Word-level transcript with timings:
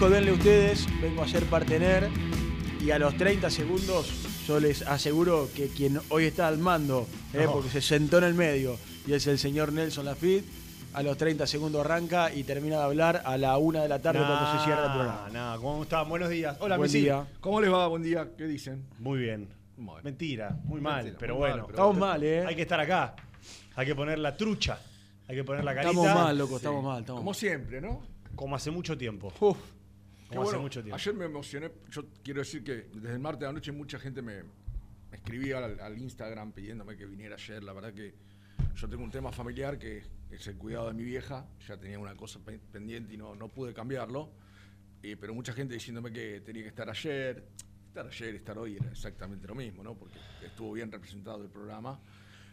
Dijo, 0.00 0.08
denle 0.14 0.32
ustedes, 0.32 0.86
vengo 1.02 1.22
a 1.22 1.28
ser 1.28 1.44
partener. 1.44 2.08
Y 2.82 2.90
a 2.90 2.98
los 2.98 3.14
30 3.18 3.50
segundos 3.50 4.10
yo 4.46 4.58
les 4.58 4.80
aseguro 4.82 5.48
que 5.54 5.68
quien 5.68 6.00
hoy 6.08 6.24
está 6.24 6.48
al 6.48 6.56
mando, 6.56 7.06
eh, 7.34 7.42
No. 7.44 7.52
porque 7.52 7.68
se 7.68 7.82
sentó 7.82 8.16
en 8.16 8.24
el 8.24 8.32
medio, 8.34 8.78
y 9.06 9.12
es 9.12 9.26
el 9.26 9.38
señor 9.38 9.72
Nelson 9.74 10.06
Lafitte, 10.06 10.46
a 10.94 11.02
los 11.02 11.18
30 11.18 11.46
segundos 11.46 11.82
arranca 11.84 12.32
y 12.32 12.44
termina 12.44 12.78
de 12.78 12.82
hablar 12.84 13.20
a 13.26 13.36
la 13.36 13.58
una 13.58 13.82
de 13.82 13.88
la 13.90 13.98
tarde 14.00 14.20
cuando 14.20 14.58
se 14.58 14.64
cierra 14.64 14.86
el 14.86 14.92
programa. 14.92 15.28
No, 15.32 15.60
¿cómo 15.60 15.82
están? 15.82 16.08
Buenos 16.08 16.30
días. 16.30 16.56
Hola, 16.60 16.78
Buen 16.78 16.88
Messi. 16.88 17.02
día. 17.02 17.26
¿Cómo 17.40 17.60
les 17.60 17.70
va? 17.70 17.86
Buen 17.86 18.02
día. 18.02 18.26
¿Qué 18.38 18.46
dicen? 18.46 18.86
Muy 18.98 19.18
bien. 19.20 19.48
Bueno. 19.76 20.00
Mentira, 20.02 20.56
muy 20.64 20.80
mal, 20.80 21.04
Mentira, 21.04 21.18
pero 21.20 21.34
muy 21.34 21.42
mal, 21.42 21.50
bueno. 21.52 21.66
pero- 21.66 21.76
Estamos 21.76 21.98
mal, 21.98 22.22
¿eh? 22.24 22.44
Hay 22.46 22.56
que 22.56 22.62
estar 22.62 22.80
acá. 22.80 23.14
Hay 23.76 23.84
que 23.86 23.94
poner 23.94 24.18
la 24.18 24.34
trucha. 24.34 24.78
Hay 25.28 25.36
que 25.36 25.44
poner 25.44 25.62
la 25.62 25.74
carita. 25.74 25.90
Estamos 25.90 26.14
mal, 26.14 26.38
loco, 26.38 26.56
estamos 26.56 26.82
mal. 26.82 27.00
Estamos 27.00 27.18
Como 27.20 27.30
mal. 27.30 27.34
siempre, 27.38 27.80
¿no? 27.82 28.00
Como 28.34 28.56
hace 28.56 28.70
mucho 28.70 28.96
tiempo. 28.96 29.32
Uf, 29.40 29.56
Qué 30.30 30.36
Como 30.36 30.42
hace 30.42 30.50
bueno, 30.52 30.62
mucho 30.62 30.80
tiempo. 30.82 30.94
Ayer 30.96 31.14
me 31.14 31.24
emocioné. 31.24 31.70
Yo 31.90 32.04
quiero 32.22 32.40
decir 32.40 32.62
que 32.64 32.86
desde 32.94 33.12
el 33.14 33.18
martes 33.18 33.40
de 33.40 33.46
la 33.46 33.52
noche 33.52 33.72
mucha 33.72 33.98
gente 33.98 34.22
me, 34.22 34.42
me 34.42 35.16
escribía 35.16 35.58
al, 35.58 35.80
al 35.80 35.98
Instagram 35.98 36.52
pidiéndome 36.52 36.96
que 36.96 37.04
viniera 37.04 37.34
ayer. 37.34 37.62
La 37.64 37.72
verdad 37.72 37.92
que 37.92 38.14
yo 38.76 38.88
tengo 38.88 39.02
un 39.02 39.10
tema 39.10 39.32
familiar 39.32 39.78
que 39.78 40.02
es 40.30 40.46
el 40.46 40.56
cuidado 40.56 40.88
de 40.88 40.94
mi 40.94 41.02
vieja. 41.04 41.46
Ya 41.66 41.76
tenía 41.76 41.98
una 41.98 42.14
cosa 42.14 42.38
pe- 42.38 42.60
pendiente 42.72 43.12
y 43.14 43.16
no, 43.16 43.34
no 43.34 43.48
pude 43.48 43.74
cambiarlo. 43.74 44.30
Eh, 45.02 45.16
pero 45.20 45.34
mucha 45.34 45.52
gente 45.52 45.74
diciéndome 45.74 46.12
que 46.12 46.40
tenía 46.42 46.62
que 46.62 46.68
estar 46.68 46.88
ayer. 46.88 47.44
Estar 47.88 48.06
ayer, 48.06 48.34
estar 48.36 48.56
hoy 48.56 48.76
era 48.76 48.88
exactamente 48.88 49.48
lo 49.48 49.56
mismo, 49.56 49.82
¿no? 49.82 49.96
Porque 49.96 50.16
estuvo 50.46 50.72
bien 50.74 50.92
representado 50.92 51.42
el 51.42 51.50
programa. 51.50 51.98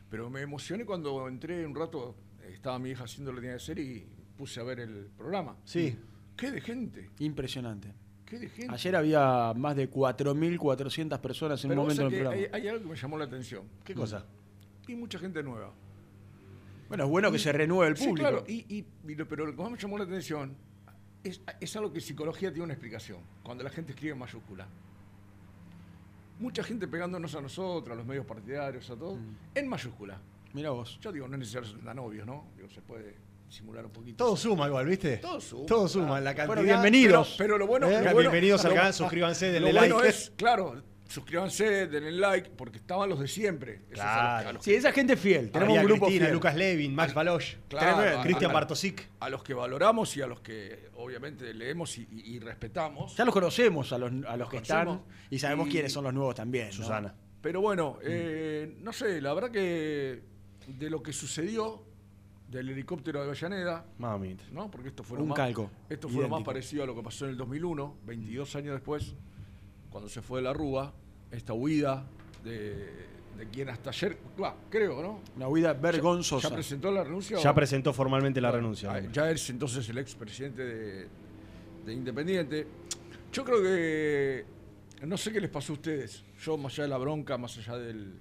Pero 0.10 0.32
me 0.32 0.42
emocioné 0.42 0.84
cuando 0.84 1.28
entré 1.28 1.64
un 1.64 1.76
rato, 1.76 2.16
estaba 2.52 2.80
mi 2.80 2.90
hija 2.90 3.04
haciendo 3.04 3.32
lo 3.32 3.36
que 3.36 3.42
tenía 3.42 3.58
que 3.58 3.64
hacer 3.64 3.78
y 3.78 4.08
puse 4.36 4.60
a 4.60 4.64
ver 4.64 4.80
el 4.80 5.10
programa. 5.16 5.56
Sí. 5.64 5.96
¿Qué 6.38 6.52
de 6.52 6.62
gente? 6.62 7.09
impresionante. 7.20 7.94
¿Qué 8.25 8.40
de 8.40 8.50
gente? 8.50 8.74
Ayer 8.74 8.96
había 8.96 9.53
más 9.56 9.75
de 9.75 9.90
4.400 9.90 11.20
personas 11.20 11.64
en 11.64 11.70
Pero 11.70 11.81
un 11.81 11.86
momento 11.88 12.03
sabés 12.03 12.18
que 12.18 12.24
programa. 12.24 12.48
hay, 12.53 12.62
hay 12.62 12.68
algo 12.68 12.84
que 12.84 12.90
me 12.90 12.96
llamó 12.96 13.18
la 13.18 13.25
atención. 13.25 13.64
¿Qué 13.84 13.94
cosa? 13.94 14.25
Y 14.88 14.96
mucha 14.96 15.18
gente 15.20 15.42
nueva. 15.44 15.74
Bueno, 16.90 17.03
es 17.06 17.09
bueno 17.09 17.31
que 17.31 17.40
se 17.40 17.52
renueve 17.52 17.92
el 17.92 17.98
Sí, 17.98 18.06
público. 18.08 18.30
claro, 18.30 18.44
y, 18.48 18.84
pero 19.28 19.46
lo 19.46 19.56
que 19.56 19.62
más 19.62 19.72
me 19.72 19.78
llamó 19.78 19.98
la 19.98 20.03
atención 20.06 20.56
es, 21.24 21.42
es 21.59 21.75
algo 21.75 21.92
que 21.92 22.00
psicología 22.00 22.50
tiene 22.52 22.64
una 22.66 22.74
explicación. 22.74 23.19
Cuando 23.44 23.64
la 23.64 23.69
gente 23.69 23.92
escribe 23.92 24.14
en 24.14 24.19
mayúscula. 24.19 24.68
Mucha 26.40 26.64
gente 26.64 26.88
pegándonos 26.88 27.34
a 27.36 27.42
nosotros, 27.42 27.94
a 27.94 27.98
los 27.98 28.06
medios 28.06 28.25
partidarios, 28.25 28.90
a 28.90 28.96
todos, 28.96 29.19
Mm. 29.19 29.36
en 29.56 29.68
mayúscula. 29.68 30.22
Mira 30.54 30.69
vos. 30.69 31.00
Yo 31.02 31.12
digo, 31.12 31.28
no 31.28 31.34
es 31.36 31.40
necesario 31.40 31.68
ser 31.68 31.80
tan 31.81 31.98
obvio, 32.00 32.25
¿no? 32.25 32.46
Digo, 32.56 32.69
se 32.69 32.81
puede 32.81 33.16
simular 33.50 33.85
un 33.85 33.91
poquito. 33.91 34.18
Todo 34.24 34.35
suma 34.35 34.68
igual, 34.68 34.85
¿viste? 34.85 35.18
Todo 35.18 35.40
suma, 35.41 35.66
Todo 35.66 35.88
suma. 35.88 36.06
claro. 36.08 36.24
La 36.24 36.35
cantidad. 36.35 36.47
Bueno, 36.47 36.62
bienvenidos. 36.63 37.35
Pero, 37.38 37.47
pero 37.47 37.58
lo 37.58 37.68
bueno, 37.68 37.88
Eh, 37.90 37.94
lo 37.97 38.03
bueno- 38.13 38.19
bienvenidos 38.19 38.66
al 38.66 38.74
canal, 38.74 38.94
suscríbanse, 38.94 39.52
denle 39.52 39.72
lo 39.74 39.80
bueno 39.80 39.96
like. 40.00 40.09
es, 40.09 40.31
claro, 40.35 40.84
suscríbanse, 41.08 41.88
denle 41.88 42.12
like, 42.12 42.50
porque 42.57 42.78
estaban 42.78 43.09
los 43.09 43.19
de 43.19 43.28
siempre. 43.30 43.75
Esos 43.90 43.91
Claro. 44.03 44.19
a 44.19 44.34
los 44.34 44.41
que- 44.44 44.50
a 44.50 44.53
los 44.53 44.63
Sí, 44.66 44.74
esa 44.74 44.91
gente 44.91 45.13
es 45.13 45.19
fiel. 45.19 45.50
Tenemos 45.52 45.69
Había 45.78 45.81
un 45.81 45.88
grupo 45.88 46.06
Cristina, 46.07 46.25
fiel. 46.25 46.34
Lucas 46.36 46.56
Levin, 46.56 46.94
Max 46.96 47.13
Baloch, 47.13 47.44
Claro, 47.69 48.22
Cristian 48.24 48.52
Bartosic. 48.52 49.09
a 49.22 49.30
los 49.30 49.44
que 49.44 49.53
valoramos 49.53 50.16
y 50.18 50.22
a 50.22 50.28
los 50.28 50.41
que 50.41 50.90
obviamente 50.96 51.53
leemos 51.53 51.97
y, 51.97 52.07
y- 52.12 52.36
y 52.36 52.40
respetamos. 52.40 53.16
Ya 53.16 53.24
los 53.24 53.34
conocemos 53.34 53.94
a 53.94 53.97
los, 53.97 54.12
a 54.28 54.36
los 54.36 54.50
que 54.50 54.57
están 54.57 54.86
conocemos. 54.86 55.13
y 55.30 55.40
sabemos 55.40 55.68
Y- 55.68 55.72
quiénes 55.72 55.94
son 55.94 56.03
los 56.03 56.13
nuevos 56.13 56.36
también. 56.36 56.68
¿no? 56.68 56.74
Susana. 56.74 57.16
Pero 57.41 57.62
bueno, 57.62 57.97
eh, 58.03 58.75
no 58.81 58.91
sé, 58.91 59.22
la 59.22 59.34
verdad 59.34 59.52
que 59.52 60.22
de 60.68 60.90
lo 60.90 61.02
que 61.02 61.13
sucedió 61.13 61.86
del 62.50 62.69
helicóptero 62.69 63.19
de 63.22 63.28
Avellaneda, 63.28 63.85
Mamita. 63.97 64.44
¿no? 64.52 64.72
Porque 64.72 64.90
esto 64.90 65.03
fue 65.03 65.18
lo 65.18 65.24
Un 65.24 65.30
más, 65.30 65.35
calco, 65.38 65.69
Esto 65.90 66.08
fue 66.08 66.22
lo 66.24 66.30
más 66.30 66.44
parecido 66.44 66.84
a 66.84 66.85
lo 66.85 66.96
que 66.96 67.03
pasó 67.03 67.25
en 67.25 67.31
el 67.31 67.38
2001, 67.38 67.97
22 68.06 68.56
años 68.56 68.74
después, 68.74 69.13
cuando 69.90 70.09
se 70.09 70.22
fue 70.22 70.40
de 70.40 70.44
la 70.44 70.53
Rúa, 70.53 70.94
esta 71.31 71.53
huida 71.53 72.06
de, 72.46 72.86
de 73.38 73.47
quien 73.52 73.68
hasta 73.69 73.90
ayer, 73.90 74.18
va, 74.41 74.56
creo, 74.69 75.02
¿no? 75.02 75.19
Una 75.36 75.47
huida 75.50 75.74
¿Ya 75.74 75.80
vergonzosa. 75.80 76.50
presentó 76.53 76.90
la 76.91 77.03
renuncia? 77.03 77.38
Ya 77.38 77.52
o- 77.52 77.56
presentó 77.56 77.91
formalmente 77.91 78.40
la 78.40 78.50
Bueno, 78.50 78.62
renuncia. 78.63 78.91
ah, 78.94 79.02
Ya 79.12 79.30
es 79.30 79.50
entonces 79.50 79.88
el 79.90 79.97
expresidente 79.97 80.63
de, 80.63 81.07
de 81.86 81.94
Independiente. 81.94 82.66
Yo 83.34 83.44
creo 83.44 83.62
que. 83.62 84.46
No 85.06 85.18
sé 85.18 85.31
qué 85.34 85.41
les 85.41 85.50
pasó 85.50 85.74
a 85.74 85.75
ustedes. 85.75 86.24
Yo, 86.40 86.57
más 86.57 86.74
allá 86.74 86.84
de 86.84 86.90
la 86.90 86.97
bronca, 86.97 87.38
más 87.38 87.57
allá 87.57 87.78
del. 87.78 88.13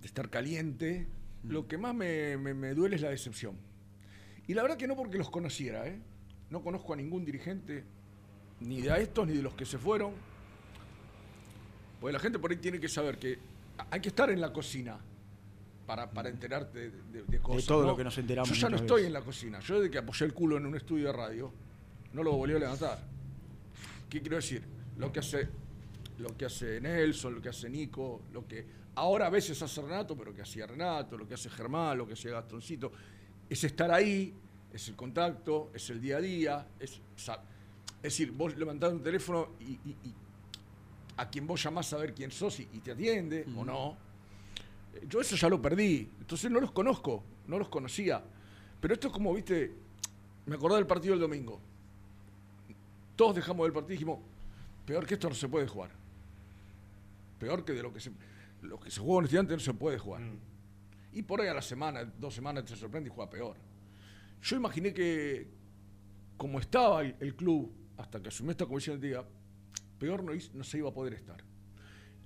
de 0.00 0.06
estar 0.06 0.28
caliente, 0.30 1.06
lo 1.44 1.66
que 1.68 1.78
más 1.78 1.94
me, 1.94 2.36
me- 2.36 2.54
me 2.54 2.74
duele 2.74 2.96
es 2.96 3.02
la 3.02 3.10
decepción. 3.10 3.56
Y 4.46 4.54
la 4.54 4.62
verdad 4.62 4.76
que 4.76 4.86
no 4.88 4.96
porque 4.96 5.18
los 5.18 5.30
conociera, 5.30 5.86
¿eh? 5.86 5.98
No 6.50 6.62
conozco 6.62 6.92
a 6.94 6.96
ningún 6.96 7.24
dirigente, 7.24 7.84
ni 8.60 8.80
de 8.80 8.90
a 8.90 8.98
estos 8.98 9.26
ni 9.26 9.34
de 9.34 9.42
los 9.42 9.54
que 9.54 9.64
se 9.66 9.78
fueron. 9.78 10.12
Porque 12.00 12.12
la 12.12 12.18
gente 12.18 12.38
por 12.38 12.50
ahí 12.50 12.56
tiene 12.56 12.80
que 12.80 12.88
saber 12.88 13.18
que 13.18 13.38
hay 13.90 14.00
que 14.00 14.08
estar 14.08 14.30
en 14.30 14.40
la 14.40 14.52
cocina 14.52 14.98
para, 15.86 16.10
para 16.10 16.28
enterarte 16.28 16.90
de, 16.90 17.02
de- 17.12 17.22
de 17.24 17.38
cosas. 17.40 17.66
todo 17.66 17.82
¿no? 17.82 17.88
lo 17.88 17.96
que 17.96 18.04
nos 18.04 18.16
enteramos 18.18 18.48
Yo 18.50 18.54
ya 18.54 18.68
no 18.70 18.76
estoy 18.76 19.04
en 19.04 19.12
la 19.12 19.20
cocina. 19.20 19.60
Yo 19.60 19.76
desde 19.80 19.90
que 19.90 19.98
apoyé 19.98 20.24
el 20.24 20.32
culo 20.34 20.56
en 20.56 20.66
un 20.66 20.76
estudio 20.76 21.06
de 21.08 21.12
radio, 21.12 21.52
no 22.12 22.22
lo 22.22 22.32
volví 22.32 22.54
a 22.54 22.58
levantar. 22.58 22.98
¿Qué 24.08 24.20
quiero 24.20 24.36
decir? 24.36 24.62
Lo 24.96 25.12
que 25.12 25.20
hace, 25.20 25.48
lo 26.18 26.36
que 26.36 26.46
hace 26.46 26.80
Nelson, 26.80 27.34
lo 27.34 27.42
que 27.42 27.48
hace 27.50 27.68
Nico, 27.68 28.22
lo 28.32 28.46
que 28.46 28.64
ahora 28.98 29.26
a 29.26 29.30
veces 29.30 29.60
hace 29.62 29.80
Renato, 29.82 30.16
pero 30.16 30.34
que 30.34 30.42
hacía 30.42 30.66
Renato, 30.66 31.16
lo 31.16 31.26
que 31.26 31.34
hace 31.34 31.48
Germán, 31.50 31.96
lo 31.98 32.06
que 32.06 32.12
hacía 32.14 32.32
Gastoncito, 32.32 32.92
es 33.48 33.62
estar 33.64 33.90
ahí, 33.90 34.34
es 34.72 34.88
el 34.88 34.96
contacto, 34.96 35.70
es 35.74 35.88
el 35.90 36.00
día 36.00 36.18
a 36.18 36.20
día, 36.20 36.66
es, 36.78 37.00
decir, 38.02 38.30
vos 38.32 38.56
levantás 38.56 38.92
un 38.92 39.02
teléfono 39.02 39.50
y, 39.60 39.72
y- 39.72 39.96
y 40.04 40.14
a 41.16 41.28
quien 41.28 41.46
vos 41.46 41.62
llamás 41.62 41.92
a 41.92 41.96
ver 41.96 42.14
quién 42.14 42.30
sos 42.30 42.60
y, 42.60 42.68
y 42.72 42.78
te 42.80 42.92
atiende 42.92 43.44
o 43.56 43.64
no. 43.64 43.96
Eh, 44.94 45.06
Yo 45.08 45.20
eso 45.20 45.34
ya 45.36 45.48
lo 45.48 45.60
perdí, 45.60 46.08
entonces 46.20 46.50
no 46.50 46.60
los 46.60 46.70
conozco, 46.70 47.24
no 47.48 47.58
los 47.58 47.68
conocía. 47.68 48.22
Pero 48.80 48.94
esto 48.94 49.08
es 49.08 49.12
como, 49.12 49.34
viste, 49.34 49.72
me 50.46 50.54
acordé 50.54 50.76
del 50.76 50.86
partido 50.86 51.12
del 51.14 51.20
domingo. 51.20 51.60
Todos 53.16 53.34
dejamos 53.34 53.64
del 53.66 53.72
partido 53.72 53.94
y 53.94 53.96
dijimos, 53.96 54.20
peor 54.86 55.04
que 55.06 55.14
esto 55.14 55.28
no 55.28 55.34
se 55.34 55.48
puede 55.48 55.66
jugar. 55.66 55.90
Peor 57.40 57.64
que 57.64 57.72
de 57.72 57.82
lo 57.82 57.92
que 57.92 57.98
se, 58.00 58.12
lo 58.62 58.78
que 58.78 58.90
se 58.90 59.00
juega 59.00 59.18
en 59.20 59.24
estudiante 59.24 59.52
no 59.54 59.60
se 59.60 59.74
puede 59.74 59.98
jugar. 59.98 60.22
Mm. 60.22 60.38
Y 61.12 61.22
por 61.22 61.40
ahí 61.40 61.48
a 61.48 61.54
la 61.54 61.62
semana, 61.62 62.04
dos 62.04 62.34
semanas 62.34 62.64
te 62.64 62.76
sorprende 62.76 63.08
y 63.08 63.12
juega 63.12 63.30
peor. 63.30 63.56
Yo 64.42 64.56
imaginé 64.56 64.92
que, 64.92 65.48
como 66.36 66.60
estaba 66.60 67.02
el, 67.02 67.16
el 67.20 67.34
club 67.34 67.72
hasta 67.96 68.22
que 68.22 68.28
asumió 68.28 68.52
esta 68.52 68.66
comisión 68.66 69.00
de 69.00 69.08
día, 69.08 69.24
peor 69.98 70.22
no, 70.22 70.32
no 70.54 70.64
se 70.64 70.78
iba 70.78 70.88
a 70.88 70.92
poder 70.92 71.14
estar. 71.14 71.42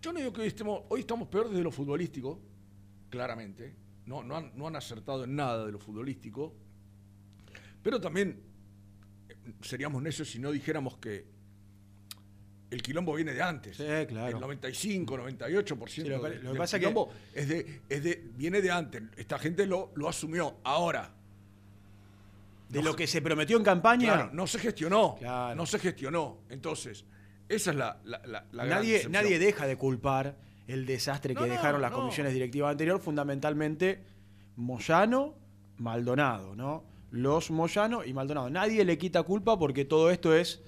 Yo 0.00 0.12
no 0.12 0.18
digo 0.18 0.32
que 0.32 0.42
hoy 0.42 0.48
estemos, 0.48 0.82
hoy 0.88 1.00
estamos 1.00 1.28
peor 1.28 1.48
desde 1.48 1.62
lo 1.62 1.70
futbolístico, 1.70 2.40
claramente. 3.08 3.74
No, 4.04 4.22
no, 4.22 4.36
han, 4.36 4.52
no 4.56 4.66
han 4.66 4.76
acertado 4.76 5.24
en 5.24 5.36
nada 5.36 5.64
de 5.64 5.72
lo 5.72 5.78
futbolístico. 5.78 6.54
Pero 7.82 8.00
también 8.00 8.42
eh, 9.28 9.34
seríamos 9.60 10.02
necios 10.02 10.28
si 10.28 10.38
no 10.38 10.50
dijéramos 10.50 10.98
que 10.98 11.31
el 12.72 12.82
quilombo 12.82 13.14
viene 13.14 13.32
de 13.34 13.42
antes. 13.42 13.76
Sí, 13.76 13.84
claro. 14.08 14.28
El 14.36 14.40
95, 14.40 15.16
98% 15.16 15.88
Sí, 15.88 16.02
lo 16.08 16.22
que- 16.22 16.28
de- 16.30 16.34
lo 16.36 16.40
que 16.42 16.48
del 16.48 16.56
pasa 16.56 16.78
que- 16.78 16.86
quilombo 16.86 17.12
es 17.34 17.48
de, 17.48 17.80
es 17.88 18.02
de, 18.02 18.22
viene 18.36 18.60
de 18.62 18.70
antes. 18.70 19.02
Esta 19.16 19.38
gente 19.38 19.66
lo, 19.66 19.90
lo 19.94 20.08
asumió. 20.08 20.56
Ahora, 20.64 21.10
De 22.68 22.78
No- 22.78 22.86
lo 22.90 22.96
que 22.96 23.06
se 23.06 23.20
prometió 23.20 23.58
en 23.58 23.64
campaña, 23.64 24.14
claro, 24.14 24.30
no 24.32 24.46
se 24.46 24.58
gestionó. 24.58 25.16
Claro. 25.18 25.54
No 25.54 25.66
se 25.66 25.78
gestionó. 25.78 26.38
Entonces, 26.48 27.04
esa 27.46 27.70
es 27.70 27.76
la, 27.76 27.98
la, 28.04 28.18
la- 28.24 28.46
la 28.50 28.64
gran 28.64 28.78
nadie, 28.78 29.06
nadie 29.10 29.38
deja 29.38 29.66
de 29.66 29.76
culpar 29.76 30.36
el 30.66 30.86
desastre 30.86 31.34
No, 31.34 31.42
que 31.42 31.48
no, 31.48 31.52
dejaron 31.52 31.82
las 31.82 31.90
no. 31.90 31.98
comisiones 31.98 32.32
directivas 32.32 32.70
anteriores, 32.70 33.04
fundamentalmente 33.04 34.00
Moyano, 34.56 35.34
Maldonado, 35.76 36.56
¿no? 36.56 36.82
Los 37.10 37.50
Moyano 37.50 38.04
y 38.04 38.14
Maldonado. 38.14 38.48
Nadie 38.48 38.86
le 38.86 38.96
quita 38.96 39.22
culpa 39.22 39.58
porque 39.58 39.84
todo 39.84 40.10
esto 40.10 40.34
es 40.34 40.62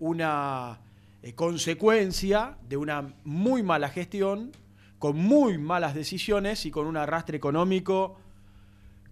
una 0.00 0.80
eh, 1.22 1.32
consecuencia 1.34 2.56
de 2.68 2.76
una 2.76 3.14
muy 3.24 3.62
mala 3.62 3.88
gestión, 3.88 4.52
con 4.98 5.16
muy 5.16 5.58
malas 5.58 5.94
decisiones 5.94 6.66
y 6.66 6.70
con 6.70 6.86
un 6.86 6.96
arrastre 6.96 7.36
económico 7.36 8.16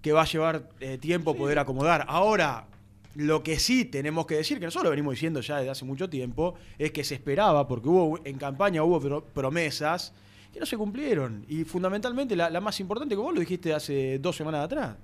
que 0.02 0.12
va 0.12 0.22
a 0.22 0.26
llevar 0.26 0.68
eh, 0.80 0.98
tiempo 0.98 1.34
poder 1.36 1.58
acomodar. 1.58 2.04
Ahora, 2.08 2.66
lo 3.14 3.42
que 3.42 3.58
sí 3.58 3.84
tenemos 3.84 4.26
que 4.26 4.36
decir, 4.36 4.58
que 4.58 4.64
nosotros 4.66 4.84
lo 4.84 4.90
venimos 4.90 5.12
diciendo 5.14 5.40
ya 5.40 5.56
desde 5.58 5.70
hace 5.70 5.84
mucho 5.84 6.08
tiempo, 6.10 6.54
es 6.78 6.92
que 6.92 7.02
se 7.04 7.14
esperaba, 7.14 7.66
porque 7.66 7.88
hubo 7.88 8.18
en 8.24 8.36
campaña 8.36 8.82
hubo 8.82 9.00
pro- 9.00 9.24
promesas 9.24 10.12
que 10.52 10.60
no 10.60 10.66
se 10.66 10.76
cumplieron. 10.76 11.44
Y 11.48 11.64
fundamentalmente 11.64 12.36
la, 12.36 12.50
la 12.50 12.60
más 12.60 12.78
importante, 12.80 13.14
que 13.14 13.20
vos 13.20 13.32
lo 13.34 13.40
dijiste 13.40 13.72
hace 13.74 14.18
dos 14.18 14.36
semanas 14.36 14.64
atrás. 14.64 14.96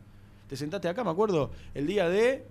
Te 0.48 0.56
sentaste 0.56 0.88
acá, 0.88 1.02
me 1.04 1.10
acuerdo, 1.10 1.50
el 1.74 1.86
día 1.86 2.08
de 2.08 2.44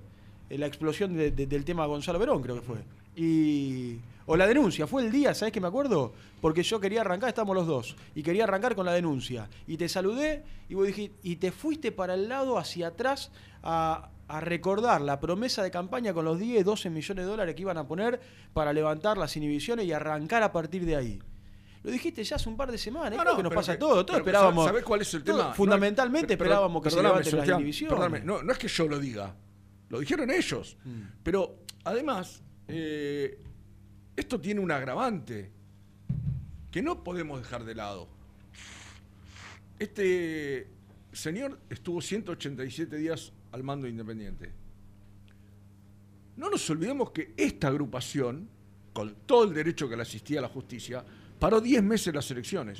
eh, 0.49 0.57
la 0.57 0.65
explosión 0.67 1.15
de- 1.15 1.31
de- 1.31 1.45
del 1.47 1.63
tema 1.63 1.85
Gonzalo 1.85 2.17
Verón, 2.19 2.41
creo 2.41 2.55
que 2.55 2.61
fue. 2.61 2.77
Y. 3.15 3.97
O 4.25 4.37
la 4.37 4.45
denuncia, 4.47 4.85
fue 4.87 5.03
el 5.03 5.11
día, 5.11 5.33
¿sabes 5.33 5.51
qué 5.51 5.59
me 5.59 5.67
acuerdo? 5.67 6.13
Porque 6.41 6.63
yo 6.63 6.79
quería 6.79 7.01
arrancar, 7.01 7.29
estamos 7.29 7.55
los 7.55 7.65
dos, 7.67 7.95
y 8.15 8.21
quería 8.23 8.43
arrancar 8.43 8.75
con 8.75 8.85
la 8.85 8.93
denuncia. 8.93 9.49
Y 9.67 9.77
te 9.77 9.89
saludé 9.89 10.43
y 10.69 10.75
vos 10.75 10.87
dijiste, 10.87 11.17
y 11.23 11.37
te 11.37 11.51
fuiste 11.51 11.91
para 11.91 12.13
el 12.13 12.29
lado 12.29 12.57
hacia 12.57 12.87
atrás 12.87 13.31
a, 13.63 14.09
a 14.27 14.39
recordar 14.41 15.01
la 15.01 15.19
promesa 15.19 15.63
de 15.63 15.71
campaña 15.71 16.13
con 16.13 16.23
los 16.25 16.39
10, 16.39 16.63
12 16.63 16.89
millones 16.89 17.25
de 17.25 17.29
dólares 17.31 17.55
que 17.55 17.61
iban 17.61 17.77
a 17.77 17.87
poner 17.87 18.19
para 18.53 18.71
levantar 18.73 19.17
las 19.17 19.35
inhibiciones 19.35 19.85
y 19.85 19.91
arrancar 19.91 20.43
a 20.43 20.51
partir 20.51 20.85
de 20.85 20.95
ahí. 20.95 21.19
Lo 21.83 21.89
dijiste 21.89 22.23
ya 22.23 22.35
hace 22.35 22.47
un 22.47 22.55
par 22.55 22.71
de 22.71 22.77
semanas, 22.77 23.13
No, 23.13 23.21
es 23.21 23.25
lo 23.25 23.31
no, 23.31 23.37
que 23.37 23.43
nos 23.43 23.53
pasa 23.53 23.73
que- 23.73 23.79
todos. 23.79 24.05
Todos 24.05 24.19
esperábamos. 24.19 24.65
¿sabes 24.65 24.83
cuál 24.83 25.01
es 25.01 25.11
el 25.15 25.23
tema? 25.23 25.51
Fundamentalmente 25.53 26.33
esperábamos 26.33 26.83
que 26.83 26.91
se 26.91 27.01
levanten 27.01 27.37
las 27.39 27.49
inhibiciones. 27.49 28.23
no 28.23 28.51
es 28.51 28.57
que 28.59 28.67
yo 28.67 28.87
lo 28.87 28.99
diga, 28.99 29.35
lo 29.89 29.99
dijeron 29.99 30.29
ellos. 30.29 30.77
Mm. 30.85 31.01
Pero 31.23 31.55
además, 31.83 32.43
eh, 32.67 33.37
esto 34.21 34.39
tiene 34.39 34.61
un 34.61 34.71
agravante 34.71 35.51
que 36.71 36.81
no 36.81 37.03
podemos 37.03 37.41
dejar 37.41 37.65
de 37.65 37.75
lado. 37.75 38.07
Este 39.77 40.67
señor 41.11 41.59
estuvo 41.69 42.01
187 42.01 42.95
días 42.97 43.33
al 43.51 43.63
mando 43.63 43.87
independiente. 43.87 44.51
No 46.37 46.49
nos 46.49 46.69
olvidemos 46.69 47.11
que 47.11 47.33
esta 47.35 47.67
agrupación, 47.67 48.47
con 48.93 49.15
todo 49.25 49.43
el 49.43 49.53
derecho 49.53 49.89
que 49.89 49.95
le 49.95 50.03
asistía 50.03 50.39
a 50.39 50.43
la 50.43 50.49
justicia, 50.49 51.03
paró 51.39 51.59
10 51.59 51.83
meses 51.83 52.13
las 52.13 52.29
elecciones. 52.31 52.79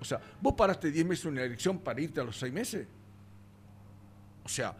O 0.00 0.04
sea, 0.04 0.20
¿vos 0.40 0.54
paraste 0.54 0.90
10 0.90 1.06
meses 1.06 1.24
en 1.24 1.32
una 1.32 1.44
elección 1.44 1.78
para 1.78 2.00
irte 2.00 2.20
a 2.20 2.24
los 2.24 2.36
6 2.36 2.52
meses? 2.52 2.86
O 4.44 4.48
sea, 4.48 4.76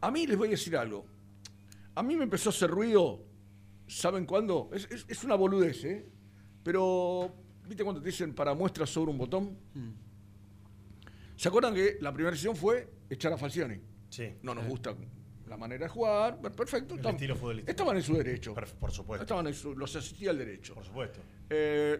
a 0.00 0.10
mí 0.10 0.26
les 0.26 0.36
voy 0.36 0.48
a 0.48 0.50
decir 0.52 0.76
algo. 0.76 1.06
A 1.94 2.02
mí 2.02 2.16
me 2.16 2.24
empezó 2.24 2.48
a 2.48 2.52
hacer 2.52 2.70
ruido, 2.70 3.29
¿saben 3.90 4.24
cuándo? 4.26 4.70
Es, 4.72 4.88
es- 4.90 5.04
es 5.08 5.24
una 5.24 5.34
boludez, 5.34 5.84
¿eh? 5.84 6.06
Pero, 6.62 7.34
¿viste 7.66 7.82
cuando 7.84 8.00
te 8.00 8.08
dicen 8.08 8.34
para 8.34 8.54
muestra 8.54 8.86
sobre 8.86 9.10
un 9.10 9.18
botón? 9.18 9.56
¿Se 11.36 11.48
acuerdan 11.48 11.74
que 11.74 11.96
la 12.00 12.12
primera 12.12 12.30
decisión 12.32 12.54
fue 12.54 12.88
echar 13.08 13.32
a 13.32 13.36
Falcioni? 13.38 13.80
Sí. 14.10 14.34
No 14.42 14.54
nos 14.54 14.66
gusta 14.66 14.94
la 15.46 15.56
manera 15.56 15.84
de 15.86 15.88
jugar, 15.88 16.40
per- 16.40 16.52
perfecto. 16.52 16.94
El 16.94 17.00
estaban- 17.00 17.14
estilo 17.16 17.34
futbolístico. 17.36 17.70
Estaban 17.70 17.96
en 17.96 18.02
su 18.02 18.14
derecho. 18.14 18.54
Por, 18.54 18.68
por 18.74 18.92
supuesto. 18.92 19.22
Estaban 19.24 19.46
en 19.46 19.54
su, 19.54 19.74
los 19.74 19.94
asistía 19.96 20.30
al 20.30 20.38
derecho. 20.38 20.74
Por 20.74 20.84
supuesto. 20.84 21.20
Eh, 21.48 21.98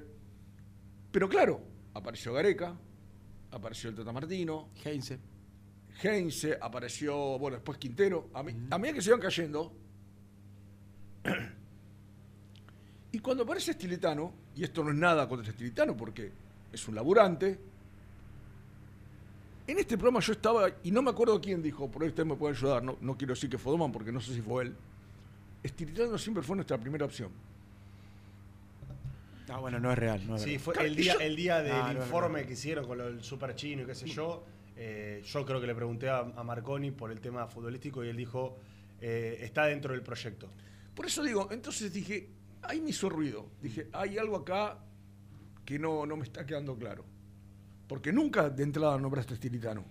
pero 1.11 1.29
claro, 1.29 1.61
apareció 1.95 2.33
Gareca, 2.35 2.79
apareció 3.51 3.91
el 3.91 3.97
Tata 3.97 4.13
Martino, 4.13 4.71
Heinze. 4.85 5.19
Heinze, 6.03 6.57
apareció, 6.61 7.39
bueno, 7.39 7.57
después 7.57 7.79
Quintero. 7.79 8.31
A 8.35 8.43
mí, 8.43 8.53
a 8.71 8.79
medida 8.79 8.95
que 8.95 9.03
se 9.03 9.09
iban 9.11 9.21
cayendo. 9.21 9.75
Y 13.13 13.19
cuando 13.19 13.43
aparece 13.45 13.73
Estilitano, 13.73 14.33
y 14.57 14.65
esto 14.65 14.85
no 14.85 14.91
es 14.91 14.97
nada 14.97 15.29
contra 15.29 15.51
Estilitano 15.51 15.97
porque 15.97 16.31
es 16.73 16.87
un 16.89 16.95
laburante. 16.95 17.59
En 19.67 19.79
este 19.79 19.97
programa 19.97 20.21
yo 20.21 20.33
estaba, 20.33 20.69
y 20.83 20.91
no 20.91 21.01
me 21.03 21.11
acuerdo 21.11 21.41
quién 21.41 21.63
dijo, 21.63 21.89
por 21.91 22.03
ahí 22.03 22.09
ustedes 22.09 22.29
me 22.29 22.35
pueden 22.37 22.57
ayudar, 22.57 22.83
no, 22.83 22.97
no 23.01 23.17
quiero 23.17 23.35
decir 23.35 23.49
que 23.49 23.59
fue 23.59 23.73
Doman 23.73 23.93
porque 23.93 24.11
no 24.11 24.21
sé 24.21 24.35
si 24.35 24.41
fue 24.41 24.65
él. 24.65 24.77
Estilitano 25.63 26.19
siempre 26.19 26.43
fue 26.43 26.57
nuestra 26.57 26.79
primera 26.79 27.05
opción. 27.05 27.31
Ah, 29.49 29.59
bueno, 29.59 29.81
no 29.81 29.91
es 29.93 29.99
real. 29.99 30.27
No 30.27 30.37
es 30.37 30.43
Sí, 30.43 30.59
fue 30.59 30.75
el 30.85 30.95
día, 30.95 31.15
el 31.21 31.35
día 31.37 31.61
del 31.63 31.73
Ah, 31.73 31.89
no, 31.93 31.99
no, 32.01 32.05
informe 32.05 32.47
que 32.47 32.53
hicieron 32.53 32.87
con 32.87 32.99
lo 32.99 33.05
del 33.07 33.23
super 33.23 33.55
chino 33.55 33.83
y 33.83 33.87
qué 33.87 33.95
sé 33.95 34.07
yo. 34.09 34.45
eh, 34.77 35.23
yo 35.25 35.45
creo 35.45 35.61
que 35.61 35.67
le 35.67 35.75
pregunté 35.75 36.09
a, 36.09 36.21
a 36.21 36.43
Marconi 36.45 36.91
por 36.93 37.11
el 37.11 37.21
tema 37.21 37.47
futbolístico 37.47 38.05
y 38.05 38.09
él 38.09 38.17
dijo, 38.17 38.57
eh, 39.01 39.39
está 39.43 39.67
dentro 39.67 39.93
del 39.93 40.03
proyecto. 40.03 40.49
Por 40.95 41.07
eso 41.07 41.23
digo, 41.23 41.49
entonces 41.51 41.93
dije, 41.93 42.29
ahí 42.63 42.81
me 42.81 42.91
hizo 42.91 43.09
ruido. 43.09 43.51
Dije, 43.63 43.89
hay 43.93 44.19
algo 44.19 44.37
acá 44.37 44.79
que 45.65 45.79
no, 45.79 46.07
no 46.07 46.17
me 46.17 46.25
está 46.25 46.45
quedando 46.47 46.77
claro. 46.77 47.05
Porque 47.89 48.13
nunca 48.13 48.49
de 48.51 48.63
entrada 48.63 48.99
nombraste 48.99 49.33
a 49.33 49.35
Estilitano. 49.35 49.85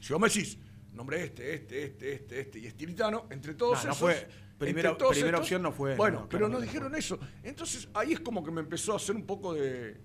Si 0.00 0.12
vos 0.12 0.20
me 0.20 0.28
decís, 0.28 0.58
nombré 0.92 1.24
este, 1.24 1.54
este, 1.54 1.84
este, 1.84 2.12
este, 2.14 2.40
este 2.40 2.58
y 2.58 2.66
Estilitano, 2.66 3.26
entre 3.30 3.54
todos 3.54 3.78
No, 3.78 3.84
no 3.84 3.90
esos, 3.92 3.98
fue- 3.98 4.28
primera- 4.58 4.96
todos 4.96 5.12
primera 5.12 5.38
opción 5.38 5.62
no 5.62 5.72
fue, 5.72 5.96
Bueno, 5.96 6.20
no, 6.22 6.28
pero 6.28 6.46
no 6.48 6.58
claramente 6.58 6.72
dijeron 6.72 6.94
eso. 6.96 7.18
Entonces 7.42 7.88
ahí 7.94 8.12
es 8.12 8.20
como 8.20 8.42
que 8.44 8.50
me 8.50 8.60
empezó 8.60 8.92
a 8.92 8.96
hacer 8.96 9.14
un 9.16 9.24
poco 9.26 9.54
de, 9.54 9.96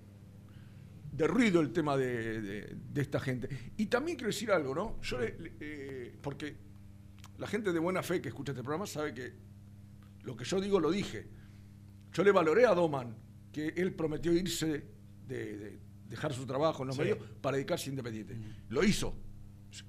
de 1.12 1.26
ruido 1.26 1.60
el 1.60 1.72
tema 1.72 1.96
de, 1.96 2.40
de- 2.40 2.76
de 2.92 3.00
esta 3.00 3.20
gente. 3.20 3.48
Y 3.76 3.86
también 3.86 4.16
quiero 4.16 4.28
decir 4.28 4.50
algo, 4.52 4.74
¿no? 4.74 5.00
Yo 5.02 5.18
le- 5.18 5.36
le- 5.38 5.52
eh, 5.60 6.18
porque 6.22 6.56
la 7.38 7.46
gente 7.46 7.72
de 7.72 7.78
buena 7.78 8.02
fe 8.02 8.20
que 8.20 8.28
escucha 8.28 8.52
este 8.52 8.62
programa 8.62 8.86
sabe 8.86 9.12
que 9.14 9.32
lo 10.22 10.36
que 10.36 10.44
yo 10.44 10.60
digo 10.60 10.78
lo 10.80 10.90
dije. 10.90 11.26
Yo 12.12 12.24
le 12.24 12.32
valoré 12.32 12.66
a 12.66 12.74
Doman 12.74 13.16
que 13.52 13.68
él 13.76 13.94
prometió 13.94 14.32
irse 14.32 14.84
de, 15.26 15.56
de 15.56 15.78
dejar 16.08 16.32
su 16.32 16.44
trabajo 16.46 16.82
en 16.82 16.88
los 16.88 16.96
Sí. 16.96 17.02
medios 17.02 17.18
para 17.40 17.56
dedicarse 17.56 17.88
a 17.88 17.90
Independiente. 17.90 18.36
Lo 18.68 18.82
hizo. 18.84 19.14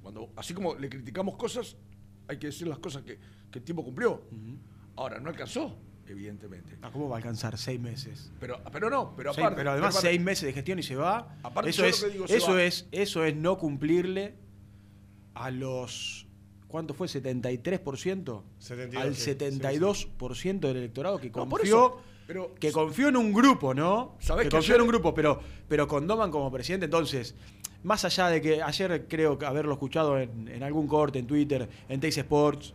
Cuando, 0.01 0.31
así 0.35 0.53
como 0.53 0.75
le 0.75 0.89
criticamos 0.89 1.35
cosas, 1.35 1.75
hay 2.27 2.37
que 2.37 2.47
decir 2.47 2.67
las 2.67 2.77
cosas 2.79 3.01
que, 3.03 3.17
que 3.51 3.59
el 3.59 3.65
tiempo 3.65 3.83
cumplió. 3.83 4.21
Ahora, 4.95 5.19
no 5.19 5.29
alcanzó, 5.29 5.75
evidentemente. 6.07 6.77
Ah, 6.83 6.91
¿Cómo 6.91 7.09
va 7.09 7.15
a 7.15 7.17
alcanzar 7.17 7.57
seis 7.57 7.79
meses? 7.79 8.31
Pero, 8.39 8.61
pero 8.71 8.89
no, 8.91 9.15
pero 9.15 9.33
Sí, 9.33 9.41
aparte. 9.41 9.57
pero 9.57 9.71
además 9.71 9.95
aparte- 9.95 10.07
seis 10.09 10.21
meses 10.21 10.43
de 10.45 10.53
gestión 10.53 10.77
y 10.79 10.83
se 10.83 10.95
va. 10.95 11.35
Aparte, 11.41 11.71
eso 11.71 11.85
es, 11.85 12.03
que 12.03 12.09
digo, 12.11 12.27
se 12.27 12.37
eso 12.37 12.51
va. 12.53 12.63
es, 12.63 12.87
eso 12.91 13.25
es 13.25 13.35
no 13.35 13.57
cumplirle 13.57 14.35
a 15.33 15.49
los 15.49 16.27
¿cuánto 16.67 16.93
fue? 16.93 17.07
73%. 17.07 18.43
72, 18.59 19.03
al 19.03 19.15
sí, 19.15 19.31
72% 19.31 20.59
del 20.67 20.77
electorado 20.77 21.19
que 21.19 21.27
No, 21.27 21.49
por 21.49 21.59
confió 21.61 21.87
eso, 21.97 22.01
pero- 22.33 22.55
que 22.59 22.71
confió 22.71 23.09
en 23.09 23.17
un 23.17 23.33
grupo, 23.33 23.73
¿no? 23.73 24.15
¿Sabés 24.19 24.43
que 24.43 24.49
que 24.49 24.55
confió 24.57 24.75
en 24.75 24.81
un 24.81 24.87
grupo, 24.87 25.13
pero 25.13 25.39
pero 25.67 25.87
con 25.87 26.05
Doman 26.07 26.29
como 26.31 26.51
presidente, 26.51 26.85
entonces 26.85 27.35
más 27.83 28.05
allá 28.05 28.27
de 28.29 28.41
que 28.41 28.61
ayer 28.61 29.05
creo 29.07 29.37
que 29.37 29.45
haberlo 29.45 29.73
escuchado 29.73 30.17
en, 30.19 30.47
en 30.47 30.61
algún 30.63 30.87
corte 30.87 31.19
en 31.19 31.25
Twitter, 31.27 31.67
en 31.89 31.99
Teis 31.99 32.17
Sports, 32.17 32.73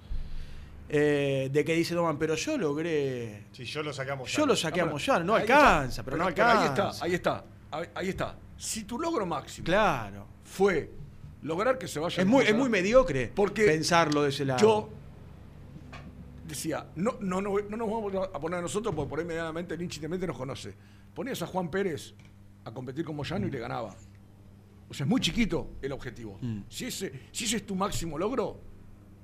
eh, 0.89 1.49
de 1.53 1.65
que 1.65 1.75
dice 1.75 1.95
Doman, 1.95 2.19
pero 2.19 2.35
yo 2.37 2.57
logré 2.59 3.45
Sí, 3.53 3.65
yo 3.65 3.83
lo 3.83 3.93
sacamos. 3.93 4.31
yo 4.33 4.43
ya. 4.43 4.47
lo 4.47 4.57
saqué 4.57 4.81
a 4.81 4.87
Moyano, 4.87 5.25
no 5.25 5.35
ahí 5.35 5.43
alcanza, 5.43 5.89
está. 5.89 6.03
pero, 6.05 6.17
no 6.17 6.25
ahí 6.25 6.29
alcanza. 6.29 6.67
está, 6.67 7.05
ahí 7.05 7.15
está, 7.15 7.45
ahí, 7.73 7.87
ahí 7.95 8.09
está. 8.09 8.37
Si 8.57 8.85
tu 8.85 8.99
logro 8.99 9.27
máximo 9.27 9.65
Claro. 9.65 10.27
fue 10.45 10.91
lograr 11.43 11.77
que 11.79 11.87
se 11.89 11.99
vaya 12.01 12.23
Es 12.23 12.27
muy, 12.29 12.45
es 12.45 12.55
muy 12.55 12.69
mediocre 12.71 13.31
Porque 13.35 13.65
pensarlo 13.65 14.23
de 14.23 14.31
ese 14.31 14.45
lado. 14.45 14.61
Yo 14.61 14.89
decía, 16.47 16.87
no, 16.97 17.17
no, 17.21 17.41
no, 17.41 17.59
no 17.59 17.77
nos 17.77 17.91
vamos 17.91 18.15
a 18.33 18.41
poner 18.41 18.59
a 18.59 18.63
nosotros 18.63 18.95
porque 18.95 19.09
por 19.11 19.19
ahí 19.21 19.25
medianamente 19.25 19.75
independiente 19.75 20.27
nos 20.27 20.37
conoce. 20.37 20.75
Ponías 21.15 21.41
a 21.43 21.47
Juan 21.47 21.71
Pérez 21.71 22.15
a 22.65 22.73
competir 22.73 23.05
con 23.05 23.17
Moyano 23.17 23.47
y 23.47 23.51
le 23.51 23.59
ganaba. 23.59 23.95
O 24.89 24.95
sea, 24.95 25.05
es 25.05 25.11
muy 25.11 25.21
chiquito 25.21 25.73
el 25.83 25.93
objetivo. 25.93 26.39
Mm. 26.41 26.61
Si, 26.69 26.85
ese, 26.87 27.13
si 27.33 27.45
ese 27.45 27.57
es 27.57 27.67
tu 27.67 27.75
máximo 27.75 28.19
logro, 28.19 28.61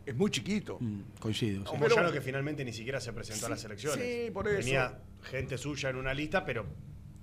es 0.04 0.14
muy 0.16 0.30
chiquito. 0.30 0.78
Mm, 0.80 1.00
coincido. 1.20 1.64
sí. 1.64 1.72
Un 1.74 1.80
Pero- 1.80 1.94
Moyano 1.96 2.12
que 2.12 2.20
finalmente 2.20 2.64
ni 2.64 2.72
siquiera 2.72 3.00
se 3.00 3.12
presentó 3.12 3.46
a 3.46 3.50
las 3.50 3.60
Sí, 3.60 3.66
elecciones. 3.66 4.04
sí, 4.26 4.30
por 4.32 4.48
eso. 4.48 4.58
Tenía 4.58 4.98
gente 5.22 5.56
suya 5.58 5.90
en 5.90 5.96
una 5.96 6.12
lista, 6.14 6.44
pero, 6.44 6.66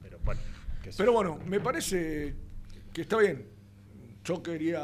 pero 0.01 0.20
bueno. 0.20 0.39
Pero 0.98 1.12
bueno, 1.13 1.39
me 1.46 1.60
parece 1.60 2.36
que 2.94 3.01
está 3.01 3.18
bien. 3.18 3.46
Yo 4.29 4.43
quería 4.43 4.79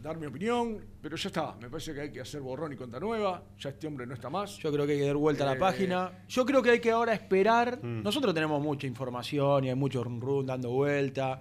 dar 0.00 0.16
mi 0.16 0.24
opinión, 0.24 0.82
pero 1.02 1.16
ya 1.16 1.28
está. 1.28 1.54
Me 1.60 1.68
parece 1.68 1.92
que 1.92 2.00
hay 2.00 2.10
que 2.10 2.22
hacer 2.22 2.40
borrón 2.40 2.72
y 2.72 2.76
cuenta 2.76 2.98
nueva. 2.98 3.42
Ya 3.58 3.68
este 3.68 3.86
hombre 3.86 4.06
no 4.06 4.14
está 4.14 4.30
más. 4.30 4.56
Yo 4.56 4.72
creo 4.72 4.86
que 4.86 4.92
hay 4.92 4.98
que 5.00 5.06
dar 5.06 5.16
vuelta 5.16 5.44
a 5.44 5.48
la 5.48 5.52
Eh, 5.52 5.58
página. 5.58 6.24
Yo 6.28 6.46
creo 6.46 6.62
que 6.62 6.70
hay 6.70 6.80
que 6.80 6.90
ahora 6.90 7.12
esperar. 7.12 7.78
Mm. 7.82 8.02
Nosotros 8.02 8.32
tenemos 8.32 8.62
mucha 8.62 8.86
información 8.86 9.64
y 9.64 9.68
hay 9.68 9.74
mucho 9.74 10.02
run 10.02 10.18
run 10.18 10.46
dando 10.46 10.70
vuelta. 10.70 11.40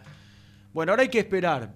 Bueno, 0.73 0.91
ahora 0.91 1.03
hay 1.03 1.09
que 1.09 1.19
esperar 1.19 1.73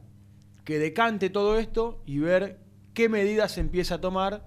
que 0.66 0.80
decante 0.80 1.30
todo 1.30 1.58
esto 1.58 2.04
y 2.06 2.20
ver 2.20 2.60
qué 2.94 3.08
medidas 3.08 3.54
se 3.54 3.62
empieza 3.62 3.96
a 3.96 4.02
tomar 4.02 4.46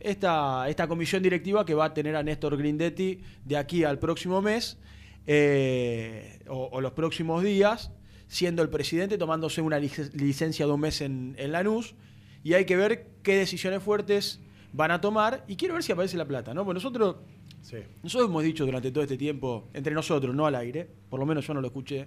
esta, 0.00 0.70
esta 0.70 0.88
comisión 0.88 1.22
directiva 1.22 1.66
que 1.66 1.74
va 1.74 1.84
a 1.84 1.92
tener 1.92 2.16
a 2.16 2.22
Néstor 2.22 2.56
Grindetti 2.56 3.20
de 3.44 3.56
aquí 3.58 3.84
al 3.84 3.98
próximo 3.98 4.40
mes 4.40 4.78
eh, 5.26 6.38
o, 6.48 6.70
o 6.72 6.80
los 6.80 6.92
próximos 6.92 7.42
días, 7.42 7.90
siendo 8.28 8.62
el 8.62 8.68
presidente, 8.68 9.18
tomándose 9.18 9.60
una 9.62 9.78
lic- 9.78 10.12
licencia 10.14 10.66
de 10.66 10.72
un 10.72 10.80
mes 10.80 11.00
en, 11.00 11.34
en 11.38 11.52
Lanús. 11.52 11.94
Y 12.42 12.54
hay 12.54 12.64
que 12.64 12.76
ver 12.76 13.06
qué 13.22 13.36
decisiones 13.36 13.82
fuertes 13.82 14.40
van 14.72 14.90
a 14.90 15.00
tomar. 15.00 15.44
Y 15.48 15.56
quiero 15.56 15.74
ver 15.74 15.82
si 15.82 15.92
aparece 15.92 16.16
la 16.16 16.24
plata, 16.26 16.54
¿no? 16.54 16.64
Porque 16.64 16.74
nosotros 16.74 17.16
Sí. 17.62 17.78
nosotros 18.02 18.30
hemos 18.30 18.44
dicho 18.44 18.64
durante 18.64 18.92
todo 18.92 19.02
este 19.02 19.16
tiempo, 19.16 19.68
entre 19.74 19.92
nosotros, 19.92 20.32
no 20.34 20.46
al 20.46 20.54
aire, 20.54 20.88
por 21.10 21.18
lo 21.18 21.26
menos 21.26 21.44
yo 21.46 21.52
no 21.54 21.60
lo 21.60 21.66
escuché. 21.66 22.06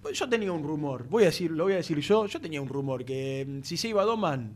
Pues 0.00 0.18
yo 0.18 0.28
tenía 0.28 0.52
un 0.52 0.62
rumor, 0.62 1.08
voy 1.08 1.24
a 1.24 1.26
decir, 1.26 1.50
lo 1.50 1.64
voy 1.64 1.72
a 1.74 1.76
decir 1.76 1.98
yo, 2.00 2.26
yo 2.26 2.40
tenía 2.40 2.60
un 2.60 2.68
rumor 2.68 3.04
que 3.04 3.44
mm, 3.48 3.62
si 3.62 3.76
se 3.76 3.88
iba 3.88 4.04
Doman 4.04 4.52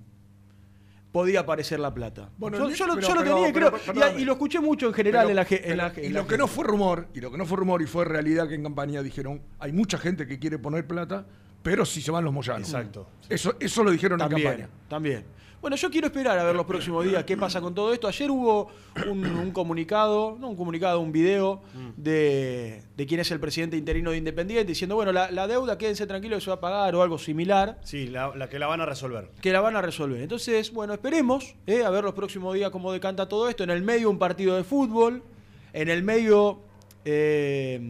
podía 1.16 1.40
aparecer 1.40 1.80
la 1.80 1.94
plata. 1.94 2.28
Bueno, 2.37 2.58
yo, 2.58 2.68
yo 2.75 2.87
lo, 2.87 2.94
pero- 2.96 3.08
yo 3.08 3.14
lo 3.14 3.20
tenía, 3.25 3.52
pero- 3.54 3.73
creo, 3.73 4.18
y- 4.18 4.25
lo 4.26 4.32
escuché 4.32 4.61
mucho 4.61 4.87
en 4.88 4.92
general 4.92 5.30
en 5.30 5.37
la, 5.37 5.46
en 5.49 5.76
la- 5.78 5.92
y 5.96 6.08
lo 6.11 6.26
que 6.26 6.37
no 6.37 6.46
fue 6.46 6.64
rumor, 6.66 7.08
y 7.14 7.20
lo 7.23 7.30
que 7.32 7.38
no 7.38 7.46
fue 7.46 7.56
rumor 7.56 7.80
y 7.80 7.87
fue 7.87 8.04
realidad 8.04 8.46
que 8.46 8.54
en 8.54 8.62
campaña 8.62 9.02
dijeron, 9.02 9.40
hay 9.58 9.73
mucha 9.73 9.96
gente 9.96 10.26
que 10.26 10.38
quiere 10.38 10.58
poner 10.58 10.87
plata, 10.87 11.25
pero 11.62 11.87
si 11.87 12.02
se 12.02 12.11
van 12.11 12.23
los 12.23 12.35
moyanos. 12.35 12.68
Exacto. 12.68 13.08
Eso, 13.30 13.54
eso 13.61 13.82
lo 13.82 13.90
dijeron 13.92 14.20
en 14.20 14.28
campaña. 14.28 14.68
también. 14.90 15.25
Bueno, 15.66 15.75
yo 15.78 15.90
quiero 15.90 16.06
esperar 16.06 16.38
a 16.38 16.44
ver 16.44 16.54
los 16.54 16.64
próximos 16.64 17.04
días 17.04 17.25
qué 17.25 17.37
pasa 17.37 17.61
con 17.61 17.75
todo 17.75 17.92
esto. 17.92 18.06
Ayer 18.06 18.30
hubo 18.30 18.68
un, 19.11 19.26
un 19.26 19.50
comunicado, 19.50 20.37
no 20.38 20.50
un 20.50 20.54
comunicado, 20.54 21.00
un 21.00 21.11
video 21.11 21.61
de, 21.96 22.85
de 22.96 23.06
quién 23.08 23.18
es 23.18 23.32
el 23.32 23.40
presidente 23.40 23.76
interino 23.76 24.12
de 24.12 24.18
Independiente 24.18 24.64
diciendo, 24.64 24.94
bueno, 24.94 25.11
la, 25.11 25.28
la 25.32 25.49
deuda, 25.49 25.76
quédense 25.76 26.06
tranquilos, 26.06 26.44
se 26.44 26.50
va 26.50 26.54
a 26.54 26.61
pagar 26.61 26.94
o 26.94 27.02
algo 27.02 27.18
similar, 27.18 27.80
Sí, 27.82 28.06
la, 28.06 28.32
la 28.37 28.49
que 28.49 28.61
la 28.61 28.68
van 28.68 28.80
a 28.80 28.87
resolver. 28.87 29.28
que 29.40 29.50
la 29.50 29.61
van 29.61 29.75
a 29.75 29.82
resolver. 29.82 30.20
Entonces, 30.23 30.73
bueno, 30.73 30.92
esperemos 30.94 31.56
eh, 31.66 31.82
a 31.82 31.90
ver 31.90 32.04
los 32.04 32.14
próximos 32.14 32.54
días 32.54 32.70
cómo 32.70 32.92
decanta 32.92 33.28
todo 33.28 33.49
esto. 33.49 33.64
En 33.64 33.70
el 33.70 33.82
medio 33.82 34.08
un 34.08 34.20
partido 34.20 34.54
de 34.54 34.62
fútbol, 34.62 35.25
en 35.73 35.88
el 35.88 36.04
medio 36.04 36.61
eh, 37.04 37.80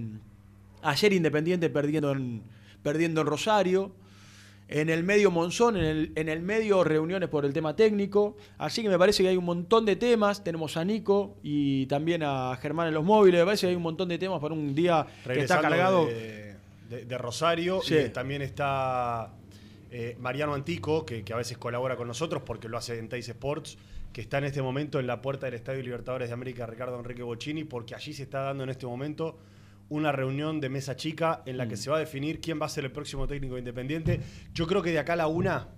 ayer 0.81 1.13
Independiente 1.13 1.69
perdiendo 1.69 2.13
en, 2.13 2.43
perdiendo 2.83 3.21
en 3.21 3.27
Rosario. 3.27 3.93
En 4.69 4.89
el 4.91 5.05
medio 5.05 5.31
Monzón, 5.31 5.77
en 5.77 5.85
el, 5.85 6.13
en 6.17 6.29
el 6.29 6.43
medio 6.43 6.83
reuniones 6.83 7.29
por 7.29 7.45
el 7.45 7.53
tema 7.53 7.77
técnico. 7.77 8.37
Así 8.59 8.83
que 8.83 8.89
me 8.89 8.99
parece 8.99 9.23
que 9.23 9.29
hay 9.29 9.37
un 9.37 9.45
montón 9.45 9.87
de 9.87 9.95
temas. 9.95 10.43
Tenemos 10.43 10.77
a 10.77 10.85
Nico 10.85 11.37
y 11.43 11.87
también 11.87 12.23
a 12.25 12.57
Germán 12.61 12.89
en 12.89 12.95
los 12.95 13.05
móviles. 13.05 13.41
Me 13.41 13.45
parece 13.45 13.67
que 13.67 13.71
hay 13.71 13.77
un 13.77 13.83
montón 13.83 14.09
de 14.09 14.19
temas 14.19 14.41
para 14.41 14.55
un 14.55 14.75
día 14.75 15.07
que 15.25 15.39
está 15.41 15.61
cargado. 15.61 16.07
De, 16.07 16.57
de- 16.91 17.05
de 17.05 17.19
Rosario. 17.19 17.81
Sí. 17.83 17.97
Y 17.97 18.09
también 18.09 18.43
está 18.43 19.31
eh, 19.91 20.17
Mariano 20.21 20.55
Antico, 20.55 21.07
que, 21.07 21.23
que 21.25 21.33
a 21.33 21.37
veces 21.37 21.59
colabora 21.59 21.97
con 21.97 22.09
nosotros 22.09 22.43
porque 22.45 22.69
lo 22.69 22.77
hace 22.77 22.99
en 22.99 23.09
Teis 23.09 23.29
Sports, 23.29 23.79
que 24.13 24.21
está 24.21 24.39
en 24.39 24.45
este 24.45 24.63
momento 24.63 24.99
en 24.99 25.07
la 25.07 25.21
puerta 25.23 25.47
del 25.47 25.55
Estadio 25.55 25.83
Libertadores 25.83 26.29
de 26.29 26.35
América 26.35 26.67
Ricardo 26.67 26.99
Enrique 26.99 27.23
Bocini, 27.23 27.65
porque 27.65 27.95
allí 27.95 28.13
se 28.15 28.25
está 28.25 28.41
dando 28.41 28.65
en 28.65 28.71
este 28.71 28.87
momento 28.87 29.39
una 29.89 30.13
reunión 30.13 30.61
de 30.61 30.69
mesa 30.69 30.97
chica 30.97 31.43
en 31.47 31.55
Mm. 31.55 31.59
la 31.59 31.69
que 31.69 31.77
se 31.77 31.91
va 31.91 31.97
a 31.97 32.01
definir 32.01 32.41
quién 32.41 32.61
va 32.61 32.67
a 32.67 32.69
ser 32.69 32.85
el 32.85 32.93
próximo 32.93 33.27
técnico 33.27 33.55
de 33.55 33.61
independiente. 33.61 34.21
Yo 34.53 34.67
creo 34.67 34.83
que 34.83 34.91
de 34.91 34.99
acá 34.99 35.13
a 35.13 35.17
la 35.17 35.27
una, 35.29 35.69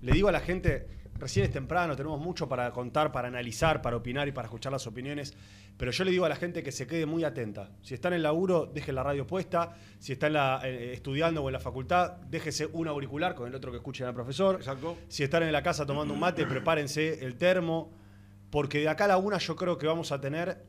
le 0.00 0.12
digo 0.12 0.28
a 0.28 0.32
la 0.32 0.40
gente, 0.40 0.86
recién 1.18 1.44
es 1.44 1.50
temprano, 1.50 1.96
tenemos 1.96 2.20
mucho 2.20 2.48
para 2.48 2.70
contar, 2.70 3.10
para 3.10 3.26
analizar, 3.28 3.82
para 3.82 3.96
opinar 3.96 4.28
y 4.28 4.32
para 4.32 4.46
escuchar 4.46 4.70
las 4.70 4.86
opiniones, 4.86 5.34
pero 5.76 5.90
yo 5.90 6.04
le 6.04 6.10
digo 6.12 6.24
a 6.24 6.28
la 6.28 6.36
gente 6.36 6.62
que 6.62 6.70
se 6.70 6.86
quede 6.86 7.06
muy 7.06 7.24
atenta. 7.24 7.70
Si 7.82 7.94
está 7.94 8.08
en 8.08 8.14
el 8.14 8.22
laburo, 8.22 8.66
deje 8.72 8.92
la 8.92 9.02
radio 9.02 9.26
puesta, 9.26 9.74
si 9.98 10.12
está 10.12 10.28
en 10.28 10.34
la, 10.34 10.60
eh, 10.64 10.92
estudiando 10.92 11.42
o 11.42 11.48
en 11.48 11.52
la 11.52 11.60
facultad, 11.60 12.18
déjese 12.28 12.66
un 12.72 12.86
auricular 12.86 13.34
con 13.34 13.48
el 13.48 13.54
otro 13.56 13.72
que 13.72 13.78
escuchen 13.78 14.06
al 14.06 14.14
profesor. 14.14 14.56
Exacto. 14.56 14.96
Si 15.08 15.24
están 15.24 15.42
en 15.42 15.52
la 15.52 15.62
casa 15.62 15.84
tomando 15.84 16.14
un 16.14 16.20
mate, 16.20 16.46
prepárense 16.46 17.24
el 17.24 17.36
termo, 17.36 17.92
porque 18.50 18.78
de 18.80 18.88
acá 18.88 19.06
a 19.06 19.08
la 19.08 19.16
una 19.18 19.38
yo 19.38 19.56
creo 19.56 19.76
que 19.78 19.86
vamos 19.86 20.10
a 20.12 20.20
tener 20.20 20.64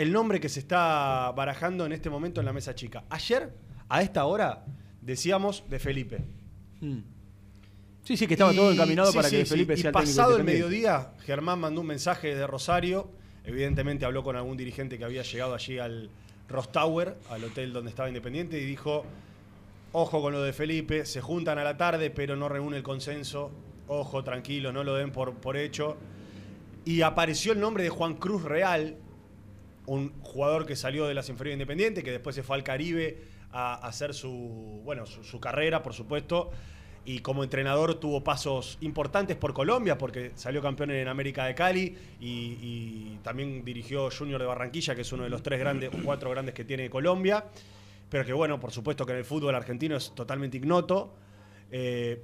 el 0.00 0.12
nombre 0.12 0.40
que 0.40 0.48
se 0.48 0.60
está 0.60 1.30
barajando 1.36 1.84
en 1.84 1.92
este 1.92 2.08
momento 2.08 2.40
en 2.40 2.46
la 2.46 2.52
mesa 2.54 2.74
chica. 2.74 3.04
Ayer, 3.10 3.52
a 3.88 4.00
esta 4.00 4.24
hora, 4.24 4.64
decíamos 5.02 5.64
de 5.68 5.78
Felipe. 5.78 6.24
Mm. 6.80 6.98
Sí, 8.04 8.16
sí, 8.16 8.26
que 8.26 8.32
estaba 8.34 8.54
todo 8.54 8.70
Y- 8.70 8.74
encaminado 8.74 9.10
sí, 9.12 9.16
para 9.16 9.28
sí, 9.28 9.36
que 9.36 9.44
sí. 9.44 9.50
Felipe 9.50 9.74
Y 9.74 9.76
sea 9.76 9.90
el 9.90 9.94
técnico 9.94 10.16
pasado 10.16 10.36
el 10.38 10.44
mediodía, 10.44 11.12
Germán 11.26 11.58
mandó 11.60 11.82
un 11.82 11.86
mensaje 11.88 12.28
desde 12.28 12.46
Rosario. 12.46 13.10
Evidentemente 13.44 14.06
habló 14.06 14.24
con 14.24 14.36
algún 14.36 14.56
dirigente 14.56 14.96
que 14.96 15.04
había 15.04 15.22
llegado 15.22 15.54
allí 15.54 15.78
al 15.78 16.08
Ross 16.48 16.72
Tower, 16.72 17.16
al 17.28 17.44
hotel 17.44 17.72
donde 17.74 17.90
estaba 17.90 18.08
Independiente, 18.08 18.58
y 18.58 18.64
dijo: 18.64 19.04
Ojo 19.92 20.22
con 20.22 20.32
lo 20.32 20.42
de 20.42 20.54
Felipe, 20.54 21.04
se 21.04 21.20
juntan 21.20 21.58
a 21.58 21.64
la 21.64 21.76
tarde, 21.76 22.08
pero 22.10 22.36
no 22.36 22.48
reúne 22.48 22.78
el 22.78 22.82
consenso. 22.82 23.50
Ojo, 23.86 24.24
tranquilo, 24.24 24.72
no 24.72 24.82
lo 24.82 24.94
den 24.94 25.10
por, 25.12 25.34
por 25.34 25.58
hecho. 25.58 25.98
Y 26.86 27.02
apareció 27.02 27.52
el 27.52 27.60
nombre 27.60 27.82
de 27.84 27.90
Juan 27.90 28.14
Cruz 28.14 28.42
Real, 28.44 28.96
un 29.90 30.12
jugador 30.22 30.66
que 30.66 30.76
salió 30.76 31.06
de 31.06 31.14
las 31.14 31.28
inferiores 31.28 31.58
de 31.58 31.62
Independiente, 31.62 32.04
que 32.04 32.12
después 32.12 32.36
se 32.36 32.44
fue 32.44 32.54
al 32.54 32.62
Caribe 32.62 33.18
a, 33.50 33.74
hacer 33.74 34.14
su, 34.14 34.80
bueno, 34.84 35.04
su, 35.04 35.40
carrera, 35.40 35.82
por 35.82 35.94
supuesto. 35.94 36.52
Y 37.04 37.20
como 37.20 37.42
entrenador 37.42 37.96
tuvo 37.96 38.22
pasos 38.22 38.78
importantes 38.82 39.36
por 39.36 39.52
Colombia, 39.52 39.98
porque 39.98 40.30
salió 40.36 40.62
campeón 40.62 40.92
en 40.92 41.08
América 41.08 41.44
de 41.46 41.56
Cali 41.56 41.96
y, 42.20 42.26
y 42.60 43.18
también 43.24 43.64
dirigió 43.64 44.10
Junior 44.16 44.40
de 44.40 44.46
Barranquilla, 44.46 44.94
que 44.94 45.00
es 45.00 45.12
uno 45.12 45.24
de 45.24 45.30
los 45.30 45.42
tres 45.42 45.58
grandes, 45.58 45.90
o 45.92 45.98
cuatro 46.04 46.30
grandes 46.30 46.54
que 46.54 46.64
tiene 46.64 46.88
Colombia. 46.88 47.44
Pero 48.08 48.24
que 48.24 48.32
bueno, 48.32 48.60
por 48.60 48.70
supuesto 48.70 49.04
que 49.04 49.12
en 49.12 49.18
el 49.18 49.24
fútbol 49.24 49.56
argentino 49.56 49.96
es 49.96 50.12
totalmente 50.14 50.56
ignoto. 50.56 51.14
Eh, 51.72 52.22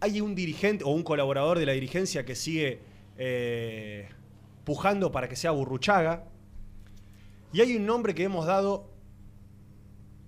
hay 0.00 0.20
un 0.20 0.34
dirigente 0.34 0.82
o 0.82 0.88
un 0.88 1.04
colaborador 1.04 1.60
de 1.60 1.66
la 1.66 1.72
dirigencia 1.72 2.24
que 2.24 2.34
sigue 2.34 2.80
eh, 3.16 4.08
pujando 4.64 5.12
para 5.12 5.28
que 5.28 5.36
sea 5.36 5.52
Burruchaga. 5.52 6.24
Y 7.52 7.60
hay 7.60 7.76
un 7.76 7.86
nombre 7.86 8.14
que 8.14 8.24
hemos 8.24 8.46
dado 8.46 8.90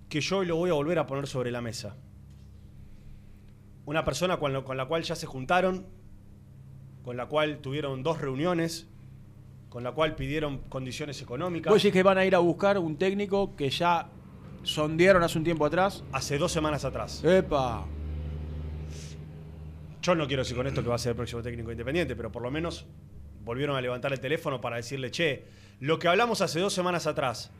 que 0.09 0.21
yo 0.21 0.39
hoy 0.39 0.45
lo 0.45 0.55
voy 0.57 0.69
a 0.69 0.73
volver 0.73 0.99
a 0.99 1.07
poner 1.07 1.27
sobre 1.27 1.51
la 1.51 1.61
mesa. 1.61 1.95
Una 3.85 4.03
persona 4.05 4.37
con, 4.37 4.53
lo- 4.53 4.63
con 4.63 4.77
la 4.77 4.85
cual 4.85 5.03
ya 5.03 5.15
se 5.15 5.25
juntaron, 5.25 5.85
con 7.03 7.17
la 7.17 7.25
cual 7.27 7.59
tuvieron 7.59 8.03
dos 8.03 8.19
reuniones, 8.21 8.87
con 9.69 9.83
la 9.83 9.91
cual 9.91 10.15
pidieron 10.15 10.59
condiciones 10.69 11.21
económicas. 11.21 11.71
Vos 11.71 11.81
decís 11.81 11.93
que 11.93 12.03
van 12.03 12.17
a 12.17 12.25
ir 12.25 12.35
a 12.35 12.39
buscar 12.39 12.77
un 12.77 12.97
técnico 12.97 13.55
que 13.55 13.69
ya 13.69 14.09
sondearon 14.63 15.23
hace 15.23 15.37
un 15.37 15.43
tiempo 15.43 15.65
atrás. 15.65 16.03
Hace 16.11 16.37
dos 16.37 16.51
semanas 16.51 16.85
atrás. 16.85 17.23
¡Epa! 17.23 17.85
Yo 20.01 20.15
no 20.15 20.27
quiero 20.27 20.43
decir 20.43 20.55
con 20.55 20.67
esto 20.67 20.83
que 20.83 20.89
va 20.89 20.95
a 20.95 20.99
ser 20.99 21.11
el 21.11 21.15
próximo 21.15 21.41
técnico 21.41 21.71
independiente, 21.71 22.15
pero 22.15 22.31
por 22.31 22.41
lo 22.41 22.51
menos 22.51 22.85
volvieron 23.43 23.75
a 23.75 23.81
levantar 23.81 24.11
el 24.13 24.19
teléfono 24.19 24.59
para 24.61 24.75
decirle, 24.77 25.09
che, 25.11 25.45
lo 25.83 25.99
que 25.99 26.07
hablamos 26.07 26.39
hace 26.39 26.61
dos 26.61 26.71
semanas 26.73 27.07
atrás, 27.07 27.51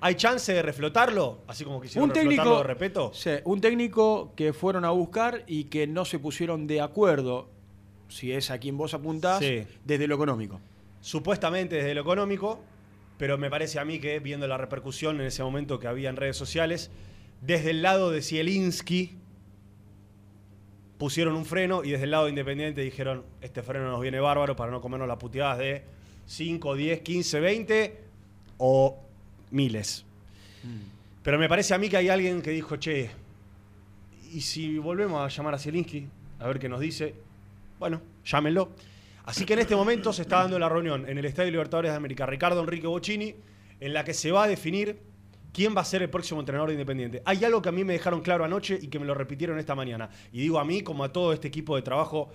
¿hay 0.00 0.14
chance 0.14 0.52
de 0.54 0.62
reflotarlo? 0.62 1.40
Así 1.48 1.64
como 1.64 1.80
quisieron 1.80 2.08
Un 2.10 2.14
reflotarlo 2.14 2.42
técnico, 2.44 2.58
de 2.58 2.62
repeto. 2.64 3.10
sí, 3.12 3.30
un 3.44 3.60
técnico 3.60 4.32
que 4.36 4.52
fueron 4.52 4.84
a 4.84 4.90
buscar 4.90 5.42
y 5.48 5.64
que 5.64 5.88
no 5.88 6.04
se 6.04 6.20
pusieron 6.20 6.68
de 6.68 6.80
acuerdo, 6.80 7.48
si 8.08 8.30
es 8.32 8.52
a 8.52 8.58
quien 8.58 8.76
vos 8.78 8.94
apuntás, 8.94 9.40
Sí. 9.40 9.64
desde 9.84 10.06
lo 10.06 10.14
económico. 10.14 10.60
Supuestamente 11.00 11.74
desde 11.74 11.92
lo 11.94 12.02
económico, 12.02 12.60
pero 13.18 13.36
me 13.36 13.50
parece 13.50 13.80
a 13.80 13.84
mí 13.84 13.98
que 13.98 14.20
viendo 14.20 14.46
la 14.46 14.58
repercusión 14.58 15.20
en 15.20 15.26
ese 15.26 15.42
momento 15.42 15.80
que 15.80 15.88
había 15.88 16.08
en 16.08 16.14
redes 16.14 16.36
sociales, 16.36 16.92
desde 17.40 17.70
el 17.70 17.82
lado 17.82 18.12
de 18.12 18.22
Zielinski 18.22 19.16
pusieron 20.98 21.34
un 21.34 21.44
freno 21.44 21.82
y 21.82 21.90
desde 21.90 22.04
el 22.04 22.12
lado 22.12 22.24
de 22.24 22.30
Independiente 22.30 22.80
dijeron, 22.80 23.24
este 23.40 23.64
freno 23.64 23.90
nos 23.90 24.00
viene 24.00 24.20
bárbaro 24.20 24.54
para 24.54 24.70
no 24.70 24.80
comernos 24.80 25.08
las 25.08 25.16
puteadas 25.16 25.58
de 25.58 25.82
5, 26.26 26.74
10, 26.74 27.00
15, 27.00 27.40
20 27.40 28.00
o 28.58 28.98
miles. 29.50 30.04
Pero 31.22 31.38
me 31.38 31.48
parece 31.48 31.74
a 31.74 31.78
mí 31.78 31.88
que 31.88 31.96
hay 31.96 32.08
alguien 32.08 32.42
que 32.42 32.50
dijo, 32.50 32.76
che, 32.76 33.10
¿y 34.32 34.40
si 34.40 34.78
volvemos 34.78 35.20
a 35.20 35.28
llamar 35.28 35.54
a 35.54 35.58
Zielinski? 35.58 36.06
A 36.40 36.46
ver 36.46 36.58
qué 36.58 36.68
nos 36.68 36.80
dice. 36.80 37.14
Bueno, 37.78 38.00
llámenlo. 38.24 38.70
Así 39.24 39.44
que 39.44 39.52
en 39.52 39.60
este 39.60 39.76
momento 39.76 40.12
se 40.12 40.22
está 40.22 40.38
dando 40.38 40.58
la 40.58 40.68
reunión 40.68 41.08
en 41.08 41.18
el 41.18 41.24
Estadio 41.24 41.50
Libertadores 41.50 41.92
de 41.92 41.96
América, 41.96 42.26
Ricardo 42.26 42.60
Enrique 42.60 42.86
Bocini, 42.86 43.34
en 43.78 43.92
la 43.92 44.04
que 44.04 44.14
se 44.14 44.32
va 44.32 44.44
a 44.44 44.48
definir 44.48 44.98
quién 45.52 45.76
va 45.76 45.82
a 45.82 45.84
ser 45.84 46.02
el 46.02 46.10
próximo 46.10 46.40
entrenador 46.40 46.70
de 46.70 46.74
Independiente. 46.74 47.22
Hay 47.24 47.44
algo 47.44 47.62
que 47.62 47.68
a 47.68 47.72
mí 47.72 47.84
me 47.84 47.92
dejaron 47.92 48.20
claro 48.20 48.44
anoche 48.44 48.78
y 48.80 48.88
que 48.88 48.98
me 48.98 49.06
lo 49.06 49.14
repitieron 49.14 49.58
esta 49.58 49.74
mañana. 49.74 50.10
Y 50.32 50.40
digo 50.40 50.58
a 50.58 50.64
mí 50.64 50.82
como 50.82 51.04
a 51.04 51.12
todo 51.12 51.32
este 51.32 51.48
equipo 51.48 51.76
de 51.76 51.82
trabajo 51.82 52.30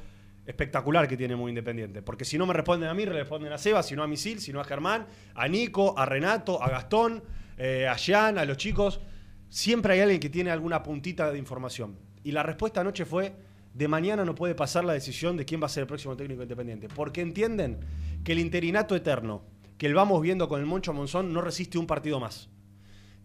espectacular 0.48 1.08
que 1.08 1.18
tiene 1.18 1.36
Muy 1.36 1.50
Independiente. 1.50 2.02
Porque 2.02 2.26
si 2.26 2.38
no 2.38 2.48
me 2.48 2.54
responden 2.54 2.90
a 2.90 2.94
mí, 2.94 3.06
responden 3.06 3.52
a 3.52 3.58
Seba, 3.58 3.84
si 3.84 3.96
no 3.96 4.02
a 4.02 4.08
Misil, 4.08 4.40
si 4.40 4.52
no 4.52 4.62
a 4.62 4.64
Germán, 4.64 5.06
a 5.36 5.48
Nico, 5.48 5.94
a 6.00 6.06
Renato, 6.06 6.64
a 6.64 6.70
Gastón, 6.70 7.22
eh, 7.58 7.88
a 7.88 7.96
Jean, 7.98 8.38
a 8.40 8.46
los 8.46 8.58
chicos. 8.58 9.02
Siempre 9.50 9.94
hay 9.94 10.00
alguien 10.00 10.20
que 10.20 10.30
tiene 10.30 10.50
alguna 10.50 10.82
puntita 10.82 11.32
de 11.32 11.38
información. 11.38 12.00
Y 12.24 12.32
la 12.32 12.44
respuesta 12.44 12.82
anoche 12.82 13.06
fue, 13.06 13.36
de 13.74 13.88
mañana 13.88 14.26
no 14.26 14.34
puede 14.34 14.56
pasar 14.56 14.86
la 14.86 14.94
decisión 14.94 15.38
de 15.38 15.46
quién 15.46 15.62
va 15.62 15.66
a 15.68 15.70
ser 15.70 15.82
el 15.82 15.88
próximo 15.88 16.16
técnico 16.16 16.42
independiente. 16.42 16.88
Porque 16.88 17.22
entienden 17.22 17.80
que 18.24 18.32
el 18.32 18.40
interinato 18.40 18.96
eterno 18.96 19.44
que 19.78 19.86
el 19.86 19.94
vamos 19.94 20.22
viendo 20.22 20.50
con 20.50 20.60
el 20.60 20.66
Moncho 20.66 20.94
Monzón 20.94 21.32
no 21.34 21.42
resiste 21.42 21.78
un 21.78 21.86
partido 21.86 22.20
más. 22.20 22.50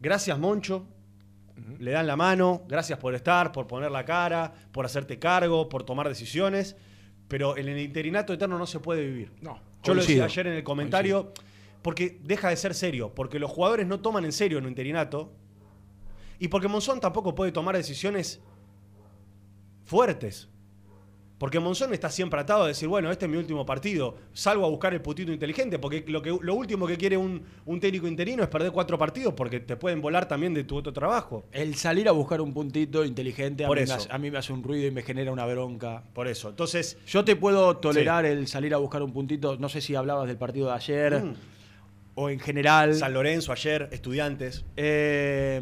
Gracias 0.00 0.38
Moncho, 0.38 0.86
le 1.78 1.92
dan 1.92 2.06
la 2.06 2.16
mano, 2.16 2.62
gracias 2.68 2.98
por 2.98 3.14
estar, 3.14 3.52
por 3.52 3.66
poner 3.66 3.90
la 3.90 4.04
cara, 4.04 4.52
por 4.72 4.84
hacerte 4.84 5.18
cargo, 5.18 5.68
por 5.68 5.84
tomar 5.84 6.08
decisiones, 6.08 6.76
pero 7.32 7.56
en 7.56 7.66
el 7.66 7.78
interinato 7.78 8.34
eterno 8.34 8.58
no 8.58 8.66
se 8.66 8.78
puede 8.78 9.06
vivir. 9.06 9.32
No. 9.40 9.58
Yo 9.82 9.94
lo 9.94 10.02
decía 10.02 10.26
ayer 10.26 10.48
en 10.48 10.52
el 10.52 10.62
comentario, 10.62 11.32
porque 11.80 12.18
deja 12.22 12.50
de 12.50 12.56
ser 12.56 12.74
serio, 12.74 13.14
porque 13.14 13.38
los 13.38 13.50
jugadores 13.50 13.86
no 13.86 14.00
toman 14.00 14.26
en 14.26 14.32
serio 14.32 14.58
en 14.58 14.64
un 14.64 14.68
interinato 14.68 15.32
y 16.38 16.48
porque 16.48 16.68
Monzón 16.68 17.00
tampoco 17.00 17.34
puede 17.34 17.50
tomar 17.50 17.74
decisiones 17.74 18.42
fuertes. 19.86 20.50
Porque 21.42 21.58
Monzón 21.58 21.92
está 21.92 22.08
siempre 22.08 22.38
atado 22.38 22.62
a 22.62 22.68
decir, 22.68 22.86
bueno, 22.86 23.10
este 23.10 23.24
es 23.24 23.30
mi 23.32 23.36
último 23.36 23.66
partido, 23.66 24.14
salgo 24.32 24.64
a 24.64 24.68
buscar 24.68 24.94
el 24.94 25.00
putito 25.00 25.32
inteligente, 25.32 25.80
porque 25.80 26.04
lo, 26.06 26.22
que, 26.22 26.38
lo 26.40 26.54
último 26.54 26.86
que 26.86 26.96
quiere 26.96 27.16
un, 27.16 27.42
un 27.66 27.80
técnico 27.80 28.06
interino 28.06 28.44
es 28.44 28.48
perder 28.48 28.70
cuatro 28.70 28.96
partidos, 28.96 29.34
porque 29.34 29.58
te 29.58 29.74
pueden 29.76 30.00
volar 30.00 30.28
también 30.28 30.54
de 30.54 30.62
tu 30.62 30.76
otro 30.76 30.92
trabajo. 30.92 31.44
El 31.50 31.74
salir 31.74 32.06
a 32.08 32.12
buscar 32.12 32.40
un 32.40 32.54
puntito 32.54 33.04
inteligente 33.04 33.64
a 33.64 33.66
Por 33.66 33.76
mí, 33.78 33.82
eso. 33.82 33.94
Me 33.94 33.96
hace, 33.98 34.08
a 34.12 34.18
mí 34.18 34.30
me 34.30 34.38
hace 34.38 34.52
un 34.52 34.62
ruido 34.62 34.86
y 34.86 34.92
me 34.92 35.02
genera 35.02 35.32
una 35.32 35.44
bronca. 35.44 36.04
Por 36.14 36.28
eso. 36.28 36.48
Entonces, 36.48 36.96
Yo 37.08 37.24
te 37.24 37.34
puedo 37.34 37.76
tolerar 37.78 38.24
el 38.24 38.46
salir 38.46 38.72
a 38.72 38.76
buscar 38.76 39.02
un 39.02 39.12
puntito, 39.12 39.56
no 39.56 39.68
sé 39.68 39.80
si 39.80 39.96
hablabas 39.96 40.28
del 40.28 40.36
partido 40.36 40.68
de 40.68 40.74
ayer 40.74 41.24
Mm. 41.24 41.34
o 42.14 42.30
en 42.30 42.38
general. 42.38 42.94
San 42.94 43.14
Lorenzo 43.14 43.50
ayer, 43.50 43.88
estudiantes. 43.90 44.64
Eh, 44.76 45.60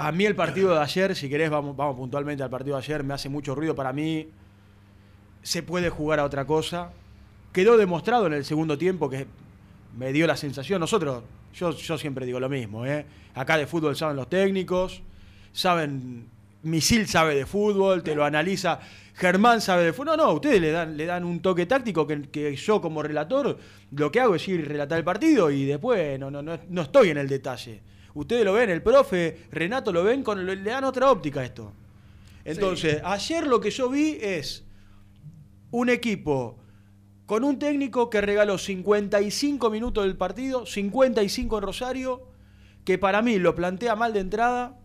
a 0.00 0.12
mí 0.12 0.24
el 0.24 0.36
partido 0.36 0.74
de 0.74 0.80
ayer, 0.80 1.16
si 1.16 1.28
querés, 1.28 1.50
vamos, 1.50 1.74
puntualmente 1.96 2.44
al 2.44 2.50
partido 2.50 2.76
de 2.76 2.82
ayer, 2.84 3.02
me 3.02 3.14
hace 3.14 3.28
mucho 3.28 3.56
ruido 3.56 3.74
para 3.74 3.92
mí. 3.92 4.28
Se 5.42 5.64
puede 5.64 5.90
jugar 5.90 6.20
a 6.20 6.24
otra 6.24 6.44
cosa. 6.44 6.92
Quedó 7.52 7.76
demostrado 7.76 8.28
en 8.28 8.32
el 8.32 8.44
segundo 8.44 8.78
tiempo 8.78 9.10
que 9.10 9.26
me 9.96 10.12
dio 10.12 10.28
la 10.28 10.36
sensación. 10.36 10.78
Nosotros, 10.78 11.24
yo, 11.52 11.72
siempre 11.98 12.26
digo 12.26 12.38
lo 12.38 12.48
mismo, 12.48 12.86
¿eh? 12.86 13.06
Acá 13.34 13.58
de 13.58 13.66
fútbol 13.66 13.96
saben 13.96 14.14
los 14.14 14.30
técnicos, 14.30 15.02
saben. 15.52 16.28
Misil 16.62 17.08
sabe 17.08 17.34
de 17.34 17.44
fútbol, 17.44 18.04
te 18.04 18.14
lo 18.14 18.24
analiza. 18.24 18.78
Germán 19.14 19.60
sabe 19.60 19.82
de 19.82 19.92
fútbol. 19.92 20.16
No, 20.16 20.26
no, 20.26 20.32
ustedes 20.34 20.60
le 20.60 20.70
dan, 20.70 20.96
le 20.96 21.06
dan 21.06 21.24
un 21.24 21.40
toque 21.40 21.66
táctico 21.66 22.06
que, 22.06 22.22
que 22.30 22.54
yo 22.54 22.80
como 22.80 23.02
relator 23.02 23.58
lo 23.90 24.12
que 24.12 24.20
hago 24.20 24.36
es 24.36 24.46
ir 24.46 24.68
relatar 24.68 24.96
el 24.98 25.04
partido 25.04 25.50
y 25.50 25.64
después 25.64 26.20
no, 26.20 26.30
no, 26.30 26.40
no, 26.40 26.56
no 26.68 26.82
estoy 26.82 27.10
en 27.10 27.18
el 27.18 27.28
detalle. 27.28 27.80
Ustedes 28.14 28.44
lo 28.44 28.54
ven, 28.54 28.70
el 28.70 28.82
profe, 28.82 29.46
Renato 29.50 29.92
lo 29.92 30.04
ven, 30.04 30.22
con, 30.22 30.44
le 30.44 30.56
dan 30.56 30.84
otra 30.84 31.10
óptica 31.10 31.40
a 31.40 31.44
esto. 31.44 31.72
Entonces, 32.44 33.00
ayer 33.04 33.46
lo 33.46 33.60
que 33.60 33.70
yo 33.70 33.90
vi 33.90 34.18
es 34.20 34.64
un 35.70 35.90
equipo 35.90 36.56
con 37.26 37.44
un 37.44 37.58
técnico 37.58 38.08
que 38.08 38.22
regaló 38.22 38.56
55 38.56 39.68
minutos 39.68 40.04
del 40.04 40.16
partido, 40.16 40.64
55 40.64 41.58
en 41.58 41.62
Rosario, 41.62 42.22
que 42.84 42.96
para 42.96 43.20
mí 43.20 43.38
lo 43.38 43.54
plantea 43.54 43.94
mal 43.96 44.14
de 44.14 44.20
entrada. 44.20 44.78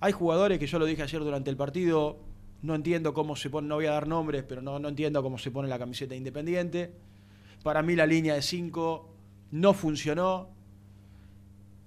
Hay 0.00 0.12
jugadores 0.12 0.58
que 0.58 0.66
yo 0.66 0.80
lo 0.80 0.84
dije 0.84 1.04
ayer 1.04 1.20
durante 1.20 1.48
el 1.48 1.56
partido, 1.56 2.18
no 2.62 2.74
entiendo 2.74 3.14
cómo 3.14 3.36
se 3.36 3.50
pone, 3.50 3.68
no 3.68 3.76
voy 3.76 3.86
a 3.86 3.92
dar 3.92 4.08
nombres, 4.08 4.42
pero 4.42 4.62
no, 4.62 4.80
no 4.80 4.88
entiendo 4.88 5.22
cómo 5.22 5.38
se 5.38 5.52
pone 5.52 5.68
la 5.68 5.78
camiseta 5.78 6.16
independiente. 6.16 6.92
Para 7.62 7.82
mí 7.82 7.94
la 7.94 8.06
línea 8.06 8.34
de 8.34 8.42
5 8.42 9.08
no 9.52 9.72
funcionó. 9.72 10.48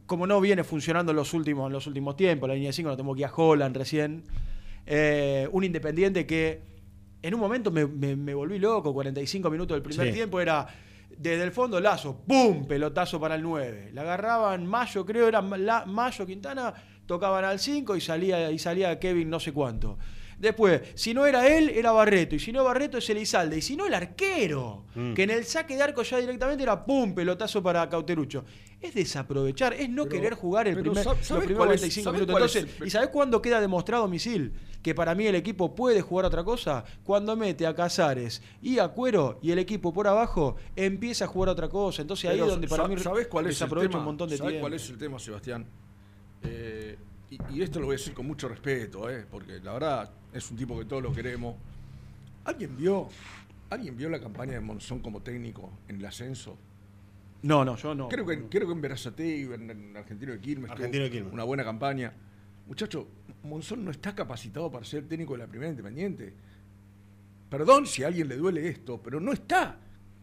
Como 0.05 0.27
no 0.27 0.39
viene 0.41 0.63
funcionando 0.63 1.11
en 1.11 1.15
los 1.15 1.33
últimos, 1.33 1.67
en 1.67 1.73
los 1.73 1.87
últimos 1.87 2.15
tiempos, 2.15 2.47
la 2.49 2.55
línea 2.55 2.69
de 2.69 2.73
5 2.73 2.89
no 2.89 2.97
tengo 2.97 3.13
que 3.15 3.21
ir 3.21 3.25
a 3.25 3.33
Holland 3.35 3.75
recién. 3.75 4.23
Eh, 4.85 5.47
un 5.51 5.63
independiente 5.63 6.25
que 6.25 6.61
en 7.21 7.33
un 7.33 7.39
momento 7.39 7.71
me, 7.71 7.85
me- 7.87 8.15
me 8.17 8.33
volví 8.33 8.59
loco, 8.59 8.93
45 8.93 9.49
minutos 9.49 9.75
del 9.75 9.81
primer 9.81 10.07
Sí. 10.07 10.13
tiempo 10.13 10.41
era 10.41 10.67
desde 11.17 11.43
el 11.43 11.51
fondo 11.51 11.79
Lazo, 11.79 12.17
¡pum! 12.27 12.65
Pelotazo 12.65 13.19
para 13.19 13.35
el 13.35 13.43
9. 13.43 13.91
La 13.93 14.01
agarraban 14.01 14.65
Mayo, 14.65 15.05
creo 15.05 15.27
era 15.27 15.41
la- 15.41 15.85
Mayo 15.85 16.25
Quintana, 16.25 16.73
tocaban 17.05 17.45
al 17.45 17.59
5 17.59 17.95
y 17.95 18.01
salía, 18.01 18.51
y 18.51 18.59
salía 18.59 18.99
Kevin 18.99 19.29
no 19.29 19.39
sé 19.39 19.53
cuánto. 19.53 19.97
Después, 20.37 20.81
si 20.95 21.13
no 21.13 21.25
era 21.25 21.47
él, 21.47 21.69
era 21.69 21.91
Barreto. 21.93 22.35
Y 22.35 22.39
si 22.39 22.51
no 22.51 22.65
Barreto, 22.65 22.97
es 22.97 23.09
Elizalde. 23.09 23.57
Y 23.59 23.61
si 23.61 23.77
no, 23.77 23.85
el 23.85 23.93
arquero. 23.93 24.83
Mm. 24.95 25.13
Que 25.13 25.23
en 25.23 25.29
el 25.29 25.45
saque 25.45 25.77
de 25.77 25.83
arco 25.83 26.01
ya 26.03 26.17
directamente 26.17 26.63
era 26.63 26.83
¡pum! 26.83 27.13
Pelotazo 27.15 27.63
para 27.63 27.87
Cauterucho. 27.87 28.43
Es 28.83 28.93
desaprovechar, 28.93 29.73
es 29.73 29.89
no 29.89 30.03
Pero- 30.03 30.15
querer 30.21 30.33
jugar 30.35 30.67
el 30.67 30.77
primer, 30.79 31.03
¿sab- 31.05 31.15
los 31.17 31.27
primeros 31.27 31.57
cuál 31.57 31.71
es- 31.71 31.79
45 31.81 32.03
sabés 32.03 32.21
minutos. 32.27 32.55
es 32.55 32.79
el- 32.81 32.87
¿y 32.87 32.89
sabés 32.89 33.09
cuándo 33.09 33.41
queda 33.41 33.61
demostrado, 33.61 34.07
Misil? 34.09 34.51
Que 34.83 34.93
para 34.93 35.15
mí 35.15 35.25
el 35.25 35.35
equipo 35.35 35.73
puede 35.73 36.01
jugar 36.01 36.25
otra 36.25 36.43
cosa. 36.43 36.83
Cuando 37.05 37.35
mete 37.37 37.65
a 37.65 37.73
Casares 37.73 38.41
y 38.61 38.79
a 38.79 38.89
Cuero 38.89 39.39
y 39.41 39.51
el 39.51 39.59
equipo 39.59 39.93
por 39.93 40.07
abajo 40.07 40.57
empieza 40.75 41.23
a 41.23 41.27
jugar 41.29 41.47
otra 41.49 41.69
cosa. 41.69 42.01
Entonces 42.01 42.29
ahí 42.29 42.39
es 42.41 42.45
donde 42.45 42.67
para 42.67 42.87
mí 42.89 42.97
¿sabés 42.99 43.27
cuál 43.27 43.45
es 43.45 43.51
el 43.51 43.53
desaprovecha 43.55 43.89
tema? 43.91 43.99
un 43.99 44.05
montón 44.05 44.29
de 44.29 44.35
¿Sabés 44.37 44.51
tiempo. 44.51 44.63
cuál 44.65 44.73
es 44.73 44.89
el 44.89 44.97
tema, 44.97 45.17
Sebastián? 45.19 45.65
Eh, 46.43 46.97
y, 47.29 47.37
y 47.55 47.61
esto 47.61 47.79
lo 47.79 47.85
voy 47.85 47.95
a 47.95 47.97
decir 47.97 48.13
con 48.13 48.27
mucho 48.27 48.49
respeto, 48.49 49.09
eh, 49.09 49.25
porque 49.31 49.59
la 49.61 49.71
verdad 49.73 50.11
es 50.33 50.51
un 50.51 50.57
tipo 50.57 50.77
que 50.77 50.83
todos 50.85 51.01
lo 51.01 51.13
queremos. 51.13 51.55
¿Alguien 52.43 52.75
vio, 52.75 53.07
¿Alguien 53.69 53.95
vio 53.97 54.09
la 54.09 54.19
campaña 54.19 54.53
de 54.53 54.59
Monzón 54.59 54.99
como 54.99 55.21
técnico 55.21 55.71
en 55.87 55.95
el 55.95 56.05
ascenso? 56.05 56.57
No, 57.43 57.63
no, 57.63 57.75
yo 57.77 57.93
no. 57.93 58.09
Creo 58.09 58.25
que, 58.25 58.45
creo 58.47 58.67
que 58.67 58.73
en 58.73 58.81
Berazategui, 58.81 59.53
en, 59.53 59.69
en 59.69 59.97
Argentino 59.97 60.31
de 60.31 60.39
Quilmes, 60.39 60.71
Argentino 60.71 61.03
de 61.03 61.11
Quilmes. 61.11 61.33
una 61.33 61.43
buena 61.43 61.63
campaña. 61.63 62.13
Muchacho, 62.67 63.07
Monzón 63.43 63.83
no 63.85 63.91
está 63.91 64.15
capacitado 64.15 64.71
para 64.71 64.85
ser 64.85 65.05
técnico 65.07 65.33
de 65.33 65.39
la 65.39 65.47
primera 65.47 65.69
independiente. 65.69 66.33
Perdón 67.49 67.85
si 67.85 68.03
a 68.03 68.07
alguien 68.07 68.27
le 68.29 68.37
duele 68.37 68.67
esto, 68.67 69.01
pero 69.01 69.19
no 69.19 69.31
está 69.33 69.77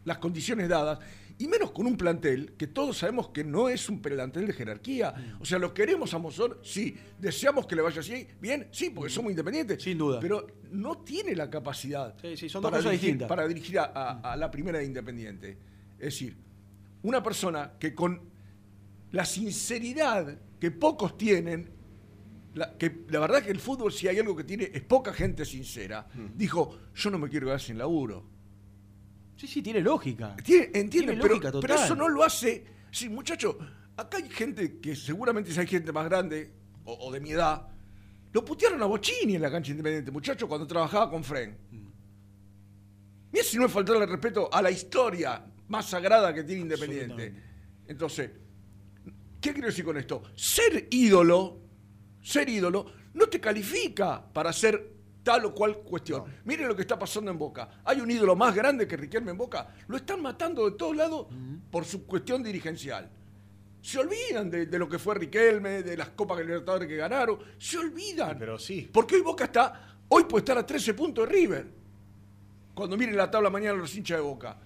las 0.04 0.18
condiciones 0.18 0.68
dadas, 0.68 0.98
y 1.38 1.46
menos 1.46 1.70
con 1.72 1.86
un 1.86 1.96
plantel 1.96 2.52
que 2.56 2.66
todos 2.66 2.98
sabemos 2.98 3.28
que 3.28 3.44
no 3.44 3.68
es 3.68 3.88
un 3.88 4.00
plantel 4.00 4.46
de 4.46 4.52
jerarquía. 4.54 5.12
Mm. 5.12 5.42
O 5.42 5.44
sea, 5.44 5.58
lo 5.58 5.72
queremos 5.72 6.12
a 6.14 6.18
Monzón, 6.18 6.56
sí. 6.62 6.96
Deseamos 7.18 7.66
que 7.66 7.76
le 7.76 7.82
vaya 7.82 8.00
así, 8.00 8.26
bien, 8.40 8.68
sí, 8.72 8.90
porque 8.90 9.10
somos 9.10 9.30
independientes. 9.30 9.82
Sin 9.82 9.98
duda. 9.98 10.20
Pero 10.20 10.46
no 10.72 10.98
tiene 10.98 11.34
la 11.36 11.48
capacidad 11.50 12.14
Sí, 12.20 12.36
sí, 12.36 12.48
son 12.48 12.62
dos 12.62 12.70
para 12.70 12.82
cosas 12.82 12.92
dirigir- 12.92 13.00
distintas. 13.02 13.28
para 13.28 13.46
dirigir 13.46 13.78
a, 13.78 13.84
a- 13.84 14.32
a 14.32 14.36
la 14.36 14.50
primera 14.50 14.78
de 14.78 14.84
Independiente. 14.86 15.56
Es 15.98 16.06
decir, 16.06 16.36
una 17.02 17.22
persona 17.22 17.72
que 17.78 17.94
con 17.94 18.20
la 19.12 19.24
sinceridad 19.24 20.38
que 20.60 20.70
pocos 20.70 21.16
tienen, 21.16 21.70
la, 22.54 22.76
que 22.76 23.04
la 23.08 23.20
verdad 23.20 23.42
que 23.42 23.50
el 23.50 23.58
fútbol 23.60 23.92
si 23.92 24.08
hay 24.08 24.18
algo 24.18 24.36
que 24.36 24.44
tiene 24.44 24.70
es 24.72 24.82
poca 24.82 25.12
gente 25.12 25.44
sincera, 25.44 26.06
Mm. 26.14 26.36
dijo, 26.36 26.78
yo 26.94 27.10
no 27.10 27.18
me 27.18 27.28
quiero 27.28 27.46
quedar 27.46 27.60
sin 27.60 27.78
laburo. 27.78 28.24
Sí, 29.36 29.46
sí, 29.46 29.62
tiene 29.62 29.80
lógica. 29.80 30.36
Tiene- 30.44 30.64
entiende, 30.66 30.90
Tiene 30.90 31.12
pero, 31.22 31.28
lógica 31.34 31.48
pero 31.50 31.60
total. 31.60 31.84
eso 31.84 31.94
no 31.96 32.08
lo 32.08 32.22
hace. 32.22 32.64
Sí, 32.90 33.08
muchacho, 33.08 33.56
acá 33.96 34.18
hay 34.18 34.28
gente 34.28 34.78
que 34.80 34.94
seguramente 34.94 35.50
si 35.52 35.58
hay 35.60 35.66
gente 35.66 35.92
más 35.92 36.04
grande 36.06 36.52
o, 36.84 36.92
o 37.08 37.12
de 37.12 37.20
mi 37.20 37.30
edad. 37.30 37.66
Lo 38.32 38.44
putearon 38.44 38.82
a 38.82 38.86
Bochini 38.86 39.36
en 39.36 39.42
la 39.42 39.50
cancha 39.50 39.70
independiente, 39.70 40.10
muchacho, 40.10 40.46
cuando 40.46 40.66
trabajaba 40.66 41.10
con 41.10 41.24
Fren. 41.24 41.56
Mira 43.32 43.44
si 43.44 43.56
no 43.56 43.66
es 43.66 43.72
faltarle 43.72 44.06
respeto 44.06 44.52
a 44.52 44.60
la 44.60 44.70
historia 44.70 45.44
más 45.70 45.88
sagrada 45.88 46.34
que 46.34 46.42
tiene 46.44 46.62
Independiente. 46.62 47.32
Entonces, 47.86 48.30
¿qué 49.40 49.52
quiero 49.52 49.68
decir 49.68 49.84
con 49.84 49.96
esto? 49.96 50.22
Ser 50.34 50.88
ídolo, 50.90 51.58
ser 52.22 52.48
ídolo, 52.48 52.86
no 53.14 53.26
te 53.28 53.40
califica 53.40 54.22
para 54.32 54.52
ser 54.52 54.94
tal 55.22 55.44
o 55.44 55.54
cual 55.54 55.78
cuestión. 55.78 56.24
Miren 56.44 56.66
lo 56.68 56.74
que 56.74 56.82
está 56.82 56.98
pasando 56.98 57.30
en 57.30 57.38
Boca. 57.38 57.82
Hay 57.84 58.00
un 58.00 58.10
ídolo 58.10 58.34
más 58.34 58.54
grande 58.54 58.86
que 58.86 58.96
Riquelme 58.96 59.30
en 59.30 59.38
Boca. 59.38 59.68
Lo 59.86 59.96
están 59.96 60.20
matando 60.20 60.68
de 60.68 60.76
todos 60.76 60.96
lados 60.96 61.28
por 61.70 61.84
su 61.84 62.04
cuestión 62.04 62.42
dirigencial. 62.42 63.08
Se 63.80 63.98
olvidan 63.98 64.50
de, 64.50 64.66
de 64.66 64.78
lo 64.78 64.88
que 64.88 64.98
fue 64.98 65.14
Riquelme, 65.14 65.82
de 65.82 65.96
las 65.96 66.10
Copas 66.10 66.40
Libertadores 66.40 66.88
que 66.88 66.96
ganaron. 66.96 67.38
Se 67.58 67.78
olvidan. 67.78 68.36
Pero 68.38 68.58
sí. 68.58 68.90
Porque 68.92 69.14
hoy 69.14 69.22
Boca 69.22 69.44
está, 69.44 69.98
hoy 70.08 70.24
puede 70.24 70.40
estar 70.40 70.58
a 70.58 70.66
13 70.66 70.94
puntos 70.94 71.28
de 71.28 71.32
River. 71.32 71.66
Cuando 72.74 72.96
miren 72.96 73.16
la 73.16 73.30
tabla 73.30 73.50
mañana 73.50 73.78
los 73.78 73.94
hinchas 73.94 74.18
de 74.18 74.22
Boca. 74.22 74.58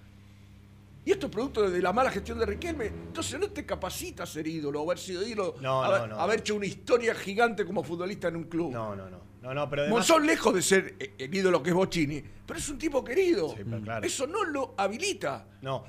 Y 1.05 1.11
esto 1.11 1.27
es 1.27 1.31
producto 1.31 1.69
de 1.69 1.81
la 1.81 1.93
mala 1.93 2.09
gestión 2.09 2.39
de 2.39 2.45
Riquelme. 2.47 2.87
Entonces 2.87 3.39
no 3.39 3.49
te 3.51 3.63
capacita 3.65 4.23
a 4.23 4.25
ser 4.25 4.47
ídolo, 4.47 4.81
haber 4.81 4.97
sido 4.97 5.25
ídolo, 5.25 5.55
No, 5.61 5.83
haber, 5.83 6.01
no, 6.01 6.07
no. 6.15 6.19
haber 6.19 6.39
hecho 6.39 6.55
una 6.55 6.65
historia 6.65 7.13
gigante 7.13 7.63
como 7.63 7.83
futbolista 7.83 8.27
en 8.27 8.37
un 8.37 8.43
club. 8.45 8.71
No, 8.71 8.95
no, 8.95 9.09
no. 9.09 9.19
No, 9.43 9.53
no, 9.53 9.69
pero 9.69 9.83
además. 9.83 9.97
Monzón 9.99 10.25
lejos 10.25 10.55
de 10.55 10.61
ser 10.63 10.95
eh, 10.99 11.13
el 11.19 11.35
ídolo 11.35 11.61
que 11.61 11.69
es 11.69 11.75
Bochini, 11.75 12.23
pero 12.47 12.57
es 12.57 12.67
un 12.69 12.79
tipo 12.79 13.03
querido. 13.03 13.49
Sí, 13.49 13.61
pero 13.63 13.79
claro. 13.81 14.05
Eso 14.05 14.25
no 14.25 14.43
lo 14.43 14.73
habilita. 14.77 15.45
No. 15.61 15.83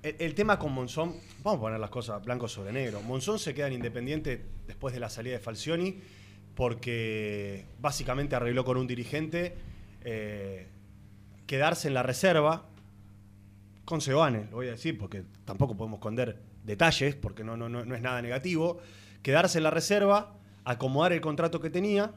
El, 0.00 0.14
el 0.20 0.34
tema 0.34 0.56
con 0.60 0.70
Monzón, 0.72 1.16
vamos 1.42 1.58
a 1.58 1.60
poner 1.62 1.80
las 1.80 1.90
cosas 1.90 2.24
blanco 2.24 2.46
sobre 2.46 2.70
negro. 2.72 3.00
Monzón 3.02 3.40
se 3.40 3.52
queda 3.54 3.66
en 3.66 3.72
Independiente 3.72 4.44
después 4.68 4.94
de 4.94 5.00
la 5.00 5.10
salida 5.10 5.34
de 5.34 5.40
Falcioni 5.40 6.00
porque 6.54 7.66
básicamente 7.80 8.36
arregló 8.36 8.64
con 8.64 8.76
un 8.76 8.86
dirigente 8.86 9.56
eh, 10.04 10.68
quedarse 11.46 11.88
en 11.88 11.94
la 11.94 12.02
reserva 12.04 12.68
con 13.84 14.00
Sebane, 14.00 14.46
lo 14.50 14.56
voy 14.56 14.68
a 14.68 14.72
decir 14.72 14.96
porque 14.98 15.24
tampoco 15.44 15.76
podemos 15.76 15.98
esconder 15.98 16.40
detalles 16.64 17.14
porque 17.16 17.44
no, 17.44 17.54
es 17.94 18.00
nada 18.02 18.22
negativo. 18.22 18.78
Quedarse 19.22 19.58
en 19.58 19.64
la 19.64 19.70
reserva, 19.70 20.36
acomodar 20.64 21.12
el 21.12 21.20
contrato 21.20 21.60
que 21.60 21.70
tenía. 21.70 22.12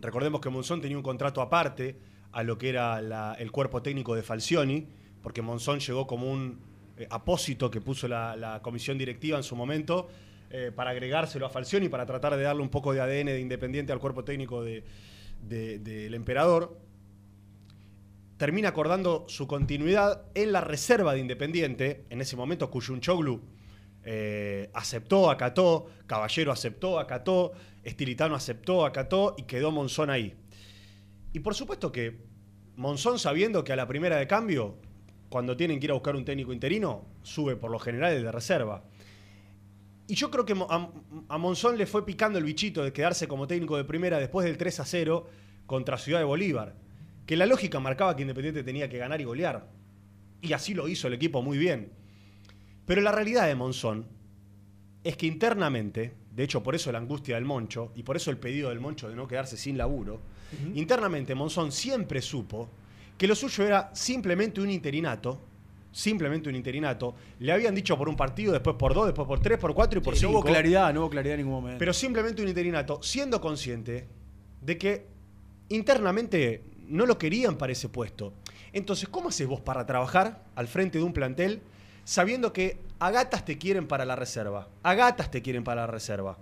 Recordemos 0.00 0.40
que 0.40 0.48
Monzón 0.50 0.80
tenía 0.80 0.96
un 0.96 1.02
contrato 1.02 1.42
aparte 1.42 1.96
a 2.32 2.42
lo 2.42 2.56
que 2.58 2.68
era 2.70 2.98
el 3.38 3.50
cuerpo 3.50 3.82
técnico 3.82 4.14
de 4.14 4.22
Falcioni, 4.22 4.86
porque 5.22 5.42
Monzón 5.42 5.80
llegó 5.80 6.06
como 6.06 6.30
un 6.30 6.60
eh, 6.96 7.06
apósito 7.10 7.70
que 7.70 7.80
puso 7.80 8.08
la, 8.08 8.60
comisión 8.62 8.96
directiva 8.98 9.36
en 9.36 9.42
su 9.42 9.56
momento 9.56 10.08
eh, 10.50 10.72
para 10.74 10.90
agregárselo 10.90 11.44
a 11.46 11.50
Falcioni, 11.50 11.88
para 11.88 12.06
tratar 12.06 12.36
de 12.36 12.42
darle 12.42 12.62
un 12.62 12.70
poco 12.70 12.92
de 12.92 13.00
ADN 13.00 13.26
de 13.26 13.40
independiente 13.40 13.92
al 13.92 13.98
cuerpo 13.98 14.24
técnico 14.24 14.62
de- 14.62 14.84
de- 15.46 15.78
del 15.78 16.14
emperador 16.14 16.78
termina 18.40 18.70
acordando 18.70 19.26
su 19.28 19.46
continuidad 19.46 20.22
en 20.34 20.52
la 20.52 20.62
reserva 20.62 21.12
de 21.12 21.20
Independiente, 21.20 22.06
en 22.08 22.22
ese 22.22 22.36
momento 22.36 22.70
Cuyunchoglu 22.70 23.38
eh, 24.02 24.70
aceptó, 24.72 25.30
acató, 25.30 25.88
Caballero 26.06 26.50
aceptó, 26.50 26.98
acató, 26.98 27.52
Estilitano 27.84 28.34
aceptó, 28.34 28.86
acató 28.86 29.34
y 29.36 29.42
quedó 29.42 29.72
Monzón 29.72 30.08
ahí. 30.08 30.34
Y 31.34 31.40
por 31.40 31.54
supuesto 31.54 31.92
que 31.92 32.16
Monzón 32.76 33.18
sabiendo 33.18 33.62
que 33.62 33.74
a 33.74 33.76
la 33.76 33.86
primera 33.86 34.16
de 34.16 34.26
cambio, 34.26 34.78
cuando 35.28 35.54
tienen 35.54 35.78
que 35.78 35.84
ir 35.84 35.90
a 35.90 35.94
buscar 35.94 36.16
un 36.16 36.24
técnico 36.24 36.54
interino, 36.54 37.04
sube 37.22 37.56
por 37.56 37.70
lo 37.70 37.78
general 37.78 38.22
de 38.22 38.32
reserva. 38.32 38.84
Y 40.06 40.14
yo 40.14 40.30
creo 40.30 40.46
que 40.46 40.54
a, 40.54 40.88
a 41.28 41.36
Monzón 41.36 41.76
le 41.76 41.84
fue 41.84 42.06
picando 42.06 42.38
el 42.38 42.44
bichito 42.44 42.82
de 42.82 42.94
quedarse 42.94 43.28
como 43.28 43.46
técnico 43.46 43.76
de 43.76 43.84
primera 43.84 44.18
después 44.18 44.46
del 44.46 44.56
3 44.56 44.80
a 44.80 44.86
0 44.86 45.26
contra 45.66 45.98
Ciudad 45.98 46.20
de 46.20 46.24
Bolívar. 46.24 46.74
Que 47.30 47.36
la 47.36 47.46
lógica 47.46 47.78
marcaba 47.78 48.16
que 48.16 48.22
Independiente 48.22 48.64
tenía 48.64 48.88
que 48.88 48.98
ganar 48.98 49.20
y 49.20 49.24
golear. 49.24 49.64
Y 50.42 50.52
así 50.52 50.74
lo 50.74 50.88
hizo 50.88 51.06
el 51.06 51.14
equipo 51.14 51.42
muy 51.42 51.58
bien. 51.58 51.92
Pero 52.86 53.02
la 53.02 53.12
realidad 53.12 53.46
de 53.46 53.54
Monzón 53.54 54.04
es 55.04 55.16
que 55.16 55.26
internamente, 55.28 56.12
de 56.34 56.42
hecho 56.42 56.60
por 56.60 56.74
eso 56.74 56.90
la 56.90 56.98
angustia 56.98 57.36
del 57.36 57.44
Moncho 57.44 57.92
y 57.94 58.02
por 58.02 58.16
eso 58.16 58.32
el 58.32 58.38
pedido 58.38 58.70
del 58.70 58.80
Moncho 58.80 59.08
de 59.08 59.14
no 59.14 59.28
quedarse 59.28 59.56
sin 59.56 59.78
laburo, 59.78 60.20
internamente 60.74 61.36
Monzón 61.36 61.70
siempre 61.70 62.20
supo 62.20 62.68
que 63.16 63.28
lo 63.28 63.36
suyo 63.36 63.64
era 63.64 63.94
simplemente 63.94 64.60
un 64.60 64.68
interinato, 64.68 65.40
simplemente 65.92 66.48
un 66.48 66.56
interinato. 66.56 67.14
Le 67.38 67.52
habían 67.52 67.76
dicho 67.76 67.96
por 67.96 68.08
un 68.08 68.16
partido, 68.16 68.52
después 68.52 68.74
por 68.74 68.92
dos, 68.92 69.06
después 69.06 69.28
por 69.28 69.38
tres, 69.38 69.56
por 69.56 69.72
cuatro 69.72 70.00
y 70.00 70.02
por 70.02 70.16
Sí, 70.16 70.22
no 70.22 70.30
cinco. 70.30 70.40
hubo 70.40 70.48
claridad, 70.48 70.92
no 70.92 71.02
hubo 71.02 71.10
claridad 71.10 71.34
en 71.36 71.42
ningún 71.46 71.60
momento. 71.62 71.78
Pero 71.78 71.92
simplemente 71.92 72.42
un 72.42 72.48
interinato, 72.48 73.00
siendo 73.04 73.40
consciente 73.40 74.08
de 74.62 74.76
que 74.76 75.06
internamente 75.68 76.64
no 76.90 77.06
lo 77.06 77.18
querían 77.18 77.56
para 77.56 77.72
ese 77.72 77.88
puesto. 77.88 78.32
Entonces, 78.72 79.08
¿cómo 79.08 79.30
haces 79.30 79.46
vos 79.46 79.60
para 79.60 79.86
trabajar 79.86 80.42
al 80.54 80.68
frente 80.68 80.98
de 80.98 81.04
un 81.04 81.12
plantel 81.12 81.62
sabiendo 82.04 82.52
que 82.52 82.80
a 82.98 83.10
gatas 83.10 83.44
te 83.44 83.58
quieren 83.58 83.86
para 83.86 84.04
la 84.04 84.16
reserva? 84.16 84.68
A 84.82 84.94
gatas 84.94 85.30
te 85.30 85.42
quieren 85.42 85.64
para 85.64 85.82
la 85.82 85.86
reserva. 85.86 86.36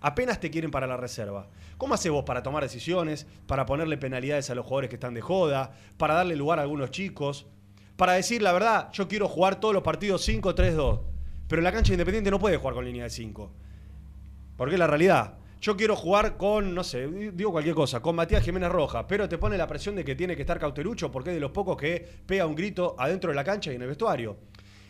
Apenas 0.00 0.40
te 0.40 0.50
quieren 0.50 0.70
para 0.70 0.86
la 0.86 0.96
reserva. 0.96 1.48
¿Cómo 1.78 1.94
haces 1.94 2.12
vos 2.12 2.24
para 2.24 2.42
tomar 2.42 2.62
decisiones, 2.62 3.26
para 3.46 3.66
ponerle 3.66 3.96
penalidades 3.96 4.50
a 4.50 4.54
los 4.54 4.64
jugadores 4.64 4.90
que 4.90 4.96
están 4.96 5.14
de 5.14 5.20
joda, 5.20 5.72
para 5.96 6.14
darle 6.14 6.36
lugar 6.36 6.58
a 6.58 6.62
algunos 6.62 6.90
chicos, 6.90 7.46
para 7.96 8.12
decir 8.12 8.42
la 8.42 8.52
verdad, 8.52 8.90
yo 8.92 9.08
quiero 9.08 9.28
jugar 9.28 9.58
todos 9.58 9.74
los 9.74 9.82
partidos 9.82 10.26
5-3-2, 10.28 11.00
pero 11.48 11.62
la 11.62 11.72
cancha 11.72 11.92
independiente 11.92 12.30
no 12.30 12.38
puede 12.38 12.56
jugar 12.56 12.74
con 12.74 12.84
línea 12.84 13.04
de 13.04 13.10
5? 13.10 13.50
Porque 14.56 14.74
es 14.74 14.78
la 14.78 14.86
realidad. 14.86 15.34
Yo 15.60 15.76
quiero 15.76 15.96
jugar 15.96 16.36
con, 16.36 16.74
no 16.74 16.84
sé, 16.84 17.08
digo 17.32 17.50
cualquier 17.50 17.74
cosa, 17.74 18.00
con 18.00 18.14
Matías 18.14 18.44
Jiménez 18.44 18.70
Roja, 18.70 19.06
pero 19.06 19.28
te 19.28 19.38
pone 19.38 19.56
la 19.56 19.66
presión 19.66 19.96
de 19.96 20.04
que 20.04 20.14
tiene 20.14 20.36
que 20.36 20.42
estar 20.42 20.58
cautelucho 20.58 21.10
porque 21.10 21.30
es 21.30 21.36
de 21.36 21.40
los 21.40 21.50
pocos 21.50 21.76
que 21.76 22.06
pega 22.26 22.46
un 22.46 22.54
grito 22.54 22.94
adentro 22.98 23.30
de 23.30 23.36
la 23.36 23.44
cancha 23.44 23.72
y 23.72 23.76
en 23.76 23.82
el 23.82 23.88
vestuario. 23.88 24.36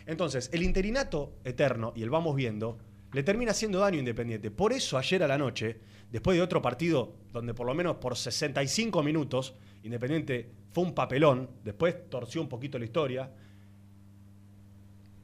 Entonces, 0.05 0.49
el 0.53 0.63
interinato 0.63 1.33
eterno 1.43 1.93
y 1.95 2.03
el 2.03 2.09
vamos 2.09 2.35
viendo 2.35 2.77
le 3.13 3.23
termina 3.23 3.51
haciendo 3.51 3.79
daño 3.79 3.99
Independiente. 3.99 4.51
Por 4.51 4.73
eso 4.73 4.97
ayer 4.97 5.23
a 5.23 5.27
la 5.27 5.37
noche, 5.37 5.79
después 6.11 6.37
de 6.37 6.43
otro 6.43 6.61
partido 6.61 7.13
donde 7.31 7.53
por 7.53 7.65
lo 7.65 7.73
menos 7.73 7.97
por 7.97 8.17
65 8.17 9.01
minutos 9.03 9.55
Independiente 9.83 10.51
fue 10.71 10.83
un 10.83 10.93
papelón, 10.93 11.49
después 11.63 12.09
torció 12.09 12.41
un 12.41 12.49
poquito 12.49 12.77
la 12.77 12.85
historia, 12.85 13.31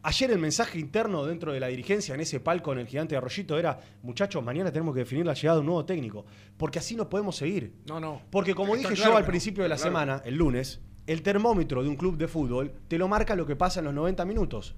Ayer 0.05 0.31
el 0.31 0.37
mensaje 0.39 0.79
interno 0.79 1.25
dentro 1.25 1.53
de 1.53 1.61
la 1.61 1.67
dirigencia 1.67 2.13
en 2.13 2.19
ese 2.21 2.41
palco 2.41 2.73
en 2.73 2.79
el 2.79 2.87
gigante 2.87 3.13
de 3.13 3.17
Arroyito 3.19 3.57
era, 3.57 3.79
muchachos, 4.01 4.43
mañana 4.43 4.69
tenemos 4.69 4.93
que 4.93 4.99
definir 4.99 5.25
la 5.25 5.33
llegada 5.33 5.55
de 5.55 5.59
un 5.61 5.67
nuevo 5.67 5.85
técnico, 5.85 6.25
porque 6.57 6.79
así 6.79 6.93
no 6.95 7.07
podemos 7.09 7.37
seguir. 7.37 7.73
No, 7.87 8.01
no. 8.01 8.21
Porque 8.29 8.53
como 8.53 8.75
Está 8.75 8.89
dije 8.89 8.99
claro 9.01 9.13
yo 9.13 9.17
al 9.17 9.25
principio 9.25 9.63
de 9.63 9.69
la 9.69 9.75
claro. 9.75 9.89
semana, 9.89 10.21
el 10.25 10.35
lunes, 10.35 10.81
el 11.07 11.21
termómetro 11.21 11.81
de 11.83 11.87
un 11.89 11.95
club 11.95 12.17
de 12.17 12.27
fútbol 12.27 12.73
te 12.89 12.97
lo 12.97 13.07
marca 13.07 13.33
lo 13.35 13.45
que 13.45 13.55
pasa 13.55 13.79
en 13.79 13.85
los 13.85 13.93
90 13.93 14.25
minutos. 14.25 14.75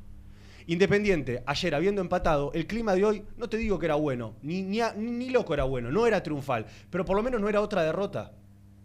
Independiente, 0.68 1.44
ayer 1.48 1.74
habiendo 1.74 2.02
empatado, 2.02 2.52
el 2.54 2.68
clima 2.68 2.94
de 2.94 3.06
hoy, 3.06 3.24
no 3.38 3.50
te 3.50 3.58
digo 3.58 3.80
que 3.80 3.86
era 3.88 3.96
bueno, 3.96 4.36
ni, 4.44 4.62
ni, 4.62 4.80
a- 4.82 4.94
ni 4.94 5.30
loco 5.32 5.54
era 5.56 5.64
bueno, 5.64 5.92
no 5.92 6.06
era 6.08 6.22
triunfal, 6.22 6.66
pero 6.92 7.04
por 7.04 7.16
lo 7.16 7.24
menos 7.24 7.42
no 7.42 7.50
era 7.50 7.62
otra 7.62 7.84
derrota. 7.84 8.32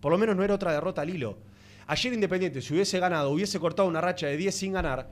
Por 0.00 0.10
lo 0.10 0.16
menos 0.16 0.36
no 0.36 0.42
era 0.44 0.54
otra 0.54 0.72
derrota 0.72 1.02
al 1.02 1.10
hilo. 1.10 1.38
Ayer 1.86 2.12
Independiente, 2.14 2.62
si 2.62 2.72
hubiese 2.72 2.98
ganado, 2.98 3.30
hubiese 3.30 3.58
cortado 3.60 3.86
una 3.88 4.00
racha 4.00 4.26
de 4.26 4.36
10 4.38 4.54
sin 4.54 4.72
ganar, 4.72 5.10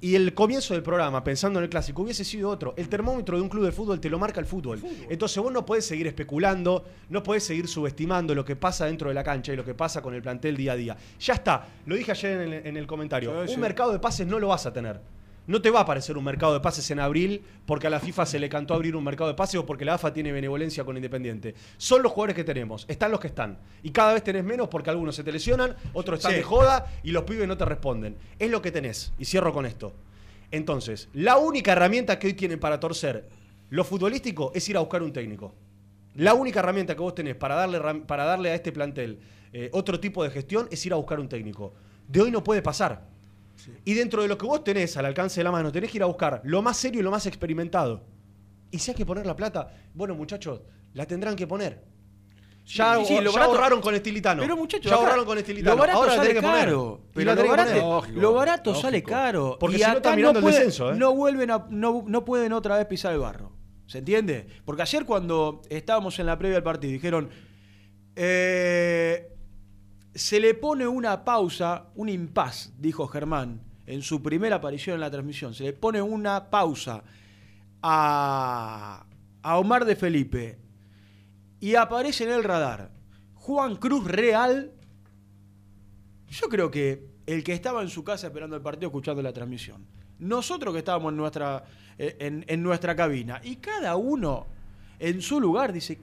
y 0.00 0.14
el 0.14 0.32
comienzo 0.34 0.74
del 0.74 0.82
programa, 0.82 1.24
pensando 1.24 1.58
en 1.58 1.64
el 1.64 1.70
clásico, 1.70 2.02
hubiese 2.02 2.24
sido 2.24 2.50
otro. 2.50 2.74
El 2.76 2.88
termómetro 2.88 3.36
de 3.36 3.42
un 3.42 3.48
club 3.48 3.64
de 3.64 3.72
fútbol 3.72 4.00
te 4.00 4.08
lo 4.08 4.18
marca 4.18 4.38
el 4.38 4.46
fútbol. 4.46 4.80
Entonces 5.08 5.42
vos 5.42 5.52
no 5.52 5.66
podés 5.66 5.86
seguir 5.86 6.06
especulando, 6.06 6.84
no 7.08 7.22
podés 7.22 7.44
seguir 7.44 7.66
subestimando 7.66 8.34
lo 8.34 8.44
que 8.44 8.54
pasa 8.54 8.86
dentro 8.86 9.08
de 9.08 9.14
la 9.14 9.24
cancha 9.24 9.52
y 9.52 9.56
lo 9.56 9.64
que 9.64 9.74
pasa 9.74 10.00
con 10.00 10.14
el 10.14 10.22
plantel 10.22 10.56
día 10.56 10.72
a 10.72 10.76
día. 10.76 10.96
Ya 11.18 11.34
está, 11.34 11.66
lo 11.86 11.96
dije 11.96 12.12
ayer 12.12 12.40
en 12.40 12.52
el, 12.52 12.66
en 12.66 12.76
el 12.76 12.86
comentario. 12.86 13.46
Sí, 13.46 13.54
un 13.54 13.60
mercado 13.60 13.92
de 13.92 13.98
pases 13.98 14.26
no 14.26 14.38
lo 14.38 14.48
vas 14.48 14.66
a 14.66 14.72
tener. 14.72 15.00
No 15.48 15.62
te 15.62 15.70
va 15.70 15.80
a 15.80 15.82
aparecer 15.82 16.16
un 16.18 16.24
mercado 16.24 16.52
de 16.52 16.60
pases 16.60 16.90
en 16.90 17.00
abril 17.00 17.42
porque 17.64 17.86
a 17.86 17.90
la 17.90 18.00
FIFA 18.00 18.26
se 18.26 18.38
le 18.38 18.50
cantó 18.50 18.74
abrir 18.74 18.94
un 18.94 19.02
mercado 19.02 19.28
de 19.28 19.34
pases 19.34 19.56
o 19.58 19.64
porque 19.64 19.84
la 19.84 19.94
AFA 19.94 20.12
tiene 20.12 20.30
benevolencia 20.30 20.84
con 20.84 20.94
Independiente. 20.96 21.54
Son 21.78 22.02
los 22.02 22.12
jugadores 22.12 22.36
que 22.36 22.44
tenemos, 22.44 22.84
están 22.86 23.10
los 23.10 23.18
que 23.18 23.28
están. 23.28 23.58
Y 23.82 23.90
cada 23.90 24.12
vez 24.12 24.22
tenés 24.22 24.44
menos 24.44 24.68
porque 24.68 24.90
algunos 24.90 25.16
se 25.16 25.24
te 25.24 25.32
lesionan, 25.32 25.74
otros 25.94 26.18
están 26.18 26.32
Sí. 26.32 26.36
de 26.38 26.42
joda 26.44 26.86
y 27.02 27.12
los 27.12 27.24
pibes 27.24 27.48
no 27.48 27.56
te 27.56 27.64
responden. 27.64 28.16
Es 28.38 28.50
lo 28.50 28.60
que 28.60 28.70
tenés. 28.70 29.12
Y 29.18 29.24
cierro 29.24 29.52
con 29.52 29.64
esto. 29.64 29.94
Entonces, 30.50 31.08
la 31.14 31.38
única 31.38 31.72
herramienta 31.72 32.18
que 32.18 32.26
hoy 32.28 32.34
tienen 32.34 32.60
para 32.60 32.78
torcer 32.78 33.28
lo 33.70 33.84
futbolístico 33.84 34.52
es 34.54 34.68
ir 34.68 34.76
a 34.76 34.80
buscar 34.80 35.02
un 35.02 35.12
técnico. 35.12 35.54
La 36.14 36.34
única 36.34 36.60
herramienta 36.60 36.94
que 36.94 37.00
vos 37.00 37.14
tenés 37.14 37.36
para 37.36 37.54
darle, 37.54 37.80
para 38.06 38.24
darle 38.24 38.50
a 38.50 38.54
este 38.54 38.70
plantel 38.72 39.18
eh, 39.54 39.70
otro 39.72 39.98
tipo 39.98 40.22
de 40.22 40.28
gestión 40.30 40.68
es 40.70 40.84
ir 40.84 40.92
a 40.92 40.96
buscar 40.96 41.18
un 41.20 41.28
técnico. 41.28 41.72
De 42.06 42.20
hoy 42.20 42.30
no 42.30 42.44
puede 42.44 42.60
pasar. 42.60 43.06
Y 43.84 43.94
dentro 43.94 44.22
de 44.22 44.28
lo 44.28 44.36
que 44.38 44.46
vos 44.46 44.62
tenés 44.64 44.96
al 44.96 45.06
alcance 45.06 45.40
de 45.40 45.44
la 45.44 45.50
mano, 45.52 45.70
tenés 45.72 45.90
que 45.90 45.98
ir 45.98 46.02
a 46.02 46.06
buscar 46.06 46.40
lo 46.44 46.62
más 46.62 46.76
serio 46.76 47.00
y 47.00 47.04
lo 47.04 47.10
más 47.10 47.26
experimentado. 47.26 48.04
Y 48.70 48.78
si 48.78 48.90
hay 48.90 48.96
que 48.96 49.06
poner 49.06 49.24
la 49.26 49.34
plata, 49.36 49.72
bueno, 49.94 50.14
muchachos, 50.14 50.60
la 50.94 51.06
tendrán 51.06 51.36
que 51.36 51.46
poner. 51.46 51.84
Ya, 52.66 52.96
Sí, 52.98 53.06
sí, 53.06 53.14
ya 53.14 53.22
barato- 53.30 53.44
ahorraron 53.52 53.80
con 53.80 53.94
Estilitano. 53.94 54.42
Pero 54.42 54.54
muchachos, 54.54 54.90
ya 54.90 54.94
acá 54.96 55.04
ahorraron 55.04 55.24
con 55.24 55.38
Estilitano. 55.38 55.74
Lo 55.74 55.80
barato 55.80 55.98
Ahora 55.98 56.16
sale 56.16 56.34
que 56.34 56.42
poner. 56.42 56.58
caro. 56.66 57.00
Pero 57.14 57.34
lo 57.34 57.48
barato, 57.48 57.70
poner. 57.70 57.82
Lógico, 57.82 58.20
lo 58.20 58.32
barato 58.34 58.70
lógico. 58.70 58.82
sale 58.86 59.02
caro. 59.02 59.56
Porque 59.58 59.76
y 59.76 59.78
si 59.78 59.84
no 59.84 59.88
acá 59.88 59.96
estás 59.98 60.16
mirando 60.16 60.38
el 60.40 60.42
puede- 60.42 60.56
descenso, 60.58 60.92
¿eh? 60.92 60.96
no 60.96 61.14
vuelven 61.14 61.50
a, 61.50 61.66
no, 61.70 62.04
no 62.06 62.24
pueden 62.26 62.52
otra 62.52 62.76
vez 62.76 62.84
pisar 62.86 63.14
el 63.14 63.20
barro. 63.20 63.52
¿Se 63.86 63.98
entiende? 63.98 64.46
Porque 64.66 64.82
ayer 64.82 65.06
cuando 65.06 65.62
estábamos 65.70 66.18
en 66.18 66.26
la 66.26 66.36
previa 66.36 66.56
del 66.56 66.62
partido 66.62 66.92
dijeron 66.92 67.30
eh, 68.16 69.28
se 70.18 70.40
le 70.40 70.54
pone 70.54 70.86
una 70.86 71.24
pausa, 71.24 71.86
un 71.94 72.08
impas, 72.08 72.72
dijo 72.76 73.06
Germán 73.06 73.60
en 73.86 74.02
su 74.02 74.20
primera 74.20 74.56
aparición 74.56 74.94
en 74.94 75.00
la 75.00 75.10
transmisión. 75.10 75.54
Se 75.54 75.62
le 75.62 75.72
pone 75.72 76.02
una 76.02 76.50
pausa 76.50 77.04
a, 77.80 79.06
Omar 79.44 79.84
de 79.84 79.94
Felipe 79.94 80.58
y 81.60 81.76
aparece 81.76 82.24
en 82.24 82.30
el 82.30 82.42
radar 82.42 82.90
Juan 83.34 83.76
Cruz 83.76 84.06
Real. 84.06 84.72
Yo 86.28 86.48
creo 86.48 86.70
que 86.70 87.06
el 87.24 87.44
que 87.44 87.52
estaba 87.52 87.80
en 87.80 87.88
su 87.88 88.02
casa 88.02 88.26
esperando 88.26 88.56
el 88.56 88.62
partido 88.62 88.88
escuchando 88.88 89.22
la 89.22 89.32
transmisión. 89.32 89.86
Nosotros 90.18 90.74
que 90.74 90.80
estábamos 90.80 91.12
en 91.12 91.16
nuestra, 91.16 91.64
eh, 91.96 92.44
en 92.46 92.62
nuestra 92.62 92.96
cabina. 92.96 93.40
Y 93.44 93.56
cada 93.56 93.94
uno 93.94 94.48
en 94.98 95.22
su 95.22 95.40
lugar 95.40 95.72
dice, 95.72 96.00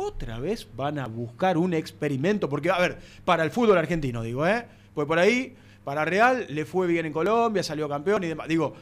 otra 0.00 0.38
vez 0.38 0.66
van 0.76 0.98
a 0.98 1.06
buscar 1.06 1.58
un 1.58 1.74
experimento. 1.74 2.48
Porque, 2.48 2.70
a 2.70 2.78
ver, 2.78 2.98
para 3.24 3.44
el 3.44 3.50
fútbol 3.50 3.78
argentino, 3.78 4.22
digo, 4.22 4.46
¿eh? 4.46 4.64
Pues 4.94 5.06
por 5.06 5.18
ahí, 5.18 5.54
para 5.84 6.04
Real 6.04 6.46
le 6.48 6.64
fue 6.64 6.86
bien 6.86 7.06
en 7.06 7.12
Colombia, 7.12 7.62
salió 7.62 7.88
campeón 7.88 8.24
y 8.24 8.28
demás. 8.28 8.48
Digo, 8.48 8.74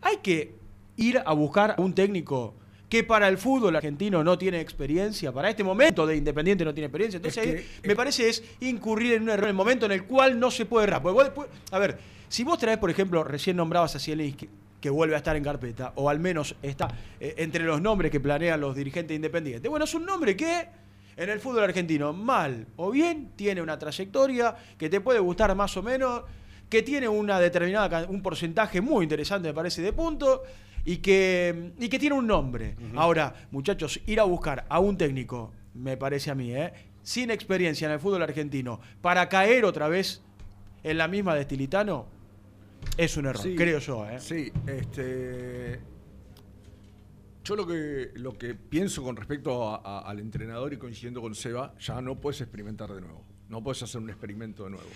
hay 0.00 0.18
que 0.22 0.54
ir 0.96 1.20
a 1.24 1.32
buscar 1.32 1.74
a 1.76 1.80
un 1.80 1.94
técnico 1.94 2.54
que 2.88 3.02
para 3.04 3.26
el 3.28 3.38
fútbol 3.38 3.74
argentino 3.74 4.22
no 4.22 4.36
tiene 4.36 4.60
experiencia, 4.60 5.32
para 5.32 5.48
este 5.48 5.64
momento 5.64 6.06
de 6.06 6.14
Independiente 6.16 6.64
no 6.64 6.74
tiene 6.74 6.86
experiencia. 6.86 7.16
Entonces, 7.16 7.42
Es 7.44 7.50
ahí 7.60 7.66
me 7.88 7.96
parece 7.96 8.28
es 8.28 8.44
incurrir 8.60 9.14
en 9.14 9.22
un 9.22 9.30
error 9.30 9.44
en 9.44 9.48
el 9.50 9.54
momento 9.56 9.86
en 9.86 9.92
el 9.92 10.04
cual 10.04 10.38
no 10.38 10.50
se 10.50 10.66
puede 10.66 10.86
errar. 10.88 11.02
Porque 11.02 11.14
vos 11.14 11.24
después- 11.24 11.48
a 11.70 11.78
ver, 11.78 11.98
si 12.28 12.44
vos 12.44 12.58
traes, 12.58 12.78
por 12.78 12.90
ejemplo, 12.90 13.24
recién 13.24 13.56
nombrabas 13.56 13.96
a 13.96 13.98
Zielinski, 13.98 14.48
que 14.82 14.90
vuelve 14.90 15.14
a 15.14 15.18
estar 15.18 15.36
en 15.36 15.44
carpeta, 15.44 15.92
o 15.94 16.10
al 16.10 16.18
menos 16.18 16.56
está 16.60 16.88
eh, 17.20 17.36
entre 17.38 17.64
los 17.64 17.80
nombres 17.80 18.10
que 18.10 18.20
planean 18.20 18.60
los 18.60 18.74
dirigentes 18.74 19.14
independientes. 19.14 19.70
Bueno, 19.70 19.86
es 19.86 19.94
un 19.94 20.04
nombre 20.04 20.36
que 20.36 20.66
en 21.16 21.30
el 21.30 21.40
fútbol 21.40 21.62
argentino, 21.64 22.12
mal 22.12 22.66
o 22.76 22.90
bien, 22.90 23.30
tiene 23.36 23.62
una 23.62 23.78
trayectoria 23.78 24.54
que 24.76 24.90
te 24.90 25.00
puede 25.00 25.20
gustar 25.20 25.54
más 25.54 25.76
o 25.76 25.82
menos, 25.82 26.22
que 26.68 26.82
tiene 26.82 27.08
una 27.08 27.38
determinada, 27.38 28.06
un 28.08 28.22
porcentaje 28.22 28.80
muy 28.80 29.04
interesante, 29.04 29.48
me 29.48 29.54
parece, 29.54 29.82
de 29.82 29.92
puntos, 29.92 30.40
y 30.84 30.96
que, 30.96 31.72
y 31.78 31.88
que 31.88 31.98
tiene 31.98 32.16
un 32.16 32.26
nombre. 32.26 32.74
Ahora, 32.96 33.34
muchachos, 33.52 34.00
ir 34.06 34.18
a 34.18 34.24
buscar 34.24 34.66
a 34.68 34.80
un 34.80 34.98
técnico, 34.98 35.52
me 35.74 35.96
parece 35.96 36.32
a 36.32 36.34
mí, 36.34 36.52
¿eh? 36.52 36.72
sin 37.02 37.30
experiencia 37.30 37.86
en 37.86 37.92
el 37.92 38.00
fútbol 38.00 38.22
argentino, 38.22 38.80
para 39.00 39.28
caer 39.28 39.64
otra 39.64 39.86
vez 39.86 40.22
en 40.82 40.98
la 40.98 41.06
misma 41.06 41.36
de 41.36 41.44
Stilitano, 41.44 42.06
es 42.96 43.16
un 43.16 43.26
error, 43.26 43.42
Sí, 43.42 43.54
creo 43.56 43.78
yo. 43.78 44.08
¿eh? 44.08 44.20
Sí, 44.20 44.52
este. 44.66 45.80
Yo 47.44 47.56
lo 47.56 47.66
que, 47.66 48.12
lo 48.14 48.38
que 48.38 48.54
pienso 48.54 49.02
con 49.02 49.16
respecto 49.16 49.68
a- 49.68 49.76
a- 49.76 50.00
al 50.08 50.20
entrenador 50.20 50.72
y 50.72 50.76
coincidiendo 50.76 51.20
con 51.20 51.34
Seba, 51.34 51.74
ya 51.80 52.00
no 52.00 52.20
puedes 52.20 52.40
experimentar 52.40 52.92
de 52.92 53.00
nuevo. 53.00 53.24
No 53.48 53.62
puedes 53.62 53.82
hacer 53.82 54.00
un 54.00 54.08
experimento 54.10 54.64
de 54.64 54.70
nuevo. 54.70 54.86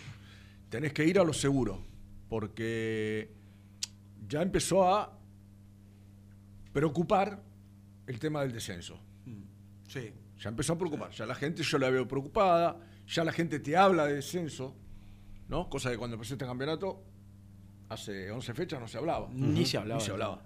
Tenés 0.70 0.92
que 0.92 1.04
ir 1.04 1.18
a 1.18 1.24
lo 1.24 1.32
seguro, 1.32 1.80
porque 2.28 3.32
ya 4.28 4.42
empezó 4.42 4.88
a 4.94 5.18
preocupar 6.72 7.42
el 8.06 8.18
tema 8.18 8.42
del 8.42 8.52
descenso. 8.52 8.98
Sí. 9.88 10.12
Ya 10.40 10.50
empezó 10.50 10.74
a 10.74 10.78
preocupar. 10.78 11.10
Ya 11.12 11.24
la 11.26 11.34
gente 11.34 11.62
yo 11.62 11.78
la 11.78 11.88
veo 11.90 12.06
preocupada, 12.06 12.76
ya 13.08 13.24
la 13.24 13.32
gente 13.32 13.58
te 13.60 13.76
habla 13.76 14.06
de 14.06 14.14
descenso, 14.14 14.74
¿no? 15.48 15.68
Cosa 15.70 15.90
que 15.90 15.96
cuando 15.96 16.14
empezó 16.14 16.34
este 16.34 16.44
campeonato, 16.46 17.02
hace 17.88 18.30
11 18.30 18.54
fechas 18.54 18.80
no 18.80 18.88
se 18.88 18.98
hablaba. 18.98 19.28
Ni 19.32 19.64
se 19.64 19.78
hablaba. 19.78 20.00
Ni 20.00 20.04
se 20.04 20.12
hablaba. 20.12 20.42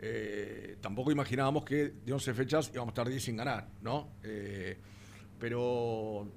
Eh, 0.00 0.76
tampoco 0.80 1.10
imaginábamos 1.10 1.64
que 1.64 1.92
de 2.04 2.12
11 2.12 2.34
fechas 2.34 2.70
íbamos 2.72 2.90
a 2.90 2.92
estar 2.92 3.08
10 3.08 3.22
sin 3.22 3.36
ganar, 3.36 3.68
¿no? 3.82 4.12
Eh, 4.22 4.78
pero 5.38 6.28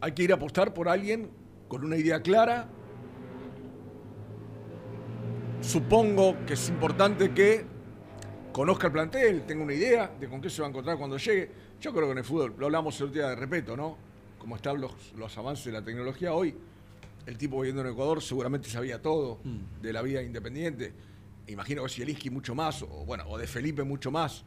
hay 0.00 0.12
que 0.12 0.22
ir 0.22 0.32
a 0.32 0.36
apostar 0.36 0.74
por 0.74 0.88
alguien 0.88 1.30
con 1.68 1.84
una 1.84 1.96
idea 1.96 2.20
clara. 2.20 2.68
Supongo 5.60 6.36
que 6.46 6.52
es 6.52 6.68
importante 6.68 7.32
que 7.32 7.64
conozca 8.52 8.88
el 8.88 8.92
plantel, 8.92 9.46
tenga 9.46 9.64
una 9.64 9.72
idea 9.72 10.14
de 10.20 10.28
con 10.28 10.40
qué 10.40 10.50
se 10.50 10.60
va 10.60 10.68
a 10.68 10.70
encontrar 10.70 10.98
cuando 10.98 11.16
llegue. 11.16 11.50
Yo 11.80 11.92
creo 11.92 12.06
que 12.06 12.12
en 12.12 12.18
el 12.18 12.24
fútbol, 12.24 12.54
lo 12.58 12.66
hablamos 12.66 13.00
el 13.00 13.06
otro 13.06 13.14
día 13.14 13.30
de 13.30 13.36
respeto, 13.36 13.76
¿no? 13.76 13.96
Como 14.38 14.56
están 14.56 14.80
los, 14.80 15.14
los 15.14 15.36
avances 15.38 15.64
de 15.64 15.72
la 15.72 15.82
tecnología 15.82 16.34
hoy, 16.34 16.54
el 17.26 17.38
tipo 17.38 17.60
viviendo 17.60 17.82
en 17.82 17.88
Ecuador 17.88 18.22
seguramente 18.22 18.68
sabía 18.68 19.00
todo 19.00 19.40
de 19.80 19.92
la 19.92 20.02
vida 20.02 20.22
independiente. 20.22 20.92
Imagino 21.48 21.82
que 21.84 21.90
Zielinski 21.90 22.30
mucho 22.30 22.54
más, 22.54 22.82
o 22.82 23.04
bueno, 23.06 23.24
o 23.28 23.38
de 23.38 23.46
Felipe 23.46 23.82
mucho 23.82 24.10
más, 24.10 24.44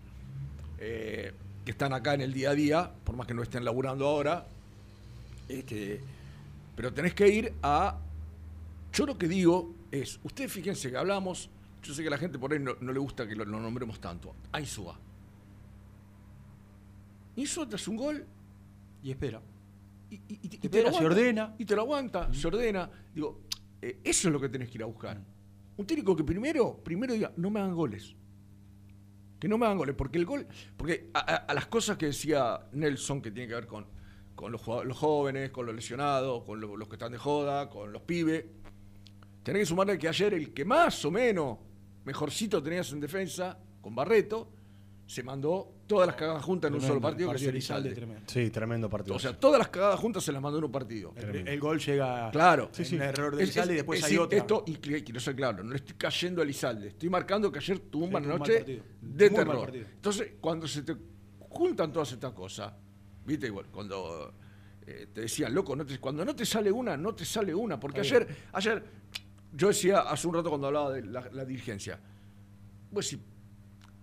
eh, 0.80 1.34
que 1.64 1.72
están 1.72 1.94
acá 1.94 2.14
en 2.14 2.22
el 2.22 2.34
día 2.34 2.52
a 2.52 2.56
día, 2.56 2.92
por 3.04 3.16
más 3.16 3.28
que 3.28 3.34
no 3.34 3.44
estén 3.44 3.64
laburando 3.64 4.08
ahora. 4.08 4.48
Este, 5.48 6.02
pero 6.76 6.94
tenés 6.94 7.14
que 7.14 7.28
ir 7.28 7.54
a. 7.62 8.00
Yo 8.94 9.06
lo 9.06 9.18
que 9.18 9.28
digo 9.28 9.74
es, 9.92 10.20
ustedes 10.24 10.52
fíjense 10.52 10.90
que 10.90 10.98
hablamos, 10.98 11.50
yo 11.84 11.94
sé 11.94 12.02
que 12.02 12.08
a 12.08 12.12
la 12.12 12.18
gente 12.18 12.40
por 12.40 12.52
ahí 12.52 12.60
no, 12.60 12.76
no 12.80 12.92
le 12.92 13.00
gusta 13.00 13.28
que 13.28 13.36
lo, 13.36 13.46
lo 13.46 13.60
nombremos 13.60 14.00
tanto. 14.00 14.34
A 14.52 14.60
Insúa. 14.60 14.98
Hace 17.74 17.90
un 17.92 17.98
gol 17.98 18.26
Y 19.04 19.12
espera. 19.12 19.40
Y, 20.10 20.16
y- 20.16 20.22
y- 20.30 20.56
y 20.64 20.70
te 20.70 20.82
lo 20.84 20.90
se 20.90 20.98
aguanta, 20.98 21.06
ordena. 21.06 21.56
Y 21.58 21.66
te 21.66 21.76
lo 21.76 21.82
aguanta, 21.82 22.34
se 22.34 22.48
ordena. 22.48 22.90
Digo, 23.14 23.42
eh, 23.82 24.00
eso 24.04 24.28
es 24.28 24.34
lo 24.34 24.40
que 24.40 24.50
tenés 24.50 24.70
que 24.70 24.76
ir 24.78 24.84
a 24.84 24.88
buscar. 24.88 25.20
Un 25.78 25.86
técnico 25.86 26.16
que 26.16 26.24
primero, 26.24 26.82
primero 26.84 27.14
diga, 27.14 27.32
no 27.38 27.50
me 27.50 27.60
hagan 27.60 27.76
goles. 27.76 28.16
Que 29.40 29.48
no 29.48 29.58
me 29.58 29.66
hagan 29.68 29.78
goles, 29.78 29.96
porque 29.96 30.18
el 30.18 30.26
gol, 30.26 30.48
porque 30.76 31.10
a, 31.14 31.20
a- 31.20 31.36
a 31.36 31.54
las 31.54 31.68
cosas 31.68 31.98
que 31.98 32.08
decía 32.08 32.60
Nelson, 32.72 33.22
que 33.22 33.30
tiene 33.32 33.48
que 33.48 33.54
ver 33.54 33.68
con, 33.68 33.86
con 34.34 34.52
los, 34.52 34.62
jóvenes, 34.62 35.52
con 35.52 35.66
los 35.68 35.76
lesionados, 35.76 36.44
con 36.44 36.60
lo- 36.60 36.76
los 36.76 36.88
que 36.88 36.96
están 36.96 37.12
de 37.12 37.18
joda, 37.20 37.70
con 37.70 37.92
los 37.94 38.02
pibes, 38.02 38.46
tenés 39.44 39.62
que 39.62 39.66
sumarle 39.68 39.98
que 40.00 40.08
ayer 40.08 40.34
el 40.34 40.54
que 40.54 40.66
más 40.66 41.06
o 41.06 41.12
menos 41.12 41.60
mejorcito 42.06 42.64
tenías 42.64 42.92
en 42.94 43.00
defensa, 43.00 43.60
con 43.82 43.94
Barreto, 43.94 44.52
se 45.06 45.22
mandó 45.22 45.72
todas 45.88 46.06
las 46.08 46.16
cagadas 46.18 46.44
juntas 46.44 46.68
en 46.70 46.76
un 46.76 46.82
solo 46.82 47.00
Tremendo, 47.00 47.08
partido, 47.10 47.30
que 47.30 47.36
es 47.36 47.42
partido 47.42 47.50
el 47.50 47.56
Elizalde, 47.56 47.92
tremendo. 47.96 48.24
Sí, 48.28 48.50
tremendo 48.50 48.90
partido. 48.90 49.16
O 49.16 49.20
sea, 49.20 49.40
todas 49.40 49.58
las 49.58 49.70
cagadas 49.70 50.00
juntas 50.00 50.24
se 50.24 50.32
las 50.34 50.42
mandó 50.42 50.58
en 50.60 50.66
un 50.66 50.72
partido. 50.72 51.14
El, 51.16 51.48
el 51.48 51.60
gol 51.60 51.80
llega 51.80 52.30
Claro. 52.32 52.70
en 52.78 52.96
un 52.96 53.02
error 53.02 53.36
de 53.36 53.44
Es- 53.44 53.50
Elizalde 53.50 53.74
y 53.74 53.76
es- 53.76 53.80
después 53.80 54.00
es 54.00 54.06
hay 54.06 54.18
otra. 54.18 54.38
Esto, 54.38 54.64
y 54.68 54.76
quiero 54.76 55.20
ser 55.20 55.36
claro, 55.36 55.64
no 55.64 55.72
le 55.72 55.78
estoy 55.78 55.96
cayendo 55.98 56.42
a 56.42 56.44
Elizalde. 56.44 56.88
Estoy 56.90 57.10
marcando 57.10 57.52
que 57.52 57.60
ayer 57.60 57.80
tuvo 57.80 58.04
un 58.04 58.10
Sí, 58.10 58.14
mal 58.14 58.24
tuvo 58.24 58.34
un 58.34 58.40
mal 58.40 58.48
noche 58.48 58.58
partido. 58.60 58.84
de 59.02 59.30
Muy 59.30 59.40
terror. 59.40 59.60
partido. 59.62 59.86
Entonces, 59.94 60.32
cuando 60.42 60.68
se 60.68 60.84
te 60.84 60.96
juntan 61.50 61.92
todas 61.94 62.12
estas 62.12 62.34
cosas, 62.34 62.74
viste, 63.26 63.48
igual, 63.48 63.68
cuando 63.72 64.34
eh, 64.86 65.08
te 65.14 65.22
decían, 65.22 65.54
loco, 65.56 65.76
no 65.76 65.86
te- 65.86 66.00
cuando 66.00 66.24
no 66.26 66.36
te 66.36 66.46
sale 66.46 66.72
una, 66.72 66.96
no 66.98 67.16
te 67.16 67.24
sale 67.26 67.54
una. 67.56 67.80
Porque 67.80 68.02
ayer, 68.02 68.28
ayer, 68.54 68.84
yo 69.54 69.70
decía 69.70 70.00
hace 70.02 70.28
un 70.28 70.34
rato 70.34 70.50
cuando 70.50 70.68
hablaba 70.68 70.92
de 70.94 71.04
la, 71.06 71.30
la 71.32 71.46
dirigencia, 71.46 72.00
pues 72.94 73.08
si 73.08 73.20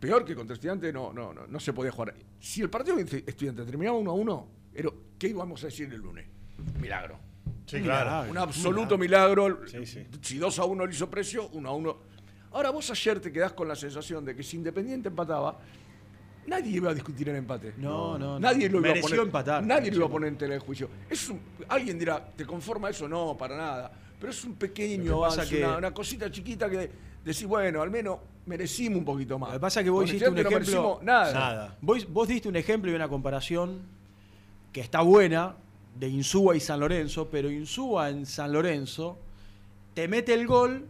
peor 0.04 0.24
que 0.24 0.34
contra 0.34 0.54
estudiante 0.54 0.92
no, 0.92 1.12
no, 1.12 1.32
no, 1.32 1.46
no 1.46 1.60
se 1.60 1.72
podía 1.72 1.90
jugar. 1.90 2.14
Si 2.38 2.60
el 2.60 2.68
partido 2.68 2.96
de 2.96 3.24
estudiante 3.26 3.64
terminaba 3.64 3.96
1 3.96 4.10
a 4.10 4.14
1, 4.14 4.48
pero 4.72 4.94
¿qué 5.18 5.28
íbamos 5.28 5.62
a 5.62 5.66
decir 5.66 5.90
el 5.92 6.00
lunes? 6.00 6.26
Milagro. 6.78 7.18
sí, 7.66 7.80
claro. 7.80 8.30
Un 8.30 8.36
absoluto 8.38 8.98
milagro. 8.98 9.66
Sí, 9.66 9.86
sí. 9.86 10.06
Si 10.20 10.36
2 10.38 10.58
a 10.58 10.64
1 10.64 10.86
le 10.86 10.92
hizo 10.92 11.08
precio, 11.10 11.48
1 11.52 11.68
a 11.68 11.72
1. 11.74 11.96
Ahora 12.52 12.70
vos 12.70 12.90
ayer 12.90 13.18
te 13.20 13.32
quedás 13.32 13.52
con 13.54 13.66
la 13.66 13.74
sensación 13.74 14.24
de 14.24 14.36
que 14.36 14.42
si 14.42 14.56
Independiente 14.58 15.08
empataba, 15.08 15.58
nadie 16.46 16.72
iba 16.76 16.90
a 16.90 16.94
discutir 16.94 17.28
el 17.30 17.36
empate. 17.36 17.72
No, 17.78 18.18
no, 18.18 18.34
no. 18.34 18.40
Nadie 18.40 18.68
lo 18.68 18.80
iba 18.80 18.90
a 18.92 19.00
poner. 19.00 19.18
empatar. 19.20 19.64
Nadie 19.64 19.90
lo 19.90 19.96
iba 19.96 20.06
a 20.06 20.10
poner 20.10 20.28
en 20.28 20.36
tela 20.38 20.54
de 20.54 20.60
juicio. 20.60 20.88
Es 21.08 21.28
un- 21.30 21.40
alguien 21.68 21.98
dirá, 21.98 22.24
¿te 22.36 22.44
conforma 22.44 22.90
eso? 22.90 23.08
No, 23.08 23.36
para 23.38 23.56
nada. 23.56 23.90
Pero 24.20 24.30
es 24.30 24.44
un 24.44 24.54
pequeño 24.54 25.24
avance, 25.24 25.48
que- 25.48 25.64
una, 25.64 25.78
una 25.78 25.94
cosita 25.94 26.30
chiquita 26.30 26.68
que 26.70 26.90
decís, 27.24 27.46
bueno, 27.46 27.80
al 27.82 27.90
menos 27.90 28.18
merecimos 28.46 28.98
un 28.98 29.04
poquito 29.04 29.38
más. 29.38 29.50
Lo 29.50 29.54
que 29.56 29.60
pasa 29.60 29.80
es 29.80 29.84
que 29.84 29.90
vos 29.90 30.00
Con 30.00 30.08
hiciste 30.08 30.28
un 30.28 30.34
no 30.34 30.40
ejemplo- 30.40 30.58
merecimos 30.58 31.02
nada. 31.02 31.32
Nada. 31.32 31.78
Vos, 31.80 32.06
vos 32.12 32.28
diste 32.28 32.48
un 32.48 32.56
ejemplo 32.56 32.90
y 32.90 32.94
una 32.94 33.08
comparación 33.08 33.80
que 34.72 34.80
está 34.80 35.00
buena 35.02 35.54
de 35.94 36.08
Insúa 36.08 36.56
y 36.56 36.60
San 36.60 36.80
Lorenzo, 36.80 37.28
pero 37.30 37.50
Insúa 37.50 38.10
en 38.10 38.26
San 38.26 38.52
Lorenzo 38.52 39.18
te 39.94 40.08
mete 40.08 40.34
el 40.34 40.46
gol, 40.46 40.88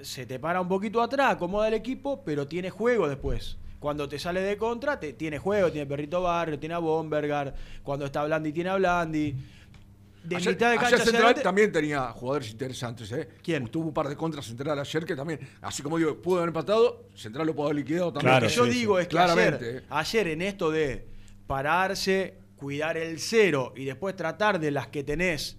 se 0.00 0.26
te 0.26 0.38
para 0.40 0.60
un 0.60 0.68
poquito 0.68 1.00
atrás, 1.00 1.34
acomoda 1.34 1.68
el 1.68 1.74
equipo, 1.74 2.22
pero 2.24 2.46
tiene 2.48 2.70
juego 2.70 3.08
después. 3.08 3.56
Cuando 3.78 4.08
te 4.08 4.18
sale 4.18 4.40
de 4.42 4.56
contra, 4.56 4.98
te, 5.00 5.12
tiene 5.12 5.38
juego, 5.38 5.70
tiene 5.70 5.86
Perrito 5.86 6.22
Barrio, 6.22 6.58
tiene 6.58 6.74
a 6.74 6.78
Bombergar, 6.78 7.54
cuando 7.82 8.04
está 8.06 8.24
Blandi, 8.24 8.52
tiene 8.52 8.70
a 8.70 8.76
Blandi. 8.76 9.34
De 10.24 10.36
ayer, 10.36 10.52
mitad 10.52 10.66
de 10.66 10.72
ayer 10.72 10.80
cancha 10.80 10.96
hacia 10.96 11.04
Central 11.06 11.24
adelante- 11.24 11.42
también 11.42 11.72
tenía 11.72 12.10
jugadores 12.12 12.50
interesantes, 12.50 13.10
¿eh? 13.12 13.28
¿Quién? 13.42 13.66
Tuvo 13.68 13.88
un 13.88 13.94
par 13.94 14.08
de 14.08 14.16
contras 14.16 14.46
Central 14.46 14.78
ayer 14.78 15.04
que 15.04 15.16
también, 15.16 15.40
así 15.60 15.82
como 15.82 15.98
digo, 15.98 16.16
pudo 16.22 16.36
haber 16.38 16.48
empatado, 16.48 17.08
Central 17.14 17.46
lo 17.46 17.54
pudo 17.54 17.66
haber 17.66 17.76
liquidado 17.76 18.12
también. 18.12 18.30
Claro, 18.30 18.44
Lo 18.46 18.50
que 18.50 18.56
yo 18.56 18.64
sí, 18.66 18.70
digo 18.70 18.96
sí. 18.96 19.02
es 19.02 19.08
que 19.08 19.10
Claramente, 19.10 19.64
ayer, 19.66 19.76
eh. 19.82 19.86
ayer 19.90 20.26
en 20.28 20.42
esto 20.42 20.70
de 20.70 21.06
pararse, 21.46 22.34
cuidar 22.56 22.96
el 22.96 23.18
cero 23.18 23.72
y 23.76 23.84
después 23.84 24.14
tratar 24.14 24.60
de 24.60 24.70
las 24.70 24.86
que 24.86 25.02
tenés, 25.02 25.56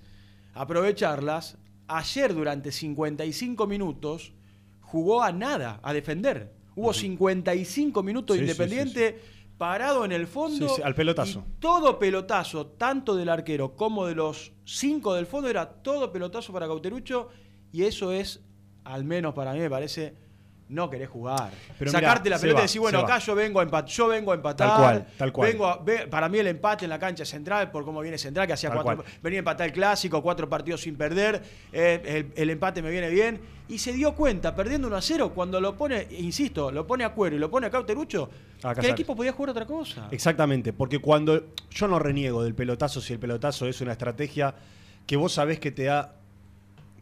aprovecharlas, 0.54 1.58
ayer 1.88 2.34
durante 2.34 2.72
55 2.72 3.68
minutos 3.68 4.34
jugó 4.82 5.22
a 5.24 5.32
nada, 5.32 5.80
a 5.84 5.94
defender. 5.94 6.54
Hubo 6.76 6.94
55 6.94 8.02
minutos 8.02 8.36
sí, 8.38 8.42
Independiente 8.44 9.20
parado 9.58 10.06
en 10.06 10.12
el 10.12 10.28
fondo. 10.28 10.68
Sí, 10.68 10.76
sí, 10.78 10.82
al 10.82 10.96
pelotazo. 10.96 11.44
y 11.48 11.60
todo 11.60 12.00
pelotazo, 12.00 12.68
tanto 12.68 13.16
del 13.16 13.30
arquero 13.30 13.76
como 13.76 14.06
de 14.06 14.16
los 14.16 14.54
cinco 14.66 15.14
del 15.14 15.26
fondo, 15.26 15.50
era 15.50 15.82
todo 15.82 16.12
pelotazo 16.12 16.52
para 16.54 16.68
Cauterucho. 16.68 17.30
Y 17.72 17.84
eso 17.84 18.12
es, 18.12 18.44
al 18.84 19.04
menos 19.04 19.34
para 19.34 19.54
mí, 19.54 19.60
me 19.60 19.70
parece, 19.70 20.16
no 20.70 20.90
querés 20.90 21.10
jugar. 21.10 21.52
Pero 21.78 21.92
Sacarte 21.92 22.30
mirá, 22.30 22.38
la 22.38 22.42
pelota 22.42 22.60
y 22.60 22.62
decir, 22.64 22.82
bueno, 22.82 23.00
acá 23.00 23.20
yo 23.20 23.36
vengo 23.36 23.60
a 23.60 23.64
empatar, 23.64 23.90
yo 23.92 24.08
vengo 24.08 24.32
a 24.32 24.36
empatar. 24.36 24.68
Tal 24.70 24.78
cual, 24.80 25.08
tal 25.18 25.32
cual. 25.34 25.52
Vengo 25.52 25.68
a- 25.68 25.78
ve- 25.78 26.08
para 26.08 26.30
mí 26.30 26.40
el 26.40 26.48
empate 26.48 26.86
en 26.86 26.90
la 26.90 26.98
cancha 27.00 27.26
central, 27.26 27.70
por 27.70 27.84
cómo 27.86 28.02
viene 28.02 28.18
central, 28.18 28.48
que 28.48 28.54
hacía 28.54 28.70
Tal 28.70 28.82
cuatro, 28.82 29.04
cual. 29.04 29.16
venía 29.22 29.40
a 29.40 29.42
empatar 29.42 29.68
el 29.68 29.74
clásico, 29.74 30.22
cuatro 30.24 30.50
partidos 30.50 30.82
sin 30.82 30.96
perder, 30.96 31.44
eh, 31.72 32.32
el, 32.36 32.42
el 32.42 32.50
empate 32.50 32.82
me 32.82 32.90
viene 32.90 33.10
bien. 33.10 33.42
Y 33.70 33.78
se 33.80 33.94
dio 33.94 34.14
cuenta, 34.14 34.54
perdiendo 34.56 34.88
1 34.88 34.98
a 34.98 35.02
0, 35.02 35.32
cuando 35.34 35.62
lo 35.62 35.76
pone, 35.78 36.06
insisto, 36.20 36.70
lo 36.72 36.86
pone 36.86 37.04
a 37.06 37.10
Cuero 37.14 37.36
y 37.36 37.40
lo 37.40 37.50
pone 37.50 37.68
a 37.68 37.70
Cauterucho, 37.70 38.30
A 38.62 38.74
que 38.76 38.82
el 38.82 38.88
equipo 38.92 39.16
podía 39.16 39.32
jugar 39.32 39.52
otra 39.52 39.66
cosa. 39.66 40.08
Exactamente, 40.12 40.74
porque 40.74 41.00
cuando 41.00 41.44
yo 41.72 41.88
no 41.88 41.98
reniego 41.98 42.44
del 42.44 42.56
pelotazo 42.56 43.00
si 43.00 43.14
el 43.14 43.20
pelotazo 43.20 43.66
es 43.68 43.80
una 43.80 43.94
estrategia 43.94 44.54
que 45.08 45.16
vos 45.16 45.34
sabés 45.34 45.60
que 45.60 45.72
te 45.72 45.84
da 45.86 46.14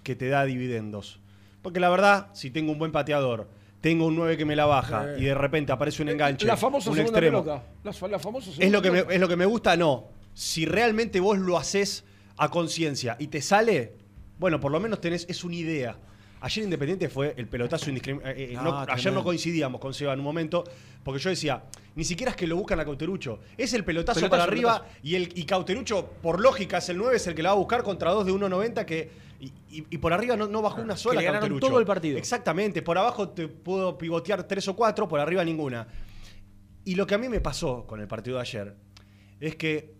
que 0.03 0.15
te 0.15 0.29
da 0.29 0.45
dividendos. 0.45 1.19
Porque 1.61 1.79
la 1.79 1.89
verdad, 1.89 2.27
si 2.33 2.49
tengo 2.51 2.71
un 2.71 2.79
buen 2.79 2.91
pateador, 2.91 3.47
tengo 3.81 4.05
un 4.05 4.15
9 4.15 4.37
que 4.37 4.45
me 4.45 4.55
la 4.55 4.65
baja 4.65 5.15
Sí. 5.17 5.23
y 5.23 5.25
de 5.25 5.33
repente 5.33 5.71
aparece 5.71 6.01
un 6.03 6.09
enganche, 6.09 6.45
La 6.45 6.57
famosa 6.57 6.89
un 6.89 6.95
segunda 6.95 7.19
extremo. 7.19 7.43
pelota. 7.43 7.63
La, 7.83 7.93
fa- 7.93 8.07
la 8.07 8.19
famosa 8.19 8.51
¿Es 8.57 8.71
lo, 8.71 8.81
que 8.81 8.91
me. 8.91 8.99
¿Es 9.09 9.19
lo 9.19 9.27
que 9.27 9.35
me 9.35 9.45
gusta? 9.45 9.75
No. 9.77 10.07
Si 10.33 10.65
realmente 10.65 11.19
vos 11.19 11.37
lo 11.37 11.57
haces 11.57 12.03
a 12.37 12.49
conciencia 12.49 13.15
y 13.19 13.27
te 13.27 13.41
sale, 13.41 13.95
bueno, 14.39 14.59
por 14.59 14.71
lo 14.71 14.79
menos 14.79 15.01
tenés, 15.01 15.25
es 15.29 15.43
una 15.43 15.55
idea. 15.55 15.97
Ayer 16.43 16.63
Independiente 16.63 17.07
fue 17.07 17.35
el 17.37 17.47
pelotazo 17.47 17.89
indiscriminado. 17.89 18.33
No, 18.63 18.79
ayer 18.79 18.95
tremendo. 18.95 19.19
no 19.19 19.23
coincidíamos 19.23 19.79
con 19.79 19.93
Seba 19.93 20.13
en 20.13 20.19
un 20.19 20.25
momento, 20.25 20.63
porque 21.03 21.19
yo 21.21 21.29
decía, 21.29 21.63
ni 21.95 22.03
siquiera 22.03 22.31
es 22.31 22.35
que 22.35 22.47
lo 22.47 22.55
buscan 22.55 22.79
a 22.79 22.83
Cauterucho. 22.83 23.39
Es 23.57 23.73
el 23.73 23.83
pelotazo, 23.83 24.19
Pelotazo, 24.19 24.29
para 24.39 24.43
arriba 24.51 24.79
pelotazo. 24.81 24.99
y, 25.03 25.15
el, 25.15 25.37
y 25.37 25.43
Cauterucho, 25.45 26.07
por 26.21 26.41
lógica, 26.41 26.79
es 26.79 26.89
el 26.89 26.97
9, 26.97 27.15
es 27.17 27.27
el 27.27 27.35
que 27.35 27.43
la 27.43 27.49
va 27.49 27.55
a 27.55 27.59
buscar 27.59 27.83
contra 27.83 28.09
dos 28.11 28.25
de 28.25 28.31
1.90 28.33 28.85
que. 28.85 29.11
Y, 29.39 29.45
y- 29.69 29.85
y 29.89 29.97
por 29.97 30.13
arriba 30.13 30.35
no, 30.35 30.47
no 30.47 30.61
bajó 30.61 30.81
una 30.81 30.95
sola 30.97 31.19
le 31.19 31.25
ganaron 31.25 31.59
todo 31.59 31.79
el 31.79 31.85
partido. 31.85 32.17
Exactamente. 32.17 32.81
Por 32.81 32.97
abajo 32.97 33.29
te 33.29 33.47
puedo 33.47 33.97
pivotear 33.97 34.43
tres 34.47 34.67
o 34.67 34.75
cuatro, 34.75 35.07
por 35.07 35.19
arriba 35.19 35.43
ninguna. 35.43 35.87
Y 36.85 36.95
lo 36.95 37.05
que 37.05 37.15
a 37.15 37.17
mí 37.19 37.27
me 37.29 37.39
pasó 37.41 37.85
con 37.85 37.99
el 38.01 38.07
partido 38.07 38.37
de 38.37 38.41
ayer 38.41 38.75
es 39.39 39.55
que 39.55 39.93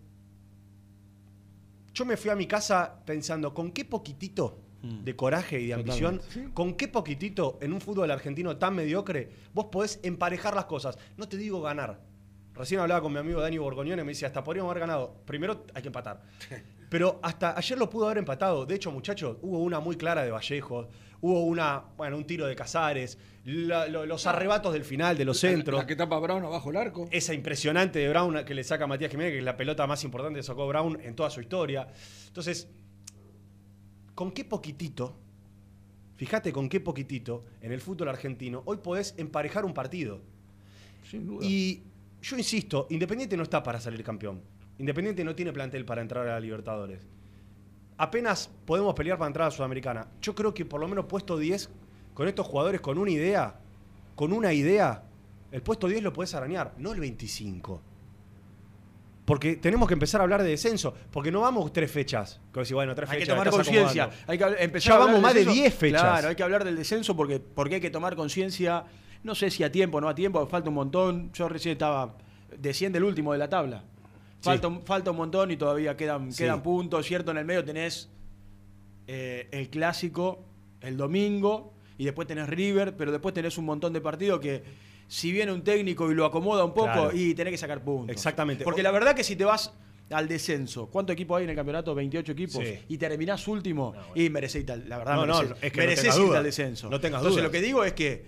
yo 1.94 2.04
me 2.04 2.16
fui 2.16 2.30
a 2.30 2.34
mi 2.36 2.46
casa 2.46 3.00
pensando 3.04 3.52
con 3.52 3.70
qué 3.72 3.84
poquitito. 3.84 4.58
De 4.82 5.14
coraje 5.16 5.60
y 5.60 5.68
de 5.68 5.74
ambición, 5.74 6.20
con 6.54 6.74
qué 6.74 6.88
poquitito 6.88 7.58
en 7.62 7.72
un 7.72 7.80
fútbol 7.80 8.10
argentino 8.10 8.56
tan 8.56 8.74
mediocre 8.74 9.30
vos 9.54 9.66
podés 9.66 10.00
emparejar 10.02 10.54
las 10.54 10.64
cosas. 10.64 10.98
No 11.16 11.28
te 11.28 11.36
digo 11.36 11.60
ganar. 11.62 12.00
Recién 12.54 12.80
hablaba 12.80 13.00
con 13.00 13.12
mi 13.12 13.18
amigo 13.18 13.40
Dani 13.40 13.56
Borgoñone 13.58 14.02
y 14.02 14.04
me 14.04 14.12
decía, 14.12 14.28
hasta 14.28 14.44
podríamos 14.44 14.70
haber 14.70 14.80
ganado. 14.80 15.14
Primero 15.24 15.64
hay 15.72 15.82
que 15.82 15.88
empatar. 15.88 16.20
Pero 16.90 17.18
hasta 17.22 17.56
ayer 17.56 17.78
lo 17.78 17.88
pudo 17.88 18.04
haber 18.06 18.18
empatado. 18.18 18.66
De 18.66 18.74
hecho, 18.74 18.90
muchachos, 18.90 19.38
hubo 19.40 19.60
una 19.60 19.80
muy 19.80 19.96
clara 19.96 20.22
de 20.24 20.30
Vallejo, 20.30 20.88
hubo 21.22 21.44
una, 21.44 21.82
bueno, 21.96 22.18
un 22.18 22.24
tiro 22.26 22.46
de 22.46 22.54
Casares, 22.54 23.16
la- 23.44 23.86
lo- 23.88 24.04
los 24.04 24.26
arrebatos 24.26 24.74
del 24.74 24.84
final, 24.84 25.16
de 25.16 25.24
los 25.24 25.38
centros. 25.38 25.78
La 25.80 25.86
que 25.86 25.96
tapa 25.96 26.18
Brown 26.18 26.44
abajo 26.44 26.68
el 26.68 26.76
arco. 26.76 27.08
Esa 27.10 27.32
impresionante 27.32 27.98
de 28.00 28.10
Brown 28.10 28.44
que 28.44 28.52
le 28.52 28.62
saca 28.64 28.84
a 28.84 28.86
Matías 28.86 29.10
Jiménez, 29.10 29.32
que 29.32 29.38
es 29.38 29.44
la 29.44 29.56
pelota 29.56 29.86
más 29.86 30.04
importante 30.04 30.40
que 30.40 30.42
sacó 30.42 30.66
Brown 30.68 30.98
en 31.00 31.14
toda 31.16 31.30
su 31.30 31.40
historia. 31.40 31.88
Entonces, 32.26 32.68
¿con 34.14 34.32
qué 34.32 34.44
poquitito? 34.44 35.16
Fíjate 36.16 36.52
con 36.52 36.68
qué 36.68 36.80
poquitito 36.80 37.44
en 37.60 37.72
el 37.72 37.80
fútbol 37.80 38.08
argentino 38.08 38.62
hoy 38.66 38.78
podés 38.78 39.14
emparejar 39.16 39.64
un 39.64 39.74
partido. 39.74 40.20
Sin 41.10 41.26
duda. 41.26 41.44
Y 41.44 41.82
yo 42.22 42.36
insisto, 42.36 42.86
Independiente 42.90 43.36
no 43.36 43.42
está 43.42 43.62
para 43.62 43.80
salir 43.80 44.04
campeón. 44.04 44.40
Independiente 44.78 45.24
no 45.24 45.34
tiene 45.34 45.52
plantel 45.52 45.84
para 45.84 46.02
entrar 46.02 46.26
a 46.28 46.32
la 46.32 46.40
Libertadores. 46.40 47.06
Apenas 47.98 48.50
podemos 48.64 48.94
pelear 48.94 49.18
para 49.18 49.26
entrar 49.28 49.46
a 49.46 49.50
la 49.50 49.56
Sudamericana. 49.56 50.08
Yo 50.20 50.34
creo 50.34 50.54
que 50.54 50.64
por 50.64 50.80
lo 50.80 50.88
menos 50.88 51.06
puesto 51.06 51.36
10, 51.36 51.70
con 52.14 52.28
estos 52.28 52.46
jugadores 52.46 52.80
con 52.80 52.98
una 52.98 53.10
idea, 53.10 53.58
con 54.14 54.32
una 54.32 54.52
idea, 54.52 55.04
el 55.50 55.62
puesto 55.62 55.88
10 55.88 56.02
lo 56.02 56.12
podés 56.12 56.34
arañar, 56.34 56.74
no 56.78 56.92
el 56.92 57.00
25. 57.00 57.82
Porque 59.32 59.56
tenemos 59.56 59.88
que 59.88 59.94
empezar 59.94 60.20
a 60.20 60.24
hablar 60.24 60.42
de 60.42 60.50
descenso, 60.50 60.92
porque 61.10 61.32
no 61.32 61.40
vamos 61.40 61.72
tres 61.72 61.90
fechas. 61.90 62.38
Vos 62.52 62.64
decís, 62.64 62.74
bueno, 62.74 62.94
tres 62.94 63.08
Hay 63.08 63.20
que 63.20 63.24
tomar 63.24 63.48
conciencia. 63.48 64.10
Hay 64.26 64.36
que 64.36 64.44
empezar 64.58 64.90
Ya 64.92 64.96
a 64.96 65.06
vamos 65.06 65.22
más 65.22 65.32
de 65.32 65.40
descenso. 65.40 65.60
10 65.62 65.74
fechas. 65.74 66.02
Claro, 66.02 66.28
hay 66.28 66.34
que 66.36 66.42
hablar 66.42 66.64
del 66.64 66.76
descenso 66.76 67.16
porque, 67.16 67.40
porque 67.40 67.76
hay 67.76 67.80
que 67.80 67.88
tomar 67.88 68.14
conciencia. 68.14 68.84
No 69.22 69.34
sé 69.34 69.50
si 69.50 69.64
a 69.64 69.72
tiempo 69.72 69.96
o 69.96 70.00
no 70.02 70.08
a 70.10 70.14
tiempo, 70.14 70.46
falta 70.48 70.68
un 70.68 70.74
montón. 70.74 71.32
Yo 71.32 71.48
recién 71.48 71.72
estaba. 71.72 72.14
Desciende 72.58 72.98
el 72.98 73.04
último 73.04 73.32
de 73.32 73.38
la 73.38 73.48
tabla. 73.48 73.82
Falta, 74.42 74.68
un- 74.68 74.82
falta 74.82 75.12
un 75.12 75.16
montón 75.16 75.50
y 75.50 75.56
todavía 75.56 75.96
quedan, 75.96 76.30
Sí. 76.30 76.42
quedan 76.42 76.62
puntos. 76.62 77.06
Cierto, 77.06 77.30
en 77.30 77.38
el 77.38 77.46
medio 77.46 77.64
tenés 77.64 78.10
eh, 79.06 79.48
el 79.50 79.70
clásico 79.70 80.44
el 80.82 80.98
domingo 80.98 81.72
y 81.96 82.04
después 82.04 82.28
tenés 82.28 82.48
River, 82.50 82.96
pero 82.98 83.12
después 83.12 83.32
tenés 83.34 83.56
un 83.56 83.64
montón 83.64 83.94
de 83.94 84.02
partidos 84.02 84.40
que 84.40 84.62
si 85.12 85.30
viene 85.30 85.52
un 85.52 85.62
técnico 85.62 86.10
y 86.10 86.14
lo 86.14 86.24
acomoda 86.24 86.64
un 86.64 86.72
poco 86.72 86.86
Claro. 86.86 87.10
y 87.12 87.34
tenés 87.34 87.50
que 87.52 87.58
sacar 87.58 87.84
puntos. 87.84 88.10
Exactamente. 88.16 88.64
Porque 88.64 88.82
la 88.82 88.90
verdad 88.90 89.14
que 89.14 89.22
si 89.22 89.36
te 89.36 89.44
vas 89.44 89.70
al 90.10 90.26
descenso, 90.26 90.86
¿cuántos 90.88 91.12
equipos 91.12 91.36
hay 91.36 91.44
en 91.44 91.50
el 91.50 91.56
campeonato? 91.56 91.94
28 91.94 92.32
equipos. 92.32 92.64
Sí. 92.64 92.78
Y 92.88 92.96
terminás 92.96 93.46
último 93.46 93.92
y 94.14 94.30
merecés, 94.30 94.62
ir 94.64 94.72
al- 94.72 94.88
la 94.88 94.96
verdad, 94.96 95.16
No, 95.16 95.26
no, 95.26 95.42
es 95.42 95.48
que 95.70 95.70
no 95.70 95.76
merecés 95.76 96.00
tengas 96.04 96.16
duda. 96.18 96.38
al 96.38 96.44
descenso. 96.44 96.88
No 96.88 96.98
tengas 96.98 97.20
Entonces 97.20 97.42
dudas. 97.42 97.44
lo 97.44 97.50
que 97.50 97.60
digo 97.60 97.84
es 97.84 97.92
que 97.92 98.24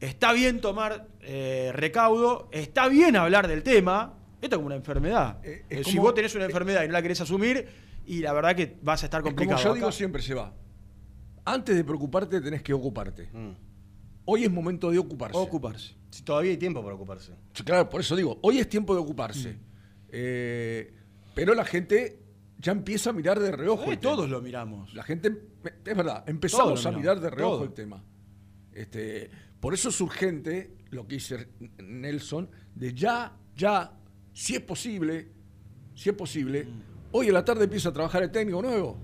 está 0.00 0.32
bien 0.32 0.62
tomar 0.62 1.08
eh, 1.20 1.70
recaudo, 1.74 2.48
está 2.52 2.88
bien 2.88 3.16
hablar 3.16 3.46
del 3.46 3.62
tema. 3.62 4.14
Esto 4.40 4.56
es 4.56 4.58
como 4.58 4.66
una 4.66 4.76
enfermedad. 4.76 5.40
Eh, 5.44 5.66
es 5.68 5.80
Eh, 5.80 5.84
si 5.84 5.90
como- 5.96 6.04
vos 6.04 6.14
tenés 6.14 6.34
una 6.34 6.46
enfermedad 6.46 6.84
y 6.84 6.86
no 6.86 6.92
la 6.94 7.02
querés 7.02 7.20
asumir, 7.20 7.66
y 8.06 8.20
la 8.20 8.32
verdad 8.32 8.56
que 8.56 8.76
vas 8.82 9.02
a 9.02 9.06
estar 9.06 9.20
Como 9.20 9.32
complicado. 9.32 9.62
yo 9.62 9.70
acá. 9.70 9.74
digo 9.78 9.92
siempre, 9.92 10.22
se 10.22 10.32
va. 10.32 10.54
Antes 11.44 11.76
de 11.76 11.84
preocuparte, 11.84 12.40
tenés 12.40 12.62
que 12.62 12.72
ocuparte. 12.72 13.28
Mm. 13.32 13.50
Hoy 14.26 14.44
es 14.44 14.50
momento 14.50 14.90
de 14.90 14.98
ocuparse. 14.98 15.36
ocuparse. 15.36 15.94
Si 16.14 16.22
todavía 16.22 16.52
hay 16.52 16.56
tiempo 16.56 16.80
para 16.80 16.94
ocuparse. 16.94 17.32
Claro, 17.64 17.90
por 17.90 18.00
eso 18.00 18.14
digo, 18.14 18.38
hoy 18.42 18.58
es 18.58 18.68
tiempo 18.68 18.94
de 18.94 19.00
ocuparse. 19.00 19.54
Mm. 19.54 19.60
Eh, 20.10 20.94
pero 21.34 21.56
la 21.56 21.64
gente 21.64 22.20
ya 22.56 22.70
empieza 22.70 23.10
a 23.10 23.12
mirar 23.12 23.40
de 23.40 23.50
reojo. 23.50 23.90
El 23.90 23.98
tema. 23.98 24.14
todos 24.14 24.30
lo 24.30 24.40
miramos. 24.40 24.94
La 24.94 25.02
gente, 25.02 25.36
es 25.84 25.96
verdad, 25.96 26.22
empezamos 26.28 26.86
a 26.86 26.92
mirar 26.92 27.18
de 27.18 27.30
reojo 27.30 27.56
todo. 27.56 27.64
el 27.64 27.72
tema. 27.72 28.04
Este, 28.72 29.28
por 29.58 29.74
eso 29.74 29.88
es 29.88 30.00
urgente 30.00 30.76
lo 30.90 31.04
que 31.04 31.16
dice 31.16 31.48
Nelson, 31.78 32.48
de 32.76 32.94
ya, 32.94 33.36
ya, 33.56 33.98
si 34.32 34.54
es 34.54 34.60
posible, 34.60 35.32
si 35.96 36.10
es 36.10 36.14
posible, 36.14 36.62
Mm. 36.62 36.80
hoy 37.10 37.26
en 37.26 37.34
la 37.34 37.44
tarde 37.44 37.64
empieza 37.64 37.88
a 37.88 37.92
trabajar 37.92 38.22
el 38.22 38.30
técnico 38.30 38.62
nuevo. 38.62 38.96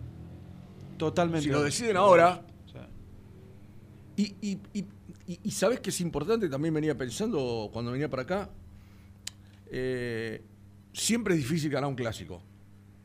Totalmente. 0.96 1.42
Si 1.42 1.50
lo 1.50 1.60
deciden 1.64 1.96
ahora, 1.96 2.46
y, 4.16 4.56
y- 5.32 5.40
y 5.44 5.50
sabes 5.50 5.80
que 5.80 5.90
es 5.90 6.00
importante, 6.00 6.48
también 6.48 6.74
venía 6.74 6.96
pensando 6.96 7.68
cuando 7.72 7.92
venía 7.92 8.08
para 8.10 8.22
acá, 8.22 8.50
eh, 9.70 10.42
siempre 10.92 11.34
es 11.34 11.40
difícil 11.40 11.70
ganar 11.70 11.88
un 11.88 11.96
clásico, 11.96 12.42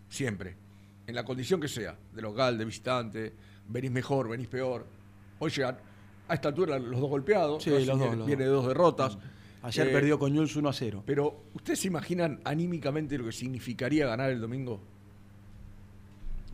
siempre, 0.09 0.55
en 1.07 1.15
la 1.15 1.23
condición 1.23 1.59
que 1.61 1.67
sea, 1.67 1.97
de 2.13 2.21
local, 2.21 2.57
de 2.57 2.65
visitante, 2.65 3.33
venís 3.67 3.91
mejor, 3.91 4.29
venís 4.29 4.47
peor. 4.47 4.85
Hoy 5.39 5.51
llegan 5.51 5.77
a 6.27 6.33
esta 6.33 6.47
altura 6.49 6.79
los 6.79 6.99
dos 6.99 7.09
golpeados, 7.09 7.63
Sí, 7.63 7.69
los 7.69 7.85
dos, 7.85 7.99
viene, 7.99 8.15
los 8.15 8.27
viene 8.27 8.45
dos. 8.45 8.51
de 8.51 8.55
dos 8.55 8.67
derrotas. 8.67 9.17
Ayer 9.61 9.87
Eh, 9.87 9.91
perdió 9.91 10.19
con 10.19 10.33
Jules 10.35 10.55
1 10.55 10.69
a 10.69 10.73
0. 10.73 11.03
Pero, 11.07 11.43
¿ustedes 11.55 11.79
se 11.79 11.87
imaginan 11.87 12.39
anímicamente 12.43 13.17
lo 13.17 13.25
que 13.25 13.31
significaría 13.31 14.05
ganar 14.05 14.29
el 14.29 14.39
domingo? 14.39 14.79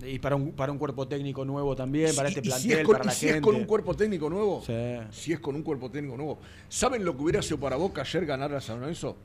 Y 0.06 0.20
para 0.20 0.36
un, 0.36 0.52
para 0.54 0.72
un 0.72 0.78
cuerpo 0.78 1.08
técnico 1.08 1.46
nuevo 1.46 1.76
también, 1.76 2.16
para 2.16 2.30
Y- 2.30 2.34
este 2.34 2.42
y 2.42 2.44
si 2.44 2.50
plantel, 2.50 2.80
es 2.80 2.86
con, 2.86 2.94
para 2.94 3.04
y 3.04 3.08
la 3.08 3.14
si 3.14 3.26
gente. 3.28 3.38
es 3.40 3.44
con 3.44 3.56
un 3.56 3.66
cuerpo 3.66 3.96
técnico 3.96 4.30
nuevo, 4.30 4.64
Sí. 4.66 4.74
si 5.12 5.34
es 5.34 5.40
con 5.40 5.56
un 5.56 5.64
cuerpo 5.64 5.92
técnico 5.92 6.18
nuevo. 6.18 6.40
¿Saben 6.70 7.06
lo 7.06 7.16
que 7.16 7.24
hubiera 7.24 7.42
sido 7.42 7.60
para 7.60 7.76
Boca 7.76 8.02
ayer 8.02 8.26
ganar 8.26 8.54
a 8.54 8.62
San 8.62 8.80
Lorenzo? 8.80 9.16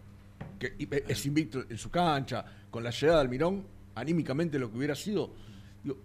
Que 0.58 0.74
eh, 0.78 1.04
es 1.08 1.24
invicto 1.26 1.64
en 1.68 1.78
su 1.78 1.90
cancha, 1.90 2.44
con 2.70 2.84
la 2.84 2.90
llegada 2.90 3.18
de 3.18 3.22
Almirón, 3.24 3.64
anímicamente 3.94 4.58
lo 4.58 4.70
que 4.70 4.76
hubiera 4.78 4.94
sido. 4.94 5.30
Digo, 5.82 5.96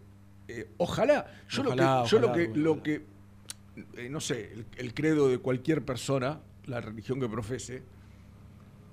eh, 0.48 0.70
ojalá, 0.78 1.26
yo 1.50 1.64
Ojalá, 1.64 1.98
lo 2.00 2.04
que, 2.04 2.10
yo 2.10 2.20
lo 2.20 2.32
que, 2.34 2.44
ojalá. 2.48 2.58
lo 2.64 2.84
que 2.84 3.06
eh, 3.98 4.10
no 4.10 4.20
sé, 4.22 4.52
el, 4.54 4.66
el 4.78 4.94
credo 4.94 5.28
de 5.28 5.38
cualquier 5.40 5.84
persona, 5.84 6.40
la 6.68 6.80
religión 6.82 7.20
que 7.20 7.28
profese, 7.28 7.82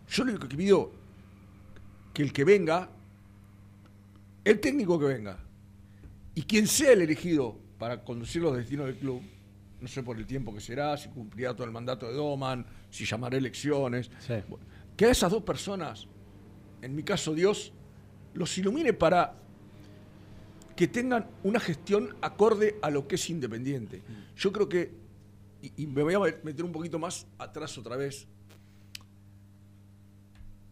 yo 0.09 0.25
lo 0.25 0.31
único 0.33 0.49
que 0.49 0.57
pido 0.57 0.91
que 2.15 2.23
el 2.23 2.33
que 2.33 2.43
venga, 2.45 2.89
el 4.45 4.61
técnico 4.61 4.99
que 4.99 5.05
venga, 5.07 5.39
y 6.39 6.43
quien 6.43 6.67
sea 6.69 6.93
el 6.93 7.03
elegido 7.03 7.59
para 7.79 8.05
conducir 8.05 8.43
los 8.43 8.57
destinos 8.57 8.87
del 8.87 8.97
club, 8.97 9.21
no 9.81 9.89
sé 9.89 10.03
por 10.05 10.17
el 10.17 10.25
tiempo 10.27 10.55
que 10.55 10.61
será, 10.61 10.97
si 10.97 11.09
cumplirá 11.09 11.53
todo 11.55 11.65
el 11.67 11.73
mandato 11.73 12.07
de 12.07 12.15
Doman, 12.15 12.65
si 12.91 13.05
llamará 13.05 13.37
elecciones, 13.37 14.09
Sí. 14.25 14.35
que 14.97 15.07
a 15.07 15.11
esas 15.11 15.31
dos 15.33 15.43
personas, 15.43 16.07
en 16.83 16.95
mi 16.95 17.03
caso 17.03 17.35
Dios, 17.35 17.73
los 18.35 18.57
ilumine 18.57 18.93
para 18.93 19.35
que 20.77 20.87
tengan 20.87 21.27
una 21.43 21.59
gestión 21.59 22.15
acorde 22.21 22.77
a 22.83 22.91
lo 22.91 23.09
que 23.09 23.17
es 23.17 23.31
independiente. 23.31 24.01
Yo 24.37 24.53
creo 24.53 24.69
que, 24.69 24.93
y, 25.61 25.73
y 25.83 25.87
me 25.89 26.05
voy 26.05 26.15
a 26.15 26.21
meter 26.45 26.65
un 26.65 26.71
poquito 26.71 27.01
más 27.01 27.27
atrás 27.37 27.77
otra 27.79 27.97
vez, 27.97 28.29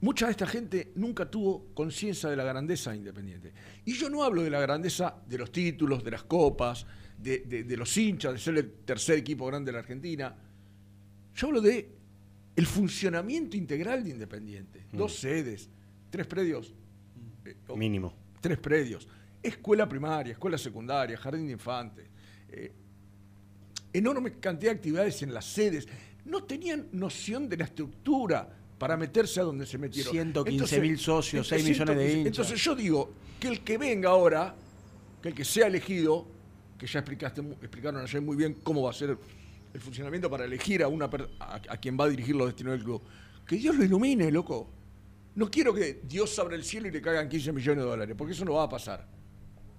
mucha 0.07 0.27
de 0.27 0.31
esta 0.33 0.47
gente 0.47 0.93
nunca 0.95 1.29
tuvo 1.29 1.67
conciencia 1.75 2.29
de 2.31 2.37
la 2.37 2.45
grandeza 2.45 2.91
de 2.93 2.99
Independiente. 2.99 3.53
Y 3.85 3.93
yo 3.95 4.09
no 4.09 4.23
hablo 4.23 4.43
de 4.43 4.51
la 4.51 4.61
grandeza 4.61 5.17
de 5.29 5.37
los 5.39 5.51
títulos, 5.51 6.05
de 6.05 6.11
las 6.13 6.23
copas, 6.23 6.87
de, 7.19 7.41
de- 7.41 7.65
de 7.65 7.77
los 7.77 7.97
hinchas, 7.97 8.33
de 8.35 8.39
ser 8.39 8.57
el 8.59 8.71
tercer 8.85 9.19
equipo 9.19 9.47
grande 9.47 9.71
de 9.71 9.73
la 9.73 9.81
Argentina. 9.81 10.35
Yo 11.35 11.47
hablo 11.49 11.61
de 11.61 11.91
el 12.55 12.67
funcionamiento 12.67 13.57
integral 13.57 14.05
de 14.05 14.11
Independiente. 14.11 14.87
Dos 14.93 15.19
sedes, 15.19 15.69
tres 16.11 16.27
predios. 16.27 16.73
eh, 17.45 17.57
o- 17.69 17.77
Mínimo. 17.77 18.15
tres 18.41 18.59
predios. 18.59 19.09
Escuela 19.43 19.89
primaria, 19.89 20.33
escuela 20.33 20.57
secundaria, 20.59 21.17
jardín 21.19 21.47
de 21.47 21.53
infantes. 21.53 22.07
eh, 22.49 22.73
enorme 23.93 24.39
cantidad 24.39 24.71
de 24.73 24.77
actividades 24.77 25.21
en 25.23 25.35
las 25.35 25.45
sedes. 25.47 25.89
No 26.25 26.45
tenían 26.45 26.89
noción 26.93 27.49
de 27.49 27.57
la 27.57 27.65
estructura 27.65 28.49
para 28.79 28.97
meterse 28.97 29.41
a 29.41 29.45
donde 29.45 29.65
se 29.67 29.79
metieron. 29.79 30.13
115.000 30.13 30.97
socios, 30.99 31.49
6 31.49 31.65
millones 31.65 31.97
de 31.97 32.03
115. 32.05 32.19
hinchas. 32.19 32.27
Entonces 32.27 32.63
yo 32.65 32.75
digo 32.75 33.13
que 33.41 33.49
el 33.49 33.61
que 33.65 33.79
venga 33.79 34.11
ahora, 34.11 34.55
que 35.23 35.29
el 35.29 35.35
que 35.35 35.45
sea 35.45 35.67
elegido, 35.67 36.27
que 36.79 36.87
ya 36.87 36.99
explicaste, 37.01 37.41
explicaron 37.41 38.03
ayer 38.03 38.21
muy 38.21 38.37
bien 38.37 38.55
cómo 38.63 38.83
va 38.83 38.91
a 38.91 38.93
ser 38.95 39.17
el 39.73 39.81
funcionamiento 39.81 40.29
para 40.31 40.45
elegir 40.45 40.83
a, 40.83 40.89
una 40.89 41.07
a, 41.41 41.55
a 41.69 41.77
quien 41.79 41.99
va 41.99 42.05
a 42.05 42.09
dirigir 42.09 42.37
los 42.37 42.47
destinos 42.49 42.73
del 42.75 42.85
club. 42.85 43.03
Que 43.47 43.57
Dios 43.57 43.77
lo 43.77 43.85
ilumine, 43.85 44.31
loco. 44.31 44.71
No 45.37 45.51
quiero 45.51 45.73
que 45.75 46.01
Dios 46.05 46.39
abra 46.39 46.57
el 46.57 46.65
cielo 46.65 46.89
y 46.89 46.91
le 46.91 47.01
caigan 47.03 47.29
15 47.29 47.53
millones 47.53 47.85
de 47.85 47.91
dólares, 47.91 48.15
porque 48.17 48.33
eso 48.33 48.45
no 48.45 48.55
va 48.55 48.65
a 48.65 48.69
pasar. 48.69 49.07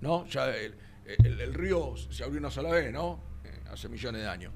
¿No? 0.02 0.26
Ya 0.28 0.56
el, 0.56 0.74
el- 1.06 1.42
el 1.42 1.54
río 1.54 1.96
se 1.98 2.24
abrió 2.24 2.40
una 2.40 2.52
sola 2.52 2.70
vez, 2.72 2.92
¿no? 2.94 3.20
Eh, 3.44 3.50
hace 3.72 3.90
millones 3.90 4.22
de 4.22 4.28
años. 4.28 4.54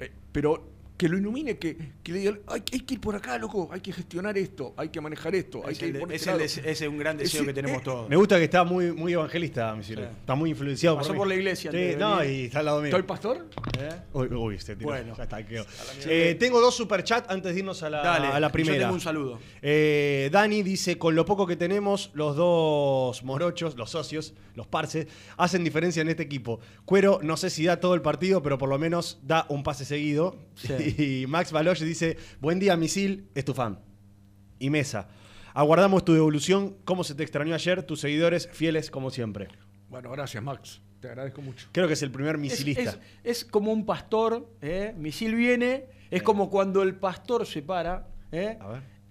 Eh, 0.00 0.10
pero 0.32 0.77
que 0.98 1.08
lo 1.08 1.16
ilumine, 1.16 1.56
que, 1.58 1.76
que 2.02 2.12
le 2.12 2.18
diga, 2.18 2.38
hay, 2.48 2.62
hay 2.72 2.80
que 2.80 2.94
ir 2.94 3.00
por 3.00 3.14
acá, 3.16 3.38
loco, 3.38 3.70
hay 3.72 3.80
que 3.80 3.92
gestionar 3.92 4.36
esto, 4.36 4.74
hay 4.76 4.88
que 4.90 5.00
manejar 5.00 5.34
esto, 5.34 5.62
hay 5.64 5.72
Es 5.72 5.78
que 5.78 5.86
ir 5.86 5.98
por 6.00 6.12
es 6.12 6.26
este 6.26 6.44
ese 6.44 6.70
es 6.70 6.90
un 6.90 6.98
gran 6.98 7.16
deseo 7.16 7.40
Ese- 7.42 7.46
que 7.46 7.54
tenemos 7.54 7.80
eh, 7.80 7.84
todos. 7.84 8.08
Me 8.10 8.16
gusta 8.16 8.36
que 8.36 8.44
está 8.44 8.64
muy, 8.64 8.92
muy 8.92 9.12
evangelista, 9.12 9.74
mi. 9.76 9.82
Está 9.82 10.34
muy 10.34 10.50
influenciado 10.50 10.96
Pasó 10.98 11.12
mí. 11.12 11.18
por 11.18 11.28
la 11.28 11.36
iglesia 11.36 11.70
Sí, 11.70 11.92
no, 11.96 12.22
y 12.24 12.46
está 12.46 12.58
al 12.58 12.64
lado 12.66 12.78
mío. 12.80 12.86
¿Está 12.88 12.96
el 12.98 13.04
pastor? 13.04 13.46
¿Eh? 13.80 13.88
Uy, 14.12 14.26
uy, 14.26 14.58
se 14.58 14.74
tiró. 14.76 14.90
Bueno. 14.90 15.14
Ya 15.16 15.22
está, 15.22 15.46
quedó. 15.46 15.64
Eh, 16.04 16.36
tengo 16.38 16.60
dos 16.60 16.74
superchats 16.74 17.30
antes 17.30 17.54
de 17.54 17.60
irnos 17.60 17.80
a 17.84 17.90
la, 17.90 18.02
Dale, 18.02 18.26
a 18.26 18.40
la 18.40 18.48
yo 18.48 18.52
primera. 18.52 18.78
tengo 18.80 18.94
un 18.94 19.00
saludo. 19.00 19.38
Eh, 19.62 20.28
Dani 20.32 20.62
dice, 20.64 20.98
con 20.98 21.14
lo 21.14 21.24
poco 21.24 21.46
que 21.46 21.54
tenemos, 21.56 22.10
los 22.14 22.34
dos 22.36 23.22
morochos, 23.22 23.76
los 23.76 23.90
socios, 23.90 24.34
los 24.56 24.66
parces, 24.66 25.06
hacen 25.36 25.62
diferencia 25.62 26.02
en 26.02 26.08
este 26.08 26.24
equipo. 26.24 26.58
Cuero, 26.84 27.20
no 27.22 27.36
sé 27.36 27.50
si 27.50 27.64
da 27.64 27.78
todo 27.78 27.94
el 27.94 28.02
partido, 28.02 28.42
pero 28.42 28.58
por 28.58 28.68
lo 28.68 28.78
menos 28.78 29.20
da 29.22 29.46
un 29.48 29.62
pase 29.62 29.84
seguido. 29.84 30.36
Sí. 30.56 30.72
Y 31.22 31.26
Max 31.26 31.52
Baloche 31.52 31.84
dice, 31.84 32.16
buen 32.40 32.58
día, 32.58 32.76
Misil, 32.76 33.28
es 33.34 33.44
tu 33.44 33.54
fan. 33.54 33.78
Y 34.58 34.70
Mesa, 34.70 35.08
aguardamos 35.54 36.04
tu 36.04 36.12
devolución. 36.14 36.76
¿Cómo 36.84 37.04
se 37.04 37.14
te 37.14 37.22
extrañó 37.22 37.54
ayer? 37.54 37.82
Tus 37.82 38.00
seguidores 38.00 38.48
fieles 38.52 38.90
como 38.90 39.10
siempre. 39.10 39.48
Bueno, 39.88 40.10
gracias, 40.10 40.42
Max. 40.42 40.80
Te 41.00 41.08
agradezco 41.08 41.40
mucho. 41.42 41.68
Creo 41.72 41.86
que 41.86 41.92
es 41.94 42.02
el 42.02 42.10
primer 42.10 42.38
misilista. 42.38 42.82
es- 42.82 42.98
es 43.22 43.44
como 43.44 43.72
un 43.72 43.86
pastor, 43.86 44.52
¿eh? 44.60 44.92
misil 44.96 45.34
viene, 45.36 45.86
es 46.10 46.22
como 46.24 46.50
cuando 46.50 46.82
el 46.82 46.96
pastor 46.96 47.46
se 47.46 47.62
para 47.62 48.08
¿eh? 48.32 48.58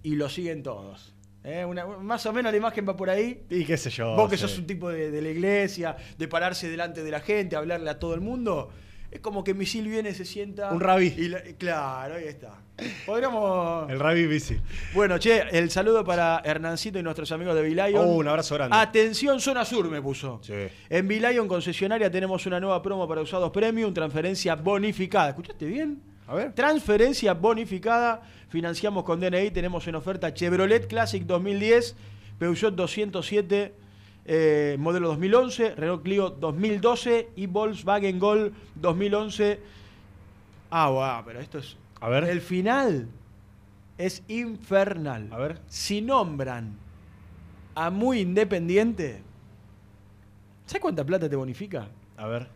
Y 0.02 0.14
lo 0.16 0.28
siguen 0.28 0.62
todos. 0.62 1.14
¿eh? 1.44 1.64
Una- 1.64 1.86
más 1.86 2.26
o 2.26 2.32
menos 2.32 2.52
la 2.52 2.58
imagen 2.58 2.86
va 2.86 2.94
por 2.94 3.08
ahí. 3.08 3.42
Y 3.48 3.64
qué 3.64 3.76
sé 3.78 3.88
yo. 3.90 4.14
Vos 4.16 4.28
que 4.30 4.36
sí. 4.36 4.42
sos 4.42 4.58
un 4.58 4.66
tipo 4.66 4.90
de, 4.90 5.10
de 5.10 5.22
la 5.22 5.30
iglesia, 5.30 5.96
de 6.18 6.28
pararse 6.28 6.68
delante 6.68 7.02
de 7.02 7.10
la 7.10 7.20
gente, 7.20 7.56
hablarle 7.56 7.88
a 7.88 7.98
todo 7.98 8.14
el 8.14 8.20
mundo, 8.20 8.68
es 9.10 9.20
como 9.20 9.42
que 9.44 9.54
Misil 9.54 9.88
viene, 9.88 10.12
se 10.14 10.24
sienta. 10.24 10.70
Un 10.72 10.80
rabí. 10.80 11.14
y 11.16 11.28
la- 11.28 11.42
claro, 11.58 12.14
ahí 12.16 12.24
está. 12.24 12.58
Podríamos. 13.06 13.90
El 13.90 13.98
Rabi 13.98 14.26
Bici. 14.26 14.56
Bueno, 14.94 15.18
che, 15.18 15.42
el 15.50 15.70
saludo 15.70 16.04
para 16.04 16.40
Hernancito 16.44 16.98
y 16.98 17.02
nuestros 17.02 17.32
amigos 17.32 17.54
de 17.56 17.62
Vilayon. 17.62 18.04
Oh, 18.04 18.12
un 18.16 18.28
abrazo 18.28 18.54
grande. 18.54 18.76
Atención, 18.76 19.40
zona 19.40 19.64
sur 19.64 19.88
me 19.90 20.00
puso. 20.00 20.40
Sí. 20.42 20.52
En 20.88 21.08
Vilayon 21.08 21.48
concesionaria 21.48 22.10
tenemos 22.10 22.46
una 22.46 22.60
nueva 22.60 22.80
promo 22.82 23.08
para 23.08 23.20
usados 23.22 23.50
premium, 23.50 23.92
transferencia 23.92 24.54
bonificada. 24.54 25.30
¿Escuchaste 25.30 25.66
bien? 25.66 26.00
A 26.28 26.34
ver. 26.34 26.52
Transferencia 26.52 27.34
bonificada. 27.34 28.22
Financiamos 28.48 29.02
con 29.04 29.18
DNI. 29.20 29.50
Tenemos 29.50 29.86
en 29.88 29.96
oferta 29.96 30.32
Chevrolet 30.32 30.86
Classic 30.86 31.22
2010, 31.24 31.96
Peugeot 32.38 32.74
207, 32.74 33.74
eh, 34.30 34.76
modelo 34.78 35.08
2011, 35.08 35.74
Renault 35.74 36.02
Clio 36.02 36.28
2012 36.28 37.30
y 37.34 37.46
Volkswagen 37.46 38.18
Gol 38.18 38.52
2011. 38.74 39.58
Ah, 40.70 40.90
guau, 40.90 41.24
pero 41.24 41.40
esto 41.40 41.58
es. 41.58 41.78
A 41.98 42.10
ver. 42.10 42.24
El 42.24 42.42
final 42.42 43.08
es 43.96 44.22
infernal. 44.28 45.32
A 45.32 45.38
ver. 45.38 45.60
Si 45.66 46.02
nombran 46.02 46.76
a 47.74 47.88
muy 47.88 48.20
independiente, 48.20 49.22
¿sabes 50.66 50.82
cuánta 50.82 51.06
plata 51.06 51.26
te 51.26 51.34
bonifica? 51.34 51.88
A 52.18 52.26
ver. 52.26 52.48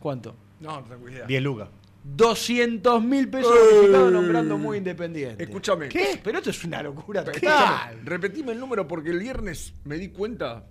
¿Cuánto? 0.00 0.34
No, 0.60 0.82
no 0.82 0.86
tengo 0.86 1.08
idea. 1.08 1.24
10 1.24 1.42
lucas. 1.42 1.68
200 2.04 3.02
mil 3.02 3.30
pesos 3.30 3.50
bonificados 3.50 4.12
nombrando 4.12 4.58
muy 4.58 4.76
independiente. 4.76 5.42
Escúchame. 5.42 5.88
¿Qué? 5.88 6.20
Pero 6.22 6.36
esto 6.36 6.50
es 6.50 6.64
una 6.64 6.82
locura 6.82 7.24
total. 7.24 8.00
repetime 8.04 8.52
el 8.52 8.60
número 8.60 8.86
porque 8.86 9.08
el 9.08 9.20
viernes 9.20 9.72
me 9.84 9.96
di 9.96 10.08
cuenta 10.08 10.66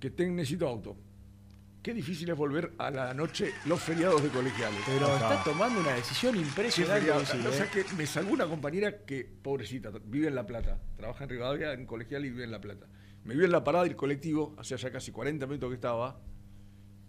que 0.00 0.10
te 0.10 0.28
necesito 0.28 0.68
auto. 0.68 0.96
Qué 1.82 1.94
difícil 1.94 2.28
es 2.28 2.36
volver 2.36 2.72
a 2.78 2.90
la 2.90 3.14
noche 3.14 3.52
los 3.64 3.80
feriados 3.80 4.20
de 4.20 4.28
colegiales. 4.30 4.80
Pero 4.86 5.06
está 5.06 5.44
tomando 5.44 5.80
una 5.80 5.92
decisión 5.92 6.34
Sí, 6.34 6.40
impresionante. 6.40 7.12
O 7.12 7.20
¿eh? 7.20 7.52
sea 7.52 7.70
que 7.70 7.84
me 7.96 8.06
salvó 8.06 8.32
una 8.32 8.48
compañera 8.48 9.04
que, 9.04 9.24
pobrecita, 9.24 9.92
vive 10.04 10.26
en 10.26 10.34
La 10.34 10.44
Plata. 10.44 10.80
Trabaja 10.96 11.22
en 11.22 11.30
Rivadavia, 11.30 11.72
en 11.72 11.86
colegial 11.86 12.24
y 12.24 12.30
vive 12.30 12.42
en 12.42 12.50
La 12.50 12.60
Plata. 12.60 12.86
Me 13.22 13.34
vio 13.34 13.44
en 13.44 13.52
la 13.52 13.62
parada 13.62 13.84
del 13.84 13.94
colectivo, 13.94 14.56
hace 14.58 14.76
ya 14.76 14.90
casi 14.90 15.12
40 15.12 15.46
minutos 15.46 15.68
que 15.68 15.74
estaba. 15.76 16.18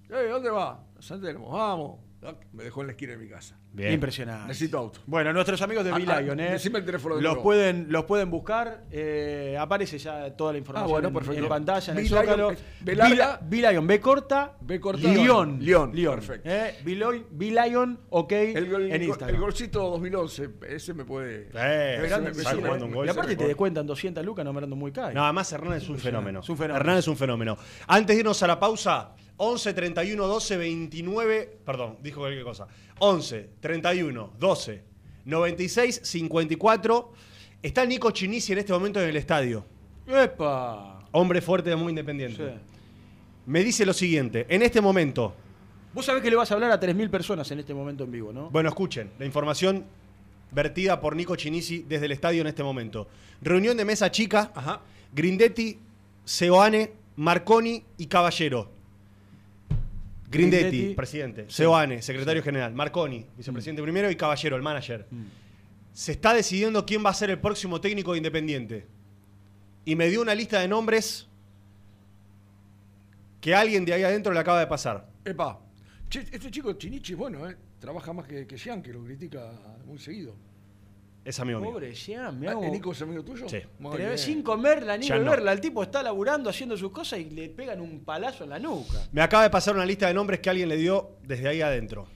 Eh, 0.10 0.28
¿dónde 0.30 0.52
va? 0.52 0.86
A 0.96 1.02
San 1.02 1.22
Telmo, 1.22 1.50
vamos. 1.50 2.07
Me 2.52 2.64
dejó 2.64 2.82
en 2.82 2.88
la 2.88 2.92
esquina 2.94 3.12
de 3.14 3.18
mi 3.20 3.30
casa. 3.30 3.56
Bien. 3.72 3.94
Impresionante. 3.94 4.48
Necesito 4.48 4.80
auto. 4.80 5.00
Bueno, 5.06 5.32
nuestros 5.34 5.62
amigos 5.62 5.86
de 5.86 5.92
Ah, 5.92 5.98
Vilayon, 5.98 6.40
ah, 6.40 6.48
¿eh? 6.48 6.52
decime 6.54 6.80
el 6.80 6.86
teléfono 6.86 7.16
de 7.16 7.22
los 7.22 7.34
nuevo. 7.34 7.44
pueden, 7.44 7.86
los 7.90 8.06
pueden 8.06 8.32
buscar. 8.32 8.86
eh, 8.92 9.56
aparece 9.60 10.00
ya 10.00 10.36
toda 10.36 10.52
la 10.54 10.58
información 10.58 10.90
Ah, 10.90 10.92
bueno, 10.92 11.08
en- 11.10 11.14
perfecto. 11.14 11.44
en, 11.44 11.48
pantalla, 11.50 11.92
en 11.94 11.98
el 12.00 12.04
Vilayon, 12.06 12.26
Zócalo. 12.36 13.40
Vilayon, 13.48 13.86
B 13.88 14.00
corta. 14.02 14.54
B 14.62 14.80
corta, 14.80 15.08
Lyon. 15.08 15.60
Lyon, 15.60 15.92
Lyon. 15.94 16.16
perfecto. 16.16 16.50
¿eh? 16.50 16.76
Vilayon, 17.32 18.00
ok. 18.10 18.32
El, 18.32 18.70
gol- 18.72 18.86
en 18.86 18.92
el, 18.94 19.04
Instagram. 19.04 19.36
el 19.36 19.42
golcito 19.42 19.82
2011, 19.92 20.50
ese 20.70 20.94
me 20.94 21.06
puede. 21.06 21.50
Eh, 21.54 22.00
Grande, 22.08 22.32
me- 22.32 22.44
sí, 22.44 22.56
un 22.56 22.92
gol. 22.94 23.06
Y 23.06 23.10
aparte 23.10 23.36
te 23.36 23.48
descuentan 23.48 23.86
200 23.86 24.26
lucas 24.26 24.44
nombrando 24.44 24.76
muy 24.76 24.92
caro. 24.92 25.14
No, 25.14 25.24
además 25.24 25.52
Hernán 25.52 25.74
es 25.74 25.88
un 25.88 26.00
fenómeno. 26.00 26.40
Es 26.40 26.50
un 26.50 26.58
fenómeno. 26.58 26.80
Hernán 26.80 26.98
es 26.98 27.08
un 27.08 27.18
fenómeno. 27.18 27.58
Antes 27.88 28.16
de 28.16 28.20
irnos 28.22 28.42
a 28.42 28.48
la 28.48 28.60
pausa, 28.60 29.12
11 29.38 29.74
31 29.74 30.28
12 30.28 30.58
29. 30.58 31.58
Perdón, 31.66 31.98
dijo 32.02 32.20
cualquier 32.22 32.44
cosa. 32.44 32.68
11 33.00 33.50
31 33.60 34.34
12 34.40 34.84
96 35.26 36.02
54. 36.04 37.12
Está 37.62 37.86
Nico 37.86 38.12
Chinisi 38.12 38.54
en 38.54 38.60
este 38.60 38.74
momento 38.74 39.02
en 39.02 39.10
el 39.10 39.16
estadio. 39.16 39.66
¡Epa! 40.08 41.00
Hombre 41.12 41.42
fuerte, 41.42 41.76
muy 41.76 41.86
Sí. 41.86 41.90
independiente. 41.92 42.54
Me 43.46 43.64
dice 43.64 43.86
lo 43.86 43.94
siguiente: 43.94 44.46
en 44.50 44.62
este 44.62 44.82
momento, 44.82 45.34
Vos 45.94 46.06
sabés 46.06 46.22
que 46.22 46.30
le 46.30 46.36
vas 46.36 46.52
a 46.52 46.54
hablar 46.54 46.70
a 46.72 46.80
3.000 46.80 47.10
personas 47.10 47.50
en 47.50 47.60
este 47.60 47.74
momento 47.74 48.04
en 48.04 48.12
vivo, 48.12 48.32
¿no? 48.32 48.52
bueno, 48.52 48.70
escuchen, 48.70 49.10
la 49.18 49.26
información 49.26 49.84
vertida 50.52 51.00
por 51.02 51.16
Nico 51.16 51.36
Chinisi 51.36 51.86
desde 51.88 52.06
el 52.06 52.12
estadio 52.12 52.42
en 52.42 52.48
este 52.48 52.62
momento. 52.62 53.08
Reunión 53.42 53.76
de 53.78 53.84
mesa 53.86 54.12
chica. 54.12 54.52
Ajá. 54.54 54.82
Grindetti, 55.14 55.80
Seoane, 56.24 56.92
Marconi 57.16 57.84
y 57.98 58.06
Caballero. 58.08 58.70
Grindetti, 60.30 60.64
Grindetti. 60.70 60.96
presidente. 60.96 61.46
Seoane, 61.48 62.02
secretario 62.02 62.44
general. 62.44 62.74
Marconi, 62.74 63.26
vicepresidente 63.36 63.82
primero. 63.82 64.12
Y 64.12 64.16
Caballero, 64.16 64.56
el 64.56 64.62
manager. 64.62 65.08
Se 65.94 66.12
está 66.12 66.34
decidiendo 66.34 66.86
quién 66.86 67.04
va 67.04 67.10
a 67.12 67.14
ser 67.14 67.30
el 67.30 67.40
próximo 67.40 67.80
técnico 67.82 68.12
de 68.12 68.18
Independiente. 68.18 68.86
Y 69.86 69.96
me 69.96 70.10
dio 70.10 70.22
una 70.22 70.36
lista 70.36 70.60
de 70.60 70.68
nombres 70.68 71.28
que 73.40 73.56
alguien 73.56 73.86
de 73.86 73.94
ahí 73.94 74.04
adentro 74.04 74.34
le 74.34 74.40
acaba 74.40 74.60
de 74.60 74.68
pasar. 74.68 75.08
Epa. 75.24 75.60
Che, 76.10 76.20
este 76.32 76.52
chico 76.52 76.74
Chinichi 76.74 77.14
es 77.14 77.18
bueno, 77.18 77.50
¿eh? 77.50 77.56
Trabaja 77.80 78.12
más 78.14 78.28
que, 78.28 78.46
que 78.46 78.58
Jean, 78.58 78.82
que 78.82 78.92
lo 78.92 79.04
critica 79.04 79.52
muy 79.86 79.98
seguido. 80.00 80.36
Es 81.28 81.38
amigo 81.42 81.60
mío. 81.60 81.72
Pobre 81.74 81.94
Jean, 81.94 82.40
me 82.40 82.48
Ah, 82.48 82.52
hago... 82.52 82.64
¿el 82.64 82.72
Nico 82.72 82.94
es 82.94 83.02
amigo 83.02 83.22
tuyo? 83.22 83.50
Sí. 83.50 83.58
Muy 83.80 84.00
sin 84.18 84.42
comerla 84.42 84.98
ni 84.98 85.08
Ya 85.08 85.18
no. 85.18 85.26
beberla. 85.26 85.52
El 85.52 85.60
tipo 85.60 85.84
está 85.84 86.02
laburando, 86.02 86.50
haciendo 86.50 86.78
sus 86.78 86.90
cosas 86.94 87.20
y 87.20 87.26
le 87.30 87.50
pegan 87.50 87.82
un 87.82 88.00
palazo 88.06 88.46
en 88.46 88.52
la 88.52 88.60
nuca. 88.60 89.06
Me 89.12 89.22
acaba 89.22 89.44
de 89.44 89.50
pasar 89.50 89.76
una 89.76 89.86
lista 89.86 90.08
de 90.08 90.14
nombres 90.14 90.40
que 90.40 90.50
alguien 90.50 90.70
le 90.70 90.78
dio 90.78 91.18
desde 91.24 91.50
ahí 91.50 91.60
adentro. 91.62 92.08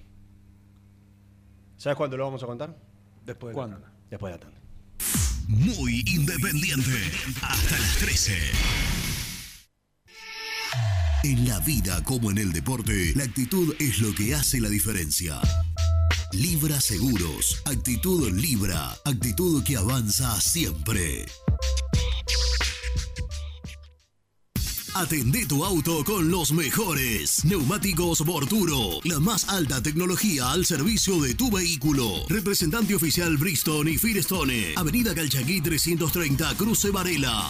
¿Sabes 1.76 1.98
cuándo 1.98 2.16
lo 2.16 2.24
vamos 2.24 2.42
a 2.42 2.46
contar? 2.46 2.74
Después 3.26 3.52
de 3.52 3.56
¿Cuándo? 3.56 3.80
la 3.80 3.84
tanda. 3.84 3.98
Después 4.10 4.32
de 4.32 4.40
la 4.40 4.46
tanda. 4.46 4.62
Muy 5.50 6.04
independiente. 6.08 6.92
Hasta 7.42 7.78
las 7.80 7.98
13. 7.98 8.34
En 11.26 11.48
la 11.50 11.60
vida 11.60 12.02
como 12.06 12.32
en 12.32 12.38
el 12.38 12.54
deporte, 12.54 13.12
la 13.16 13.26
actitud 13.26 13.76
es 13.78 14.00
lo 14.00 14.16
que 14.16 14.34
hace 14.36 14.62
la 14.62 14.70
diferencia. 14.70 15.42
Libra 16.34 16.80
Seguros. 16.80 17.62
Actitud 17.66 18.32
Libra. 18.32 18.96
Actitud 19.04 19.64
que 19.64 19.76
avanza 19.76 20.40
siempre. 20.40 21.26
Atendé 24.94 25.46
tu 25.46 25.64
auto 25.66 26.04
con 26.04 26.30
los 26.30 26.52
mejores. 26.52 27.44
Neumáticos 27.46 28.22
Borturo. 28.22 29.00
La 29.04 29.20
más 29.20 29.50
alta 29.50 29.82
tecnología 29.82 30.52
al 30.52 30.66
servicio 30.66 31.20
de 31.20 31.36
tu 31.36 31.52
vehículo. 31.52 32.26
Representante 32.30 32.96
oficial 32.96 33.38
Bristol 33.38 33.90
y 33.90 33.98
Firestone. 33.98 34.74
Avenida 34.76 35.14
Calchaquí 35.14 35.62
330, 35.62 36.56
Cruce 36.56 36.92
Varela. 36.92 37.50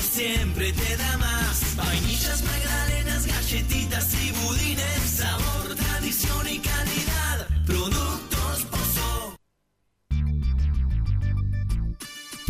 Siempre 0.00 0.72
te 0.72 0.96
da 0.96 1.18
más. 1.18 1.76
Vainillas, 1.76 2.42
magdalenas, 2.42 3.26
galletitas 3.26 4.14
y 4.14 4.32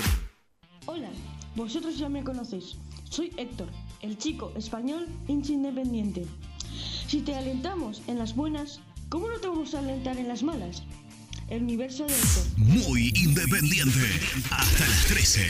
Hola, 0.87 1.09
vosotros 1.55 1.97
ya 1.97 2.09
me 2.09 2.21
conocéis. 2.21 2.75
Soy 3.09 3.31
Héctor, 3.37 3.69
el 4.01 4.17
chico 4.17 4.51
español 4.57 5.07
hincha 5.29 5.53
independiente. 5.53 6.25
Si 7.07 7.21
te 7.21 7.33
alentamos 7.33 8.01
en 8.07 8.19
las 8.19 8.35
buenas, 8.35 8.81
¿cómo 9.07 9.29
no 9.29 9.39
te 9.39 9.47
vamos 9.47 9.73
a 9.75 9.79
alentar 9.79 10.17
en 10.17 10.27
las 10.27 10.43
malas? 10.43 10.83
El 11.47 11.63
universo 11.63 12.07
de 12.07 12.13
Héctor. 12.13 12.43
Muy 12.57 13.13
independiente. 13.15 14.01
Hasta 14.51 14.85
las 14.85 15.05
13. 15.05 15.47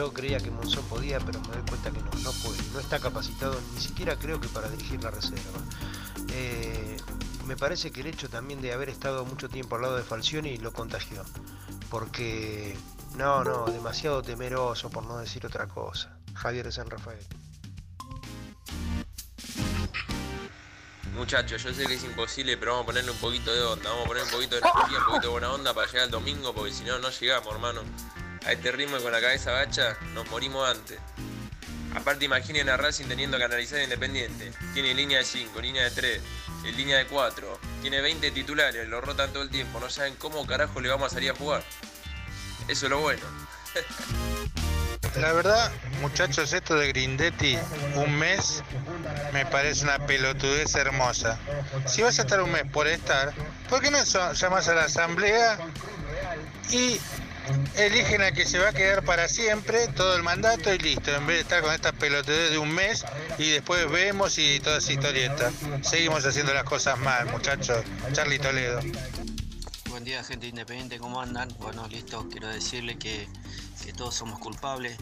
Yo 0.00 0.14
creía 0.14 0.38
que 0.38 0.50
Monzón 0.50 0.82
podía, 0.86 1.20
pero 1.20 1.40
me 1.40 1.48
doy 1.48 1.62
cuenta 1.68 1.90
que 1.90 1.98
no, 1.98 2.10
no 2.22 2.32
puede. 2.42 2.56
No 2.72 2.80
está 2.80 2.98
capacitado, 2.98 3.60
ni 3.74 3.82
siquiera 3.82 4.16
creo 4.16 4.40
que 4.40 4.48
para 4.48 4.66
dirigir 4.70 5.02
la 5.02 5.10
reserva. 5.10 5.60
Eh, 6.32 6.96
me 7.46 7.54
parece 7.54 7.90
que 7.90 8.00
el 8.00 8.06
hecho 8.06 8.30
también 8.30 8.62
de 8.62 8.72
haber 8.72 8.88
estado 8.88 9.26
mucho 9.26 9.50
tiempo 9.50 9.76
al 9.76 9.82
lado 9.82 9.96
de 9.98 10.02
Falcioni 10.02 10.56
lo 10.56 10.72
contagió. 10.72 11.22
Porque, 11.90 12.74
no, 13.18 13.44
no, 13.44 13.66
demasiado 13.66 14.22
temeroso, 14.22 14.88
por 14.88 15.04
no 15.04 15.18
decir 15.18 15.44
otra 15.44 15.68
cosa. 15.68 16.16
Javier 16.32 16.64
de 16.64 16.72
San 16.72 16.88
Rafael. 16.88 17.26
Muchachos, 21.14 21.62
yo 21.62 21.74
sé 21.74 21.84
que 21.84 21.96
es 21.96 22.04
imposible, 22.04 22.56
pero 22.56 22.70
vamos 22.70 22.84
a 22.84 22.86
ponerle 22.86 23.10
un 23.10 23.18
poquito 23.18 23.52
de 23.52 23.62
onda, 23.64 23.90
vamos 23.90 24.06
a 24.06 24.08
poner 24.08 24.22
un 24.22 24.30
poquito 24.30 24.54
de 24.54 24.62
energía, 24.62 24.98
un 24.98 25.04
poquito 25.04 25.26
de 25.26 25.28
buena 25.28 25.52
onda 25.52 25.74
para 25.74 25.86
llegar 25.88 26.06
el 26.06 26.10
domingo, 26.10 26.54
porque 26.54 26.72
si 26.72 26.84
no, 26.84 26.98
no 26.98 27.10
llegamos, 27.10 27.52
hermano. 27.52 27.82
A 28.46 28.52
este 28.52 28.72
ritmo 28.72 28.98
y 28.98 29.02
con 29.02 29.12
la 29.12 29.20
cabeza 29.20 29.52
bacha, 29.52 29.96
nos 30.14 30.28
morimos 30.30 30.68
antes. 30.68 30.98
Aparte, 31.94 32.24
imaginen 32.24 32.68
a 32.68 32.76
Racing 32.76 33.06
teniendo 33.06 33.36
que 33.36 33.44
analizar 33.44 33.80
Independiente. 33.82 34.52
Tiene 34.74 34.94
línea 34.94 35.18
de 35.18 35.24
5, 35.24 35.60
línea 35.60 35.84
de 35.84 35.90
3, 35.90 36.22
en 36.64 36.76
línea 36.76 36.98
de 36.98 37.06
4. 37.06 37.60
Tiene 37.82 38.00
20 38.00 38.30
titulares, 38.30 38.88
lo 38.88 39.00
rotan 39.00 39.32
todo 39.32 39.42
el 39.42 39.50
tiempo. 39.50 39.80
No 39.80 39.90
saben 39.90 40.14
cómo 40.16 40.46
carajo 40.46 40.80
le 40.80 40.88
vamos 40.88 41.12
a 41.12 41.14
salir 41.14 41.30
a 41.30 41.34
jugar. 41.34 41.62
Eso 42.68 42.86
es 42.86 42.90
lo 42.90 43.00
bueno. 43.00 43.22
La 45.16 45.32
verdad, 45.32 45.72
muchachos, 46.00 46.52
esto 46.52 46.76
de 46.76 46.88
Grindetti, 46.88 47.58
un 47.96 48.16
mes, 48.16 48.62
me 49.32 49.44
parece 49.44 49.84
una 49.84 50.06
pelotudez 50.06 50.74
hermosa. 50.76 51.38
Si 51.86 52.02
vas 52.02 52.18
a 52.20 52.22
estar 52.22 52.40
un 52.40 52.52
mes 52.52 52.64
por 52.72 52.86
estar, 52.86 53.32
¿por 53.68 53.82
qué 53.82 53.90
no 53.90 53.98
llamas 54.04 54.68
a 54.68 54.74
la 54.74 54.84
asamblea 54.84 55.58
y 56.70 57.00
eligen 57.76 58.22
a 58.22 58.32
que 58.32 58.46
se 58.46 58.58
va 58.58 58.68
a 58.68 58.72
quedar 58.72 59.04
para 59.04 59.28
siempre 59.28 59.88
todo 59.88 60.16
el 60.16 60.22
mandato 60.22 60.72
y 60.72 60.78
listo, 60.78 61.14
en 61.14 61.26
vez 61.26 61.36
de 61.36 61.42
estar 61.42 61.62
con 61.62 61.72
estas 61.74 61.92
pelotudez 61.92 62.50
de 62.50 62.58
un 62.58 62.70
mes 62.72 63.04
y 63.38 63.50
después 63.50 63.90
vemos 63.90 64.38
y 64.38 64.60
toda 64.60 64.78
esa 64.78 64.92
historieta. 64.92 65.50
Seguimos 65.82 66.24
haciendo 66.24 66.52
las 66.54 66.64
cosas 66.64 66.98
mal, 66.98 67.26
muchachos. 67.30 67.84
Charlie 68.12 68.38
Toledo. 68.38 68.80
Buen 69.88 70.04
día, 70.04 70.22
gente 70.24 70.46
independiente, 70.46 70.98
¿cómo 70.98 71.20
andan? 71.20 71.48
Bueno, 71.58 71.86
listo, 71.88 72.26
quiero 72.30 72.48
decirle 72.48 72.98
que, 72.98 73.28
que 73.84 73.92
todos 73.92 74.14
somos 74.14 74.38
culpables. 74.38 74.96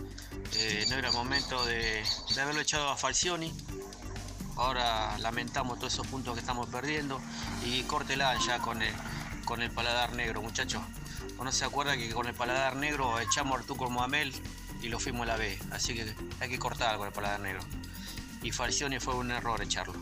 Eh, 0.57 0.87
no 0.89 0.97
era 0.97 1.13
momento 1.13 1.65
de, 1.67 2.03
de 2.35 2.41
haberlo 2.41 2.61
echado 2.61 2.89
a 2.89 2.97
Falcioni. 2.97 3.53
Ahora 4.57 5.17
lamentamos 5.19 5.79
todos 5.79 5.93
esos 5.93 6.07
puntos 6.09 6.35
que 6.35 6.41
estamos 6.41 6.69
perdiendo 6.69 7.21
y 7.65 7.83
córtela 7.83 8.37
ya 8.45 8.59
con 8.59 8.83
el, 8.83 8.93
con 9.45 9.63
el 9.63 9.71
paladar 9.71 10.15
negro, 10.15 10.43
muchachos. 10.43 10.83
Uno 11.39 11.53
se 11.53 11.65
acuerda 11.65 11.97
que 11.97 12.11
con 12.11 12.27
el 12.27 12.35
paladar 12.35 12.75
negro 12.75 13.21
echamos 13.21 13.57
a 13.57 13.61
Arturo 13.61 13.89
Moamel 13.91 14.33
y 14.83 14.89
lo 14.89 14.99
fuimos 14.99 15.23
a 15.23 15.27
la 15.27 15.37
B. 15.37 15.57
Así 15.71 15.95
que 15.95 16.05
hay 16.41 16.49
que 16.49 16.59
cortar 16.59 16.97
con 16.97 17.07
el 17.07 17.13
paladar 17.13 17.39
negro. 17.41 17.61
Y 18.43 18.51
Falcioni 18.51 18.99
fue 18.99 19.15
un 19.15 19.31
error 19.31 19.63
echarlo. 19.63 19.95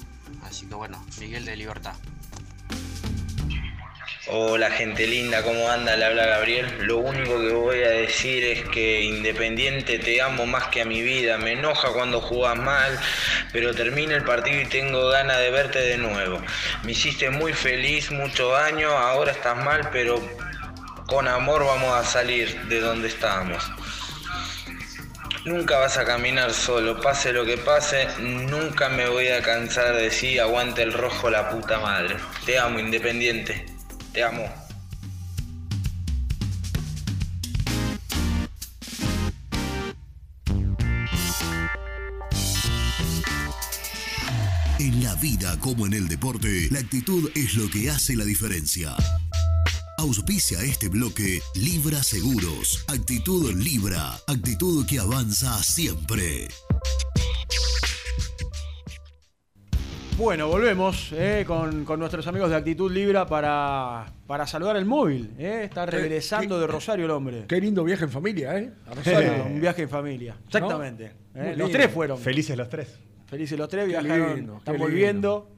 Así 0.44 0.66
que 0.66 0.74
bueno, 0.74 1.04
Miguel 1.18 1.44
de 1.44 1.56
Libertad. 1.56 1.94
Hola 4.28 4.70
gente 4.70 5.06
linda, 5.06 5.42
¿cómo 5.44 5.68
anda? 5.68 5.94
Le 5.94 6.04
habla 6.06 6.26
Gabriel. 6.26 6.66
Lo 6.80 6.98
único 6.98 7.38
que 7.38 7.52
voy 7.52 7.82
a 7.84 7.90
decir 7.90 8.42
es 8.42 8.64
que 8.70 9.02
Independiente 9.02 9.98
te 9.98 10.20
amo 10.20 10.46
más 10.46 10.68
que 10.68 10.80
a 10.80 10.84
mi 10.84 11.02
vida. 11.02 11.36
Me 11.36 11.52
enoja 11.52 11.92
cuando 11.92 12.20
jugás 12.20 12.56
mal, 12.56 12.98
pero 13.52 13.74
termina 13.74 14.16
el 14.16 14.24
partido 14.24 14.60
y 14.60 14.66
tengo 14.66 15.10
ganas 15.10 15.38
de 15.38 15.50
verte 15.50 15.78
de 15.80 15.98
nuevo. 15.98 16.40
Me 16.82 16.92
hiciste 16.92 17.30
muy 17.30 17.52
feliz 17.52 18.10
muchos 18.10 18.58
años, 18.58 18.92
ahora 18.92 19.32
estás 19.32 19.56
mal, 19.62 19.90
pero 19.92 20.20
con 21.06 21.28
amor 21.28 21.64
vamos 21.64 21.92
a 21.94 22.04
salir 22.04 22.66
de 22.68 22.80
donde 22.80 23.08
estábamos. 23.08 23.70
Nunca 25.44 25.78
vas 25.78 25.96
a 25.96 26.04
caminar 26.04 26.52
solo, 26.52 27.00
pase 27.00 27.32
lo 27.32 27.44
que 27.44 27.56
pase, 27.56 28.08
nunca 28.18 28.88
me 28.88 29.08
voy 29.08 29.28
a 29.28 29.42
cansar 29.42 29.94
de 29.94 30.02
decir 30.02 30.40
aguante 30.40 30.82
el 30.82 30.92
rojo 30.92 31.30
la 31.30 31.48
puta 31.48 31.78
madre. 31.78 32.16
Te 32.44 32.58
amo, 32.58 32.80
Independiente. 32.80 33.64
Te 34.12 34.24
amo. 34.24 34.52
En 44.80 45.04
la 45.04 45.14
vida 45.14 45.56
como 45.60 45.86
en 45.86 45.94
el 45.94 46.08
deporte, 46.08 46.68
la 46.72 46.80
actitud 46.80 47.30
es 47.36 47.54
lo 47.54 47.70
que 47.70 47.90
hace 47.90 48.16
la 48.16 48.24
diferencia. 48.24 48.96
Auspicia 49.98 50.60
este 50.62 50.88
bloque 50.88 51.40
Libra 51.54 52.02
Seguros. 52.02 52.84
Actitud 52.88 53.52
Libra. 53.54 54.12
Actitud 54.26 54.86
que 54.86 54.98
avanza 54.98 55.56
siempre. 55.62 56.48
Bueno, 60.18 60.48
volvemos 60.48 61.12
eh, 61.12 61.44
con, 61.46 61.84
con 61.84 61.98
nuestros 61.98 62.26
amigos 62.26 62.50
de 62.50 62.56
Actitud 62.56 62.90
Libra 62.92 63.26
para, 63.26 64.06
para 64.26 64.46
saludar 64.46 64.76
el 64.76 64.84
móvil. 64.84 65.32
eh. 65.38 65.62
Está 65.64 65.84
regresando 65.86 66.56
qué- 66.56 66.60
de 66.62 66.66
Rosario 66.66 67.04
el 67.06 67.10
hombre. 67.10 67.44
Qué 67.48 67.60
lindo 67.60 67.82
viaje 67.84 68.04
en 68.04 68.10
familia, 68.10 68.56
¿eh? 68.58 68.72
A 68.86 68.94
Rosario. 68.94 69.44
un 69.46 69.60
viaje 69.60 69.82
en 69.82 69.88
familia. 69.88 70.36
Exactamente. 70.46 71.12
Eh. 71.34 71.54
Los 71.56 71.70
tres 71.70 71.90
fueron. 71.90 72.18
Felices 72.18 72.56
los 72.56 72.68
tres. 72.68 72.88
Felices 73.26 73.58
los 73.58 73.68
tres, 73.68 73.82
Qué 73.84 73.88
viajaron. 73.88 74.36
lindo, 74.36 74.56
están 74.58 74.78
volviendo. 74.78 75.50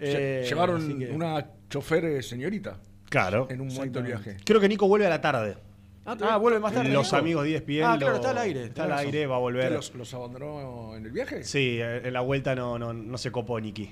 Eh, 0.00 0.44
Llevaron 0.48 0.98
que- 0.98 1.10
una 1.10 1.46
chofer 1.68 2.22
señorita. 2.24 2.78
Claro. 3.14 3.46
En 3.48 3.60
un 3.60 3.68
momento 3.68 4.00
del 4.00 4.08
viaje. 4.08 4.38
Creo 4.44 4.60
que 4.60 4.68
Nico 4.68 4.88
vuelve 4.88 5.06
a 5.06 5.10
la 5.10 5.20
tarde. 5.20 5.56
Ah, 6.04 6.36
vuelve 6.36 6.58
más 6.58 6.74
tarde. 6.74 6.90
Los 6.90 7.06
Nico. 7.06 7.16
amigos 7.16 7.44
de 7.44 7.54
ESPN. 7.54 7.82
Ah, 7.84 7.96
claro, 7.96 8.16
está 8.16 8.30
al 8.30 8.38
aire. 8.38 8.64
Está 8.64 8.84
al 8.84 8.92
aire, 8.92 9.26
va 9.26 9.36
a 9.36 9.38
volver. 9.38 9.68
¿Que 9.68 9.74
los, 9.74 9.94
los 9.94 10.12
abandonó 10.14 10.96
en 10.96 11.06
el 11.06 11.12
viaje? 11.12 11.44
Sí, 11.44 11.78
en 11.80 12.12
la 12.12 12.22
vuelta 12.22 12.56
no, 12.56 12.76
no, 12.76 12.92
no 12.92 13.16
se 13.16 13.30
copó 13.30 13.60
Niki. 13.60 13.88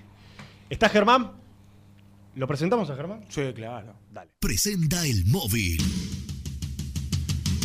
¿Está 0.69 0.89
Germán? 0.89 1.31
¿Lo 2.35 2.49
presentamos 2.49 2.91
a 2.91 2.97
Germán? 2.97 3.25
Sí, 3.29 3.53
claro. 3.55 3.95
Dale. 4.11 4.33
Presenta 4.41 5.07
el 5.07 5.25
móvil. 5.27 5.79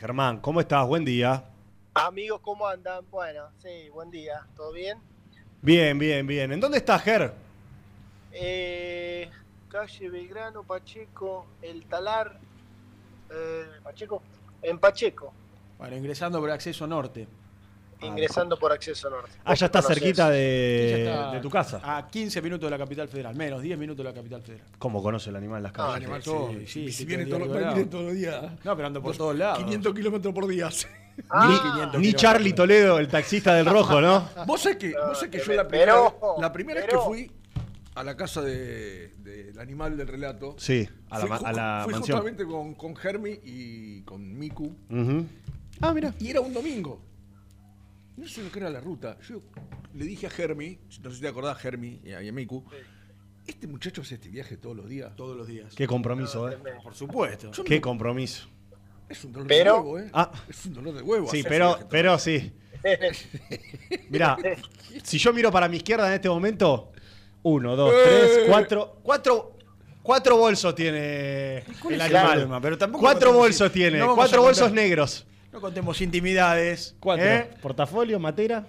Germán, 0.00 0.40
¿cómo 0.40 0.60
estás? 0.62 0.86
Buen 0.86 1.04
día. 1.04 1.44
Amigos, 1.92 2.40
¿cómo 2.40 2.66
andan? 2.66 3.04
Bueno, 3.10 3.50
sí, 3.62 3.90
buen 3.92 4.10
día. 4.10 4.46
¿Todo 4.56 4.72
bien? 4.72 4.98
Bien, 5.60 5.98
bien, 5.98 6.26
bien. 6.26 6.50
¿En 6.52 6.58
dónde 6.58 6.78
estás, 6.78 7.02
Ger? 7.02 7.34
Eh, 8.32 9.28
calle 9.68 10.08
Belgrano, 10.08 10.62
Pacheco, 10.62 11.44
El 11.60 11.84
Talar. 11.84 12.38
eh, 13.30 13.66
Pacheco. 13.82 14.22
En 14.62 14.78
Pacheco, 14.78 15.32
Bueno, 15.78 15.96
ingresando 15.96 16.40
por 16.40 16.50
acceso 16.50 16.86
norte. 16.86 17.26
Ingresando 18.02 18.58
por 18.58 18.72
acceso 18.72 19.08
norte. 19.10 19.30
Ah, 19.44 19.54
ya 19.54 19.66
está 19.66 19.82
cerquita 19.82 20.30
de, 20.30 20.88
ya 20.90 20.96
está 21.12 21.32
de 21.32 21.40
tu 21.40 21.50
casa. 21.50 21.80
A 21.82 22.06
15 22.08 22.40
minutos 22.42 22.66
de 22.66 22.70
la 22.70 22.78
capital 22.78 23.08
federal, 23.08 23.34
menos 23.34 23.60
10 23.62 23.78
minutos 23.78 24.04
de 24.04 24.10
la 24.10 24.14
capital 24.14 24.42
federal. 24.42 24.66
¿Cómo 24.78 25.02
conoce 25.02 25.30
el 25.30 25.36
animal 25.36 25.62
las 25.62 25.72
calles? 25.72 25.96
animal, 25.96 26.22
sí, 26.22 26.30
sí, 26.66 26.80
Y 26.80 26.86
sí, 26.86 26.92
si 26.92 27.04
viene 27.04 27.26
todo 27.26 27.40
todo- 27.46 27.86
todos 27.86 28.04
los 28.04 28.14
días. 28.14 28.42
No, 28.64 28.76
pero 28.76 28.86
ando 28.86 29.00
por 29.02 29.10
Dos- 29.10 29.18
todos 29.18 29.36
lados. 29.36 29.58
500 29.58 29.94
kilómetros 29.94 30.34
por 30.34 30.46
día. 30.46 30.68
Ah, 31.28 31.48
Ni, 31.50 31.70
500 31.72 32.00
ni. 32.00 32.12
Charlie 32.14 32.52
Toledo, 32.54 32.98
el 32.98 33.06
taxista 33.08 33.52
del 33.52 33.66
rojo, 33.66 34.00
¿no? 34.00 34.26
Vos 34.46 34.62
sabés 34.62 34.78
que, 34.78 34.92
vos 34.94 35.18
sabés 35.18 35.30
que 35.30 35.44
yo 35.44 35.52
la 35.52 35.68
primera, 35.68 35.92
pero- 35.92 36.04
vez, 36.04 36.40
la 36.40 36.52
primera 36.52 36.80
vez 36.80 36.86
pero- 36.88 37.00
que 37.02 37.06
fui 37.06 37.30
a 37.94 38.02
la 38.04 38.16
casa 38.16 38.40
de- 38.40 39.12
del 39.18 39.58
animal 39.58 39.98
del 39.98 40.08
relato, 40.08 40.54
Sí, 40.56 40.88
a 41.10 41.18
la, 41.18 41.26
fui, 41.26 41.46
a 41.46 41.52
la 41.52 41.80
fui 41.84 41.92
mansión. 41.92 42.16
justamente 42.18 42.46
con, 42.46 42.74
con 42.74 42.96
Germi 42.96 43.38
y 43.44 44.00
con 44.02 44.38
Miku. 44.38 44.64
Ujú. 44.88 45.26
Ah, 45.82 45.92
mira. 45.92 46.14
Y 46.20 46.30
era 46.30 46.40
un 46.40 46.54
domingo. 46.54 47.02
No 48.20 48.28
sé 48.28 48.42
lo 48.42 48.52
que 48.52 48.58
era 48.58 48.68
la 48.70 48.80
ruta. 48.80 49.16
Yo 49.26 49.40
le 49.94 50.04
dije 50.04 50.26
a 50.26 50.30
Germi, 50.30 50.78
no 51.02 51.10
sé 51.10 51.16
si 51.16 51.22
te 51.22 51.28
acordás, 51.28 51.56
Germi 51.58 52.00
y 52.04 52.12
a, 52.12 52.20
Miku, 52.32 52.62
este 53.46 53.66
muchacho 53.66 54.02
hace 54.02 54.16
este 54.16 54.28
viaje 54.28 54.56
todos 54.58 54.76
los 54.76 54.88
días. 54.88 55.16
Todos 55.16 55.36
los 55.36 55.46
días. 55.46 55.74
Qué 55.74 55.86
compromiso, 55.86 56.48
¿eh? 56.50 56.58
Por 56.82 56.94
supuesto. 56.94 57.50
Yo 57.50 57.64
Qué 57.64 57.76
no- 57.76 57.80
compromiso. 57.80 58.46
es 59.08 59.24
un 59.24 59.32
dolor 59.32 59.48
Pero- 59.48 59.72
de 59.74 59.80
huevo, 59.80 59.98
¿eh? 60.00 60.10
Ah. 60.12 60.30
Es 60.48 60.66
un 60.66 60.74
dolor 60.74 60.94
de 60.94 61.02
huevo. 61.02 61.30
Sí, 61.30 61.38
hacer 61.40 61.48
pero, 61.50 61.68
ese 61.70 61.76
viaje 61.78 61.88
pero 61.90 62.18
sí. 62.18 62.52
Mirá, 64.10 64.36
si 65.02 65.18
yo 65.18 65.32
miro 65.32 65.50
para 65.50 65.68
mi 65.68 65.78
izquierda 65.78 66.06
en 66.08 66.14
este 66.14 66.28
momento, 66.28 66.92
uno, 67.42 67.74
dos, 67.76 67.92
Eh. 67.94 68.02
tres, 68.04 68.38
cuatro, 68.48 68.98
cuatro, 69.02 69.56
cuatro 70.02 70.36
bolsos 70.36 70.74
tiene 70.74 71.58
el 71.58 71.64
el 71.90 72.00
animal. 72.00 72.30
problema? 72.32 72.60
Pero 72.60 72.78
tampoco 72.78 73.02
cuatro 73.02 73.32
bolsos 73.32 73.72
tiene, 73.72 73.98
no 73.98 74.08
vamos 74.08 74.18
a 74.18 74.20
cuatro 74.22 74.42
bolsos 74.42 74.68
contar- 74.68 74.82
negros. 74.84 75.26
No 75.52 75.60
contemos 75.60 76.00
intimidades. 76.00 76.94
Cuatro. 77.00 77.24
¿eh? 77.26 77.50
Portafolio, 77.60 78.18
matera. 78.20 78.64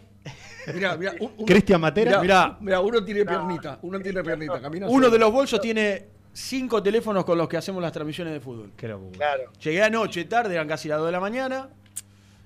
Mirá, 0.74 0.96
mirá, 0.98 1.14
un- 1.20 1.32
un- 1.38 1.46
Cristian 1.46 1.82
Matera. 1.82 2.22
mirá, 2.22 2.56
Mirá. 2.62 2.80
uno 2.82 3.04
tiene 3.04 3.26
piernita, 3.26 3.80
uno 3.82 4.00
tiene 4.00 4.22
piernita, 4.24 4.62
camina 4.62 4.86
Uno 4.86 4.94
solo. 5.06 5.10
de 5.10 5.18
los 5.18 5.32
bolsos 5.32 5.60
tiene 5.60 6.06
cinco 6.34 6.84
teléfonos 6.84 7.26
con 7.26 7.36
los 7.40 7.50
que 7.50 7.58
hacemos 7.58 7.82
las 7.82 7.92
transmisiones 7.92 8.32
de 8.34 8.40
fútbol. 8.40 8.72
Qué 8.78 8.88
locura. 8.88 9.12
Claro. 9.18 9.52
Llegué 9.60 9.82
anoche 9.82 10.24
tarde, 10.26 10.54
eran 10.54 10.68
casi 10.68 10.88
las 10.88 11.00
2 11.00 11.08
de 11.08 11.12
la 11.12 11.20
mañana. 11.20 11.70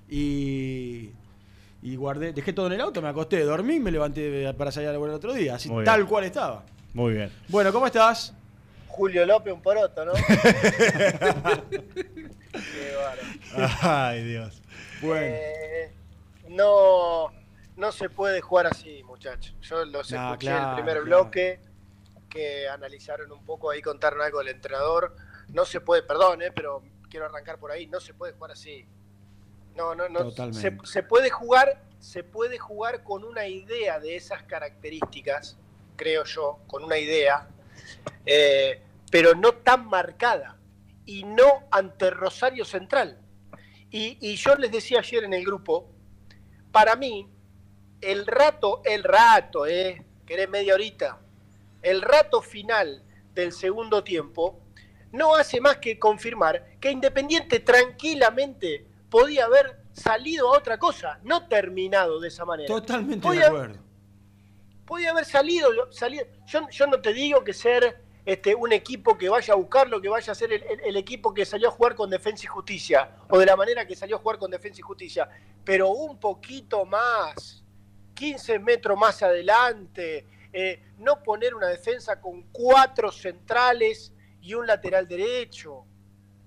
Y, 0.09 1.09
y 1.81 1.95
guardé, 1.97 2.31
dejé 2.31 2.53
todo 2.53 2.67
en 2.67 2.73
el 2.73 2.81
auto, 2.81 3.01
me 3.01 3.09
acosté, 3.09 3.41
dormí 3.43 3.75
y 3.75 3.79
me 3.81 3.91
levanté 3.91 4.53
para 4.53 4.71
salir 4.71 4.87
a 4.89 4.93
la 4.93 4.97
el 4.99 5.09
otro 5.11 5.33
día. 5.33 5.55
Así 5.55 5.67
Muy 5.67 5.79
bien. 5.79 5.85
tal 5.85 6.05
cual 6.07 6.23
estaba. 6.23 6.63
Muy 6.93 7.13
bien. 7.15 7.29
Bueno, 7.49 7.73
¿cómo 7.73 7.85
estás? 7.87 8.33
Julio 8.87 9.25
López, 9.25 9.51
un 9.53 9.61
poroto, 9.61 10.05
¿no? 10.05 10.13
Qué. 12.55 12.95
Ay, 13.81 14.23
Dios. 14.23 14.61
Eh, 15.03 15.91
no, 16.49 17.31
no 17.75 17.91
se 17.91 18.09
puede 18.09 18.41
jugar 18.41 18.67
así, 18.67 19.03
muchachos. 19.03 19.55
Yo 19.61 19.85
los 19.85 20.11
escuché 20.11 20.47
claro, 20.47 20.69
el 20.69 20.75
primer 20.75 20.93
claro. 20.93 21.05
bloque, 21.05 21.59
que 22.29 22.67
analizaron 22.67 23.31
un 23.31 23.43
poco 23.45 23.71
ahí, 23.71 23.81
contaron 23.81 24.21
algo 24.21 24.39
del 24.39 24.49
entrenador. 24.49 25.15
No 25.49 25.65
se 25.65 25.81
puede, 25.81 26.03
perdón, 26.03 26.41
eh, 26.41 26.51
pero 26.51 26.83
quiero 27.09 27.25
arrancar 27.25 27.57
por 27.57 27.71
ahí, 27.71 27.87
no 27.87 27.99
se 27.99 28.13
puede 28.13 28.33
jugar 28.33 28.51
así. 28.51 28.85
No, 29.75 29.93
no, 29.93 30.07
no. 30.09 30.19
Se, 30.19 30.25
Totalmente. 30.25 30.87
se 30.87 31.03
puede 31.03 31.29
jugar, 31.29 31.81
se 31.99 32.23
puede 32.23 32.57
jugar 32.57 33.03
con 33.03 33.23
una 33.23 33.47
idea 33.47 33.99
de 33.99 34.15
esas 34.15 34.43
características, 34.43 35.57
creo 35.95 36.23
yo, 36.23 36.59
con 36.67 36.83
una 36.83 36.97
idea, 36.97 37.47
eh, 38.25 38.81
pero 39.11 39.35
no 39.35 39.51
tan 39.53 39.87
marcada 39.87 40.54
y 41.05 41.23
no 41.23 41.63
ante 41.71 42.09
Rosario 42.09 42.65
Central. 42.65 43.19
Y, 43.91 44.17
y 44.21 44.35
yo 44.35 44.55
les 44.55 44.71
decía 44.71 44.99
ayer 44.99 45.23
en 45.23 45.33
el 45.33 45.45
grupo, 45.45 45.89
para 46.71 46.95
mí, 46.95 47.27
el 48.01 48.25
rato, 48.27 48.81
el 48.83 49.03
rato, 49.03 49.65
eh, 49.65 50.03
querés 50.25 50.49
media 50.49 50.73
horita, 50.73 51.19
el 51.81 52.01
rato 52.01 52.41
final 52.41 53.03
del 53.33 53.51
segundo 53.51 54.03
tiempo 54.03 54.59
no 55.11 55.35
hace 55.35 55.61
más 55.61 55.77
que 55.77 55.97
confirmar 55.97 56.77
que 56.79 56.91
Independiente 56.91 57.59
tranquilamente 57.61 58.85
podía 59.09 59.45
haber 59.45 59.79
salido 59.93 60.53
a 60.53 60.57
otra 60.57 60.77
cosa, 60.77 61.19
no 61.23 61.47
terminado 61.47 62.19
de 62.19 62.27
esa 62.27 62.43
manera. 62.43 62.67
Totalmente 62.67 63.23
Podía- 63.25 63.41
de 63.41 63.45
acuerdo. 63.47 63.77
podía 64.85 65.11
haber 65.11 65.25
salido, 65.25 65.69
salido. 65.91 66.25
Yo, 66.47 66.67
yo 66.69 66.87
no 66.87 66.99
te 66.99 67.13
digo 67.13 67.43
que 67.43 67.53
ser 67.53 68.03
este, 68.25 68.55
un 68.55 68.71
equipo 68.73 69.17
que 69.17 69.29
vaya 69.29 69.53
a 69.53 69.57
buscarlo, 69.57 70.01
que 70.01 70.09
vaya 70.09 70.31
a 70.31 70.35
ser 70.35 70.51
el, 70.51 70.63
el- 70.63 70.79
el 70.81 70.97
equipo 70.97 71.33
que 71.33 71.45
salió 71.45 71.67
a 71.69 71.71
jugar 71.71 71.95
con 71.95 72.09
Defensa 72.09 72.43
y 72.45 72.47
Justicia, 72.47 73.11
o 73.29 73.37
de 73.37 73.45
la 73.45 73.55
manera 73.55 73.85
que 73.85 73.95
salió 73.95 74.15
a 74.15 74.19
jugar 74.19 74.37
con 74.39 74.49
Defensa 74.51 74.79
y 74.79 74.81
Justicia, 74.81 75.29
pero 75.63 75.89
un 75.89 76.19
poquito 76.19 76.85
más, 76.85 77.63
15 78.15 78.59
metros 78.59 78.97
más 78.97 79.21
adelante, 79.21 80.25
eh, 80.53 80.81
no 80.99 81.21
poner 81.21 81.53
una 81.53 81.67
defensa 81.67 82.19
con 82.21 82.43
cuatro 82.51 83.11
centrales 83.11 84.13
y 84.41 84.53
un 84.53 84.65
lateral 84.65 85.07
derecho. 85.07 85.83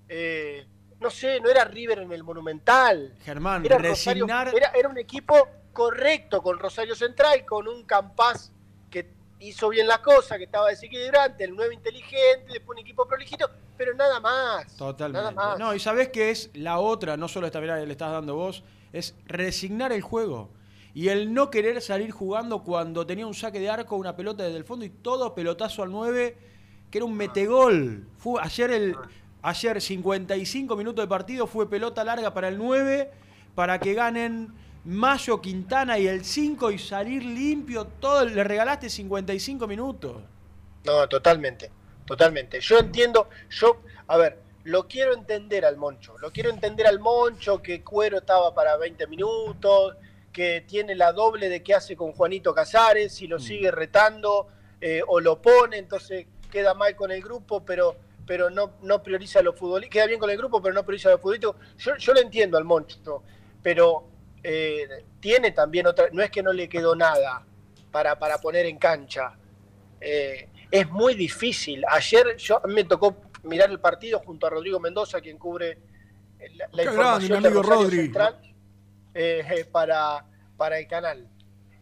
Eh, 0.07 0.65
no 0.99 1.09
sé, 1.09 1.39
no 1.39 1.49
era 1.49 1.63
River 1.65 1.99
en 1.99 2.11
el 2.11 2.23
Monumental. 2.23 3.15
Germán, 3.23 3.65
Era, 3.65 3.77
Rosario- 3.77 4.25
resignar. 4.25 4.53
era, 4.55 4.71
era 4.71 4.89
un 4.89 4.97
equipo 4.97 5.47
correcto 5.71 6.41
con 6.41 6.57
Rosario 6.59 6.95
Central, 6.95 7.45
con 7.45 7.67
un 7.67 7.83
Campás 7.85 8.51
que 8.51 8.58
hizo 9.39 9.69
bien 9.69 9.87
las 9.87 9.99
cosas, 9.99 10.37
que 10.37 10.43
estaba 10.45 10.69
desequilibrante, 10.69 11.43
el 11.43 11.55
nuevo 11.55 11.71
inteligente, 11.71 12.53
después 12.53 12.77
un 12.77 12.79
equipo 12.79 13.07
prolijito, 13.07 13.49
pero 13.77 13.93
nada 13.93 14.19
más. 14.19 14.75
Totalmente. 14.75 15.19
Nada 15.19 15.31
más. 15.31 15.59
No, 15.59 15.73
y 15.73 15.79
sabés 15.79 16.09
que 16.09 16.29
es 16.31 16.49
la 16.53 16.79
otra, 16.79 17.17
no 17.17 17.27
solo 17.27 17.47
esta 17.47 17.61
mirada 17.61 17.79
que 17.79 17.85
le 17.85 17.93
estás 17.93 18.11
dando 18.11 18.35
vos, 18.35 18.63
es 18.91 19.15
resignar 19.25 19.91
el 19.91 20.01
juego. 20.01 20.49
Y 20.93 21.09
el 21.09 21.33
no 21.33 21.49
querer 21.49 21.81
salir 21.81 22.11
jugando 22.11 22.63
cuando 22.63 23.05
tenía 23.05 23.27
un 23.27 23.33
saque 23.33 23.59
de 23.59 23.69
arco, 23.69 23.95
una 23.95 24.15
pelota 24.15 24.43
desde 24.43 24.57
el 24.57 24.65
fondo 24.65 24.85
y 24.85 24.89
todo 24.89 25.35
pelotazo 25.35 25.83
al 25.83 25.91
9, 25.91 26.35
que 26.89 26.97
era 26.97 27.05
un 27.05 27.15
metegol. 27.15 28.07
Fue 28.17 28.41
ayer 28.41 28.71
el 28.71 28.95
ayer 29.41 29.81
55 29.81 30.75
minutos 30.75 31.03
de 31.03 31.07
partido 31.07 31.47
fue 31.47 31.69
pelota 31.69 32.03
larga 32.03 32.33
para 32.33 32.49
el 32.49 32.57
9 32.57 33.09
para 33.55 33.79
que 33.79 33.93
ganen 33.93 34.53
Mayo, 34.89 35.39
Quintana 35.39 35.99
y 35.99 36.07
el 36.07 36.25
5 36.25 36.71
y 36.71 36.79
salir 36.79 37.23
limpio 37.23 37.85
todo, 37.85 38.25
le 38.25 38.43
regalaste 38.43 38.89
55 38.89 39.67
minutos. 39.67 40.23
No, 40.83 41.07
totalmente, 41.07 41.69
totalmente. 42.05 42.59
Yo 42.59 42.79
entiendo, 42.79 43.29
yo, 43.51 43.83
a 44.07 44.17
ver, 44.17 44.39
lo 44.63 44.87
quiero 44.87 45.13
entender 45.13 45.63
al 45.63 45.77
Moncho, 45.77 46.17
lo 46.17 46.31
quiero 46.31 46.49
entender 46.49 46.87
al 46.87 46.99
Moncho, 46.99 47.61
que 47.61 47.83
Cuero 47.83 48.17
estaba 48.17 48.55
para 48.55 48.77
20 48.77 49.05
minutos, 49.05 49.95
que 50.33 50.61
tiene 50.61 50.95
la 50.95 51.11
doble 51.11 51.49
de 51.49 51.61
que 51.61 51.75
hace 51.75 51.95
con 51.95 52.11
Juanito 52.13 52.51
Casares, 52.55 53.13
si 53.13 53.27
lo 53.27 53.37
sigue 53.37 53.69
retando 53.69 54.47
eh, 54.81 55.03
o 55.07 55.19
lo 55.19 55.39
pone, 55.39 55.77
entonces 55.77 56.25
queda 56.51 56.73
mal 56.73 56.95
con 56.95 57.11
el 57.11 57.21
grupo, 57.21 57.63
pero 57.63 57.95
pero 58.25 58.49
no, 58.49 58.73
no 58.81 59.03
prioriza 59.03 59.41
lo 59.43 59.53
futbolístico, 59.53 59.93
queda 59.93 60.07
bien 60.07 60.19
con 60.19 60.31
el 60.31 60.37
grupo, 60.37 60.61
pero 60.61 60.73
no 60.73 60.83
prioriza 60.83 61.09
lo 61.09 61.19
futbolístico. 61.19 61.55
Yo, 61.77 61.95
yo 61.97 62.13
lo 62.13 62.21
entiendo 62.21 62.57
al 62.57 62.63
Moncho, 62.63 63.23
pero 63.61 64.18
eh, 64.43 64.87
tiene 65.19 65.51
también 65.51 65.87
otra, 65.87 66.07
no 66.11 66.21
es 66.21 66.29
que 66.31 66.41
no 66.43 66.53
le 66.53 66.67
quedó 66.69 66.95
nada 66.95 67.45
para, 67.91 68.17
para 68.17 68.37
poner 68.37 68.65
en 68.65 68.77
cancha. 68.77 69.33
Eh, 70.01 70.47
es 70.71 70.89
muy 70.89 71.15
difícil. 71.15 71.83
Ayer 71.89 72.37
yo 72.37 72.61
me 72.67 72.83
tocó 72.83 73.17
mirar 73.43 73.69
el 73.69 73.79
partido 73.79 74.19
junto 74.19 74.47
a 74.47 74.49
Rodrigo 74.49 74.79
Mendoza, 74.79 75.19
quien 75.21 75.37
cubre 75.37 75.77
la, 76.55 76.67
la 76.71 76.83
grande, 76.83 76.91
información 76.91 77.43
de 77.43 77.49
Rosario 77.49 77.81
Rodri. 77.83 77.97
Central, 77.97 78.41
eh, 79.13 79.43
eh, 79.49 79.65
para, 79.65 80.25
para 80.57 80.79
el 80.79 80.87
canal. 80.87 81.27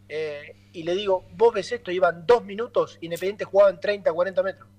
Eh, 0.09 0.69
y 0.71 0.83
le 0.83 0.95
digo, 0.95 1.25
vos 1.33 1.53
ves 1.53 1.71
esto, 1.71 1.91
iban 1.91 2.25
dos 2.25 2.43
minutos, 2.45 2.97
Independiente 3.01 3.43
jugaba 3.45 3.69
en 3.69 3.79
30, 3.79 4.11
40 4.13 4.43
metros. 4.43 4.69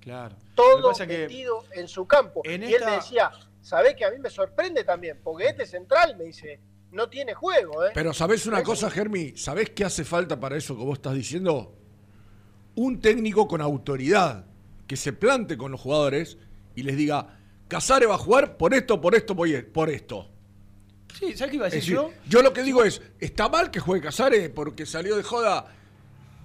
Claro. 0.00 0.36
Todo 0.54 0.92
metido 1.06 1.64
en 1.72 1.86
su 1.88 2.06
campo. 2.06 2.40
en 2.44 2.62
y 2.62 2.66
él 2.66 2.74
esta- 2.74 2.86
me 2.86 2.96
decía, 2.96 3.30
¿sabés 3.60 3.94
que 3.94 4.04
a 4.04 4.10
mí 4.10 4.18
me 4.18 4.30
sorprende 4.30 4.84
también? 4.84 5.20
Porque 5.22 5.48
este 5.48 5.66
central, 5.66 6.16
me 6.16 6.24
dice, 6.24 6.58
no 6.92 7.08
tiene 7.08 7.34
juego. 7.34 7.84
¿eh? 7.84 7.90
Pero 7.94 8.12
¿sabés 8.12 8.46
una 8.46 8.62
cosa, 8.62 8.90
Germi? 8.90 9.36
¿Sabés 9.36 9.70
qué 9.70 9.84
hace 9.84 10.04
falta 10.04 10.38
para 10.40 10.56
eso 10.56 10.76
que 10.76 10.84
vos 10.84 10.98
estás 10.98 11.14
diciendo? 11.14 11.74
Un 12.74 13.00
técnico 13.00 13.46
con 13.48 13.60
autoridad 13.60 14.46
que 14.86 14.96
se 14.96 15.12
plante 15.12 15.56
con 15.58 15.72
los 15.72 15.80
jugadores 15.80 16.38
y 16.74 16.82
les 16.82 16.96
diga, 16.96 17.36
Casares 17.68 18.08
va 18.08 18.14
a 18.14 18.18
jugar 18.18 18.56
por 18.56 18.72
esto, 18.72 19.00
por 19.00 19.14
esto, 19.14 19.36
por 19.36 19.48
e- 19.48 19.62
por 19.62 19.90
esto. 19.90 20.30
Sí, 21.18 21.34
¿sabes 21.36 21.50
qué 21.50 21.56
iba 21.56 21.64
a 21.66 21.68
Es 21.68 21.74
decir 21.74 21.96
decir, 21.98 22.12
yo? 22.14 22.28
yo 22.28 22.42
lo 22.42 22.52
que 22.52 22.62
digo 22.62 22.84
es, 22.84 23.02
¿está 23.18 23.48
mal 23.48 23.70
que 23.70 23.80
juegue 23.80 24.02
Casares 24.04 24.48
porque 24.50 24.86
salió 24.86 25.16
de 25.16 25.22
joda? 25.22 25.66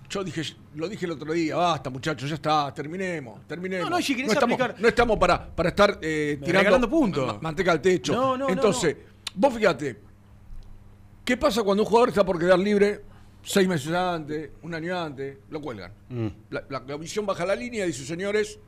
Yo 0.09 0.23
dije, 0.23 0.41
lo 0.75 0.89
dije 0.89 1.05
el 1.05 1.11
otro 1.11 1.31
día, 1.33 1.55
basta 1.55 1.89
muchachos, 1.89 2.29
ya 2.29 2.35
está, 2.35 2.73
terminemos, 2.73 3.47
terminemos. 3.47 3.89
No, 3.89 3.95
no, 3.97 4.01
si 4.03 4.15
querés 4.15 4.33
estamos, 4.33 4.59
aplicar- 4.59 4.75
no 4.79 4.87
estamos 4.87 5.17
para, 5.17 5.55
para 5.55 5.69
estar 5.69 5.99
eh, 6.01 6.39
tirando 6.43 6.89
puntos. 6.89 7.25
ma- 7.35 7.39
manteca 7.41 7.71
al 7.71 7.81
techo. 7.81 8.13
No, 8.13 8.21
no, 8.37 8.45
no, 8.45 8.49
Entonces, 8.49 8.97
vos 9.35 9.53
fíjate, 9.53 10.01
¿qué 11.26 11.38
pasa 11.38 11.63
cuando 11.63 11.84
un 11.84 11.89
jugador 11.89 12.09
está 12.09 12.26
por 12.26 12.39
quedar 12.39 12.59
libre 12.59 13.01
seis 13.43 13.67
meses 13.67 13.91
antes, 13.93 14.51
un 14.61 14.74
año 14.74 14.97
antes? 14.97 15.38
Lo 15.49 15.61
cuelgan. 15.61 15.91
Mm. 16.09 16.28
La, 16.49 16.63
la 16.69 16.82
comisión 16.86 17.26
baja 17.26 17.45
la 17.45 17.55
línea 17.55 17.86
y 17.86 17.88
dice, 17.88 18.05
señores, 18.05 18.59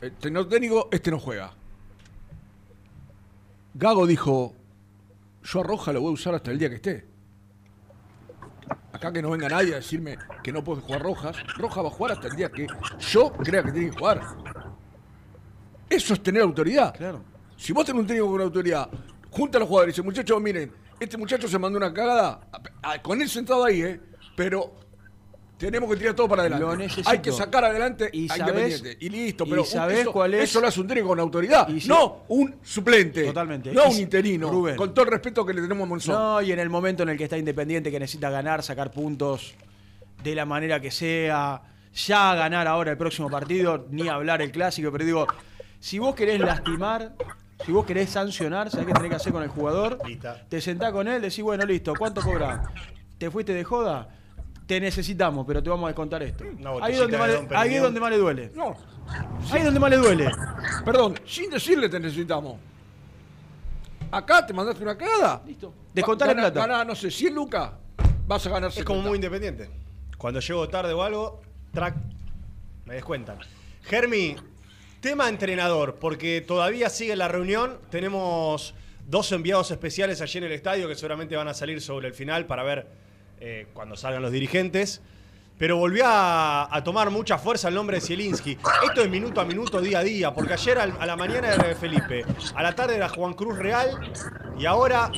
este 0.00 0.30
no 0.30 0.46
técnico, 0.46 0.88
este 0.90 1.10
no 1.10 1.18
juega. 1.18 1.54
Gago 3.74 4.06
dijo, 4.06 4.54
yo 5.44 5.60
a 5.60 5.62
Roja 5.62 5.92
lo 5.92 6.00
voy 6.00 6.10
a 6.10 6.14
usar 6.14 6.34
hasta 6.34 6.50
el 6.50 6.58
día 6.58 6.68
que 6.68 6.76
esté. 6.76 7.06
Acá 8.92 9.12
que 9.12 9.22
no 9.22 9.30
venga 9.30 9.48
nadie 9.48 9.72
a 9.72 9.76
decirme 9.76 10.18
que 10.42 10.52
no 10.52 10.62
puede 10.62 10.82
jugar 10.82 11.02
Rojas. 11.02 11.36
Roja 11.56 11.82
va 11.82 11.88
a 11.88 11.90
jugar 11.90 12.12
hasta 12.12 12.28
el 12.28 12.36
día 12.36 12.50
que 12.50 12.66
yo 13.00 13.32
crea 13.32 13.62
que 13.62 13.72
tiene 13.72 13.90
que 13.90 13.98
jugar. 13.98 14.20
Eso 15.88 16.14
es 16.14 16.22
tener 16.22 16.42
autoridad. 16.42 16.94
Claro. 16.94 17.22
Si 17.56 17.72
vos 17.72 17.84
tenés 17.84 18.00
un 18.00 18.06
técnico 18.06 18.30
con 18.30 18.40
autoridad, 18.40 18.88
junta 19.30 19.58
a 19.58 19.60
los 19.60 19.68
jugadores 19.68 19.94
y 19.94 19.96
dice, 19.96 20.02
muchachos, 20.02 20.40
miren, 20.40 20.72
este 21.00 21.16
muchacho 21.16 21.48
se 21.48 21.58
mandó 21.58 21.78
una 21.78 21.92
cagada, 21.92 22.40
a- 22.82 22.92
a- 22.92 23.02
con 23.02 23.20
él 23.20 23.28
sentado 23.28 23.64
ahí, 23.64 23.82
¿eh? 23.82 24.00
Pero 24.36 24.72
tenemos 25.58 25.88
que 25.90 25.96
tirar 25.96 26.14
todo 26.14 26.28
para 26.28 26.42
adelante. 26.42 26.88
Hay 27.06 27.18
que 27.20 27.30
sacar 27.32 27.64
adelante 27.64 28.10
¿Y 28.12 28.28
a 28.30 28.34
sabés- 28.34 28.40
Independiente. 28.48 28.96
Y 29.00 29.08
listo, 29.10 29.44
y 29.46 29.50
pero 29.50 29.64
sabés 29.64 30.00
eso, 30.00 30.12
cuál 30.12 30.34
es- 30.34 30.44
eso 30.50 30.60
lo 30.60 30.66
hace 30.66 30.80
un 30.80 30.86
técnico 30.88 31.08
con 31.08 31.20
autoridad, 31.20 31.68
Y 31.68 31.80
si- 31.80 31.88
no 31.88 32.24
un 32.28 32.56
suplente. 32.62 33.24
Totalmente. 33.24 33.72
No 33.72 33.86
Y 33.86 33.90
un 33.94 33.98
interino. 34.00 34.50
Rubén. 34.50 34.76
Con 34.76 34.92
todo 34.94 35.04
el 35.04 35.10
respeto 35.12 35.44
que 35.46 35.52
le 35.54 35.62
tenemos 35.62 35.84
a 35.84 35.88
Monzón. 35.88 36.14
No, 36.14 36.42
y 36.42 36.50
en 36.52 36.58
el 36.58 36.68
momento 36.70 37.02
en 37.04 37.10
el 37.10 37.18
que 37.18 37.24
está 37.24 37.38
Independiente, 37.38 37.90
que 37.90 38.00
necesita 38.00 38.30
ganar, 38.30 38.62
sacar 38.62 38.90
puntos 38.90 39.54
de 40.24 40.34
la 40.34 40.44
manera 40.46 40.80
que 40.80 40.90
sea, 40.90 41.62
ya 41.94 42.34
ganar 42.34 42.66
ahora 42.66 42.90
el 42.92 42.96
próximo 42.96 43.28
partido, 43.30 43.86
ni 43.90 44.08
hablar 44.08 44.40
el 44.42 44.50
clásico, 44.50 44.90
pero 44.90 45.04
digo, 45.04 45.26
si 45.78 45.98
vos 45.98 46.14
querés 46.14 46.40
lastimar, 46.40 47.12
si 47.64 47.72
vos 47.72 47.84
querés 47.86 48.10
sancionar, 48.10 48.70
¿sabés 48.70 48.86
qué 48.86 48.92
tenés 48.92 49.10
que 49.10 49.16
hacer 49.16 49.32
con 49.32 49.42
el 49.42 49.48
jugador? 49.48 49.98
Lista. 50.06 50.44
Te 50.48 50.60
sentás 50.60 50.92
con 50.92 51.06
él, 51.08 51.20
decís, 51.22 51.42
bueno, 51.42 51.64
listo, 51.64 51.94
¿cuánto 51.96 52.20
cobra? 52.20 52.62
¿Te 53.18 53.30
fuiste 53.30 53.54
de 53.54 53.64
joda? 53.64 54.08
Te 54.66 54.80
necesitamos, 54.80 55.44
pero 55.46 55.62
te 55.62 55.68
vamos 55.70 55.84
a 55.84 55.88
descontar 55.88 56.22
esto. 56.22 56.44
Ahí 56.82 56.92
es 56.94 56.98
donde, 56.98 57.12
de 57.16 57.18
más 57.18 57.28
le- 57.28 57.34
Don 57.34 57.42
ahí 57.44 57.48
Periñón. 57.48 57.74
es 57.76 57.82
donde 57.82 58.00
más 58.00 58.10
le 58.10 58.16
duele. 58.18 58.52
No. 58.54 58.74
Ahí 59.50 59.58
es 59.58 59.64
donde 59.64 59.80
más 59.80 59.90
le 59.90 59.96
duele. 59.96 60.30
Perdón, 60.84 61.14
sin 61.26 61.50
decirle 61.50 61.88
te 61.88 61.98
necesitamos. 62.00 62.56
Acá 64.10 64.46
te 64.46 64.52
mandaste 64.52 64.82
una 64.82 64.96
cagada. 64.96 65.42
Listo. 65.46 65.72
Descontale 65.92 66.34
Gana- 66.34 66.52
plata. 66.52 66.66
Ganá, 66.66 66.84
no 66.84 66.94
sé, 66.94 67.10
100 67.10 67.34
lucas, 67.34 67.70
vas 68.26 68.46
a 68.46 68.50
ganar 68.50 68.70
Es 68.70 68.76
como 68.84 69.00
50. 69.02 69.08
muy 69.08 69.16
independiente. 69.16 69.70
Cuando 70.18 70.40
llego 70.40 70.68
tarde 70.68 70.92
o 70.92 71.02
algo, 71.02 71.40
track, 71.72 71.96
me 72.84 72.94
descuentan. 72.94 73.38
Germi, 73.82 74.36
tema 75.02 75.28
entrenador, 75.28 75.96
porque 75.96 76.40
todavía 76.40 76.88
sigue 76.88 77.16
la 77.16 77.26
reunión. 77.26 77.78
Tenemos 77.90 78.72
dos 79.08 79.32
enviados 79.32 79.72
especiales 79.72 80.20
allí 80.20 80.38
en 80.38 80.44
el 80.44 80.52
estadio 80.52 80.88
que 80.88 80.94
seguramente 80.94 81.36
van 81.36 81.48
a 81.48 81.54
salir 81.54 81.82
sobre 81.82 82.06
el 82.06 82.14
final 82.14 82.46
para 82.46 82.62
ver 82.62 82.86
eh, 83.40 83.66
cuando 83.74 83.96
salgan 83.96 84.22
los 84.22 84.30
dirigentes. 84.30 85.02
Pero 85.58 85.76
volvió 85.76 86.04
a, 86.06 86.80
tomar 86.84 87.10
mucha 87.10 87.36
fuerza 87.36 87.68
el 87.68 87.74
nombre 87.74 87.96
de 87.96 88.00
Zielinski. 88.00 88.56
Esto 88.84 89.02
es 89.02 89.10
minuto 89.10 89.40
a 89.40 89.44
minuto, 89.44 89.80
día 89.80 89.98
a 89.98 90.02
día, 90.04 90.32
porque 90.32 90.54
ayer 90.54 90.78
a 90.78 91.06
la 91.06 91.16
mañana 91.16 91.52
era 91.52 91.74
Felipe, 91.74 92.24
a 92.54 92.62
la 92.62 92.74
tarde 92.74 92.96
era 92.96 93.08
Juan 93.08 93.34
Cruz 93.34 93.58
Real 93.58 94.12
y 94.58 94.66
ahora 94.66 95.10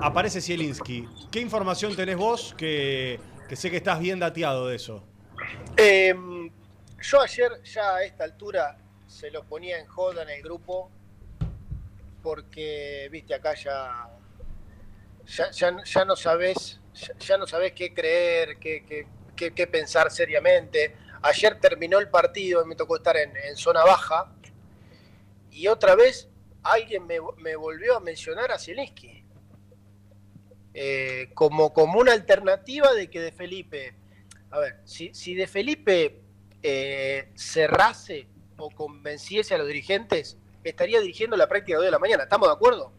aparece 0.00 0.40
Zielinski. 0.40 1.08
¿Qué 1.30 1.40
información 1.40 1.96
tenés 1.96 2.16
vos 2.16 2.54
que, 2.56 3.18
sé 3.52 3.70
que 3.70 3.78
estás 3.78 4.00
bien 4.00 4.18
dateado 4.20 4.68
de 4.68 4.76
eso? 4.76 5.02
Eh, 5.76 6.14
yo 7.02 7.20
ayer 7.20 7.50
ya 7.64 7.96
a 7.96 8.04
esta 8.04 8.24
altura 8.24 8.76
se 9.10 9.30
lo 9.30 9.42
ponía 9.44 9.78
en 9.78 9.86
joda 9.86 10.22
en 10.22 10.30
el 10.30 10.42
grupo 10.42 10.88
porque, 12.22 13.08
viste, 13.10 13.34
acá 13.34 13.54
ya 13.54 14.08
ya, 15.26 15.50
ya- 15.84 16.04
no 16.04 16.14
sabes 16.16 16.80
ya, 17.18 17.36
no 17.36 17.46
sabes 17.46 17.72
qué 17.72 17.92
creer, 17.92 18.58
qué, 18.58 18.84
qué- 19.36 19.52
qué- 19.52 19.66
pensar 19.66 20.10
seriamente. 20.10 20.94
Ayer 21.22 21.58
terminó 21.60 21.98
el 21.98 22.08
partido 22.08 22.64
me 22.66 22.76
tocó 22.76 22.96
estar 22.96 23.16
en, 23.16 23.36
en 23.36 23.56
zona 23.56 23.84
baja 23.84 24.32
y 25.50 25.66
otra 25.66 25.94
vez 25.96 26.28
alguien 26.62 27.06
me, 27.06 27.18
me 27.38 27.56
volvió 27.56 27.96
a 27.96 28.00
mencionar 28.00 28.52
a 28.52 28.58
Zielinski 28.58 29.24
eh, 30.74 31.30
como, 31.34 31.72
como 31.72 31.98
una 31.98 32.12
alternativa 32.12 32.92
de 32.94 33.10
que 33.10 33.20
de 33.20 33.32
Felipe 33.32 33.94
a 34.50 34.58
ver, 34.58 34.80
si, 34.84 35.12
si 35.14 35.34
de 35.34 35.46
Felipe 35.46 36.20
eh, 36.62 37.30
cerrase 37.34 38.26
o 38.60 38.70
convenciese 38.70 39.54
a 39.54 39.58
los 39.58 39.66
dirigentes, 39.66 40.36
estaría 40.64 41.00
dirigiendo 41.00 41.36
la 41.36 41.48
práctica 41.48 41.76
de 41.76 41.80
hoy 41.80 41.84
de 41.86 41.90
la 41.90 41.98
mañana. 41.98 42.24
¿Estamos 42.24 42.48
de 42.48 42.54
acuerdo? 42.54 42.92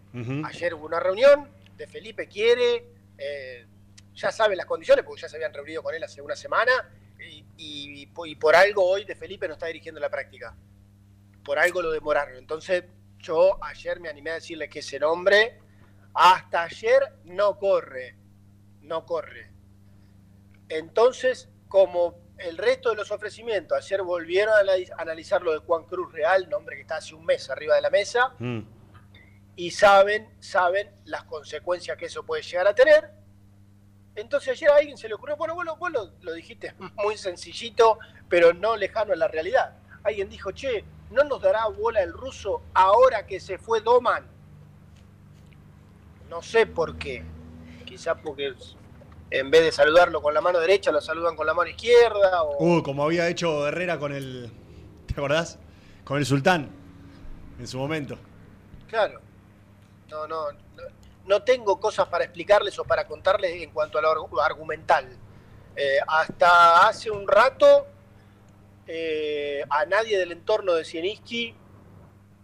Ayer 0.45 0.73
hubo 0.73 0.85
una 0.85 0.99
reunión, 0.99 1.49
de 1.77 1.87
Felipe 1.87 2.27
quiere, 2.27 2.85
eh, 3.17 3.65
ya 4.13 4.31
sabe 4.31 4.55
las 4.55 4.65
condiciones, 4.65 5.05
porque 5.05 5.21
ya 5.21 5.29
se 5.29 5.37
habían 5.37 5.53
reunido 5.53 5.81
con 5.81 5.95
él 5.95 6.03
hace 6.03 6.21
una 6.21 6.35
semana, 6.35 6.71
y, 7.19 7.45
y- 7.57 8.09
y 8.25 8.35
por 8.35 8.55
algo 8.55 8.83
hoy 8.85 9.05
de 9.05 9.15
Felipe 9.15 9.47
no 9.47 9.53
está 9.53 9.67
dirigiendo 9.67 9.99
la 10.01 10.09
práctica. 10.09 10.55
Por 11.43 11.57
algo 11.59 11.81
lo 11.81 11.91
demoraron. 11.91 12.37
Entonces, 12.37 12.83
yo 13.19 13.63
ayer 13.63 13.99
me 13.99 14.09
animé 14.09 14.31
a 14.31 14.33
decirle 14.35 14.67
que 14.69 14.79
ese 14.79 14.99
nombre, 14.99 15.59
hasta 16.13 16.63
ayer, 16.63 17.01
no 17.25 17.57
corre. 17.57 18.15
No 18.81 19.05
corre. 19.05 19.49
Entonces, 20.69 21.49
como 21.67 22.15
el 22.43 22.57
resto 22.57 22.89
de 22.89 22.95
los 22.95 23.11
ofrecimientos, 23.11 23.77
ayer 23.77 24.01
volvieron 24.01 24.53
a 24.53 24.61
analiz- 24.61 24.91
analizar 24.97 25.41
lo 25.41 25.51
de 25.53 25.59
Juan 25.59 25.83
Cruz 25.85 26.11
Real, 26.11 26.49
nombre 26.49 26.75
que 26.75 26.81
está 26.81 26.97
hace 26.97 27.15
un 27.15 27.25
mes 27.25 27.49
arriba 27.49 27.75
de 27.75 27.81
la 27.81 27.89
mesa, 27.89 28.33
y 29.55 29.71
saben, 29.71 30.29
saben 30.39 30.89
las 31.05 31.23
consecuencias 31.25 31.97
que 31.97 32.05
eso 32.05 32.23
puede 32.23 32.41
llegar 32.41 32.67
a 32.67 32.73
tener. 32.75 33.11
Entonces 34.15 34.49
ayer 34.49 34.69
a 34.69 34.75
alguien 34.75 34.97
se 34.97 35.07
le 35.07 35.13
ocurrió, 35.13 35.35
bueno, 35.37 35.55
vos, 35.55 35.65
lo, 35.65 35.75
vos 35.77 35.91
lo- 35.91 36.11
lo 36.21 36.33
dijiste 36.33 36.73
muy 36.95 37.17
sencillito, 37.17 37.99
pero 38.29 38.53
no 38.53 38.75
lejano 38.75 39.13
a 39.13 39.15
la 39.15 39.27
realidad. 39.27 39.75
Alguien 40.03 40.29
dijo, 40.29 40.51
che, 40.51 40.83
¿no 41.11 41.23
nos 41.23 41.41
dará 41.41 41.67
bola 41.67 42.01
el 42.01 42.11
ruso 42.11 42.63
ahora 42.73 43.25
que 43.27 43.39
se 43.39 43.57
fue 43.57 43.81
Doman? 43.81 44.25
No 46.29 46.41
sé 46.41 46.65
por 46.65 46.97
qué. 46.97 47.23
Quizá 47.85 48.15
porque 48.15 48.53
en 49.31 49.49
vez 49.49 49.63
de 49.63 49.71
saludarlo 49.71 50.21
con 50.21 50.33
la 50.33 50.41
mano 50.41 50.59
derecha, 50.59 50.91
lo 50.91 51.01
saludan 51.01 51.35
con 51.35 51.47
la 51.47 51.53
mano 51.53 51.69
izquierda. 51.69 52.43
O... 52.43 52.77
Uh, 52.77 52.83
como 52.83 53.03
había 53.03 53.27
hecho 53.29 53.67
Herrera 53.67 53.97
con 53.97 54.13
el. 54.13 54.51
¿Te 55.07 55.13
acordás? 55.13 55.57
Con 56.03 56.17
el 56.17 56.25
Sultán. 56.25 56.69
En 57.57 57.67
su 57.67 57.77
momento. 57.77 58.17
Claro. 58.87 59.21
No, 60.09 60.27
no, 60.27 60.51
no, 60.51 60.57
no 61.25 61.43
tengo 61.43 61.79
cosas 61.79 62.07
para 62.07 62.25
explicarles 62.25 62.77
o 62.79 62.83
para 62.83 63.07
contarles 63.07 63.61
en 63.63 63.71
cuanto 63.71 63.97
a 63.97 64.01
lo 64.01 64.11
argu- 64.13 64.43
argumental. 64.43 65.07
Eh, 65.75 65.97
hasta 66.05 66.87
hace 66.87 67.09
un 67.09 67.25
rato, 67.27 67.87
eh, 68.87 69.63
a 69.69 69.85
nadie 69.85 70.17
del 70.17 70.33
entorno 70.33 70.73
de 70.73 70.83
Sieniski 70.83 71.55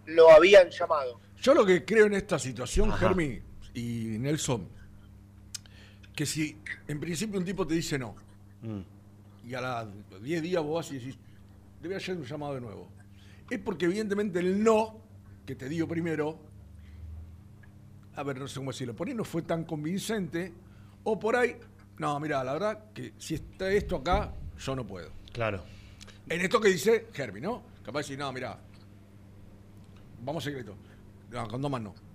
lo 0.06 0.32
habían 0.32 0.70
llamado. 0.70 1.20
Yo 1.42 1.54
lo 1.54 1.66
que 1.66 1.84
creo 1.84 2.06
en 2.06 2.14
esta 2.14 2.40
situación. 2.40 2.94
Germi 2.94 3.42
y 3.74 4.18
Nelson, 4.20 4.70
que 6.18 6.26
si 6.26 6.58
en 6.88 7.00
principio 7.00 7.38
un 7.38 7.46
tipo 7.46 7.68
te 7.68 7.76
dice 7.76 8.00
no, 8.00 8.16
y 9.46 9.54
a 9.54 9.62
los 9.62 10.24
10 10.24 10.42
días 10.42 10.64
vos 10.64 10.78
vas 10.78 10.92
y 10.92 10.96
decís, 10.98 11.16
debería 11.80 11.98
hacer 11.98 12.18
un 12.18 12.24
llamado 12.24 12.56
de 12.56 12.62
nuevo, 12.62 12.90
es 13.48 13.60
porque 13.60 13.86
evidentemente 13.86 14.40
el 14.40 14.64
no 14.64 15.00
que 15.46 15.54
te 15.54 15.70
dio 15.70 15.88
primero, 15.88 16.40
a 18.16 18.24
ver, 18.24 18.40
no 18.40 18.48
sé 18.48 18.56
cómo 18.56 18.72
decirlo, 18.72 18.96
por 18.96 19.08
ahí 19.08 19.14
no 19.14 19.24
fue 19.24 19.44
tan 19.44 19.64
convincente, 19.64 20.52
o 21.04 21.20
por 21.20 21.36
ahí, 21.36 21.56
no, 22.00 22.20
mira, 22.20 22.44
la 22.44 22.54
verdad 22.54 22.92
que 22.96 23.14
si 23.20 23.36
está 23.36 23.72
esto 23.72 23.98
acá, 23.98 24.34
yo 24.58 24.76
no 24.76 24.88
puedo. 24.88 25.12
Claro. 25.32 25.64
En 26.28 26.42
esto 26.42 26.60
que 26.60 26.70
dice 26.70 27.10
Germi, 27.14 27.42
¿no? 27.42 27.62
Capaz 27.84 28.00
de 28.00 28.04
decir, 28.06 28.18
no, 28.18 28.34
mira, 28.34 28.60
vamos 30.24 30.44
secreto. 30.44 30.76
No, 31.30 31.48
con 31.48 31.62
Doman 31.62 31.84
no. 31.84 32.07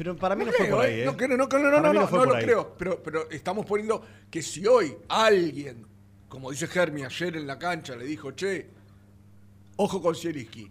Pero 0.00 0.16
para 0.16 0.34
mí 0.34 0.46
no, 0.46 0.50
fue 0.52 0.64
creo, 0.64 0.76
por 0.76 0.86
ahí, 0.86 1.00
¿eh? 1.02 1.04
No, 1.04 1.14
creo, 1.14 1.36
no, 1.36 1.46
creo, 1.46 1.62
no, 1.62 1.78
no, 1.78 1.92
no, 1.92 2.08
fue 2.08 2.20
no 2.20 2.24
por 2.24 2.28
lo 2.28 2.34
ahí. 2.36 2.44
creo. 2.44 2.74
Pero, 2.78 3.02
pero 3.02 3.30
estamos 3.30 3.66
poniendo 3.66 4.02
que 4.30 4.40
si 4.40 4.66
hoy 4.66 4.96
alguien, 5.10 5.84
como 6.26 6.50
dice 6.50 6.66
Germi 6.68 7.02
ayer 7.02 7.36
en 7.36 7.46
la 7.46 7.58
cancha, 7.58 7.94
le 7.96 8.06
dijo, 8.06 8.30
che, 8.30 8.70
ojo 9.76 10.00
con 10.00 10.14
Zielinski, 10.14 10.70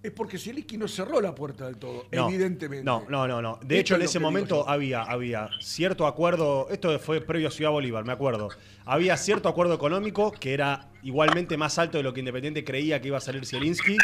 es 0.00 0.12
porque 0.12 0.38
Zielinski 0.38 0.78
no 0.78 0.86
cerró 0.86 1.20
la 1.20 1.34
puerta 1.34 1.66
del 1.66 1.76
todo, 1.76 2.06
No, 2.12 2.28
evidentemente. 2.28 2.84
No, 2.84 3.04
no, 3.08 3.26
no, 3.26 3.42
no. 3.42 3.58
De 3.64 3.80
Esto 3.80 3.80
hecho, 3.80 3.94
en 3.96 4.02
ese 4.02 4.20
momento 4.20 4.68
había, 4.68 5.02
había 5.02 5.50
cierto 5.60 6.06
acuerdo, 6.06 6.68
esto 6.70 6.96
fue 7.00 7.20
previo 7.20 7.48
a 7.48 7.50
Ciudad 7.50 7.72
Bolívar, 7.72 8.04
me 8.04 8.12
acuerdo. 8.12 8.48
Había 8.84 9.16
cierto 9.16 9.48
acuerdo 9.48 9.74
económico 9.74 10.30
que 10.30 10.54
era 10.54 10.88
igualmente 11.02 11.56
más 11.56 11.80
alto 11.80 11.98
de 11.98 12.04
lo 12.04 12.14
que 12.14 12.20
Independiente 12.20 12.62
creía 12.62 13.00
que 13.00 13.08
iba 13.08 13.18
a 13.18 13.20
salir 13.20 13.44
Zielinski. 13.44 13.96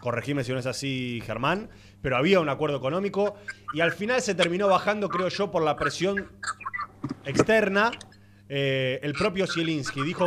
Corregime 0.00 0.44
si 0.44 0.52
no 0.52 0.58
es 0.58 0.66
así, 0.66 1.22
Germán. 1.26 1.68
Pero 2.02 2.16
había 2.16 2.40
un 2.40 2.48
acuerdo 2.48 2.76
económico 2.76 3.36
y 3.74 3.80
al 3.80 3.92
final 3.92 4.22
se 4.22 4.34
terminó 4.34 4.68
bajando, 4.68 5.08
creo 5.08 5.28
yo, 5.28 5.50
por 5.50 5.62
la 5.62 5.76
presión 5.76 6.30
externa. 7.24 7.90
Eh, 8.48 8.98
el 9.02 9.12
propio 9.12 9.46
Zielinski 9.46 10.02
dijo 10.02 10.26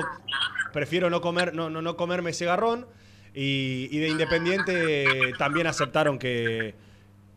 prefiero 0.74 1.10
no, 1.10 1.22
comer, 1.22 1.54
no, 1.54 1.70
no, 1.70 1.82
no 1.82 1.96
comerme 1.96 2.32
ese 2.32 2.46
garrón. 2.46 2.86
Y, 3.34 3.88
y 3.92 4.00
de 4.00 4.10
Independiente 4.10 5.34
también 5.40 5.66
aceptaron 5.66 6.20
que, 6.20 6.76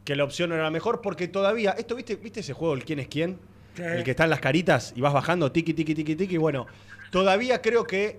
que 0.04 0.16
la 0.16 0.24
opción 0.24 0.52
era 0.52 0.64
la 0.64 0.70
mejor, 0.70 1.00
porque 1.00 1.28
todavía, 1.28 1.72
esto, 1.72 1.96
¿viste, 1.96 2.16
¿viste 2.16 2.40
ese 2.40 2.52
juego, 2.52 2.74
el 2.74 2.84
quién 2.84 2.98
es 2.98 3.08
quién? 3.08 3.38
El 3.76 4.04
que 4.04 4.12
está 4.12 4.24
en 4.24 4.30
las 4.30 4.40
caritas 4.40 4.94
y 4.96 5.02
vas 5.02 5.12
bajando, 5.12 5.52
tiki, 5.52 5.74
tiki, 5.74 5.94
tiki, 5.94 6.16
tiki. 6.16 6.36
Bueno, 6.38 6.66
todavía 7.10 7.60
creo 7.60 7.84
que 7.84 8.18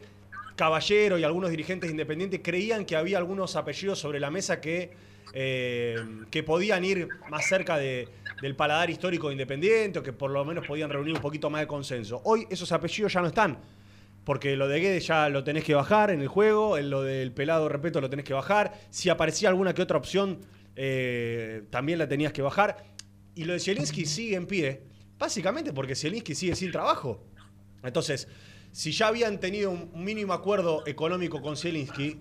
Caballero 0.58 1.18
y 1.18 1.24
algunos 1.24 1.50
dirigentes 1.50 1.90
independientes 1.90 2.42
creían 2.44 2.84
que 2.84 2.98
había 2.98 3.18
algunos 3.18 3.56
apellidos 3.56 3.98
sobre 4.00 4.20
la 4.20 4.30
mesa 4.30 4.60
que, 4.60 4.92
eh, 5.34 5.96
que 6.30 6.44
podían 6.44 6.84
ir 6.84 7.08
más 7.30 7.48
cerca 7.48 7.78
de- 7.78 8.10
del 8.42 8.56
paladar 8.56 8.90
histórico 8.90 9.28
de 9.28 9.34
Independiente 9.34 10.00
o 10.00 10.04
que 10.04 10.12
por 10.12 10.32
lo 10.32 10.44
menos 10.44 10.68
podían 10.68 10.90
reunir 10.90 11.14
un 11.16 11.22
poquito 11.22 11.50
más 11.50 11.62
de 11.62 11.68
consenso. 11.68 12.22
Hoy 12.26 12.46
esos 12.50 12.72
apellidos 12.74 13.14
ya 13.14 13.22
no 13.22 13.28
están. 13.28 13.58
Porque 14.26 14.58
lo 14.58 14.68
de 14.68 14.82
Guedes 14.82 15.08
ya 15.08 15.30
lo 15.30 15.46
tenés 15.46 15.64
que 15.64 15.74
bajar 15.74 16.12
en 16.12 16.20
el 16.20 16.28
juego, 16.28 16.78
en 16.78 16.90
lo 16.90 17.02
del 17.02 17.32
pelado, 17.32 17.70
repito, 17.70 18.02
lo 18.02 18.10
tenés 18.10 18.26
que 18.26 18.34
bajar. 18.34 18.74
Si 18.90 19.08
aparecía 19.08 19.48
alguna 19.48 19.74
que 19.74 19.82
otra 19.82 19.98
opción, 19.98 20.40
eh, 20.76 21.64
también 21.70 21.98
la 21.98 22.10
tenías 22.10 22.34
que 22.34 22.42
bajar. 22.42 22.84
Y 23.36 23.46
lo 23.46 23.54
de 23.54 23.60
Zielinski 23.62 24.06
sigue 24.06 24.36
en 24.36 24.46
pie, 24.46 24.82
básicamente 25.18 25.72
porque 25.72 25.96
Zielinski 25.96 26.36
sigue 26.36 26.56
sin 26.56 26.72
trabajo. 26.74 27.24
Entonces, 27.84 28.28
si 28.72 28.92
ya 28.92 29.08
habían 29.08 29.40
tenido 29.40 29.72
un 29.72 30.04
mínimo 30.04 30.34
acuerdo 30.34 30.86
económico 30.88 31.42
con 31.42 31.58
Zielinski, 31.58 32.18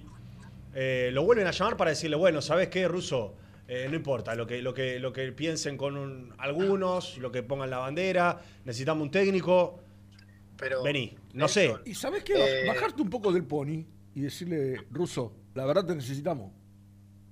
eh, 0.75 1.11
lo 1.13 1.25
vuelven 1.25 1.47
a 1.47 1.51
llamar 1.51 1.77
para 1.77 1.91
decirle, 1.91 2.17
bueno, 2.17 2.41
¿sabes 2.43 2.69
qué, 2.69 2.87
Russo? 2.89 3.35
Eh, 3.69 3.87
no 3.91 3.97
importa, 3.97 4.35
lo 4.35 4.47
que, 4.47 4.63
lo 4.63 4.73
que, 4.75 5.01
lo 5.01 5.13
que 5.13 5.33
piensen 5.33 5.77
con 5.77 5.97
un- 5.97 6.33
algunos, 6.39 7.19
lo 7.19 7.33
que 7.33 7.43
pongan 7.43 7.69
la 7.71 7.79
bandera, 7.79 8.41
necesitamos 8.65 9.03
un 9.03 9.11
técnico, 9.11 9.81
Pero, 10.57 10.83
vení, 10.83 11.17
no 11.35 11.49
sé. 11.49 11.75
¿Y 11.85 11.95
sabes 11.95 12.23
qué? 12.23 12.35
Eh, 12.63 12.67
Bajarte 12.69 13.03
un 13.03 13.11
poco 13.11 13.33
del 13.33 13.45
pony 13.45 13.85
y 14.15 14.21
decirle, 14.21 14.87
Ruso, 14.91 15.35
la 15.55 15.67
verdad 15.67 15.85
te 15.85 15.95
necesitamos. 15.97 16.53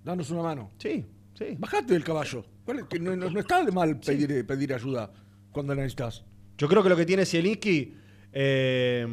Danos 0.02 0.28
una 0.30 0.42
mano. 0.42 0.72
Sí, 0.78 1.04
sí. 1.38 1.54
Bajate 1.58 1.92
del 1.94 2.04
caballo. 2.04 2.44
¿Cuál 2.64 2.80
es? 2.80 2.84
Que 2.86 2.98
no, 2.98 3.14
no- 3.16 3.30
no 3.30 3.40
está 3.40 3.64
de 3.64 3.70
mal 3.72 3.98
pedir, 4.00 4.30
eh, 4.32 4.44
pedir 4.44 4.74
ayuda 4.74 5.10
cuando 5.52 5.74
la 5.74 5.82
necesitas. 5.82 6.24
Yo 6.58 6.68
creo 6.68 6.82
que 6.82 6.88
lo 6.88 6.96
que 6.96 7.06
tiene 7.06 7.24
Zielinski 7.24 7.94
eh, 8.34 9.06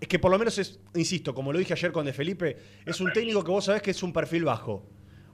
es 0.00 0.08
que 0.08 0.18
por 0.18 0.30
lo 0.30 0.38
menos 0.38 0.58
es, 0.58 0.80
insisto, 0.94 1.34
como 1.34 1.52
lo 1.52 1.58
dije 1.58 1.72
ayer 1.72 1.92
con 1.92 2.04
De 2.04 2.12
Felipe, 2.12 2.56
es 2.84 3.00
un 3.00 3.12
técnico 3.12 3.44
que 3.44 3.50
vos 3.50 3.64
sabés 3.64 3.82
que 3.82 3.92
es 3.92 4.02
un 4.02 4.12
perfil 4.12 4.44
bajo. 4.44 4.86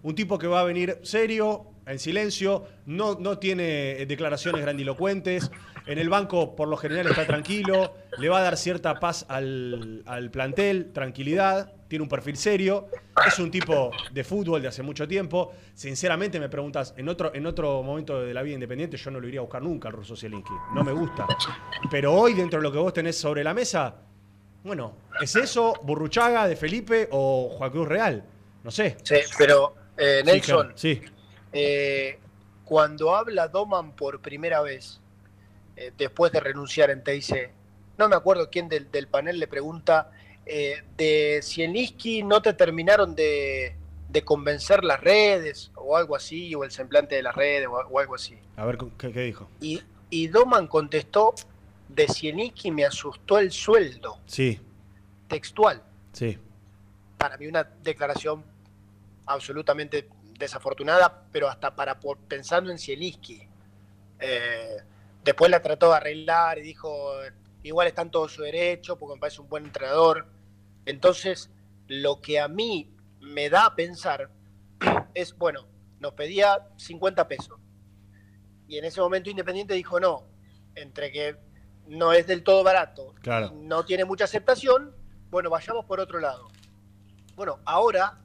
Un 0.03 0.15
tipo 0.15 0.39
que 0.39 0.47
va 0.47 0.61
a 0.61 0.65
venir 0.65 0.99
serio, 1.03 1.72
en 1.87 1.99
silencio, 1.99 2.65
no, 2.87 3.17
no 3.19 3.39
tiene 3.39 4.03
eh, 4.03 4.07
declaraciones 4.07 4.63
grandilocuentes. 4.63 5.51
En 5.87 5.99
el 5.99 6.09
banco, 6.09 6.55
por 6.55 6.69
lo 6.69 6.77
general, 6.77 7.09
está 7.09 7.27
tranquilo, 7.27 7.95
le 8.19 8.29
va 8.29 8.39
a 8.39 8.43
dar 8.43 8.57
cierta 8.57 9.01
paz 9.01 9.27
al, 9.29 10.03
al 10.07 10.31
plantel, 10.31 10.93
tranquilidad, 10.93 11.73
tiene 11.89 12.05
un 12.05 12.09
perfil 12.09 12.37
serio, 12.37 12.87
es 13.27 13.39
un 13.39 13.51
tipo 13.51 13.91
de 14.13 14.25
fútbol 14.25 14.63
de 14.63 14.69
hace 14.69 14.83
mucho 14.83 15.07
tiempo. 15.07 15.53
Sinceramente, 15.75 16.39
me 16.41 16.49
preguntas, 16.49 16.95
en 16.97 17.09
otro, 17.09 17.35
en 17.35 17.45
otro 17.47 17.83
momento 17.83 18.23
de 18.23 18.33
la 18.33 18.43
vida 18.43 18.55
independiente, 18.55 18.97
yo 18.97 19.11
no 19.11 19.21
lo 19.21 19.29
iría 19.29 19.41
a 19.41 19.43
buscar 19.43 19.61
nunca 19.61 19.89
al 19.89 19.95
ruso 19.95 20.17
Zielinski, 20.17 20.55
no 20.75 20.85
me 20.85 20.93
gusta. 20.93 21.27
Pero 21.91 22.15
hoy, 22.15 22.35
dentro 22.35 22.61
de 22.61 22.63
lo 22.63 22.73
que 22.73 22.79
vos 22.79 22.93
tenés 22.95 23.19
sobre 23.19 23.43
la 23.43 23.53
mesa, 23.53 23.97
bueno, 24.65 24.95
¿es 25.21 25.35
eso 25.37 25.75
Burruchaga 25.83 26.47
de 26.47 26.57
Felipe 26.57 27.09
o 27.11 27.51
Juan 27.59 27.71
Cruz 27.71 27.89
Real? 27.89 28.25
No 28.63 28.71
sé. 28.71 28.97
Sí, 29.03 29.17
pero 29.37 29.75
eh, 29.97 30.23
Sí, 30.25 30.31
Nelson, 30.31 30.61
claro, 30.61 30.79
sí. 30.79 31.03
Eh, 31.53 32.19
cuando 32.65 33.15
habla 33.15 33.49
Doman 33.49 33.93
por 33.93 34.21
primera 34.21 34.61
vez, 34.63 35.01
eh, 35.77 35.93
después 35.97 36.33
de 36.33 36.41
renunciar 36.41 36.91
en 36.91 37.03
TIC, 37.05 37.51
no 37.99 38.09
me 38.09 38.17
acuerdo 38.17 38.49
quién 38.51 38.69
del, 38.69 38.91
del 38.91 39.07
panel 39.09 39.39
le 39.39 39.47
pregunta, 39.47 40.11
eh, 40.47 40.83
de 40.97 41.41
Zielinski 41.43 42.23
no 42.23 42.41
te 42.43 42.53
terminaron 42.55 43.15
de, 43.15 43.77
de 44.09 44.25
convencer 44.25 44.83
las 44.85 45.01
redes 45.01 45.71
o 45.77 45.97
algo 45.97 46.17
así, 46.17 46.55
o 46.55 46.65
el 46.65 46.71
semblante 46.71 47.15
de 47.17 47.23
las 47.23 47.35
redes 47.35 47.69
o, 47.69 47.73
o 47.73 47.99
algo 47.99 48.15
así. 48.15 48.37
A 48.57 48.65
ver, 48.65 48.79
¿qué, 48.99 49.13
qué 49.13 49.21
dijo? 49.21 49.49
Y, 49.61 49.83
y 50.11 50.29
Doman 50.29 50.67
contestó, 50.67 51.35
de 51.89 52.07
Zielinski 52.09 52.71
me 52.71 52.85
asustó 52.87 53.39
el 53.39 53.51
sueldo, 53.53 54.19
Sí, 54.27 54.59
textual. 55.29 55.83
sí. 56.13 56.39
para 57.19 57.37
mí 57.37 57.47
una 57.47 57.65
declaración 57.65 58.43
absolutamente 59.27 60.09
desafortunada, 60.43 61.25
pero 61.33 61.49
hasta 61.49 61.75
para 61.75 61.99
pensando 62.29 62.71
en 62.71 62.79
Zielinski. 62.79 63.49
Eh, 64.19 64.77
después 65.25 65.51
la 65.51 65.61
trató 65.63 65.91
de 65.91 65.97
arreglar 65.97 66.59
y 66.59 66.63
dijo, 66.63 67.13
igual 67.63 67.89
está 67.89 68.03
en 68.03 68.11
todo 68.11 68.29
su 68.29 68.43
derecho, 68.43 68.97
porque 68.97 69.15
me 69.15 69.21
parece 69.21 69.41
un 69.41 69.49
buen 69.49 69.65
entrenador. 69.65 70.27
Entonces, 70.87 71.51
lo 71.89 72.21
que 72.21 72.41
a 72.41 72.49
mí 72.49 72.95
me 73.21 73.49
da 73.51 73.67
a 73.67 73.75
pensar 73.75 74.31
es, 75.15 75.37
bueno, 75.37 75.67
nos 76.01 76.13
pedía 76.15 76.69
50 76.77 77.29
pesos. 77.29 77.59
Y 78.69 78.79
en 78.79 78.85
ese 78.85 79.01
momento 79.01 79.31
Independiente 79.31 79.75
dijo, 79.75 80.01
no, 80.01 80.25
entre 80.75 81.13
que 81.13 81.37
no 81.87 82.13
es 82.13 82.27
del 82.27 82.43
todo 82.43 82.65
barato, 82.65 83.15
Claro. 83.23 83.53
no 83.55 83.85
tiene 83.85 84.05
mucha 84.05 84.25
aceptación, 84.25 84.95
bueno, 85.31 85.51
vayamos 85.51 85.85
por 85.85 86.01
otro 86.01 86.21
lado. 86.21 86.49
Bueno, 87.35 87.59
ahora, 87.65 88.19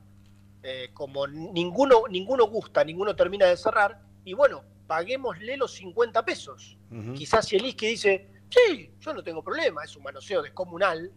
eh, 0.70 0.89
como 0.93 1.26
ninguno, 1.28 2.09
ninguno 2.09 2.45
gusta, 2.47 2.84
ninguno 2.84 3.15
termina 3.15 3.45
de 3.45 3.55
cerrar, 3.55 4.01
y 4.26 4.34
bueno, 4.34 4.65
paguémosle 4.86 5.55
los 5.55 5.72
50 5.72 6.26
pesos. 6.26 6.78
Quizás 7.15 7.47
si 7.47 7.55
el 7.55 7.74
que 7.74 7.88
dice, 7.88 8.28
sí, 8.49 8.91
yo 8.99 9.13
no 9.13 9.24
tengo 9.24 9.41
problema, 9.41 9.86
es 9.86 9.95
un 9.95 10.03
manoseo 10.03 10.41
descomunal, 10.41 11.09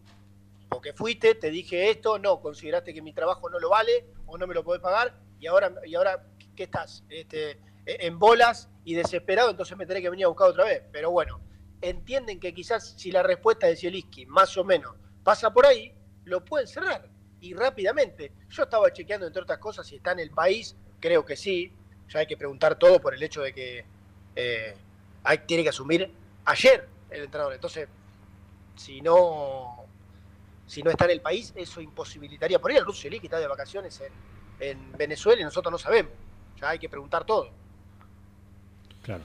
porque 0.68 0.92
fuiste, 0.92 1.34
te 1.34 1.50
dije 1.50 1.90
esto, 1.90 2.16
no, 2.16 2.40
consideraste 2.40 2.94
que 2.94 3.02
mi 3.02 3.12
trabajo 3.12 3.50
no 3.50 3.58
lo 3.58 3.70
vale 3.70 4.06
o 4.26 4.38
no 4.38 4.46
me 4.46 4.54
lo 4.54 4.62
podés 4.62 4.80
pagar, 4.80 5.18
y 5.40 5.48
ahora, 5.48 5.74
y 5.84 5.96
ahora 5.96 6.24
¿qué 6.54 6.62
estás? 6.62 7.02
Este, 7.08 7.58
en 7.86 8.20
bolas 8.20 8.70
y 8.84 8.94
desesperado, 8.94 9.50
entonces 9.50 9.76
me 9.76 9.84
tenés 9.84 10.04
que 10.04 10.10
venir 10.10 10.26
a 10.26 10.28
buscar 10.28 10.48
otra 10.48 10.64
vez. 10.64 10.84
Pero 10.92 11.10
bueno, 11.10 11.40
entienden 11.80 12.38
que 12.38 12.54
quizás 12.54 12.94
si 12.96 13.10
la 13.10 13.24
respuesta 13.24 13.66
de 13.66 13.74
Zielinski 13.74 14.26
más 14.26 14.56
o 14.56 14.62
menos 14.62 14.94
pasa 15.24 15.52
por 15.52 15.66
ahí, 15.66 15.92
lo 16.22 16.44
pueden 16.44 16.68
cerrar 16.68 17.10
y 17.40 17.54
rápidamente. 17.54 18.32
Yo 18.50 18.64
estaba 18.64 18.92
chequeando, 18.92 19.26
entre 19.26 19.42
otras 19.42 19.58
cosas, 19.58 19.86
si 19.86 19.96
está 19.96 20.12
en 20.12 20.20
el 20.20 20.30
país, 20.30 20.76
creo 21.00 21.24
que 21.24 21.36
sí. 21.36 21.72
Ya 22.08 22.20
hay 22.20 22.26
que 22.26 22.36
preguntar 22.36 22.78
todo 22.78 23.00
por 23.00 23.14
el 23.14 23.22
hecho 23.22 23.40
de 23.42 23.52
que 23.52 23.84
eh, 24.36 24.74
hay, 25.22 25.38
tiene 25.38 25.62
que 25.62 25.68
asumir 25.68 26.10
ayer 26.44 26.88
el 27.10 27.24
entrenador. 27.24 27.54
Entonces, 27.54 27.88
si 28.76 29.00
no, 29.00 29.84
si 30.66 30.82
no 30.82 30.90
está 30.90 31.04
en 31.04 31.12
el 31.12 31.20
país, 31.20 31.52
eso 31.56 31.80
imposibilitaría. 31.80 32.58
Por 32.58 32.70
ahí 32.70 32.76
el 32.76 32.84
ruso 32.84 33.02
Zielinski 33.02 33.26
está 33.26 33.38
de 33.38 33.46
vacaciones 33.46 34.00
en, 34.00 34.12
en 34.68 34.92
Venezuela 34.92 35.40
y 35.40 35.44
nosotros 35.44 35.70
no 35.70 35.78
sabemos. 35.78 36.12
Ya 36.60 36.70
hay 36.70 36.78
que 36.78 36.88
preguntar 36.88 37.24
todo. 37.24 37.50
Claro. 39.02 39.22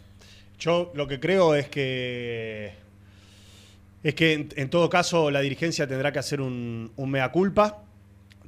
Yo 0.59 0.91
lo 0.93 1.07
que 1.07 1.19
creo 1.19 1.55
es 1.55 1.67
que. 1.67 2.73
Es 4.03 4.13
que 4.13 4.47
en, 4.55 4.69
todo 4.69 4.87
caso 4.87 5.31
la 5.31 5.41
dirigencia 5.41 5.87
tendrá 5.87 6.11
que 6.11 6.19
hacer 6.19 6.39
un 6.39 6.91
mea 6.95 7.31
culpa. 7.31 7.84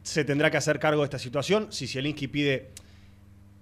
Se 0.07 0.23
tendrá 0.23 0.49
que 0.49 0.55
hacer 0.55 0.79
cargo 0.79 1.01
de 1.01 1.05
esta 1.05 1.19
situación. 1.19 1.67
Si 1.69 1.85
Zielinski 1.85 2.29
pide. 2.29 2.69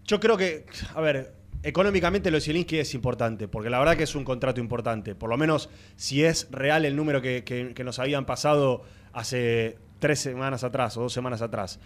Yo 0.05 0.19
creo 0.19 0.37
que. 0.37 0.67
A 0.93 1.01
ver, 1.01 1.33
económicamente 1.63 2.29
lo 2.29 2.37
de 2.37 2.41
Zielinski 2.41 2.77
es 2.77 2.93
importante, 2.93 3.47
porque 3.47 3.71
la 3.71 3.79
verdad 3.79 3.97
que 3.97 4.03
es 4.03 4.13
un 4.13 4.23
contrato 4.23 4.61
importante. 4.61 5.15
Por 5.15 5.31
lo 5.31 5.37
menos 5.37 5.69
si 5.95 6.23
es 6.23 6.47
real 6.51 6.85
el 6.85 6.95
número 6.95 7.19
que, 7.19 7.43
que- 7.43 7.83
nos 7.83 7.97
habían 7.97 8.27
pasado 8.27 8.83
hace 9.11 9.77
tres 9.97 10.19
semanas 10.19 10.63
atrás 10.63 10.95
o 10.97 11.01
dos 11.01 11.13
semanas 11.13 11.41
atrás. 11.41 11.79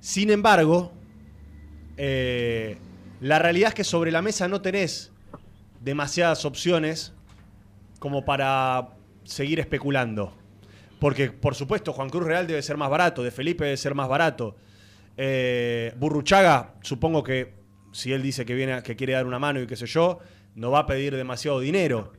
Sin 0.00 0.30
embargo, 0.30 0.90
eh, 1.98 2.78
la 3.20 3.38
realidad 3.38 3.68
es 3.68 3.74
que 3.74 3.84
sobre 3.84 4.10
la 4.10 4.22
mesa 4.22 4.48
no 4.48 4.62
tenés 4.62 5.12
demasiadas 5.84 6.46
opciones 6.46 7.12
como 7.98 8.24
para 8.24 8.88
seguir 9.24 9.60
especulando. 9.60 10.32
Porque, 11.00 11.30
por 11.30 11.54
supuesto, 11.54 11.92
Juan 11.92 12.10
Cruz 12.10 12.24
Real 12.26 12.46
debe 12.46 12.60
ser 12.62 12.76
más 12.76 12.90
barato, 12.90 13.22
de 13.22 13.30
Felipe 13.30 13.64
debe 13.64 13.76
ser 13.76 13.94
más 13.94 14.08
barato. 14.08 14.56
Eh, 15.16 15.92
Burruchaga, 15.96 16.74
supongo 16.82 17.22
que 17.22 17.54
si 17.92 18.12
él 18.12 18.22
dice 18.22 18.44
que, 18.44 18.54
viene, 18.54 18.72
a- 18.74 18.82
que 18.82 18.96
quiere 18.96 19.12
dar 19.14 19.26
una 19.26 19.38
mano 19.38 19.60
y 19.60 19.66
qué 19.66 19.76
sé 19.76 19.86
yo, 19.86 20.18
no 20.54 20.70
va 20.70 20.80
a 20.80 20.86
pedir 20.86 21.14
demasiado 21.16 21.60
dinero. 21.60 22.12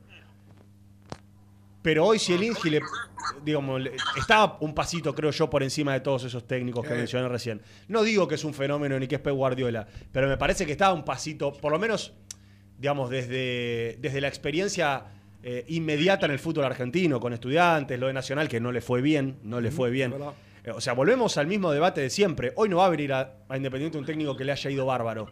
Pero 1.81 2.05
hoy 2.05 2.19
si 2.19 2.33
el 2.33 2.43
Ingi 2.43 2.69
le, 2.69 2.81
digamos, 3.43 3.79
le- 3.81 3.93
está 4.17 4.57
un 4.59 4.73
pasito, 4.73 5.15
creo 5.15 5.31
yo, 5.31 5.49
por 5.49 5.63
encima 5.63 5.93
de 5.93 6.01
todos 6.01 6.25
esos 6.25 6.45
técnicos 6.45 6.85
que 6.85 6.93
Eh. 6.93 6.97
mencioné 6.97 7.27
recién. 7.29 7.61
No 7.87 8.03
digo 8.03 8.27
que 8.27 8.35
es 8.35 8.43
un 8.43 8.53
fenómeno 8.53 8.99
ni 8.99 9.07
que 9.07 9.15
es 9.15 9.21
Pep 9.21 9.33
Guardiola, 9.33 9.87
pero 10.11 10.27
me 10.27 10.37
parece 10.37 10.65
que 10.65 10.73
está 10.73 10.91
un 10.91 11.05
pasito, 11.05 11.53
por 11.53 11.71
lo 11.71 11.79
menos, 11.79 12.13
digamos, 12.77 13.09
desde, 13.09 13.97
desde 14.01 14.19
la 14.19 14.27
experiencia 14.27 15.05
eh, 15.43 15.63
inmediata 15.69 16.25
en 16.25 16.31
el 16.33 16.39
fútbol 16.39 16.65
argentino, 16.65 17.19
con 17.19 17.33
estudiantes, 17.33 17.99
lo 17.99 18.07
de 18.07 18.13
Nacional, 18.13 18.47
que 18.49 18.59
no 18.59 18.71
le 18.71 18.81
fue 18.81 19.01
bien, 19.01 19.37
no 19.43 19.61
le 19.61 19.71
fue 19.71 19.89
bien. 19.89 20.13
Eh, 20.63 20.71
O 20.71 20.81
sea, 20.81 20.93
volvemos 20.93 21.37
al 21.37 21.47
mismo 21.47 21.71
debate 21.71 22.01
de 22.01 22.09
siempre. 22.09 22.51
Hoy 22.55 22.67
no 22.69 22.77
va 22.77 22.85
a 22.87 22.89
venir 22.89 23.13
a, 23.13 23.33
a 23.47 23.55
Independiente 23.57 23.97
un 23.97 24.05
técnico 24.05 24.35
que 24.35 24.43
le 24.43 24.51
haya 24.51 24.69
ido 24.69 24.85
bárbaro. 24.85 25.31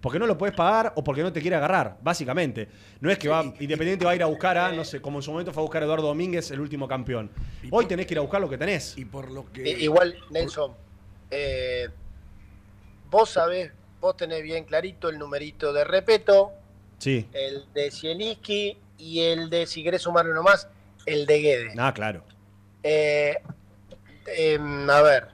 porque 0.00 0.18
no 0.20 0.26
lo 0.26 0.36
puedes 0.38 0.54
pagar 0.54 0.92
o 0.94 1.02
porque 1.02 1.22
no 1.22 1.32
te 1.32 1.40
quiere 1.40 1.56
agarrar, 1.56 1.96
básicamente. 2.02 2.68
No 3.00 3.10
es 3.10 3.18
que 3.18 3.28
va, 3.28 3.42
Independiente 3.58 4.04
va 4.04 4.12
a 4.12 4.14
ir 4.16 4.22
a 4.22 4.26
buscar 4.26 4.56
a, 4.58 4.70
no 4.72 4.84
sé, 4.84 5.00
como 5.00 5.18
en 5.18 5.22
su 5.22 5.30
momento 5.32 5.52
fue 5.52 5.62
a 5.62 5.64
buscar 5.64 5.82
a 5.82 5.86
Eduardo 5.86 6.06
Domínguez, 6.08 6.50
el 6.52 6.60
último 6.60 6.86
campeón. 6.86 7.30
Hoy 7.70 7.86
tenés 7.86 8.06
que 8.06 8.14
ir 8.14 8.18
a 8.18 8.22
buscar 8.22 8.40
lo 8.40 8.48
que 8.48 8.58
tenés. 8.58 8.96
Y 8.98 9.04
por 9.04 9.30
lo 9.32 9.50
que. 9.52 9.68
Igual, 9.68 10.16
Nelson, 10.30 10.72
eh, 11.30 11.88
vos 13.10 13.30
sabés, 13.30 13.72
vos 14.00 14.16
tenés 14.16 14.42
bien 14.42 14.64
clarito 14.64 15.08
el 15.08 15.18
numerito 15.18 15.72
de 15.72 15.82
Repeto, 15.84 16.52
Sí. 16.98 17.26
el 17.32 17.64
de 17.74 17.90
Zielinski 17.90 18.76
y 18.98 19.20
el 19.20 19.50
de, 19.50 19.66
si 19.66 19.82
querés 19.82 20.02
sumar 20.02 20.26
uno 20.28 20.42
más, 20.42 20.68
el 21.04 21.26
de 21.26 21.38
Guede. 21.40 21.74
Ah, 21.78 21.92
claro. 21.94 22.22
Eh, 22.82 23.36
em, 24.26 24.88
a 24.90 25.02
ver, 25.02 25.28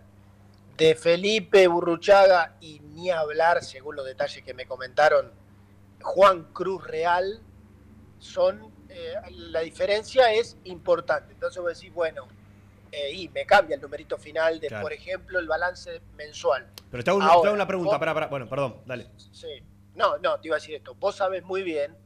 de 0.76 0.94
Felipe 0.94 1.66
Burruchaga 1.66 2.56
y 2.60 2.80
ni 2.80 3.10
hablar, 3.10 3.62
según 3.62 3.96
los 3.96 4.04
detalles 4.06 4.42
que 4.44 4.54
me 4.54 4.66
comentaron, 4.66 5.30
Juan 6.02 6.44
Cruz 6.52 6.84
Real, 6.86 7.40
son, 8.18 8.72
eh, 8.88 9.14
la 9.30 9.60
diferencia 9.60 10.32
es 10.32 10.56
importante. 10.64 11.32
Entonces 11.34 11.62
vos 11.62 11.74
decís, 11.78 11.92
bueno, 11.92 12.26
eh, 12.90 13.12
y 13.12 13.28
me 13.28 13.46
cambia 13.46 13.76
el 13.76 13.80
numerito 13.82 14.18
final 14.18 14.60
de, 14.60 14.68
Claro. 14.68 14.82
por 14.82 14.92
ejemplo, 14.92 15.38
el 15.38 15.46
balance 15.48 16.00
mensual. 16.16 16.66
Pero 16.90 17.02
te 17.04 17.10
hago, 17.10 17.18
una- 17.18 17.28
Ahora, 17.28 17.66
pregunta, 17.66 17.92
vos- 17.92 17.98
pará, 17.98 18.12
pará. 18.14 18.26
Bueno, 18.26 18.48
perdón, 18.48 18.76
dale. 18.84 19.08
Sí. 19.32 19.62
No, 19.94 20.18
no, 20.18 20.38
te 20.40 20.48
iba 20.48 20.56
a 20.56 20.58
decir 20.58 20.74
esto. 20.74 20.94
Vos 20.94 21.16
sabés 21.16 21.42
muy 21.44 21.62
bien 21.62 21.96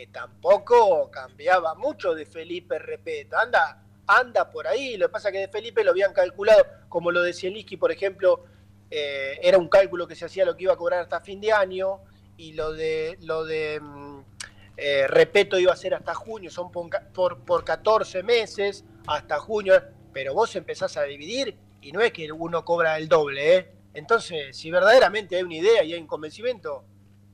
que 0.00 0.06
tampoco 0.06 1.10
cambiaba 1.10 1.74
mucho 1.74 2.14
de 2.14 2.24
Felipe 2.24 2.78
Repeto. 2.78 3.36
Anda, 3.36 3.82
anda 4.06 4.50
por 4.50 4.66
ahí. 4.66 4.96
Lo 4.96 5.08
que 5.08 5.12
pasa 5.12 5.28
es 5.28 5.32
que 5.34 5.40
de 5.40 5.48
Felipe 5.48 5.84
lo 5.84 5.90
habían 5.90 6.14
calculado, 6.14 6.64
como 6.88 7.10
lo 7.10 7.20
de 7.20 7.34
Zielinski, 7.34 7.76
por 7.76 7.92
ejemplo, 7.92 8.46
eh, 8.90 9.38
era 9.42 9.58
un 9.58 9.68
cálculo 9.68 10.08
que 10.08 10.14
se 10.14 10.24
hacía 10.24 10.46
lo 10.46 10.56
que 10.56 10.62
iba 10.62 10.72
a 10.72 10.78
cobrar 10.78 11.00
hasta 11.00 11.20
fin 11.20 11.38
de 11.38 11.52
año, 11.52 12.00
y 12.38 12.54
lo 12.54 12.72
de 12.72 13.18
lo 13.20 13.44
de 13.44 13.78
mm, 13.78 14.20
eh, 14.78 15.06
Repeto 15.06 15.58
iba 15.58 15.74
a 15.74 15.76
ser 15.76 15.92
hasta 15.92 16.14
junio, 16.14 16.50
son 16.50 16.72
por, 16.72 17.44
por 17.44 17.62
14 17.62 18.22
meses, 18.22 18.86
hasta 19.06 19.38
junio, 19.38 19.74
pero 20.14 20.32
vos 20.32 20.56
empezás 20.56 20.96
a 20.96 21.02
dividir 21.02 21.58
y 21.82 21.92
no 21.92 22.00
es 22.00 22.10
que 22.10 22.32
uno 22.32 22.64
cobra 22.64 22.96
el 22.96 23.06
doble, 23.06 23.54
¿eh? 23.54 23.72
Entonces, 23.92 24.56
si 24.56 24.70
verdaderamente 24.70 25.36
hay 25.36 25.42
una 25.42 25.56
idea 25.56 25.84
y 25.84 25.92
hay 25.92 26.00
un 26.00 26.06
convencimiento, 26.06 26.86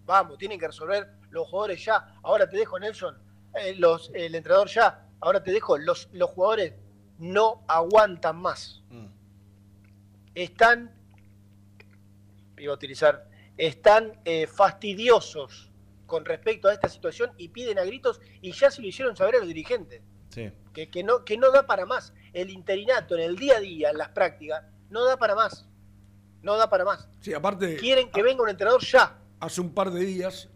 vamos, 0.04 0.36
tienen 0.36 0.58
que 0.58 0.66
resolver 0.66 1.16
los 1.36 1.48
jugadores 1.48 1.84
ya. 1.84 2.18
Ahora 2.22 2.48
te 2.48 2.56
dejo, 2.56 2.78
Nelson, 2.78 3.16
eh, 3.54 3.74
los, 3.76 4.10
el 4.14 4.34
entrenador 4.34 4.68
ya. 4.68 5.06
Ahora 5.20 5.42
te 5.42 5.50
dejo, 5.52 5.78
los, 5.78 6.08
los 6.12 6.30
jugadores 6.30 6.74
no 7.18 7.64
aguantan 7.68 8.36
más. 8.36 8.82
Están, 10.34 10.94
iba 12.58 12.72
a 12.72 12.74
utilizar, 12.76 13.28
están 13.56 14.20
eh, 14.24 14.46
fastidiosos 14.46 15.70
con 16.06 16.24
respecto 16.24 16.68
a 16.68 16.72
esta 16.74 16.88
situación 16.88 17.32
y 17.38 17.48
piden 17.48 17.78
a 17.78 17.84
gritos 17.84 18.20
y 18.42 18.52
ya 18.52 18.70
se 18.70 18.80
lo 18.82 18.88
hicieron 18.88 19.16
saber 19.16 19.36
a 19.36 19.38
los 19.38 19.48
dirigentes 19.48 20.02
Sí. 20.28 20.52
que, 20.74 20.90
que 20.90 21.02
no, 21.02 21.24
que 21.24 21.38
no 21.38 21.50
da 21.50 21.66
para 21.66 21.86
más. 21.86 22.12
El 22.34 22.50
interinato 22.50 23.14
en 23.14 23.22
el 23.22 23.36
día 23.36 23.56
a 23.56 23.60
día, 23.60 23.90
en 23.90 23.96
las 23.98 24.10
prácticas, 24.10 24.62
no 24.90 25.04
da 25.06 25.16
para 25.16 25.34
más. 25.34 25.66
No 26.42 26.56
da 26.56 26.68
para 26.68 26.84
más. 26.84 27.08
Sí, 27.20 27.32
aparte. 27.32 27.76
Quieren 27.76 28.10
que 28.10 28.22
venga 28.22 28.42
un 28.42 28.50
entrenador 28.50 28.82
ya. 28.82 29.18
Hace 29.40 29.60
un 29.62 29.72
par 29.72 29.90
de 29.90 30.00
días, 30.04 30.48
mm, 30.50 30.55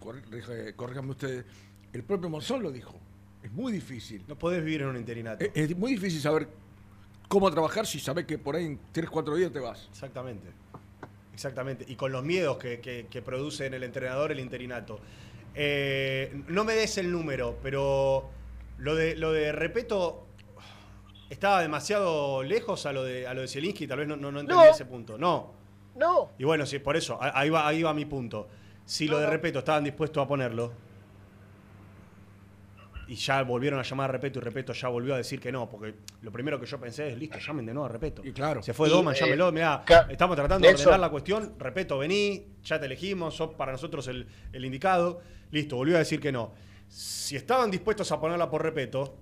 corríjame 0.00 1.10
ustedes, 1.10 1.44
el 1.92 2.02
propio 2.02 2.28
Monzón 2.28 2.62
lo 2.62 2.70
dijo. 2.72 2.98
Es 3.42 3.52
muy 3.52 3.72
difícil. 3.72 4.24
No 4.28 4.36
podés 4.36 4.62
vivir 4.64 4.82
en 4.82 4.88
un 4.88 4.96
interinato. 4.96 5.44
Es, 5.44 5.50
es 5.54 5.76
muy 5.76 5.92
difícil 5.92 6.20
saber 6.20 6.48
cómo 7.28 7.50
trabajar 7.50 7.86
si 7.86 7.98
sabés 8.00 8.26
que 8.26 8.36
por 8.38 8.56
ahí 8.56 8.66
en 8.66 8.80
3, 8.92 9.08
4 9.08 9.34
días 9.36 9.52
te 9.52 9.60
vas. 9.60 9.88
Exactamente. 9.90 10.48
Exactamente. 11.32 11.84
Y 11.88 11.96
con 11.96 12.12
los 12.12 12.22
miedos 12.24 12.58
que, 12.58 12.80
que- 12.80 13.06
que 13.08 13.22
produce 13.22 13.66
en 13.66 13.74
el 13.74 13.82
entrenador 13.82 14.30
el 14.32 14.40
interinato. 14.40 15.00
Eh, 15.54 16.42
no 16.48 16.64
me 16.64 16.74
des 16.74 16.98
el 16.98 17.10
número, 17.10 17.58
pero 17.62 18.28
lo 18.78 18.94
de, 18.94 19.16
lo 19.16 19.32
de 19.32 19.52
Repeto 19.52 20.26
estaba 21.30 21.62
demasiado 21.62 22.42
lejos 22.42 22.84
a 22.86 22.92
lo 22.92 23.04
de, 23.04 23.26
a 23.26 23.34
lo 23.34 23.40
de 23.42 23.48
Zielinski, 23.48 23.86
tal 23.86 23.98
vez 24.00 24.08
no, 24.08 24.16
no, 24.16 24.30
no 24.32 24.40
entendí 24.40 24.62
No. 24.62 24.70
ese 24.70 24.84
punto. 24.84 25.16
No. 25.16 25.52
No. 25.96 26.30
Y 26.38 26.44
bueno, 26.44 26.66
sí, 26.66 26.78
por 26.78 26.96
eso, 26.96 27.18
ahí 27.20 27.50
va, 27.50 27.66
ahí 27.66 27.82
va 27.82 27.94
mi 27.94 28.04
punto. 28.04 28.48
Si 28.90 29.06
lo 29.06 29.20
de 29.20 29.26
Repeto 29.28 29.60
estaban 29.60 29.84
dispuestos 29.84 30.20
a 30.20 30.26
ponerlo, 30.26 30.72
y 33.06 33.14
ya 33.14 33.40
volvieron 33.44 33.78
a 33.78 33.84
llamar 33.84 34.10
a 34.10 34.12
Repeto 34.14 34.40
y 34.40 34.42
Repeto 34.42 34.72
ya 34.72 34.88
volvió 34.88 35.14
a 35.14 35.16
decir 35.16 35.38
que 35.38 35.52
no, 35.52 35.70
porque 35.70 35.94
lo 36.22 36.32
primero 36.32 36.58
que 36.58 36.66
yo 36.66 36.80
pensé 36.80 37.12
es, 37.12 37.16
listo, 37.16 37.38
llamen 37.38 37.66
de 37.66 37.72
nuevo 37.72 37.86
a 37.86 37.88
Repeto. 37.88 38.20
Y 38.24 38.32
claro. 38.32 38.64
Se 38.64 38.74
fue 38.74 38.88
Y, 38.88 38.90
Doman, 38.90 39.14
eh, 39.14 39.18
llámelo, 39.20 39.52
mirá, 39.52 39.84
estamos 40.08 40.34
tratando 40.34 40.66
de 40.66 40.74
ordenar 40.74 40.98
la 40.98 41.08
cuestión, 41.08 41.54
Repeto, 41.56 41.98
vení, 41.98 42.46
ya 42.64 42.80
te 42.80 42.86
elegimos, 42.86 43.36
sos 43.36 43.54
para 43.54 43.70
nosotros 43.70 44.08
el, 44.08 44.26
el 44.52 44.64
indicado, 44.64 45.20
listo, 45.52 45.76
volvió 45.76 45.94
a 45.94 46.00
decir 46.00 46.18
que 46.18 46.32
no. 46.32 46.52
Si 46.88 47.36
estaban 47.36 47.70
dispuestos 47.70 48.10
a 48.10 48.18
ponerla 48.18 48.50
por 48.50 48.60
Repeto, 48.60 49.16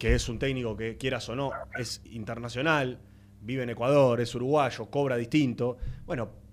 que 0.00 0.16
es 0.16 0.28
un 0.28 0.40
técnico 0.40 0.76
que 0.76 0.96
quieras 0.96 1.28
o 1.28 1.36
no, 1.36 1.52
es 1.78 2.02
internacional, 2.06 2.98
vive 3.40 3.62
en 3.62 3.70
Ecuador, 3.70 4.20
es 4.20 4.34
uruguayo, 4.34 4.86
cobra 4.86 5.16
distinto, 5.16 5.76
bueno, 6.06 6.43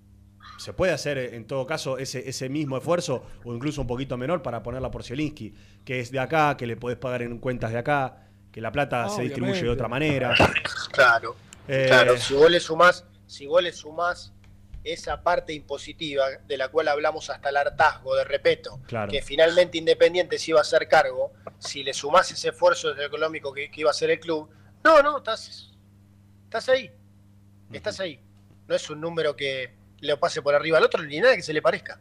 se 0.58 0.74
puede 0.74 0.92
hacer 0.92 1.18
eh, 1.18 1.36
en 1.36 1.46
todo 1.48 1.66
caso 1.66 1.98
ese, 1.98 2.28
ese 2.30 2.50
mismo 2.50 2.78
esfuerzo 2.78 3.26
o 3.44 3.54
incluso 3.54 3.82
un 3.82 3.88
poquito 3.88 4.18
menor 4.18 4.42
para 4.42 4.62
ponerla 4.64 4.92
por 4.92 5.04
Zielinski, 5.04 5.54
que 5.86 6.00
es 6.00 6.12
de 6.12 6.20
acá, 6.20 6.56
que 6.58 6.68
le 6.68 6.78
podés 6.78 6.98
pagar 6.98 7.22
en 7.24 7.38
cuentas 7.40 7.72
de 7.72 7.80
acá, 7.80 8.28
que 8.52 8.62
la 8.62 8.72
plata 8.72 9.10
se 9.10 9.24
distribuye 9.24 9.62
de 9.64 9.70
otra 9.70 9.88
manera. 9.88 10.34
Claro. 10.92 11.36
Eh, 11.68 11.86
Claro, 11.88 12.18
si 12.18 12.34
vos 12.34 12.52
le 12.52 12.60
sumás, 12.60 13.06
si 13.26 13.46
vos 13.48 13.64
le 13.64 13.72
sumás 13.72 14.34
esa 14.84 15.22
parte 15.22 15.54
impositiva 15.54 16.26
de 16.48 16.58
la 16.58 16.68
cual 16.70 16.88
hablamos 16.88 17.30
hasta 17.30 17.50
el 17.50 17.58
hartazgo 17.58 18.16
de 18.16 18.24
repeto, 18.24 18.80
Claro. 18.88 19.12
que 19.12 19.22
finalmente 19.22 19.78
Independiente 19.78 20.38
se 20.40 20.52
iba 20.52 20.60
a 20.60 20.64
hacer 20.64 20.88
cargo, 20.88 21.32
si 21.60 21.84
le 21.84 21.94
sumás 21.94 22.32
ese 22.32 22.50
esfuerzo 22.50 23.00
económico 23.00 23.54
que, 23.54 23.70
que 23.72 23.82
iba 23.82 23.90
a 23.90 23.92
hacer 23.92 24.10
el 24.10 24.20
club, 24.20 24.50
no, 24.84 25.02
no, 25.04 25.20
estás, 25.20 25.72
estás 26.46 26.68
ahí, 26.70 26.92
estás 27.72 28.00
ahí. 28.00 28.20
No 28.68 28.76
es 28.76 28.90
un 28.90 29.00
número 29.00 29.36
que 29.36 29.72
le 30.02 30.18
pase 30.18 30.42
por 30.42 30.54
arriba 30.54 30.78
al 30.78 30.84
otro 30.84 31.02
ni 31.04 31.20
nada 31.20 31.36
que 31.36 31.42
se 31.42 31.54
le 31.54 31.62
parezca. 31.62 32.00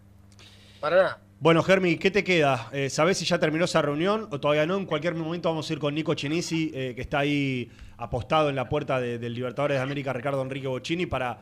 Para 0.80 0.96
nada. 0.96 1.18
Bueno, 1.38 1.62
Germi, 1.62 1.96
¿qué 1.96 2.10
te 2.10 2.22
queda? 2.24 2.68
Eh, 2.72 2.90
¿Sabés 2.90 3.16
si 3.18 3.24
ya 3.24 3.38
terminó 3.38 3.64
esa 3.64 3.80
reunión 3.80 4.28
o 4.30 4.40
todavía 4.40 4.66
no? 4.66 4.76
En 4.76 4.84
cualquier 4.86 5.14
momento 5.14 5.48
vamos 5.48 5.68
a 5.68 5.72
ir 5.72 5.78
con 5.78 5.94
Nico 5.94 6.14
Chinisi, 6.14 6.70
eh, 6.74 6.92
que 6.94 7.00
está 7.00 7.20
ahí 7.20 7.70
apostado 7.96 8.50
en 8.50 8.56
la 8.56 8.68
puerta 8.68 9.00
de- 9.00 9.18
del 9.18 9.32
Libertadores 9.34 9.78
de 9.78 9.82
América, 9.82 10.12
Ricardo 10.12 10.42
Enrique 10.42 10.66
Bocini, 10.66 11.06
para, 11.06 11.38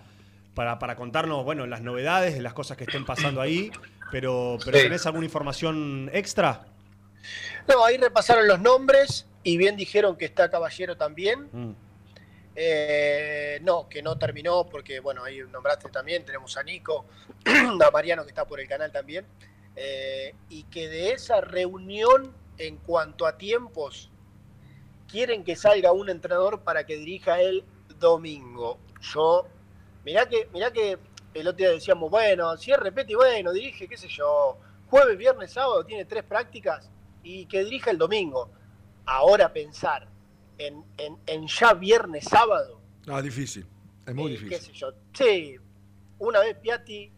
para, 0.54 0.78
para 0.78 0.94
contarnos 0.94 1.44
bueno, 1.44 1.66
las 1.66 1.80
novedades, 1.82 2.34
de 2.34 2.42
las 2.42 2.52
cosas 2.52 2.76
que 2.76 2.84
estén 2.84 3.04
pasando 3.04 3.40
ahí. 3.40 3.70
Pero, 4.12 4.56
pero 4.64 4.76
Sí. 4.78 4.84
¿tenés 4.84 5.04
alguna 5.06 5.24
información 5.26 6.10
extra? 6.12 6.64
No, 7.68 7.84
ahí 7.84 7.96
repasaron 7.96 8.46
los 8.48 8.60
nombres 8.60 9.26
y 9.42 9.56
bien 9.56 9.76
dijeron 9.76 10.16
que 10.16 10.24
está 10.24 10.48
Caballero 10.50 10.96
también. 10.96 11.48
Mm. 11.52 11.70
Eh, 12.60 13.60
no, 13.62 13.88
que 13.88 14.02
no 14.02 14.18
terminó 14.18 14.66
porque, 14.66 14.98
bueno, 14.98 15.22
ahí 15.22 15.38
nombraste 15.48 15.90
también, 15.90 16.24
tenemos 16.24 16.56
a 16.56 16.64
Nico, 16.64 17.06
a 17.46 17.90
Mariano 17.92 18.24
que 18.24 18.30
está 18.30 18.44
por 18.48 18.58
el 18.58 18.66
canal 18.66 18.90
también, 18.90 19.24
eh, 19.76 20.34
y 20.48 20.64
que 20.64 20.88
de 20.88 21.12
esa 21.12 21.40
reunión 21.40 22.34
en 22.56 22.78
cuanto 22.78 23.26
a 23.28 23.38
tiempos, 23.38 24.10
quieren 25.06 25.44
que 25.44 25.54
salga 25.54 25.92
un 25.92 26.10
entrenador 26.10 26.62
para 26.64 26.84
que 26.84 26.96
dirija 26.96 27.40
el 27.40 27.64
domingo. 28.00 28.80
Yo, 29.02 29.46
mirá 30.04 30.28
que, 30.28 30.48
mirá 30.52 30.72
que 30.72 30.98
el 31.34 31.46
otro 31.46 31.58
día 31.58 31.70
decíamos, 31.70 32.10
bueno, 32.10 32.56
si 32.56 32.72
es 32.72 32.78
repete, 32.80 33.14
bueno, 33.14 33.52
dirige, 33.52 33.86
qué 33.86 33.96
sé 33.96 34.08
yo, 34.08 34.58
jueves, 34.90 35.16
viernes, 35.16 35.52
sábado, 35.52 35.84
tiene 35.84 36.06
tres 36.06 36.24
prácticas 36.24 36.90
y 37.22 37.46
que 37.46 37.62
dirija 37.62 37.92
el 37.92 37.98
domingo. 37.98 38.50
Ahora 39.06 39.52
pensar 39.52 40.08
en, 40.58 40.84
en- 40.98 41.18
en 41.26 41.46
ya 41.46 41.74
viernes, 41.74 42.24
sábado, 42.24 42.80
Ah, 43.06 43.22
difícil. 43.22 43.66
Es 44.06 44.14
muy 44.14 44.26
eh, 44.26 44.38
difícil. 44.38 44.48
qué 44.50 44.60
sé 44.60 44.72
yo. 44.72 44.92
Sí, 45.14 45.56
una 46.18 46.40
vez 46.40 46.56
Piatti 46.58 47.10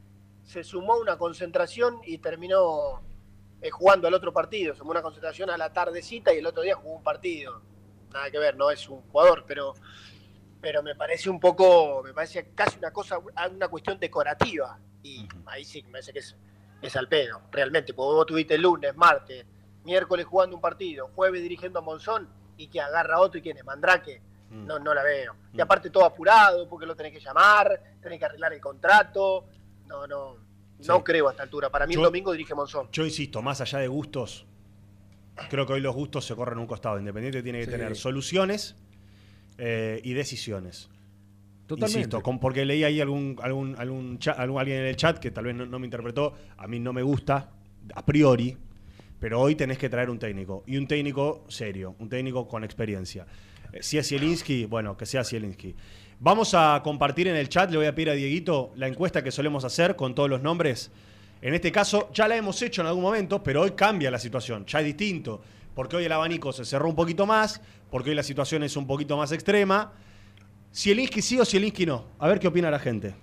se 0.45 0.63
sumó 0.63 0.95
a 0.95 0.99
una 1.01 1.19
concentración 1.19 2.01
y 2.05 2.19
terminó 2.19 3.01
eh, 3.61 3.71
jugando 3.71 4.07
al 4.07 4.15
otro 4.15 4.33
partido. 4.33 4.73
Se 4.75 4.79
sumó 4.79 4.91
a 4.93 4.95
una 4.95 5.03
concentración 5.03 5.51
a 5.51 5.57
la 5.57 5.73
tardecita 5.73 6.33
y 6.33 6.39
el 6.39 6.47
otro 6.47 6.63
día 6.63 6.77
jugó 6.77 6.95
un 6.97 7.03
partido. 7.03 7.61
Nada 8.13 8.31
que 8.31 8.39
ver, 8.39 8.57
no 8.57 8.71
es 8.71 8.89
un 8.89 9.01
jugador, 9.03 9.45
pero, 9.47 9.75
pero 10.61 10.83
me 10.83 10.95
parece 10.95 11.29
un 11.31 11.41
poco, 11.41 12.03
me 12.05 12.13
parece 12.13 12.51
casi 12.55 12.79
una 12.79 12.93
cosa, 12.93 13.19
una 13.19 13.69
cuestión 13.69 13.99
decorativa. 13.99 14.79
Y 15.03 15.27
ahí 15.47 15.65
sí 15.65 15.83
me 15.85 15.93
parece 15.93 16.13
que 16.13 16.19
es, 16.21 16.37
es 16.83 16.95
al 16.97 17.09
pedo, 17.09 17.41
realmente. 17.51 17.95
Porque 17.95 18.15
vos 18.15 18.27
tuviste 18.27 18.55
el 18.55 18.63
lunes, 18.63 18.95
martes, 18.97 19.45
miércoles 19.85 20.27
jugando 20.27 20.55
un 20.57 20.63
partido, 20.63 21.09
jueves 21.15 21.43
dirigiendo 21.43 21.79
a 21.81 21.83
Monzón 21.83 22.29
y 22.63 22.69
que 22.69 22.81
agarra 22.81 23.17
a 23.17 23.21
otro 23.21 23.39
y 23.39 23.43
quién 23.43 23.57
es, 23.57 23.65
Mandrake. 23.65 24.21
No, 24.51 24.79
no 24.81 24.93
la 24.93 25.03
veo. 25.05 25.35
Y 25.55 25.61
aparte 25.61 25.91
todo 25.91 26.05
apurado, 26.05 26.69
porque 26.69 26.85
lo 26.85 26.97
tenés 26.97 27.13
que 27.13 27.21
llamar, 27.21 27.81
tenés 28.03 28.19
que 28.19 28.25
arreglar 28.25 28.53
el 28.53 28.61
contrato. 28.61 29.45
No, 29.87 30.07
no, 30.09 30.37
no 30.87 31.05
creo 31.05 31.29
a 31.29 31.31
esta 31.31 31.45
altura. 31.45 31.71
Para 31.71 31.87
mí 31.87 31.95
Yo- 31.95 32.01
el 32.01 32.05
domingo 32.07 32.33
dirige 32.33 32.55
Monzón. 32.55 32.89
Yo 32.91 33.05
insisto, 33.05 33.41
más 33.43 33.61
allá 33.61 33.79
de 33.79 33.87
gustos, 33.89 34.45
creo 35.49 35.67
que 35.67 35.75
hoy 35.75 35.81
los 35.81 35.95
gustos 35.95 36.25
se 36.27 36.35
corren 36.35 36.59
a 36.59 36.61
un 36.63 36.67
costado. 36.67 36.99
Independiente 36.99 37.43
tiene 37.45 37.61
que 37.61 37.67
Sí. 37.67 37.71
tener 37.71 37.97
soluciones 37.97 38.77
eh, 39.59 40.01
y 40.05 40.15
decisiones. 40.15 40.89
Totalmente. 41.67 41.99
Insisto, 41.99 42.21
con- 42.23 42.41
porque 42.41 42.65
leí 42.65 42.83
ahí 42.83 43.01
algún, 43.01 43.37
algún, 43.43 43.77
algún, 43.79 44.19
cha- 44.19 44.33
algún- 44.33 44.59
alguien 44.61 44.79
en 44.81 44.87
el 44.87 44.97
chat 44.97 45.19
que 45.19 45.31
tal 45.31 45.45
vez 45.45 45.55
no, 45.55 45.65
no 45.67 45.79
me 45.79 45.87
interpretó. 45.87 46.35
A 46.57 46.67
mí 46.67 46.81
no 46.81 46.93
me 46.93 47.03
gusta, 47.03 47.51
a 47.95 48.05
priori, 48.05 48.57
pero 49.21 49.41
hoy 49.41 49.55
tenés 49.55 49.79
que 49.79 49.89
traer 49.89 50.11
un 50.11 50.19
técnico. 50.19 50.65
Y 50.67 50.79
un 50.79 50.89
técnico 50.89 51.45
serio, 51.49 51.95
un 51.99 52.09
técnico 52.09 52.49
con 52.49 52.65
experiencia. 52.65 53.27
Eh, 53.73 53.83
Si 53.83 53.99
es 53.99 54.09
Zielinski, 54.09 54.65
bueno, 54.65 54.97
que 54.97 55.07
sea 55.07 55.23
Zielinski. 55.23 55.77
Vamos 56.19 56.55
a 56.55 56.81
compartir 56.83 57.29
en 57.29 57.37
el 57.37 57.49
chat, 57.49 57.71
le 57.71 57.77
voy 57.77 57.87
a 57.87 57.95
pedir 57.95 58.11
a 58.11 58.15
Dieguito 58.15 58.73
la 58.77 58.89
encuesta 58.89 59.23
que 59.23 59.31
solemos 59.31 59.65
hacer 59.65 59.95
con 59.95 60.15
todos 60.15 60.29
los 60.29 60.43
nombres. 60.43 60.91
En 61.43 61.55
este 61.55 61.71
caso, 61.71 62.11
ya 62.13 62.29
la 62.29 62.37
hemos 62.37 62.61
hecho 62.61 62.81
en 62.83 62.89
algún 62.89 63.03
momento, 63.03 63.43
pero 63.43 63.63
hoy 63.63 63.71
cambia 63.73 64.11
la 64.11 64.19
situación, 64.19 64.67
ya 64.67 64.81
es 64.81 64.87
distinto. 64.87 65.41
Porque 65.75 65.97
hoy 65.97 66.05
el 66.05 66.13
abanico 66.13 66.53
se 66.53 66.65
cerró 66.65 66.89
un 66.89 66.97
poquito 66.97 67.27
más, 67.27 67.61
porque 67.91 68.11
hoy 68.11 68.17
la 68.17 68.23
situación 68.23 68.63
es 68.63 68.77
un 68.77 68.87
poquito 68.87 69.17
más 69.17 69.33
extrema. 69.33 69.93
Zielinski 70.75 71.23
sí 71.23 71.39
o 71.39 71.45
Zielinski 71.45 71.87
no. 71.87 72.07
A 72.19 72.29
ver 72.29 72.39
qué 72.41 72.49
opina 72.49 72.71
la 72.71 72.79
gente. 72.79 73.15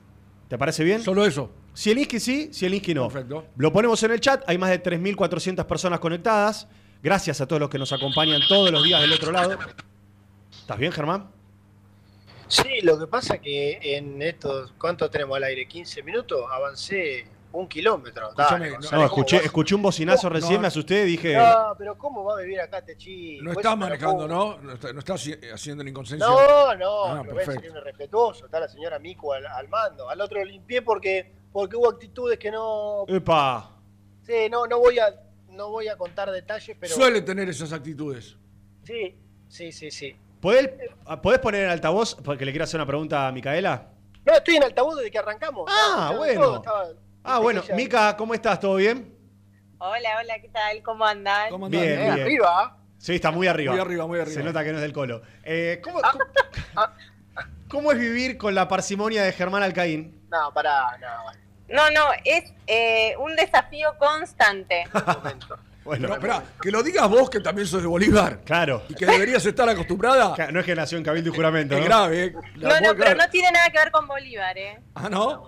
¿Te 0.48 0.58
parece 0.58 0.84
bien? 0.84 1.02
Solo 1.02 1.26
eso. 1.26 1.52
Zielinski 1.78 2.20
sí, 2.20 2.50
Zielinski 2.52 2.96
no. 2.96 3.08
Perfecto. 3.08 3.46
Lo 3.58 3.72
ponemos 3.72 4.02
en 4.02 4.12
el 4.12 4.20
chat. 4.20 4.44
Hay 4.48 4.58
más 4.58 4.72
de 4.72 4.82
3.400 4.82 5.64
personas 5.66 6.00
conectadas. 6.00 6.68
Gracias 7.04 7.40
a 7.40 7.48
todos 7.48 7.60
los 7.60 7.70
que 7.70 7.78
nos 7.78 7.94
acompañan 7.94 8.42
todos 8.48 8.72
los 8.72 8.84
días 8.84 9.00
del 9.00 9.14
otro 9.14 9.32
lado. 9.32 9.58
¿Estás 10.52 10.78
bien, 10.80 10.92
Germán? 10.92 11.30
Sí, 12.48 12.82
lo 12.82 12.98
que 12.98 13.06
pasa 13.06 13.38
que 13.38 13.78
en 13.82 14.22
estos, 14.24 14.74
¿cuánto 14.80 15.10
tenemos 15.10 15.38
al 15.38 15.44
aire? 15.44 15.68
¿15 15.68 16.04
minutos? 16.04 16.46
Avancé 16.52 17.28
un 17.52 17.68
kilómetro. 17.68 18.32
Dale, 18.36 18.72
No, 18.72 18.90
¿cómo 18.90 19.06
escuché, 19.06 19.38
escuché 19.38 19.76
un 19.76 19.82
bocinazo 19.82 20.28
No, 20.30 20.34
recién, 20.36 20.56
no. 20.56 20.62
me 20.62 20.68
asusté, 20.68 21.06
dije. 21.06 21.36
No, 21.36 21.74
pero 21.78 21.98
¿cómo 21.98 22.24
va 22.24 22.34
a 22.38 22.42
vivir 22.42 22.60
acá 22.62 22.80
este 22.80 22.98
chico? 22.98 23.44
No 23.44 23.52
Es 23.52 23.58
está 23.58 23.70
una 23.70 23.76
manejando. 23.88 24.28
¿no? 24.28 24.58
No 24.60 24.74
está, 24.74 24.94
no 24.94 25.00
está 25.00 25.14
haci- 25.14 25.54
haciendo 25.54 25.84
la 25.84 25.90
inconsciencia. 25.90 26.28
No, 26.28 26.76
no, 26.76 27.06
Ah, 27.06 27.24
Rubén 27.24 27.46
perfecto. 27.46 27.78
un 27.78 27.84
respetuoso, 27.84 28.46
está 28.46 28.60
la 28.60 28.68
señora 28.68 29.00
Mico 29.00 29.34
al, 29.34 29.46
al 29.46 29.68
mando. 29.70 30.10
Al 30.10 30.20
otro 30.22 30.40
lo 30.40 30.46
limpié 30.46 30.82
porque, 30.82 31.34
porque 31.52 31.76
hubo 31.76 31.90
actitudes 31.90 32.38
que 32.38 32.52
no. 32.52 33.06
¡Epa! 33.08 33.72
Sí, 34.24 34.50
no, 34.52 34.68
no 34.68 34.80
voy 34.80 35.00
a, 35.00 35.14
no 35.50 35.70
voy 35.70 35.88
a 35.88 35.98
contar 35.98 36.30
detalles, 36.32 36.76
pero. 36.80 36.94
Suele 36.94 37.22
tener 37.22 37.48
esas 37.50 37.72
actitudes. 37.74 38.36
Sí, 38.84 39.16
sí, 39.48 39.72
sí, 39.72 39.90
sí. 39.92 40.16
¿Podés, 40.42 40.70
¿Podés 41.24 41.40
poner 41.40 41.64
en 41.64 41.70
altavoz? 41.72 42.16
Porque 42.16 42.46
le 42.46 42.52
quiero 42.52 42.66
hacer 42.66 42.78
una 42.80 42.86
pregunta 42.86 43.28
a 43.28 43.32
Micaela. 43.32 43.90
No, 44.24 44.34
estoy 44.34 44.58
en 44.58 44.64
altavoz 44.64 44.98
desde 44.98 45.10
que 45.10 45.18
arrancamos. 45.18 45.66
Ah, 45.74 46.14
bueno. 46.16 46.42
todo, 46.42 46.56
estaba- 46.58 46.88
Ah, 47.30 47.40
bueno. 47.40 47.62
ella- 47.64 47.76
Mica, 47.76 48.16
¿cómo 48.16 48.34
estás? 48.34 48.60
¿Todo 48.60 48.76
bien? 48.76 49.14
Hola, 49.80 50.10
hola, 50.22 50.40
¿qué 50.42 50.48
tal? 50.50 50.82
¿Cómo 50.82 51.06
andan? 51.06 51.50
¿Cómo 51.50 51.68
Bien, 51.70 51.84
Eh, 51.84 51.98
bien. 51.98 52.10
arriba. 52.12 52.78
Sí, 52.98 53.16
está 53.16 53.32
muy 53.32 53.48
arriba. 53.48 53.74
Muy 53.74 53.82
arriba, 53.82 54.08
muy 54.08 54.20
arriba. 54.20 54.34
Se 54.34 54.44
nota 54.44 54.64
que 54.64 54.72
no 54.72 54.78
es 54.78 54.82
del 54.82 54.94
colo. 54.94 55.22
Eh, 55.44 55.82
¿cómo, 55.84 56.00
cómo, 56.02 56.24
cómo 57.70 57.92
es 57.92 58.00
vivir 58.00 58.38
con 58.38 58.56
la 58.56 58.68
parsimonia 58.68 59.24
de 59.24 59.34
Germán 59.34 59.62
Alcaín? 59.62 60.22
No, 60.32 60.52
pará, 60.54 60.98
no. 61.00 61.32
No, 61.70 61.92
no, 61.92 62.06
es 62.24 62.54
eh, 62.66 63.14
un 63.20 63.36
desafío 63.36 63.94
constante. 64.00 64.86
Bueno, 65.88 66.02
Pero 66.10 66.16
espera, 66.16 66.44
que 66.62 66.70
lo 66.70 66.84
digas 66.84 67.08
vos 67.10 67.30
que 67.30 67.40
también 67.40 67.66
sos 67.66 67.82
de 67.82 67.88
Bolívar. 67.88 68.42
claro. 68.44 68.84
Y 68.90 68.94
que 68.94 69.06
deberías 69.06 69.46
estar 69.46 69.70
acostumbrada. 69.70 70.36
No 70.52 70.60
es 70.60 70.66
que 70.66 70.76
nació 70.76 70.98
en 70.98 71.04
Cabildo 71.06 71.30
y 71.32 71.34
Juramento, 71.34 71.76
Es 71.76 71.80
¿no? 71.80 71.86
grave, 71.86 72.24
¿eh? 72.26 72.34
No, 72.58 72.82
no, 72.82 72.94
pero 72.94 73.16
no 73.16 73.30
tiene 73.30 73.50
nada 73.54 73.70
que 73.70 73.78
ver 73.80 73.90
con 73.92 74.06
Bolívar, 74.06 74.58
¿eh? 74.58 74.82
Ah, 74.96 75.08
¿no? 75.10 75.48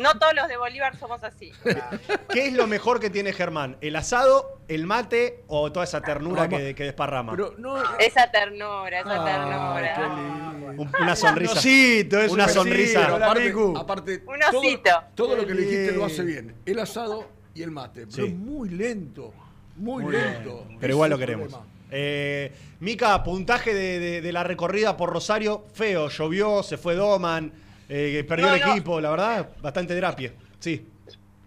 No 0.00 0.18
todos 0.18 0.34
los 0.34 0.48
de 0.48 0.56
Bolívar 0.56 0.96
somos 0.98 1.22
así. 1.24 1.52
¿Qué 2.32 2.46
es 2.46 2.52
lo 2.52 2.66
mejor 2.66 3.00
que 3.00 3.10
tiene 3.10 3.32
Germán? 3.32 3.76
¿El 3.80 3.96
asado, 3.96 4.60
el 4.68 4.86
mate 4.86 5.42
o 5.48 5.70
toda 5.72 5.84
esa 5.84 6.00
ternura 6.00 6.48
que, 6.48 6.74
que 6.74 6.84
desparrama? 6.84 7.32
Pero 7.32 7.54
no. 7.58 7.76
Esa 7.98 8.30
ternura, 8.30 9.00
esa 9.00 9.22
Ah, 9.22 9.24
ternura. 9.24 9.94
qué 9.94 10.00
lindo. 10.02 10.82
Un- 10.82 10.92
una 11.02 11.16
sonrisa. 11.16 11.52
osito, 11.54 12.20
es 12.20 12.32
una 12.32 12.44
un 12.46 12.50
sonrisa. 12.50 13.14
hola, 13.14 13.26
aparte, 13.26 13.54
aparte, 13.76 14.22
Un 14.26 14.40
todo, 14.50 14.60
osito. 14.60 14.90
todo 15.14 15.36
lo 15.36 15.46
que 15.46 15.54
le 15.54 15.62
dijiste 15.62 15.92
lo 15.92 16.04
hace 16.04 16.22
bien. 16.22 16.54
El 16.64 16.78
asado 16.78 17.28
y 17.54 17.62
el 17.62 17.70
mate. 17.70 18.06
Pero 18.06 18.26
Sí. 18.26 18.32
es 18.32 18.38
muy 18.38 18.68
lento. 18.70 19.32
Muy, 19.76 20.04
Muy 20.04 20.12
lento. 20.12 20.66
Pero 20.80 20.92
igual 20.94 21.10
lo 21.10 21.16
es 21.16 21.20
el 21.22 21.26
queremos. 21.26 21.48
problema. 21.48 21.70
Eh, 21.90 22.52
Mica, 22.80 23.22
puntaje 23.24 23.74
de, 23.74 23.98
de- 23.98 24.20
de 24.20 24.32
la 24.32 24.44
recorrida 24.44 24.96
por 24.96 25.10
Rosario, 25.12 25.64
feo. 25.74 26.08
Llovió, 26.08 26.62
se 26.62 26.76
fue 26.78 26.94
Doman, 26.94 27.52
eh, 27.90 28.24
perdió 28.24 28.46
No, 28.46 28.54
el 28.54 28.60
no. 28.60 28.70
equipo, 28.72 29.00
la 29.00 29.10
verdad, 29.10 29.50
bastante 29.60 29.94
drapie. 29.94 30.32
Sí, 30.58 30.86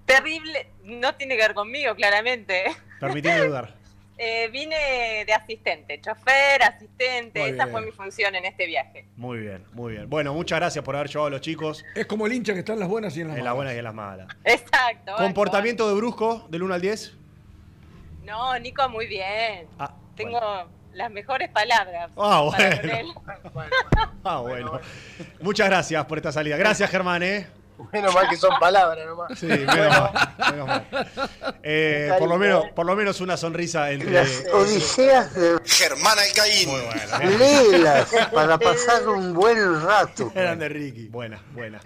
Terrible, 0.06 0.68
no 0.84 1.16
tiene 1.16 1.36
que 1.38 1.42
ver 1.44 1.54
conmigo, 1.54 1.96
claramente. 1.96 2.66
permitime 3.00 3.38
dudar. 3.40 3.74
Eh, 4.16 4.48
vine 4.50 5.26
de 5.26 5.34
asistente, 5.34 6.00
chofer, 6.00 6.62
asistente, 6.62 7.40
Muy 7.42 7.50
esa 7.50 7.64
bien. 7.66 7.72
fue 7.72 7.82
mi 7.86 7.92
función 7.92 8.36
en 8.36 8.46
este 8.46 8.68
viaje. 8.68 9.08
Muy 9.18 9.40
bien, 9.40 9.66
muy 9.74 9.94
bien. 9.94 10.08
Bueno, 10.08 10.36
muchas 10.36 10.60
gracias 10.60 10.86
por 10.86 10.96
haber 10.96 11.10
llevado 11.10 11.28
a 11.28 11.32
los 11.32 11.42
chicos 11.42 11.84
Es 11.96 12.06
como 12.06 12.28
el 12.28 12.34
hincha 12.34 12.54
que 12.54 12.60
está 12.60 12.74
en 12.74 12.80
las 12.80 12.88
buenas 12.90 13.18
y 13.18 13.22
en 13.22 13.30
las 13.30 13.38
en 13.38 13.44
malas. 13.44 13.46
las 13.52 13.56
buenas 13.56 13.74
y 13.74 13.78
en 13.80 13.84
las 13.84 13.94
malas. 13.96 14.28
Exacto. 14.44 15.16
Comportamiento 15.18 15.90
de 15.90 15.96
Brusco, 15.96 16.46
del 16.50 16.62
1 16.62 16.74
al 16.76 16.82
10. 16.82 17.18
No, 18.24 18.58
Nico, 18.60 18.88
muy 18.88 19.08
bien. 19.08 19.66
Ah, 19.80 19.94
Tengo 20.16 20.40
las 20.94 21.12
mejores 21.12 21.50
palabras. 21.50 22.12
Ah, 22.18 22.50
para 22.52 22.82
bueno. 22.82 23.24
Ah, 24.24 24.38
bueno. 24.40 24.80
Muchas 25.42 25.68
gracias 25.68 26.06
por 26.06 26.18
esta 26.18 26.32
salida. 26.32 26.56
Gracias, 26.58 26.90
Germán, 26.90 27.24
¿eh? 27.24 27.48
Menos 27.92 28.14
mal 28.14 28.30
que 28.30 28.38
son 28.38 28.58
palabras 28.60 29.06
nomás. 29.06 29.38
Sí, 29.38 29.48
menos 29.48 29.68
mal, 29.68 30.12
menos 30.52 30.68
mal. 30.68 30.88
Eh, 31.64 32.12
por, 32.20 32.30
lo 32.30 32.38
menos, 32.38 32.66
por 32.70 32.86
lo 32.86 32.96
menos 32.96 33.20
una 33.20 33.36
sonrisa 33.36 33.92
entre. 33.92 34.22
Odiseas 34.54 35.34
de 35.34 35.58
Germán 35.66 36.18
Alcaín. 36.20 36.70
Muy 36.70 36.82
buena. 36.82 37.18
léelas 37.38 38.10
para 38.34 38.58
pasar 38.60 39.08
un 39.10 39.34
buen 39.34 39.82
rato. 39.84 40.32
Eran 40.36 40.60
de 40.60 40.70
Ricky. 40.70 41.08
Buena, 41.10 41.42
buena. 41.52 41.80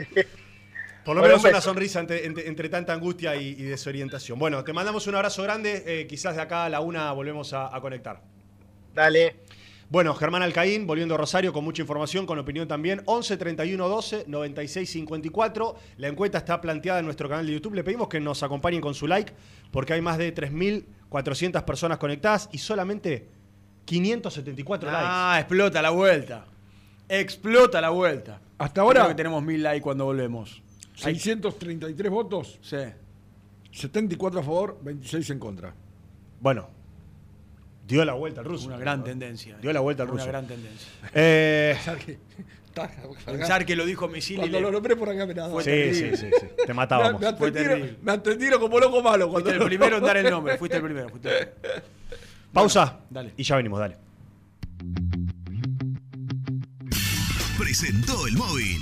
Por 1.03 1.15
lo 1.15 1.21
Bueno, 1.21 1.35
menos 1.35 1.43
un 1.45 1.49
una 1.51 1.61
sonrisa 1.61 2.01
entre, 2.01 2.25
entre- 2.25 2.47
entre 2.47 2.69
tanta 2.69 2.91
angustia 2.93 3.35
y, 3.38 3.47
y 3.51 3.63
desorientación. 3.63 4.38
Bueno, 4.38 4.63
te 4.65 4.73
mandamos 4.73 5.07
un 5.07 5.15
abrazo 5.15 5.41
grande. 5.41 5.84
eh, 5.88 6.05
quizás 6.05 6.35
de 6.35 6.41
acá 6.41 6.65
a 6.65 6.69
la 6.69 6.81
una 6.81 7.11
volvemos 7.13 7.53
a, 7.53 7.73
a 7.75 7.79
conectar. 7.81 8.21
Dale. 8.97 9.35
Bueno, 9.89 10.13
Germán 10.15 10.41
Alcaín, 10.41 10.87
volviendo 10.87 11.13
a 11.13 11.17
Rosario 11.19 11.53
con 11.53 11.63
mucha 11.63 11.83
información, 11.83 12.25
con 12.25 12.39
opinión 12.39 12.67
también. 12.67 13.03
11 13.05 13.37
31 13.37 13.87
12 13.87 14.23
96 14.27 14.89
54. 14.89 15.75
La 15.97 16.07
encuesta 16.07 16.39
está 16.39 16.59
planteada 16.59 16.97
en 16.99 17.05
nuestro 17.05 17.29
canal 17.29 17.45
de 17.45 17.53
YouTube. 17.53 17.75
Le 17.75 17.83
pedimos 17.83 18.09
que 18.09 18.19
nos 18.19 18.41
acompañen 18.41 18.81
con 18.81 18.95
su 18.95 19.05
like, 19.07 19.31
porque 19.71 19.93
hay 19.93 20.01
más 20.01 20.17
de 20.17 20.33
3.400 20.33 21.63
personas 21.63 21.99
conectadas 21.99 22.49
y 22.51 22.57
solamente 22.57 23.29
574 23.85 24.91
likes. 24.91 25.05
Ah, 25.07 25.37
explota 25.39 25.81
la 25.81 25.91
vuelta. 25.91 26.45
Explota 27.07 27.79
la 27.79 27.89
vuelta. 27.91 28.41
Hasta 28.57 28.81
ahora- 28.81 29.01
Creo 29.01 29.09
que 29.09 29.15
tenemos 29.15 29.43
mil 29.43 29.61
likes 29.61 29.83
cuando 29.83 30.05
volvemos. 30.05 30.61
633 30.95 32.11
votos, 32.11 32.57
Sí. 32.61 32.77
74 33.71 34.39
a 34.39 34.43
favor, 34.43 34.79
26 34.81 35.29
en 35.29 35.37
contra. 35.39 35.73
Bueno, 36.41 36.67
dio 37.88 38.05
la 38.05 38.14
vuelta 38.14 38.41
al 38.41 38.45
ruso. 38.45 38.68
Una 38.68 38.77
gran 38.77 39.03
tendencia. 39.03 39.57
Dio 39.61 39.72
la 39.73 39.80
vuelta 39.80 40.03
al 40.03 40.09
Una 40.09 40.18
ruso. 40.18 40.27
gran 40.27 40.45
tendencia. 40.47 40.88
Eh, 41.14 41.73
Pensar 41.76 41.97
que, 41.97 42.19
Pensar 43.26 43.65
que 43.65 43.76
lo 43.76 43.85
dijo 43.85 44.07
Misil 44.07 44.35
y 44.35 44.39
Cuando 44.41 44.59
lo 44.61 44.72
nombré 44.72 44.95
por 44.95 45.09
acá 45.09 45.26
me 45.26 45.34
nada. 45.34 45.49
Sí, 45.64 45.93
sí, 45.93 46.11
sí, 46.15 46.30
sí. 46.39 46.47
Te 46.65 46.73
matábamos. 46.73 47.19
Me, 47.19 47.31
me 47.31 47.38
Fue 47.38 47.47
atendieron, 47.49 47.80
terrible. 47.80 47.99
me 48.03 48.11
atendieron 48.11 48.59
como 48.59 48.80
loco 48.80 49.01
malo. 49.01 49.30
Cuando 49.30 49.49
Fuiste 49.49 49.64
el 49.64 49.68
primero 49.69 49.97
en 49.97 50.03
dar 50.03 50.18
el 50.18 50.30
nombre. 50.30 50.57
Fuiste 50.57 50.77
el 50.77 50.84
primero. 50.84 51.09
Fuiste 51.09 51.30
el 51.39 51.47
primero. 51.47 51.81
Pausa. 52.53 52.99
Dale. 53.09 53.34
Y 53.38 53.43
ya 53.43 53.55
venimos, 53.55 53.80
dale. 53.80 53.97
Presentó 57.57 58.27
el 58.27 58.34
móvil. 58.38 58.81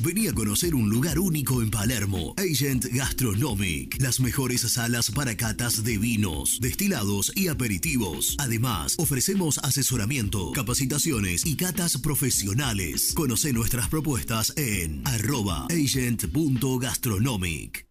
Vení 0.00 0.28
a 0.28 0.32
conocer 0.32 0.74
un 0.74 0.88
lugar 0.90 1.18
único 1.18 1.62
en 1.62 1.70
Palermo. 1.70 2.34
Agent 2.36 2.84
Gastronomic. 2.86 3.96
Las 4.00 4.20
mejores 4.20 4.60
salas 4.60 5.10
para 5.10 5.36
catas 5.36 5.82
de 5.84 5.96
vinos, 5.98 6.58
destilados 6.60 7.32
y 7.34 7.48
aperitivos. 7.48 8.36
Además, 8.38 8.94
ofrecemos 8.98 9.58
asesoramiento, 9.58 10.52
capacitaciones 10.52 11.44
y 11.46 11.56
catas 11.56 11.98
profesionales. 11.98 13.12
Conoce 13.14 13.52
nuestras 13.52 13.88
propuestas 13.88 14.52
en 14.56 15.02
arroba 15.06 15.66
agent.gastronomic. 15.70 17.86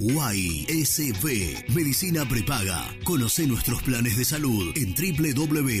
YSB 0.00 1.68
Medicina 1.74 2.26
Prepaga. 2.26 2.88
Conoce 3.04 3.46
nuestros 3.46 3.82
planes 3.82 4.16
de 4.16 4.24
salud 4.24 4.72
en 4.76 4.94
www.ysb.com.ar. 4.94 5.80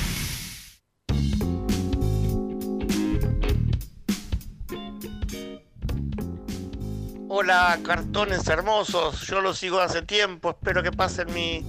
Hola, 7.33 7.79
cartones 7.81 8.45
hermosos. 8.49 9.21
Yo 9.21 9.39
los 9.39 9.57
sigo 9.57 9.79
hace 9.79 10.01
tiempo. 10.01 10.49
Espero 10.49 10.83
que 10.83 10.91
pasen 10.91 11.33
mi, 11.33 11.61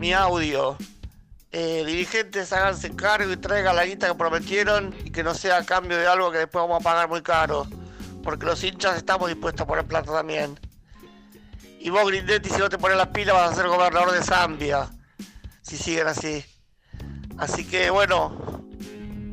mi 0.00 0.12
audio. 0.12 0.76
Eh, 1.52 1.84
dirigentes, 1.86 2.52
háganse 2.52 2.92
cargo 2.96 3.30
y 3.30 3.36
traigan 3.36 3.76
la 3.76 3.86
guita 3.86 4.08
que 4.08 4.16
prometieron 4.16 4.96
y 5.04 5.12
que 5.12 5.22
no 5.22 5.32
sea 5.32 5.58
a 5.58 5.64
cambio 5.64 5.96
de 5.96 6.08
algo 6.08 6.32
que 6.32 6.38
después 6.38 6.60
vamos 6.60 6.80
a 6.80 6.82
pagar 6.82 7.08
muy 7.08 7.22
caro. 7.22 7.68
Porque 8.24 8.44
los 8.44 8.64
hinchas 8.64 8.96
estamos 8.96 9.28
dispuestos 9.28 9.60
a 9.60 9.66
poner 9.68 9.86
plata 9.86 10.10
también. 10.10 10.58
Y 11.78 11.90
vos, 11.90 12.04
Grindetti, 12.04 12.50
si 12.50 12.58
no 12.58 12.68
te 12.68 12.78
pones 12.78 12.96
las 12.96 13.08
pilas, 13.10 13.36
vas 13.36 13.52
a 13.52 13.54
ser 13.54 13.68
gobernador 13.68 14.10
de 14.10 14.24
Zambia. 14.24 14.90
Si 15.60 15.76
siguen 15.76 16.08
así. 16.08 16.44
Así 17.38 17.64
que 17.64 17.90
bueno, 17.90 18.66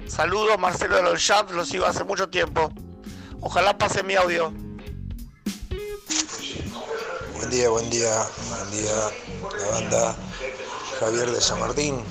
saludos, 0.06 0.60
Marcelo 0.60 0.98
de 0.98 1.02
los 1.02 1.20
Champs, 1.20 1.52
lo 1.54 1.66
sigo 1.66 1.88
hace 1.88 2.04
mucho 2.04 2.30
tiempo. 2.30 2.72
Ojalá 3.42 3.76
pase 3.76 4.04
mi 4.04 4.14
audio. 4.14 4.54
Buen 7.40 7.52
día, 7.52 7.70
buen 7.70 7.90
día, 7.90 8.28
buen 8.50 8.72
día, 8.72 9.12
la 9.62 9.72
banda 9.72 10.16
Javier 11.00 11.32
de 11.32 11.40
San 11.40 11.58
Martín. 11.62 12.04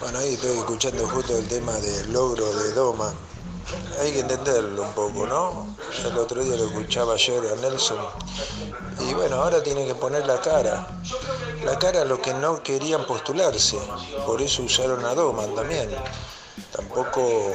Bueno, 0.00 0.18
ahí 0.18 0.34
estoy 0.34 0.58
escuchando 0.58 1.06
justo 1.06 1.38
el 1.38 1.46
tema 1.46 1.72
del 1.74 2.12
logro 2.12 2.52
de 2.52 2.72
Doma. 2.72 3.14
Hay 4.00 4.10
que 4.10 4.18
entenderlo 4.18 4.82
un 4.82 4.92
poco, 4.92 5.24
¿no? 5.24 5.76
Ya 6.02 6.08
el 6.08 6.18
otro 6.18 6.42
día 6.42 6.56
lo 6.56 6.64
escuchaba 6.64 7.14
ayer 7.14 7.40
a 7.46 7.60
Nelson. 7.60 7.98
Y 9.08 9.14
bueno, 9.14 9.36
ahora 9.36 9.62
tienen 9.62 9.86
que 9.86 9.94
poner 9.94 10.26
la 10.26 10.40
cara. 10.40 11.00
La 11.64 11.78
cara 11.78 12.02
a 12.02 12.04
los 12.04 12.18
que 12.18 12.34
no 12.34 12.60
querían 12.60 13.06
postularse. 13.06 13.78
Por 14.26 14.42
eso 14.42 14.64
usaron 14.64 15.04
a 15.04 15.14
Doman 15.14 15.54
también. 15.54 15.94
Tampoco 16.72 17.52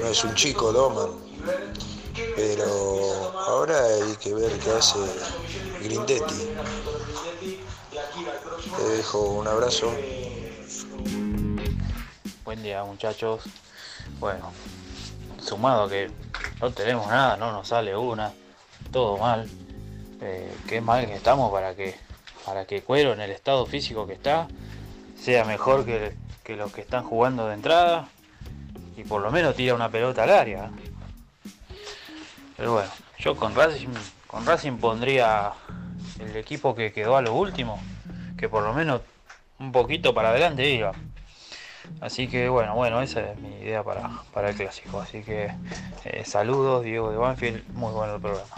no 0.00 0.08
es 0.08 0.24
un 0.24 0.34
chico 0.34 0.72
Doman. 0.72 1.10
Pero 2.34 3.32
ahora 3.46 3.80
hay 3.84 4.16
que 4.16 4.34
ver 4.34 4.58
qué 4.58 4.72
hace 4.72 4.98
Grindetti. 5.82 6.34
Te 8.76 8.82
dejo 8.96 9.22
un 9.32 9.46
abrazo. 9.46 9.92
Buen 12.44 12.62
día 12.62 12.84
muchachos. 12.84 13.42
Bueno, 14.18 14.52
sumado 15.40 15.88
que 15.88 16.10
no 16.60 16.70
tenemos 16.72 17.06
nada, 17.08 17.36
no 17.36 17.52
nos 17.52 17.68
sale 17.68 17.96
una, 17.96 18.32
todo 18.90 19.18
mal. 19.18 19.48
Eh, 20.20 20.52
qué 20.66 20.80
mal 20.80 21.06
que 21.06 21.14
estamos 21.14 21.52
para 21.52 21.74
que 21.76 21.94
para 22.44 22.64
que 22.64 22.82
Cuero 22.82 23.12
en 23.12 23.20
el 23.20 23.30
estado 23.30 23.66
físico 23.66 24.06
que 24.06 24.14
está 24.14 24.48
sea 25.16 25.44
mejor 25.44 25.84
que, 25.84 26.16
que 26.42 26.56
los 26.56 26.72
que 26.72 26.80
están 26.80 27.04
jugando 27.04 27.46
de 27.46 27.54
entrada 27.54 28.08
y 28.96 29.04
por 29.04 29.22
lo 29.22 29.30
menos 29.30 29.54
tira 29.54 29.74
una 29.74 29.90
pelota 29.90 30.24
al 30.24 30.30
área. 30.30 30.70
Pero 32.56 32.72
bueno, 32.72 32.90
yo 33.18 33.36
con 33.36 33.54
Racing, 33.54 33.90
con 34.28 34.44
Racing 34.46 34.76
pondría 34.76 35.52
el 36.20 36.36
equipo 36.36 36.74
que 36.76 36.92
quedó 36.92 37.16
a 37.16 37.22
lo 37.22 37.32
último, 37.32 37.82
que 38.36 38.48
por 38.48 38.62
lo 38.62 38.72
menos 38.74 39.00
un 39.58 39.72
poquito 39.72 40.14
para 40.14 40.28
adelante 40.28 40.68
iba. 40.70 40.92
Así 42.02 42.28
que 42.28 42.50
bueno, 42.50 42.74
bueno, 42.74 43.00
esa 43.00 43.20
es 43.32 43.38
mi 43.38 43.48
idea 43.48 43.82
para, 43.82 44.10
para 44.32 44.50
el 44.50 44.56
clásico. 44.56 45.00
Así 45.00 45.22
que 45.22 45.50
eh, 46.04 46.24
saludos, 46.26 46.84
Diego 46.84 47.10
de 47.10 47.16
Banfield, 47.16 47.66
muy 47.70 47.92
bueno 47.92 48.16
el 48.16 48.20
programa. 48.20 48.54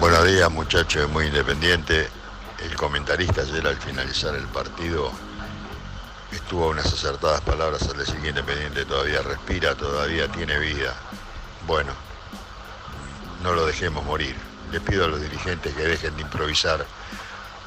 Buenos 0.00 0.26
días 0.26 0.50
muchachos, 0.50 1.08
muy 1.10 1.26
independiente. 1.26 2.08
El 2.64 2.74
comentarista 2.76 3.42
ayer 3.42 3.66
al 3.66 3.76
finalizar 3.76 4.34
el 4.34 4.46
partido 4.46 5.10
estuvo 6.32 6.68
unas 6.68 6.86
acertadas 6.86 7.42
palabras 7.42 7.86
al 7.88 7.98
decir 7.98 8.20
que 8.20 8.30
Independiente 8.30 8.86
todavía 8.86 9.20
respira, 9.20 9.74
todavía 9.74 10.26
tiene 10.28 10.58
vida. 10.58 10.94
Bueno, 11.66 11.92
no 13.44 13.52
lo 13.52 13.66
dejemos 13.66 14.02
morir. 14.06 14.34
Le 14.72 14.80
pido 14.80 15.04
a 15.04 15.08
los 15.08 15.20
dirigentes 15.20 15.74
que 15.74 15.82
dejen 15.82 16.16
de 16.16 16.22
improvisar, 16.22 16.86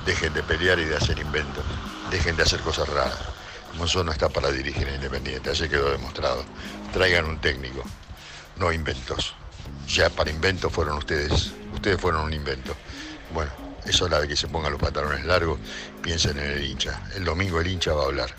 dejen 0.08 0.34
de 0.34 0.41
pelear 0.41 0.80
y 0.80 0.86
de 0.86 0.98
hacer 0.98 1.20
inventos, 1.20 1.64
dejen 2.10 2.36
de 2.36 2.41
hacer 2.41 2.60
cosas 2.62 2.90
raras. 2.90 3.20
Monzón 3.78 4.08
no 4.08 4.12
está 4.12 4.28
para 4.28 4.49
dirigir 4.49 4.88
a 4.88 4.95
Independiente, 4.95 5.52
así 5.52 5.70
quedó 5.70 5.91
demostrado. 5.91 6.44
Traigan 6.94 7.26
un 7.26 7.40
técnico, 7.40 7.84
no 8.58 8.74
inventos. 8.74 9.36
Ya 9.88 10.10
para 10.10 10.32
inventos 10.32 10.74
fueron 10.74 10.98
ustedes, 10.98 11.54
ustedes 11.72 12.02
fueron 12.02 12.26
un 12.26 12.34
invento. 12.34 12.76
Bueno, 13.32 13.52
es 13.86 14.02
hora 14.02 14.20
de 14.20 14.28
que 14.28 14.36
se 14.36 14.48
pongan 14.48 14.72
los 14.72 14.82
pantalones 14.82 15.26
largos, 15.26 15.60
piensen 16.02 16.40
en 16.40 16.54
el 16.54 16.64
hincha. 16.64 17.04
El 17.16 17.24
domingo 17.24 17.62
el 17.62 17.68
hincha 17.68 17.94
va 17.94 18.02
a 18.02 18.06
hablar. 18.08 18.32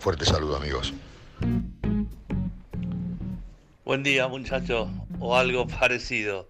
Fuerte 0.00 0.24
saludo 0.24 0.56
amigos. 0.56 0.92
Buen 3.84 4.02
día, 4.02 4.26
muchachos, 4.26 4.88
o 5.20 5.36
algo 5.36 5.68
parecido. 5.68 6.48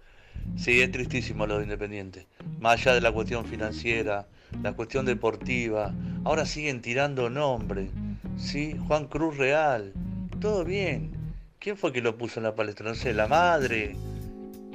Sí, 0.57 0.81
es 0.81 0.91
tristísimo 0.91 1.45
lo 1.47 1.57
de 1.57 1.63
Independiente. 1.63 2.27
Más 2.59 2.79
allá 2.79 2.95
de 2.95 3.01
la 3.01 3.11
cuestión 3.11 3.45
financiera, 3.45 4.27
la 4.61 4.73
cuestión 4.73 5.05
deportiva, 5.05 5.93
ahora 6.23 6.45
siguen 6.45 6.81
tirando 6.81 7.29
nombres. 7.29 7.89
Sí, 8.37 8.77
Juan 8.87 9.07
Cruz 9.07 9.37
Real, 9.37 9.93
todo 10.39 10.63
bien. 10.63 11.11
¿Quién 11.59 11.77
fue 11.77 11.93
que 11.93 12.01
lo 12.01 12.17
puso 12.17 12.39
en 12.39 12.43
la 12.43 12.55
palestra? 12.55 12.89
No 12.89 12.95
sé, 12.95 13.13
la 13.13 13.27
madre. 13.27 13.95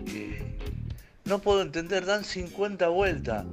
Eh, 0.07 0.59
no 1.25 1.39
puedo 1.39 1.63
entender, 1.63 2.07
dan 2.07 2.25
50 2.25 2.89
vueltas. 2.89 3.45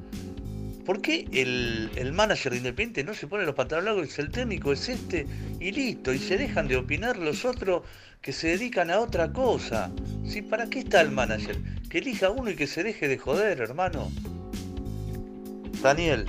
¿Por 0.86 1.02
qué 1.02 1.28
el, 1.34 1.90
el 1.96 2.14
manager 2.14 2.52
de 2.52 2.60
Independiente 2.60 3.04
no 3.04 3.14
se 3.14 3.28
pone 3.28 3.44
los 3.44 3.56
pantalones 3.56 3.96
largos 3.96 4.20
el 4.20 4.30
técnico 4.30 4.72
es 4.72 4.88
este 4.88 5.26
y 5.60 5.72
listo? 5.72 6.14
Y 6.14 6.20
se 6.20 6.38
dejan 6.38 6.68
de 6.68 6.78
opinar 6.78 7.18
los 7.18 7.44
otros 7.44 7.82
que 8.26 8.34
se 8.34 8.48
dedican 8.48 8.90
a 8.90 9.02
otra 9.02 9.32
cosa. 9.32 9.92
¿Sí? 10.28 10.42
¿Para 10.42 10.68
qué 10.68 10.80
está 10.80 11.00
el 11.00 11.12
manager? 11.12 11.58
Que 11.88 12.00
elija 12.00 12.32
uno 12.32 12.50
y 12.50 12.56
que 12.56 12.66
se 12.66 12.82
deje 12.82 13.08
de 13.08 13.20
joder, 13.20 13.62
hermano. 13.62 14.12
Daniel, 15.84 16.26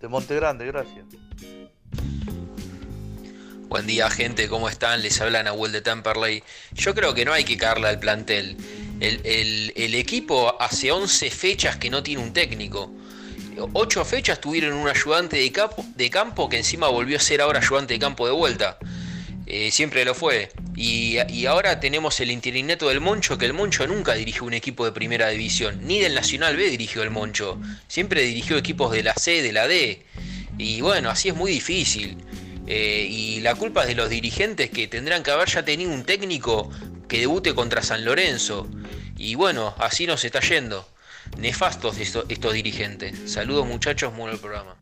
de 0.00 0.06
Montegrande, 0.06 0.64
gracias. 0.66 1.04
Buen 3.68 3.84
día 3.88 4.08
gente, 4.10 4.48
¿cómo 4.48 4.68
están? 4.68 5.02
Les 5.02 5.20
habla 5.20 5.42
Nahuel 5.42 5.72
de 5.72 5.80
Temperley. 5.80 6.44
Yo 6.72 6.94
creo 6.94 7.14
que 7.14 7.24
no 7.24 7.32
hay 7.32 7.42
que 7.42 7.56
caerle 7.56 7.88
al 7.88 7.98
plantel. 7.98 8.56
El, 9.00 9.94
equipo 9.96 10.56
hace 10.62 10.92
11 10.92 11.30
fechas 11.32 11.76
que 11.78 11.90
no 11.90 12.04
tiene 12.04 12.22
un 12.22 12.32
técnico. 12.32 12.94
8 13.72 14.04
fechas 14.04 14.40
tuvieron 14.40 14.74
un 14.74 14.88
ayudante 14.88 15.36
de 15.36 16.10
campo 16.10 16.48
que 16.48 16.58
encima 16.58 16.86
volvió 16.86 17.16
a 17.16 17.20
ser 17.20 17.40
ahora 17.40 17.58
ayudante 17.58 17.94
de 17.94 17.98
campo 17.98 18.24
de 18.24 18.32
vuelta. 18.32 18.78
Eh, 19.52 19.72
siempre 19.72 20.04
lo 20.04 20.14
fue. 20.14 20.52
Y, 20.76 21.18
ahora 21.46 21.80
tenemos 21.80 22.20
el 22.20 22.30
interinato 22.30 22.88
del 22.88 23.00
Moncho, 23.00 23.36
que 23.36 23.46
el 23.46 23.52
Moncho 23.52 23.84
nunca 23.88 24.14
dirigió 24.14 24.44
un 24.44 24.54
equipo 24.54 24.84
de 24.84 24.92
primera 24.92 25.28
división, 25.28 25.80
ni 25.82 25.98
del 25.98 26.14
Nacional 26.14 26.56
B 26.56 26.70
dirigió 26.70 27.02
el 27.02 27.10
Moncho. 27.10 27.60
Siempre 27.88 28.22
dirigió 28.22 28.56
equipos 28.56 28.92
de 28.92 29.02
la 29.02 29.12
C, 29.14 29.42
de 29.42 29.52
la 29.52 29.66
D. 29.66 30.06
Y 30.56 30.82
bueno, 30.82 31.10
así 31.10 31.30
es 31.30 31.34
muy 31.34 31.50
difícil. 31.50 32.16
Eh, 32.68 33.08
y 33.10 33.40
la 33.40 33.56
culpa 33.56 33.82
es 33.82 33.88
de 33.88 33.96
los 33.96 34.08
dirigentes 34.08 34.70
que 34.70 34.86
tendrán 34.86 35.24
que 35.24 35.32
haber 35.32 35.48
ya 35.48 35.64
tenido 35.64 35.90
un 35.90 36.04
técnico 36.04 36.70
que 37.08 37.18
debute 37.18 37.52
contra 37.52 37.82
San 37.82 38.04
Lorenzo. 38.04 38.68
Y 39.18 39.34
bueno, 39.34 39.74
así 39.78 40.06
nos 40.06 40.24
está 40.24 40.38
yendo. 40.38 40.88
Nefastos 41.38 41.98
esto- 41.98 42.24
estos 42.28 42.52
dirigentes. 42.52 43.32
Saludos 43.32 43.66
muchachos, 43.66 44.12
muy 44.12 44.28
buen 44.28 44.38
programa. 44.38 44.76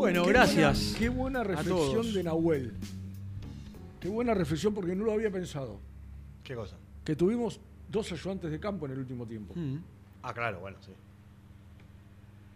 Bueno, 0.00 0.24
Qué 0.24 0.30
gracias. 0.30 0.78
buena- 0.92 0.98
qué 0.98 1.08
buena 1.10 1.44
reflexión 1.44 2.12
de 2.14 2.22
Nahuel. 2.24 2.72
Qué 4.00 4.08
buena 4.08 4.32
reflexión 4.32 4.72
porque 4.72 4.94
no 4.96 5.04
lo 5.04 5.12
había 5.12 5.30
pensado. 5.30 5.78
¿Qué 6.42 6.54
cosa? 6.54 6.76
Que 7.04 7.14
tuvimos 7.14 7.60
dos 7.90 8.10
ayudantes 8.10 8.50
de 8.50 8.58
campo 8.58 8.86
en 8.86 8.92
el 8.92 8.98
último 9.00 9.26
tiempo. 9.26 9.54
Ah, 10.22 10.32
claro, 10.32 10.60
bueno, 10.60 10.78
sí. 10.80 10.92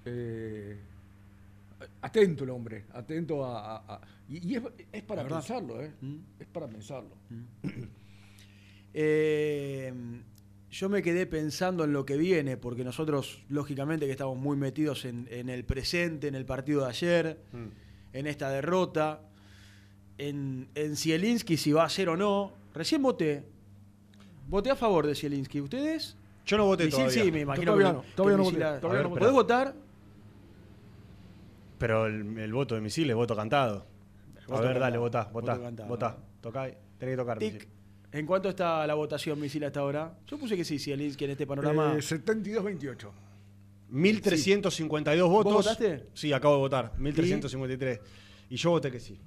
Eh, 0.07 0.79
atento 2.01 2.45
el 2.45 2.51
hombre, 2.51 2.85
atento 2.95 3.45
a... 3.45 3.77
a- 3.77 3.95
a- 3.97 4.01
y 4.31 4.53
y 4.53 4.57
es, 4.57 4.63
es 4.91 5.03
para 5.03 5.27
pensarlo, 5.29 5.83
¿eh? 5.83 5.93
Mm. 6.01 6.17
Es 6.41 6.47
para 6.47 6.67
pensarlo. 6.67 7.11
Eh, 8.95 9.93
yo 10.75 10.89
me 10.89 11.03
quedé 11.03 11.27
pensando 11.27 11.85
en 11.85 11.93
lo 11.93 12.05
que 12.05 12.17
viene, 12.17 12.57
porque 12.57 12.83
nosotros, 12.83 13.45
lógicamente, 13.49 14.07
que 14.07 14.13
estamos 14.13 14.37
muy 14.37 14.57
metidos 14.57 15.05
en, 15.05 15.29
en 15.31 15.49
el 15.49 15.65
presente, 15.65 16.27
en 16.27 16.35
el 16.35 16.45
partido 16.45 16.83
de 16.83 16.89
ayer, 16.89 17.39
en 18.13 18.27
esta 18.27 18.51
derrota, 18.51 19.21
en, 20.19 20.69
en 20.75 20.97
Zielinski, 20.97 21.57
si 21.57 21.71
va 21.73 21.85
a 21.85 21.89
ser 21.89 22.09
o 22.09 22.17
no. 22.17 22.53
Recién 22.75 23.03
voté. 23.03 23.45
Voté 24.49 24.71
a 24.71 24.77
favor 24.77 25.07
de 25.07 25.15
Zielinski. 25.15 25.61
¿Ustedes? 25.61 26.17
Yo 26.45 26.57
no 26.59 26.67
voté 26.67 26.87
Misil, 26.87 27.01
todavía. 27.05 27.23
Sí, 27.25 27.31
me 27.33 27.41
imagino 27.41 27.73
Todavía 27.73 27.87
que- 27.87 27.93
no, 27.97 28.03
que 28.03 28.09
todavía 28.17 28.37
no 28.37 28.43
voté, 28.45 28.59
la- 28.59 28.81
todavía 28.81 29.01
A 29.01 29.03
no 29.05 29.09
ver, 29.09 29.11
voté. 29.11 29.21
¿Podés 29.21 29.33
votar? 29.35 29.75
Pero 31.79 32.07
el, 32.07 32.39
el 32.39 32.53
voto 32.53 32.75
de 32.75 32.81
misil 32.81 33.09
es 33.11 33.17
voto 33.17 33.37
cantado. 33.37 33.87
A 34.43 34.47
Voto 34.51 34.63
ver, 34.63 34.79
dale, 34.79 34.97
cantado, 34.97 35.01
votá, 35.01 35.25
voto 35.25 35.33
votá, 35.53 35.61
cantado. 35.63 35.89
votá. 35.89 36.17
Tocá, 36.41 36.65
tenés 36.99 37.13
que 37.13 37.17
tocar. 37.17 37.39
Tic. 37.39 37.53
misil. 37.55 37.69
¿En 38.15 38.27
cuánto 38.27 38.49
está 38.49 38.87
la 38.87 38.95
votación, 38.95 39.41
Misil, 39.41 39.65
hasta 39.65 39.81
ahora? 39.81 40.17
Yo 40.29 40.39
puse 40.39 40.57
que 40.57 40.65
sí, 40.65 40.79
Zielinski 40.79 41.25
en 41.25 41.33
este 41.33 41.49
panorama. 41.49 41.95
Eh, 41.95 41.99
72-28. 41.99 43.11
1352 43.91 45.29
votos. 45.29 45.53
¿Vos 45.53 45.65
votaste? 45.65 46.07
Sí, 46.15 46.33
acabo 46.33 46.55
de 46.55 46.61
votar. 46.61 46.93
1353. 46.97 48.01
Y 48.51 48.57
yo 48.57 48.71
voté 48.71 48.93
que 48.93 49.01
sí. 49.01 49.19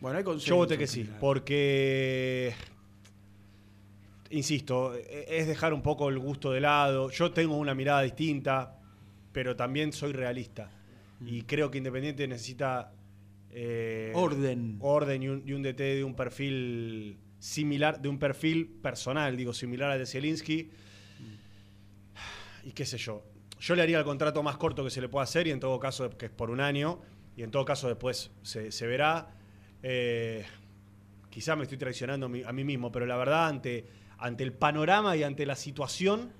Bueno, 0.00 0.16
hay 0.16 0.24
consenso. 0.24 0.46
Yo 0.48 0.56
voté 0.56 0.78
que 0.78 0.86
sí, 0.86 1.06
porque, 1.20 2.54
insisto, 4.30 4.94
e- 4.94 5.26
es 5.28 5.46
dejar 5.46 5.74
un 5.74 5.82
poco 5.82 6.08
el 6.08 6.18
gusto 6.18 6.50
de 6.52 6.60
lado. 6.62 7.10
Yo 7.10 7.30
tengo 7.30 7.56
una 7.58 7.74
mirada 7.74 8.00
distinta, 8.02 8.78
pero 9.32 9.54
también 9.54 9.92
soy 9.92 10.12
realista. 10.12 10.70
Y 11.24 11.42
creo 11.42 11.70
que 11.70 11.76
Independiente 11.78 12.26
necesita... 12.26 12.90
eh, 13.50 14.12
Orden. 14.14 14.78
Orden 14.80 15.22
y 15.22 15.28
un, 15.28 15.42
y 15.46 15.52
un 15.52 15.62
DT 15.62 15.78
de 15.96 16.04
un 16.04 16.14
perfil 16.14 17.18
similar, 17.44 18.00
de 18.00 18.08
un 18.08 18.18
perfil 18.18 18.66
personal, 18.66 19.36
digo, 19.36 19.52
similar 19.52 19.90
al 19.90 19.98
de 19.98 20.06
Zielinski. 20.06 20.70
Y 22.64 22.72
qué 22.72 22.86
sé 22.86 22.96
yo. 22.96 23.22
Yo 23.60 23.74
le 23.74 23.82
haría 23.82 23.98
el 23.98 24.04
contrato 24.04 24.42
más 24.42 24.56
corto 24.56 24.82
que 24.82 24.88
se 24.88 25.02
le 25.02 25.10
pueda 25.10 25.24
hacer 25.24 25.46
y 25.46 25.50
en 25.50 25.60
todo 25.60 25.78
caso 25.78 26.08
que 26.16 26.26
es 26.26 26.32
por 26.32 26.48
un 26.48 26.60
año 26.60 27.02
y 27.36 27.42
en 27.42 27.50
todo 27.50 27.66
caso 27.66 27.86
después 27.86 28.30
se, 28.42 28.72
se 28.72 28.86
verá. 28.86 29.36
Eh, 29.82 30.46
quizá 31.28 31.54
me 31.54 31.64
estoy 31.64 31.76
traicionando 31.76 32.26
a 32.26 32.52
mí, 32.52 32.64
mismo, 32.64 32.90
pero 32.90 33.04
la 33.04 33.16
verdad 33.16 33.48
ante, 33.48 33.86
ante 34.16 34.42
el 34.42 34.54
panorama 34.54 35.14
y 35.14 35.22
ante 35.22 35.44
la 35.44 35.54
situación, 35.54 36.32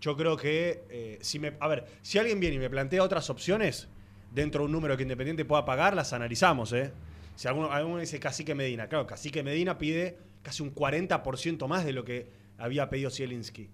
yo 0.00 0.16
creo 0.16 0.38
que 0.38 0.82
eh, 0.88 1.18
si 1.20 1.38
me, 1.38 1.56
a 1.60 1.68
ver, 1.68 1.84
si 2.00 2.18
alguien 2.18 2.40
viene 2.40 2.56
y 2.56 2.58
me 2.58 2.70
plantea 2.70 3.02
otras 3.02 3.28
opciones 3.28 3.88
dentro 4.32 4.62
de 4.62 4.66
un 4.66 4.72
número 4.72 4.96
que 4.96 5.02
Independiente 5.02 5.44
pueda 5.44 5.66
pagar, 5.66 5.94
las 5.94 6.14
analizamos, 6.14 6.72
¿eh? 6.72 6.90
Si 7.36 7.46
alguno, 7.46 7.70
alguno 7.70 7.98
dice 7.98 8.18
Cacique 8.18 8.54
Medina, 8.54 8.88
claro, 8.88 9.06
Cacique 9.06 9.42
Medina 9.42 9.76
pide 9.76 10.27
casi 10.48 10.62
un 10.62 10.74
40% 10.74 11.66
más 11.68 11.84
de 11.84 11.92
lo 11.92 12.04
que 12.04 12.30
había 12.56 12.88
pedido 12.88 13.10
Zielinski. 13.10 13.68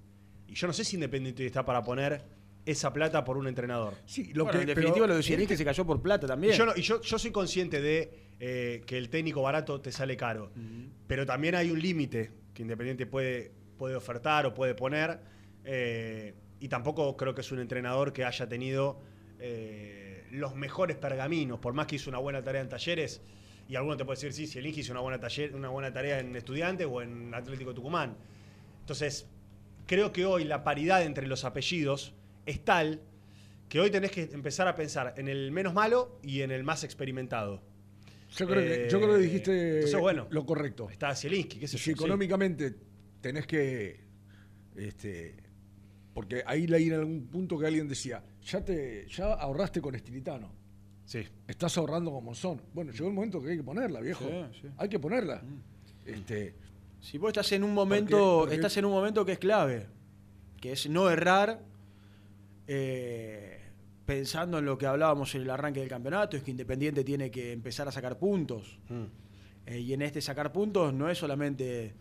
Y 0.48 0.54
yo 0.54 0.66
no 0.66 0.72
sé 0.72 0.82
si 0.84 0.96
Independiente 0.96 1.46
está 1.46 1.64
para 1.64 1.84
poner 1.84 2.22
esa 2.66 2.92
plata 2.92 3.22
por 3.24 3.36
un 3.36 3.46
entrenador. 3.46 3.94
Sí, 4.06 4.32
Bueno, 4.44 4.58
en 4.62 4.66
definitiva, 4.66 5.06
lo 5.06 5.14
de 5.16 5.22
Zielinski 5.22 5.56
se 5.56 5.64
cayó 5.64 5.86
por 5.86 6.02
plata 6.02 6.26
también. 6.26 6.52
Y 6.54 6.56
yo, 6.56 6.66
no- 6.66 6.72
y 6.76 6.82
yo, 6.82 7.00
yo 7.00 7.16
soy 7.18 7.30
consciente 7.30 7.80
de 7.80 8.24
eh, 8.40 8.82
que 8.86 8.98
el 8.98 9.08
técnico 9.08 9.40
barato 9.42 9.80
te 9.80 9.92
sale 9.92 10.16
caro. 10.16 10.50
Pero 11.06 11.24
también 11.24 11.54
hay 11.54 11.70
un 11.70 11.80
límite 11.80 12.32
que 12.52 12.62
Independiente 12.62 13.06
puede, 13.06 13.52
puede 13.78 13.94
ofertar 13.94 14.46
o 14.46 14.52
puede 14.52 14.74
poner. 14.74 15.20
eh, 15.64 16.34
y 16.60 16.68
tampoco 16.68 17.16
creo 17.16 17.34
que 17.34 17.42
es 17.42 17.52
un 17.52 17.60
entrenador 17.60 18.12
que 18.12 18.24
haya 18.24 18.48
tenido 18.48 19.00
eh, 19.38 20.24
los 20.32 20.54
mejores 20.56 20.96
pergaminos. 20.96 21.58
Por 21.60 21.72
más 21.74 21.86
que 21.86 21.96
hizo 21.96 22.10
una 22.10 22.18
buena 22.18 22.42
tarea 22.42 22.60
en 22.62 22.68
talleres. 22.68 23.20
Y 23.68 23.76
alguno 23.76 23.96
te 23.96 24.04
puede 24.04 24.16
decir, 24.16 24.32
sí, 24.32 24.46
si 24.46 24.58
el 24.58 24.66
hizo 24.66 24.92
una 24.92 25.00
buena, 25.00 25.18
taller, 25.18 25.54
una 25.54 25.68
buena 25.68 25.92
tarea 25.92 26.20
en 26.20 26.36
Estudiantes 26.36 26.86
o 26.90 27.00
en 27.00 27.32
Atlético 27.34 27.74
Tucumán. 27.74 28.16
Entonces, 28.80 29.26
creo 29.86 30.12
que 30.12 30.26
hoy 30.26 30.44
la 30.44 30.64
paridad 30.64 31.02
entre 31.02 31.26
los 31.26 31.44
apellidos 31.44 32.14
es 32.46 32.64
tal 32.64 33.00
que 33.68 33.80
hoy 33.80 33.90
tenés 33.90 34.10
que 34.10 34.22
empezar 34.32 34.68
a 34.68 34.74
pensar 34.74 35.14
en 35.16 35.28
el 35.28 35.50
menos 35.50 35.72
malo 35.74 36.18
y 36.22 36.42
en 36.42 36.50
el 36.50 36.62
más 36.62 36.84
experimentado. 36.84 37.62
Yo 38.36 38.46
creo, 38.46 38.62
que, 38.62 38.86
Eh, 38.86 38.88
yo 38.90 39.00
creo 39.00 39.14
que 39.14 39.22
dijiste 39.22 39.74
entonces, 39.76 40.00
bueno, 40.00 40.26
lo 40.30 40.44
correcto. 40.44 40.90
Está 40.90 41.14
Zielinski, 41.14 41.58
qué 41.60 41.68
sé 41.68 41.78
Si 41.78 41.90
yo, 41.90 41.96
sí. 41.96 42.02
económicamente 42.02 42.74
tenés 43.20 43.46
que. 43.46 44.04
Este, 44.76 45.36
porque 46.12 46.42
ahí 46.46 46.66
leí 46.66 46.88
en 46.88 46.94
algún 46.94 47.26
punto 47.26 47.58
que 47.58 47.66
alguien 47.66 47.88
decía, 47.88 48.22
ya 48.42 48.64
te 48.64 49.06
ya 49.08 49.32
ahorraste 49.34 49.80
con 49.80 49.94
Estilitano. 49.94 50.52
Sí. 51.06 51.22
Estás 51.46 51.76
ahorrando 51.78 52.10
con 52.12 52.24
Monzón. 52.24 52.60
Bueno, 52.72 52.90
llegó 52.92 53.08
el 53.08 53.14
momento 53.14 53.40
que 53.42 53.50
hay 53.50 53.56
que 53.58 53.62
ponerla, 53.62 54.00
viejo. 54.00 54.24
Sí, 54.24 54.60
sí. 54.62 54.68
Hay 54.78 54.88
que 54.88 54.98
ponerla. 54.98 55.42
Este, 56.06 56.54
Si 57.00 57.18
vos 57.18 57.28
estás 57.28 57.52
en 57.52 57.62
un 57.64 57.74
momento, 57.74 58.16
Porque- 58.16 58.38
porque- 58.40 58.54
estás 58.54 58.76
en 58.78 58.84
un 58.86 58.92
momento 58.92 59.24
que 59.26 59.32
es 59.32 59.38
clave, 59.38 59.86
que 60.60 60.72
es 60.72 60.88
no 60.88 61.10
errar, 61.10 61.60
eh, 62.66 63.60
pensando 64.06 64.58
en 64.58 64.64
lo 64.64 64.78
que 64.78 64.86
hablábamos 64.86 65.34
en 65.34 65.42
el 65.42 65.50
arranque 65.50 65.80
del 65.80 65.88
campeonato, 65.88 66.36
es 66.36 66.42
que 66.42 66.50
Independiente 66.50 67.04
tiene 67.04 67.30
que 67.30 67.52
empezar 67.52 67.88
a 67.88 67.92
sacar 67.92 68.18
puntos. 68.18 68.78
Mm. 68.88 69.04
Eh, 69.66 69.78
y 69.80 69.92
en 69.94 70.02
este 70.02 70.20
sacar 70.20 70.52
puntos 70.52 70.92
no 70.92 71.08
es 71.08 71.16
solamente 71.18 71.92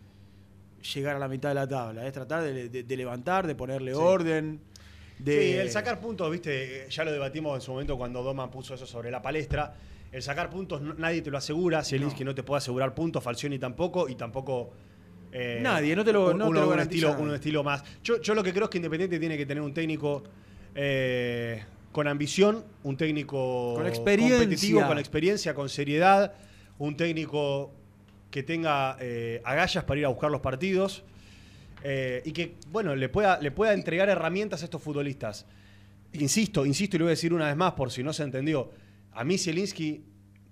llegar 0.93 1.15
a 1.15 1.19
la 1.19 1.27
mitad 1.29 1.49
de 1.49 1.55
la 1.55 1.67
tabla, 1.67 2.05
es 2.05 2.11
tratar 2.13 2.43
de, 2.43 2.67
de- 2.69 2.83
de 2.83 2.97
levantar, 2.97 3.47
de 3.47 3.55
ponerle 3.55 3.91
Sí. 3.93 3.97
orden. 4.01 4.59
De, 5.23 5.41
Sí, 5.41 5.53
el 5.53 5.69
sacar 5.71 5.99
puntos, 6.01 6.29
viste, 6.29 6.85
ya 6.89 7.03
lo 7.05 7.11
debatimos 7.11 7.55
en 7.55 7.61
su 7.61 7.71
momento 7.71 7.97
cuando 7.97 8.21
Doma 8.23 8.51
puso 8.51 8.73
eso 8.73 8.85
sobre 8.85 9.09
la 9.09 9.21
palestra. 9.21 9.73
El 10.11 10.21
sacar 10.21 10.49
puntos 10.49 10.81
no- 10.81 10.93
nadie 10.95 11.21
te 11.21 11.31
lo 11.31 11.37
asegura, 11.37 11.83
Zielinski 11.83 12.23
no. 12.25 12.35
te 12.35 12.43
puede 12.43 12.57
asegurar 12.57 12.93
puntos, 12.93 13.23
Falcioni 13.23 13.57
tampoco, 13.57 14.09
y 14.09 14.15
tampoco. 14.15 14.71
eh, 15.31 15.59
Nadie, 15.63 15.95
no 15.95 16.03
te 16.03 16.11
lo- 16.13 16.31
un- 16.31 16.37
no 16.37 16.47
te 16.49 16.53
lo 16.53 16.69
un 16.69 16.79
estilo, 16.79 17.13
un 17.17 17.33
estilo 17.33 17.63
más. 17.63 17.83
Yo, 18.03 18.21
yo 18.21 18.35
lo 18.35 18.43
que 18.43 18.51
creo 18.51 18.65
es 18.65 18.69
que 18.69 18.77
Independiente 18.77 19.17
tiene 19.17 19.35
que 19.37 19.45
tener 19.45 19.63
un 19.63 19.73
técnico 19.73 20.23
eh, 20.75 21.63
con 21.91 22.07
ambición, 22.07 22.63
un 22.83 22.97
técnico 22.97 23.73
Con 23.75 23.87
experiencia. 23.87 24.37
competitivo, 24.39 24.85
con 24.87 24.97
experiencia, 24.99 25.53
con 25.55 25.69
seriedad, 25.69 26.33
un 26.79 26.97
técnico 26.97 27.71
que 28.29 28.43
tenga 28.43 28.97
eh, 28.99 29.41
agallas 29.45 29.83
para 29.85 29.99
ir 29.99 30.05
a 30.05 30.09
buscar 30.09 30.29
los 30.31 30.41
partidos. 30.41 31.03
Eh, 31.83 32.21
y 32.25 32.31
que, 32.31 32.55
bueno, 32.71 32.95
le 32.95 33.09
pueda, 33.09 33.39
le 33.39 33.51
pueda 33.51 33.73
entregar 33.73 34.09
herramientas 34.09 34.61
a 34.61 34.65
estos 34.65 34.81
futbolistas. 34.81 35.45
Insisto, 36.13 36.65
insisto 36.65 36.95
y 36.95 36.99
lo 36.99 37.05
voy 37.05 37.09
a 37.09 37.15
decir 37.17 37.33
una 37.33 37.47
vez 37.47 37.55
más 37.57 37.73
por 37.73 37.91
si 37.91 38.03
no 38.03 38.13
se 38.13 38.23
entendió. 38.23 38.71
A 39.11 39.23
mí 39.23 39.37
Zielinski 39.37 40.03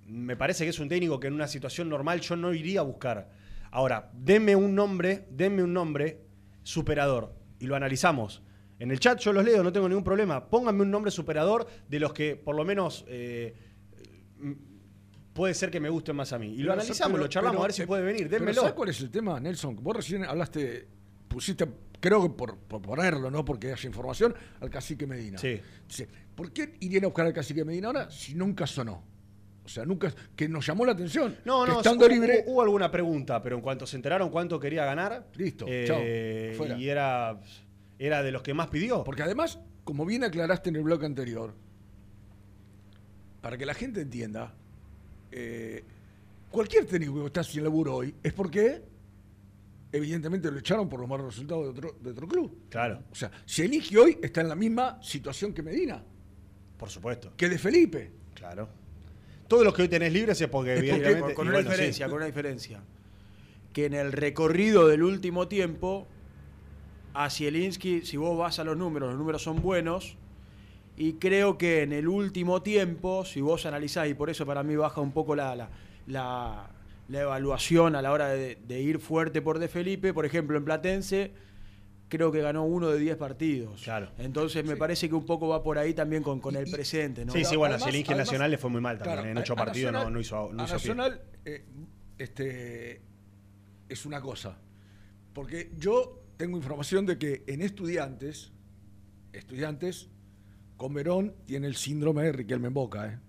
me 0.07 0.35
parece 0.35 0.63
que 0.65 0.71
es 0.71 0.79
un 0.79 0.89
técnico 0.89 1.19
que 1.19 1.27
en 1.27 1.33
una 1.33 1.47
situación 1.47 1.87
normal 1.87 2.19
yo 2.21 2.35
no 2.35 2.53
iría 2.53 2.81
a 2.81 2.83
buscar. 2.83 3.29
Ahora, 3.71 4.11
denme 4.13 4.55
un 4.55 4.75
nombre, 4.75 5.25
denme 5.31 5.63
un 5.63 5.73
nombre 5.73 6.19
superador 6.63 7.33
y 7.59 7.65
lo 7.67 7.75
analizamos. 7.75 8.41
En 8.79 8.91
el 8.91 8.99
chat 8.99 9.19
yo 9.19 9.31
los 9.31 9.45
leo, 9.45 9.63
no 9.63 9.71
tengo 9.71 9.87
ningún 9.87 10.03
problema. 10.03 10.49
Pónganme 10.49 10.81
un 10.81 10.91
nombre 10.91 11.11
superador 11.11 11.67
de 11.87 11.99
los 11.99 12.11
que 12.13 12.35
por 12.35 12.55
lo 12.55 12.65
menos 12.65 13.05
eh, 13.07 13.53
puede 15.33 15.53
ser 15.53 15.69
que 15.71 15.79
me 15.79 15.89
gusten 15.89 16.15
más 16.15 16.33
a 16.33 16.39
mí. 16.39 16.47
Y 16.47 16.57
lo 16.57 16.63
Pero, 16.63 16.73
analizamos, 16.73 17.11
pero- 17.13 17.23
lo 17.23 17.29
charlamos 17.29 17.55
pero, 17.57 17.63
a 17.63 17.67
ver 17.67 17.73
si 17.73 17.81
eh, 17.83 17.87
puede 17.87 18.03
venir. 18.03 18.29
¿sabes 18.55 18.73
cuál 18.73 18.89
es 18.89 18.99
el 19.01 19.09
tema, 19.11 19.39
Nelson? 19.39 19.75
Vos 19.81 19.95
recién 19.95 20.23
hablaste, 20.25 20.87
pusiste, 21.31 21.67
creo 21.99 22.21
que 22.21 22.29
por, 22.29 22.57
por 22.57 22.81
ponerlo, 22.81 23.31
no 23.31 23.45
porque 23.45 23.71
haya 23.71 23.87
información, 23.87 24.35
al 24.59 24.69
cacique 24.69 25.07
Medina. 25.07 25.37
Sí. 25.37 25.59
Dice, 25.87 26.07
¿por 26.35 26.51
qué 26.51 26.75
irían 26.79 27.05
a 27.05 27.07
buscar 27.07 27.25
al 27.25 27.33
cacique 27.33 27.63
Medina 27.63 27.87
ahora 27.87 28.11
si 28.11 28.35
nunca 28.35 28.67
sonó? 28.67 29.03
O 29.63 29.69
sea, 29.69 29.85
nunca, 29.85 30.13
que 30.35 30.49
nos 30.49 30.65
llamó 30.65 30.85
la 30.85 30.93
atención. 30.93 31.37
No, 31.45 31.65
no, 31.65 31.77
estando 31.77 32.05
hubo, 32.05 32.13
libre, 32.13 32.43
hubo 32.47 32.61
alguna 32.61 32.89
pregunta, 32.89 33.41
pero 33.41 33.55
en 33.55 33.61
cuanto 33.61 33.85
se 33.85 33.95
enteraron 33.95 34.29
cuánto 34.29 34.59
quería 34.59 34.85
ganar, 34.85 35.27
Listo, 35.35 35.65
eh, 35.67 36.53
chao, 36.57 36.77
y 36.77 36.89
era, 36.89 37.39
era 37.99 38.23
de 38.23 38.31
los 38.31 38.41
que 38.41 38.53
más 38.53 38.67
pidió. 38.67 39.03
Porque 39.03 39.21
además, 39.21 39.59
como 39.83 40.05
bien 40.05 40.23
aclaraste 40.23 40.69
en 40.69 40.77
el 40.77 40.83
bloque 40.83 41.05
anterior, 41.05 41.53
para 43.41 43.57
que 43.57 43.65
la 43.65 43.75
gente 43.75 44.01
entienda, 44.01 44.53
eh, 45.31 45.83
cualquier 46.49 46.85
técnico 46.85 47.21
que 47.21 47.27
está 47.27 47.43
sin 47.43 47.63
laburo 47.63 47.95
hoy 47.95 48.15
es 48.23 48.33
porque 48.33 48.81
evidentemente 49.91 50.49
lo 50.51 50.59
echaron 50.59 50.87
por 50.89 50.99
los 50.99 51.09
malos 51.09 51.27
resultados 51.27 51.63
de 51.65 51.69
otro, 51.69 51.95
de 51.99 52.09
otro 52.11 52.27
club. 52.27 52.59
Claro. 52.69 53.03
O 53.11 53.15
sea, 53.15 53.31
Zielinski 53.47 53.97
hoy 53.97 54.17
está 54.21 54.41
en 54.41 54.49
la 54.49 54.55
misma 54.55 55.01
situación 55.01 55.53
que 55.53 55.61
Medina, 55.61 56.03
Por 56.77 56.89
supuesto. 56.89 57.33
que 57.37 57.49
de 57.49 57.57
Felipe. 57.57 58.11
Claro. 58.33 58.69
Todos 59.47 59.63
los 59.65 59.73
que 59.73 59.81
hoy 59.83 59.87
tenés 59.89 60.13
libres 60.13 60.39
es 60.39 60.47
porque, 60.47 60.73
Es 60.73 60.79
porque- 60.79 60.89
evidentemente. 60.95 61.33
con 61.35 61.45
y 61.45 61.49
una 61.49 61.57
bueno, 61.57 61.69
sí. 61.69 61.73
diferencia, 61.73 62.07
con 62.07 62.15
una 62.17 62.25
diferencia. 62.25 62.79
Que 63.73 63.85
en 63.85 63.93
el 63.93 64.11
recorrido 64.13 64.87
del 64.87 65.03
último 65.03 65.47
tiempo, 65.47 66.07
a 67.13 67.29
Zielinski, 67.29 68.01
si 68.05 68.15
vos 68.17 68.37
vas 68.37 68.59
a 68.59 68.63
los 68.63 68.77
números, 68.77 69.09
los 69.09 69.17
números 69.19 69.43
son 69.43 69.61
buenos. 69.61 70.15
Y 70.97 71.13
creo 71.13 71.57
que 71.57 71.81
en 71.83 71.93
el 71.93 72.07
último 72.07 72.61
tiempo, 72.61 73.25
si 73.25 73.41
vos 73.41 73.65
analizás, 73.65 74.07
y 74.09 74.13
por 74.13 74.29
eso 74.29 74.45
para 74.45 74.61
mí 74.63 74.75
baja 74.75 75.01
un 75.01 75.11
poco 75.11 75.35
la, 75.35 75.55
la, 75.55 75.69
la- 76.07 76.69
la 77.11 77.21
evaluación 77.21 77.95
a 77.95 78.01
la 78.01 78.11
hora 78.11 78.29
de, 78.29 78.55
de 78.55 78.81
ir 78.81 78.99
fuerte 78.99 79.41
por 79.41 79.59
De 79.59 79.67
Felipe, 79.67 80.13
por 80.13 80.25
ejemplo, 80.25 80.57
en 80.57 80.63
Platense, 80.63 81.33
creo 82.07 82.31
que 82.31 82.41
ganó 82.41 82.63
uno 82.65 82.89
de 82.89 82.99
10 82.99 83.17
partidos. 83.17 83.81
Claro. 83.83 84.11
Entonces 84.17 84.63
me 84.65 84.75
parece 84.77 85.09
que 85.09 85.15
un 85.15 85.25
poco 85.25 85.47
va 85.49 85.61
por 85.61 85.77
ahí 85.77 85.93
también 85.93 86.23
con, 86.23 86.39
con 86.39 86.55
el 86.55 86.69
presente. 86.71 87.25
¿no? 87.25 87.33
Sí, 87.33 87.43
sí, 87.43 87.55
bueno, 87.57 87.75
Además- 87.75 87.85
Zielinski 87.89 88.11
en 88.11 88.15
además- 88.15 88.27
Nacional 88.27 88.51
le 88.51 88.57
fue 88.57 88.69
muy 88.69 88.81
mal 88.81 88.97
también. 88.97 89.17
Claro, 89.19 89.31
en 89.31 89.37
ocho 89.37 89.55
partidos 89.55 89.91
no, 89.91 89.99
Nacional- 89.99 90.13
no 90.13 90.19
hizo, 90.21 90.53
no 90.53 90.63
a 90.63 90.65
hizo 90.65 90.77
pie. 90.77 90.95
Nacional 90.95 91.21
eh, 91.45 91.65
este, 92.17 93.01
es 93.89 94.05
una 94.05 94.21
cosa. 94.21 94.57
Porque 95.33 95.71
yo 95.77 96.23
tengo 96.37 96.57
información 96.57 97.05
de 97.05 97.17
que 97.17 97.43
en 97.47 97.61
estudiantes, 97.61 98.51
estudiantes, 99.33 100.09
con 100.77 100.93
Verón 100.93 101.35
tiene 101.45 101.67
el 101.67 101.75
síndrome 101.75 102.23
de 102.23 102.31
Riquelme 102.31 102.67
en 102.67 102.73
Boca. 102.73 103.07
¿eh? 103.07 103.19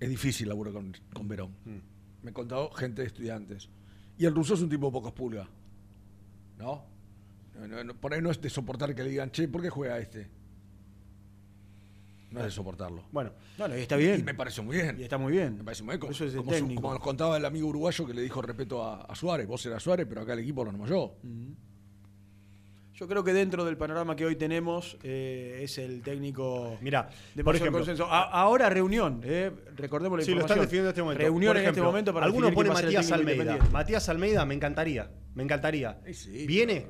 Es 0.00 0.08
difícil 0.08 0.48
laburar 0.48 0.74
con, 0.74 0.94
con 1.12 1.28
Verón. 1.28 1.50
Mm. 1.64 1.95
Me 2.26 2.30
he 2.32 2.34
contado 2.34 2.72
gente 2.72 3.02
de 3.02 3.06
estudiantes. 3.06 3.68
Y 4.18 4.24
el 4.26 4.34
ruso 4.34 4.54
es 4.54 4.60
un 4.60 4.68
tipo 4.68 4.90
pocos 4.90 5.12
pulgas. 5.12 5.46
¿No? 6.58 6.84
No, 7.54 7.68
no, 7.68 7.84
no, 7.84 7.94
Por 7.94 8.12
ahí 8.12 8.20
no 8.20 8.32
es 8.32 8.40
de 8.42 8.50
soportar 8.50 8.96
que 8.96 9.04
le 9.04 9.10
digan, 9.10 9.30
che, 9.30 9.46
¿por 9.46 9.62
qué 9.62 9.70
juega 9.70 9.96
este? 10.00 10.26
No 12.32 12.40
es 12.40 12.46
de 12.46 12.50
soportarlo. 12.50 13.04
Bueno, 13.12 13.30
Bueno, 13.56 13.76
y 13.78 13.82
está 13.82 13.94
bien. 13.94 14.18
Y 14.18 14.22
me 14.24 14.34
parece 14.34 14.60
muy 14.60 14.74
bien. 14.74 14.98
Y 14.98 15.04
está 15.04 15.18
muy 15.18 15.30
bien. 15.34 15.58
Me 15.58 15.62
parece 15.62 15.84
muy 15.84 15.92
bien. 15.92 16.00
Como, 16.00 16.10
Eso 16.10 16.24
es 16.24 16.34
como 16.34 16.50
su- 16.50 16.56
técnico. 16.56 16.82
como 16.82 16.94
nos 16.94 17.02
contaba 17.02 17.36
el 17.36 17.44
amigo 17.44 17.68
uruguayo 17.68 18.04
que 18.04 18.12
le 18.14 18.22
dijo 18.22 18.42
respeto 18.42 18.82
a, 18.82 19.02
a 19.02 19.14
Suárez. 19.14 19.46
Vos 19.46 19.64
eras 19.64 19.80
Suárez, 19.84 20.04
pero 20.08 20.22
acá 20.22 20.32
el 20.32 20.40
equipo 20.40 20.64
lo 20.64 20.72
nomás 20.72 20.90
yo. 20.90 21.14
Yo 22.98 23.06
creo 23.06 23.22
que 23.22 23.34
dentro 23.34 23.66
del 23.66 23.76
panorama 23.76 24.16
que 24.16 24.24
hoy 24.24 24.36
tenemos 24.36 24.96
eh, 25.02 25.60
es 25.62 25.76
el 25.76 26.00
técnico 26.02 26.78
Mira, 26.80 27.10
de 27.34 27.44
por 27.44 27.54
ejemplo- 27.54 27.78
consenso. 27.80 28.06
A- 28.06 28.22
ahora 28.30 28.70
reunión, 28.70 29.20
eh, 29.22 29.50
recordemos 29.76 30.18
la 30.18 30.24
Sí, 30.24 30.30
lo 30.30 30.40
están 30.40 30.56
información. 30.56 30.60
definiendo 30.62 30.88
en 30.88 30.92
este 30.92 31.02
momento. 31.02 31.22
Reunión 31.22 31.50
Por 31.50 31.56
en 31.56 31.60
este 31.60 31.70
ejemplo, 31.72 31.84
momento 31.84 32.14
para 32.14 32.24
Alguno 32.26 32.52
pone 32.54 32.70
Matías 32.70 33.12
Almeida. 33.12 33.58
Matías 33.70 34.08
Almeida, 34.08 34.46
me 34.46 34.54
encantaría. 34.54 35.10
Me 35.34 35.42
encantaría. 35.42 35.98
¿Viene? 36.46 36.86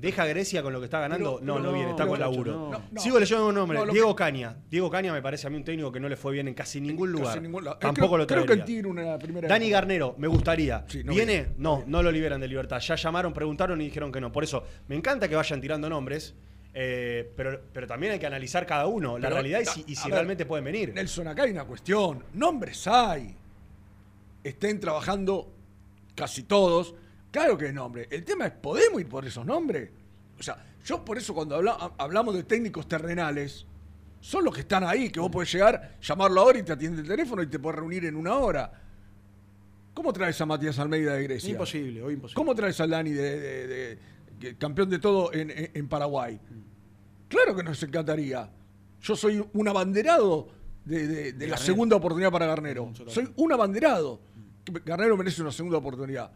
¿Deja 0.00 0.24
Grecia 0.26 0.62
con 0.62 0.72
lo 0.72 0.78
que 0.78 0.84
está 0.84 1.00
ganando? 1.00 1.38
Pero- 1.38 1.46
no, 1.46 1.54
pero 1.54 1.64
no, 1.64 1.70
no, 1.72 1.74
viene, 1.76 1.90
está 1.90 2.06
con 2.06 2.20
laburo. 2.20 2.70
no. 2.92 3.00
Sigo 3.00 3.18
leyendo 3.18 3.48
un 3.48 3.54
nombre, 3.54 3.80
Diego 3.90 4.14
que- 4.14 4.18
Caña. 4.24 4.56
Diego 4.70 4.88
Caña 4.90 5.12
me 5.12 5.20
parece 5.20 5.46
a 5.48 5.50
mí 5.50 5.56
un 5.56 5.64
técnico 5.64 5.90
que 5.90 5.98
no 5.98 6.08
le 6.08 6.16
fue 6.16 6.32
bien 6.32 6.46
en 6.46 6.54
casi 6.54 6.80
ningún 6.80 7.10
lugar. 7.10 7.28
Casi 7.34 7.40
ningún 7.40 7.64
lado. 7.64 7.78
Tampoco 7.78 8.06
creo- 8.08 8.18
lo 8.18 8.26
Creo 8.26 8.44
traería. 8.44 8.64
que 8.64 8.70
en 8.70 8.76
Tigre 8.76 8.88
una 8.88 9.18
primera. 9.18 9.48
Dani. 9.48 9.70
Garnero, 9.70 10.14
me 10.18 10.28
gustaría. 10.28 10.84
Sí, 10.88 11.02
¿Viene? 11.02 11.48
No, 11.58 11.82
no 11.86 12.02
lo 12.02 12.12
liberan 12.12 12.40
de 12.40 12.46
libertad. 12.48 12.78
Ya 12.80 12.94
llamaron, 12.94 13.32
preguntaron 13.32 13.80
y 13.80 13.84
dijeron 13.86 14.12
que 14.12 14.20
no. 14.20 14.30
Por 14.30 14.44
eso, 14.44 14.64
me 14.86 14.94
encanta 14.94 15.28
que 15.28 15.34
vayan 15.34 15.60
tirando 15.60 15.88
nombres, 15.90 16.34
eh, 16.74 17.32
pero, 17.36 17.60
pero 17.72 17.86
también 17.88 18.12
hay 18.12 18.18
que 18.20 18.26
analizar 18.26 18.64
cada 18.66 18.86
uno, 18.86 19.18
la 19.18 19.28
realidad 19.30 19.60
y 19.62 19.64
si, 19.66 19.80
y 19.86 19.94
ver, 20.04 20.12
realmente 20.12 20.46
pueden 20.46 20.64
venir. 20.64 20.92
Nelson, 20.94 21.26
acá 21.26 21.42
hay 21.42 21.50
una 21.50 21.64
cuestión. 21.64 22.22
Nombres 22.34 22.86
hay. 22.86 23.34
Estén 24.44 24.78
trabajando 24.80 25.52
casi 26.14 26.44
todos. 26.44 26.94
Claro 27.38 27.56
que 27.58 27.66
hay 27.66 27.72
nombres. 27.72 28.08
El 28.10 28.24
tema 28.24 28.46
es, 28.46 28.52
¿podemos 28.52 29.00
ir 29.00 29.08
por 29.08 29.24
esos 29.24 29.46
nombres? 29.46 29.90
O 30.38 30.42
sea, 30.42 30.64
yo 30.84 31.04
por 31.04 31.16
eso 31.18 31.32
cuando 31.34 31.54
habla- 31.56 31.76
ha- 31.78 31.92
hablamos 31.98 32.34
de 32.34 32.42
técnicos 32.42 32.88
terrenales, 32.88 33.64
son 34.20 34.44
los 34.44 34.52
que 34.52 34.62
están 34.62 34.82
ahí, 34.82 35.10
que 35.10 35.20
vos 35.20 35.30
podés 35.30 35.52
llegar, 35.52 35.96
llamarlo 36.02 36.40
ahora 36.40 36.58
y 36.58 36.62
te 36.64 36.72
atiende 36.72 37.02
el 37.02 37.06
teléfono 37.08 37.40
y 37.42 37.46
te 37.46 37.58
podés 37.60 37.76
reunir 37.78 38.04
en 38.06 38.16
una 38.16 38.34
hora. 38.34 38.72
¿Cómo 39.94 40.12
traes 40.12 40.40
a 40.40 40.46
Matías 40.46 40.78
Almeida 40.78 41.14
de 41.14 41.22
Grecia? 41.24 41.50
Imposible, 41.50 42.02
hoy 42.02 42.14
imposible. 42.14 42.34
¿Cómo 42.36 42.54
traes 42.54 42.80
a 42.80 42.86
Dani 42.86 43.10
de, 43.12 43.38
de- 43.40 43.66
de- 43.66 43.98
que- 44.40 44.56
campeón 44.56 44.90
de 44.90 44.98
todo 44.98 45.32
en, 45.32 45.50
en- 45.50 45.70
en 45.74 45.88
Paraguay? 45.88 46.40
Claro 47.28 47.54
que 47.54 47.62
nos 47.62 47.80
encantaría. 47.82 48.50
Yo 49.00 49.14
soy 49.16 49.44
un 49.52 49.68
abanderado 49.68 50.48
de, 50.84 51.32
la 51.46 51.56
segunda 51.56 51.96
oportunidad 51.96 52.32
para 52.32 52.46
Garnero. 52.46 52.82
Soy 53.12 53.30
un 53.36 53.52
abanderado. 53.52 54.20
Garnero 54.84 55.16
merece 55.16 55.42
una 55.42 55.52
segunda 55.52 55.78
oportunidad. 55.78 56.30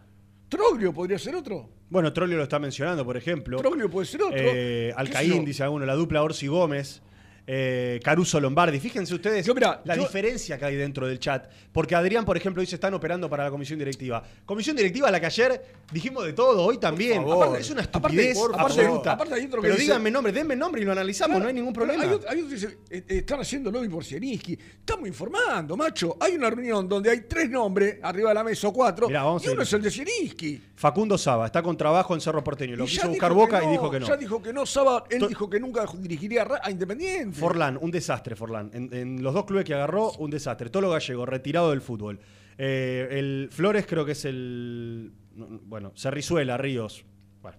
Troglio 0.53 0.93
podría 0.93 1.19
ser 1.19 1.35
otro. 1.35 1.71
Bueno, 1.89 2.13
Trollio 2.13 2.37
lo 2.37 2.43
está 2.43 2.59
mencionando, 2.59 3.07
por 3.07 3.17
ejemplo. 3.17 3.57
Troglio 3.57 3.89
puede 3.89 4.07
ser 4.07 4.21
otro. 4.23 4.37
Eh, 4.37 4.43
¿Qué 4.43 4.93
sé 4.93 4.95
Alcaín, 4.99 5.47
dice 5.47 5.63
alguno, 5.63 5.87
la 5.87 5.95
dupla 5.95 6.23
Orsi 6.23 6.47
Gómez. 6.47 7.01
Eh, 7.47 8.01
Caruso 8.05 8.41
Lombardi. 8.41 8.79
Fíjense 8.79 9.15
ustedes 9.15 9.47
la 9.85 9.97
yo- 9.97 10.03
diferencia 10.03 10.59
que 10.59 10.65
hay 10.65 10.77
dentro 10.77 11.07
del 11.07 11.19
chat. 11.19 11.49
Porque 11.73 11.95
Adrián, 11.95 12.25
por 12.25 12.37
ejemplo, 12.37 12.61
dice 12.61 12.77
están 12.77 12.95
operando 12.95 13.29
para 13.29 13.45
la 13.45 13.51
comisión 13.51 13.79
directiva. 13.79 14.23
Comisión 14.45 14.77
directiva 14.77 15.09
a 15.09 15.11
la 15.11 15.21
que 15.21 15.27
ayer 15.27 15.63
dijimos 15.91 16.25
de 16.25 16.33
todo, 16.33 16.65
hoy 16.65 16.79
también. 16.79 17.23
Aparte, 17.23 17.61
es 17.61 17.71
una 17.71 17.83
Aparte, 17.83 17.99
estupidez 18.17 18.39
favor. 18.39 18.61
absoluta. 18.61 19.13
Aparte 19.13 19.35
que 19.41 19.49
Pero 19.49 19.75
dice- 19.75 19.87
díganme 19.87 20.11
nombre, 20.11 20.33
denme 20.33 20.57
nombre 20.57 20.83
y 20.83 20.85
lo 20.85 20.93
analizamos, 20.93 21.41
no 21.41 21.49
hay 21.49 21.55
ningún 21.55 21.73
problema. 21.73 22.03
Hay, 22.03 22.11
otro- 22.11 22.31
hay 22.31 22.39
otro 22.41 22.51
dice, 22.51 22.79
eh, 22.91 23.05
eh, 23.09 23.17
están 23.19 23.41
haciendo 23.41 23.71
lobby 23.71 23.89
por 23.89 24.05
Zielinski. 24.05 24.53
Estamos 24.79 25.09
informando, 25.09 25.77
macho. 25.77 26.17
Hay 26.21 26.35
una 26.37 26.51
reunión 26.51 26.89
donde 26.89 27.11
hay 27.11 27.23
tres 27.23 27.51
nombres 27.51 27.97
arriba 28.03 28.29
de 28.31 28.35
la 28.35 28.45
mesa 28.45 28.69
o 28.69 28.73
cuatro. 28.73 29.09
Mirá, 29.09 29.25
vamos 29.25 29.45
y 29.45 29.49
uno 29.49 29.63
es 29.63 29.73
el 29.73 29.83
de 29.83 29.91
Zielinski. 29.91 30.63
Facundo 30.77 31.17
Saba 31.17 31.47
está 31.47 31.63
con 31.63 31.77
trabajo 31.77 32.15
en 32.15 32.21
Cerro 32.21 32.43
Porteño. 32.43 32.77
Lo 32.77 32.85
Y 32.85 32.89
quiso 32.89 33.09
buscar 33.09 33.33
Boca 33.33 33.63
y 33.65 33.69
dijo 33.69 33.91
que 33.91 34.01
no. 34.01 34.07
Ya 34.07 34.17
dijo 34.17 34.43
que 34.43 34.53
no, 34.53 34.67
Saba, 34.67 35.05
él 35.11 35.27
dijo 35.29 35.49
que 35.49 35.61
nunca 35.61 35.85
dirigiría 35.99 36.47
a 36.63 36.71
Independiente. 36.71 37.32
Forlán, 37.33 37.79
un 37.81 37.91
desastre, 37.91 38.37
Forlán. 38.37 38.71
En, 38.73 38.93
en 38.95 39.23
los 39.23 39.35
dos 39.35 39.45
clubes 39.45 39.65
que 39.65 39.75
agarró, 39.75 40.13
un 40.13 40.31
desastre. 40.31 40.71
Todo 40.71 40.83
lo 40.83 40.91
gallego, 40.91 41.27
retirado 41.27 41.71
del 41.71 41.81
fútbol. 41.81 42.21
Eh, 42.59 43.09
el 43.11 43.49
Flores 43.51 43.87
creo 43.87 44.05
que 44.05 44.13
es 44.13 44.25
el. 44.25 45.13
no, 45.35 45.49
no, 45.49 45.61
Bueno, 45.65 45.93
Cerrizuela, 45.97 46.57
Ríos. 46.57 47.05
Bueno. 47.41 47.59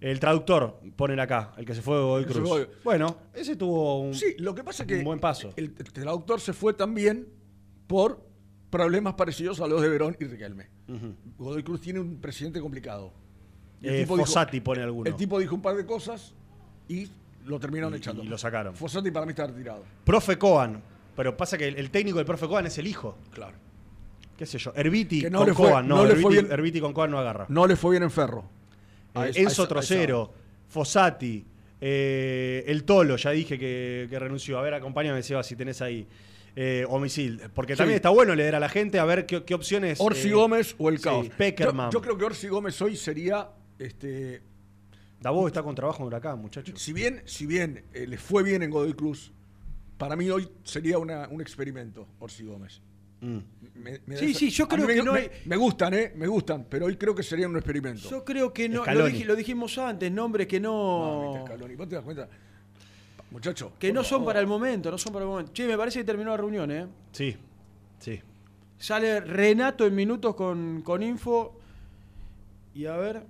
El 0.00 0.18
traductor, 0.18 0.80
ponen 0.96 1.20
acá, 1.20 1.52
el 1.56 1.64
que 1.64 1.74
se 1.74 1.82
fue 1.82 1.96
de 1.96 2.02
Godoy 2.02 2.24
Cruz. 2.24 2.48
fue. 2.48 2.70
Bueno, 2.82 3.18
ese 3.34 3.54
tuvo 3.54 4.00
un, 4.00 4.14
Sí, 4.14 4.34
lo 4.38 4.52
que 4.54 4.64
pasa 4.64 4.82
es 4.82 4.88
que 4.88 4.96
un 4.98 5.04
buen 5.04 5.20
paso. 5.20 5.50
el, 5.56 5.66
el 5.78 5.92
traductor 5.92 6.40
se 6.40 6.52
fue 6.52 6.74
también 6.74 7.28
por 7.86 8.26
problemas 8.68 9.14
parecidos 9.14 9.60
a 9.60 9.66
los 9.68 9.80
de 9.82 9.88
Verón 9.88 10.16
y 10.18 10.24
Riquelme. 10.24 10.70
Godoy 11.38 11.62
Cruz 11.62 11.80
tiene 11.82 12.00
un 12.00 12.20
presidente 12.20 12.60
complicado. 12.60 13.12
Eh, 13.82 14.06
Fossati 14.06 14.60
pone 14.60 14.82
alguno. 14.82 15.08
El 15.08 15.14
tipo 15.16 15.38
dijo 15.38 15.54
un 15.54 15.62
par 15.62 15.76
de 15.76 15.84
cosas 15.84 16.34
y 16.88 17.08
lo 17.46 17.58
terminaron 17.60 17.94
Y- 17.94 17.98
echando. 17.98 18.22
y 18.22 18.26
lo 18.28 18.38
sacaron. 18.38 18.74
Fossati 18.74 19.10
para 19.10 19.26
mí 19.26 19.30
está 19.30 19.46
retirado. 19.46 19.84
Profe 20.04 20.38
Coan. 20.38 20.82
Pero 21.16 21.36
pasa 21.36 21.58
que 21.58 21.68
el, 21.68 21.76
el 21.76 21.90
técnico 21.90 22.16
del 22.18 22.26
profe 22.26 22.46
Coan 22.48 22.66
es 22.66 22.78
el 22.78 22.86
hijo. 22.86 23.18
Claro. 23.32 23.56
¿Qué 24.36 24.46
sé 24.46 24.58
yo? 24.58 24.72
Herbiti 24.74 25.22
no 25.30 25.44
con 25.44 25.54
Coan. 25.54 25.86
No, 25.86 25.96
no 25.96 26.02
le 26.04 26.10
Herbiti, 26.12 26.22
fue 26.22 26.32
bien- 26.32 26.48
Herbiti 26.50 26.80
con 26.80 26.92
Coan 26.92 27.10
no 27.10 27.18
agarra. 27.18 27.46
No 27.48 27.66
le 27.66 27.76
fue 27.76 27.90
bien 27.92 28.02
en 28.02 28.10
Ferro. 28.10 28.44
Eh, 29.14 29.32
Enzo 29.36 29.68
Trocero, 29.68 30.32
Fossati, 30.68 31.44
eh, 31.80 32.64
el 32.66 32.84
Tolo, 32.84 33.16
ya 33.16 33.30
dije 33.30 33.58
que, 33.58 34.06
que 34.08 34.18
renunció. 34.18 34.58
A 34.58 34.62
ver, 34.62 34.74
acompáñame, 34.74 35.22
Seba, 35.22 35.42
si 35.42 35.54
tenés 35.54 35.82
ahí. 35.82 36.06
Eh. 36.56 36.86
Porque 37.54 37.74
Sí. 37.74 37.78
también 37.78 37.96
está 37.96 38.08
bueno 38.10 38.34
leer 38.34 38.54
a 38.54 38.60
la 38.60 38.68
gente 38.68 38.98
a 38.98 39.04
ver 39.04 39.26
qué, 39.26 39.44
qué 39.44 39.54
opciones. 39.54 40.00
Orsi 40.00 40.28
eh, 40.28 40.32
Gómez 40.32 40.74
o 40.78 40.88
el 40.88 40.98
sí, 40.98 41.04
caos. 41.04 41.28
Peckerman. 41.30 41.90
Yo, 41.90 41.98
yo 41.98 42.02
creo 42.02 42.18
que 42.18 42.24
Orsi 42.24 42.48
Gómez 42.48 42.80
hoy 42.82 42.96
sería. 42.96 43.48
Este, 43.78 44.42
Davos 45.22 45.46
está 45.46 45.62
con 45.62 45.74
trabajo 45.74 46.02
en 46.02 46.08
Huracán, 46.08 46.40
muchachos. 46.40 46.80
si 46.80 46.92
bien, 46.92 47.22
si 47.26 47.46
bien 47.46 47.84
eh, 47.94 48.06
le 48.06 48.18
fue 48.18 48.42
bien 48.42 48.62
en 48.62 48.70
Godoy 48.70 48.94
Cruz, 48.94 49.32
para 49.96 50.16
mí 50.16 50.28
hoy 50.30 50.48
sería 50.64 50.98
una- 50.98 51.28
un 51.28 51.40
experimento, 51.40 52.06
Orsi 52.18 52.44
Gómez. 52.44 52.80
Mm. 53.20 53.38
Me- 53.76 54.00
me 54.04 54.16
Sí, 54.16 54.34
sí, 54.34 54.50
yo 54.50 54.66
creo 54.66 54.80
mí 54.80 54.88
me- 54.88 54.94
que 54.98 55.02
no 55.04 55.12
me, 55.12 55.20
hay- 55.20 55.30
me 55.44 55.56
gustan, 55.56 55.94
¿eh? 55.94 56.12
Me 56.16 56.26
gustan, 56.26 56.66
pero 56.68 56.86
hoy 56.86 56.96
creo 56.96 57.14
que 57.14 57.22
sería 57.22 57.46
un 57.48 57.56
experimento. 57.56 58.10
Yo 58.10 58.24
creo 58.24 58.52
que 58.52 58.68
no. 58.68 58.78
Lo, 58.78 58.82
Scaloni. 58.82 59.18
dij- 59.20 59.24
lo 59.26 59.36
dijimos 59.36 59.78
antes, 59.78 60.10
nombres 60.10 60.48
que 60.48 60.58
no. 60.58 61.42
Scaloni, 61.46 61.76
¿Vos 61.76 61.88
te 61.88 61.94
das 61.94 62.04
cuenta? 62.04 62.28
Muchacho. 63.30 63.72
Que 63.78 63.92
no 63.92 64.02
son 64.02 64.18
favor. 64.18 64.26
para 64.26 64.40
el 64.40 64.46
momento, 64.48 64.90
no 64.90 64.98
son 64.98 65.12
para 65.12 65.24
el 65.24 65.30
momento. 65.30 65.52
Che, 65.52 65.66
me 65.68 65.76
parece 65.78 66.00
que 66.00 66.04
terminó 66.04 66.30
la 66.32 66.36
reunión, 66.36 66.70
¿eh? 66.72 66.86
Sí, 67.12 67.36
sí. 68.00 68.20
Sale 68.76 69.20
Renato 69.20 69.86
en 69.86 69.94
minutos 69.94 70.34
con, 70.34 70.82
con 70.82 71.02
info. 71.02 71.58
Y 72.74 72.86
a 72.86 72.96
ver. 72.96 73.22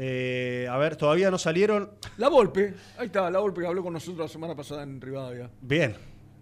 Eh, 0.00 0.68
a 0.70 0.78
ver, 0.78 0.94
todavía 0.94 1.28
no 1.28 1.38
salieron. 1.38 1.90
La 2.18 2.28
Volpe, 2.28 2.72
ahí 2.98 3.06
está, 3.06 3.28
la 3.30 3.40
Volpe 3.40 3.62
que 3.62 3.66
habló 3.66 3.82
con 3.82 3.92
nosotros 3.92 4.18
la 4.18 4.28
semana 4.28 4.54
pasada 4.54 4.84
en 4.84 5.00
Rivadavia. 5.00 5.50
Bien. 5.60 5.96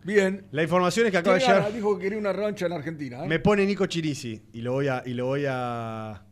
Bien. 0.04 0.44
La 0.50 0.62
información 0.62 1.06
es 1.06 1.12
que 1.12 1.16
acaba 1.16 1.36
de 1.38 1.40
llegar. 1.40 1.72
Dijo 1.72 1.96
que 1.96 2.04
quería 2.04 2.18
una 2.18 2.34
revancha 2.34 2.66
en 2.66 2.72
Argentina. 2.72 3.24
¿eh? 3.24 3.28
Me 3.28 3.38
pone 3.38 3.64
Nico 3.64 3.86
Chirisi 3.86 4.42
y 4.52 4.60
lo 4.60 4.72
voy 4.72 4.88
a 4.88 5.02
y 5.06 5.14
lo 5.14 5.24
voy 5.24 5.46
a 5.48 6.22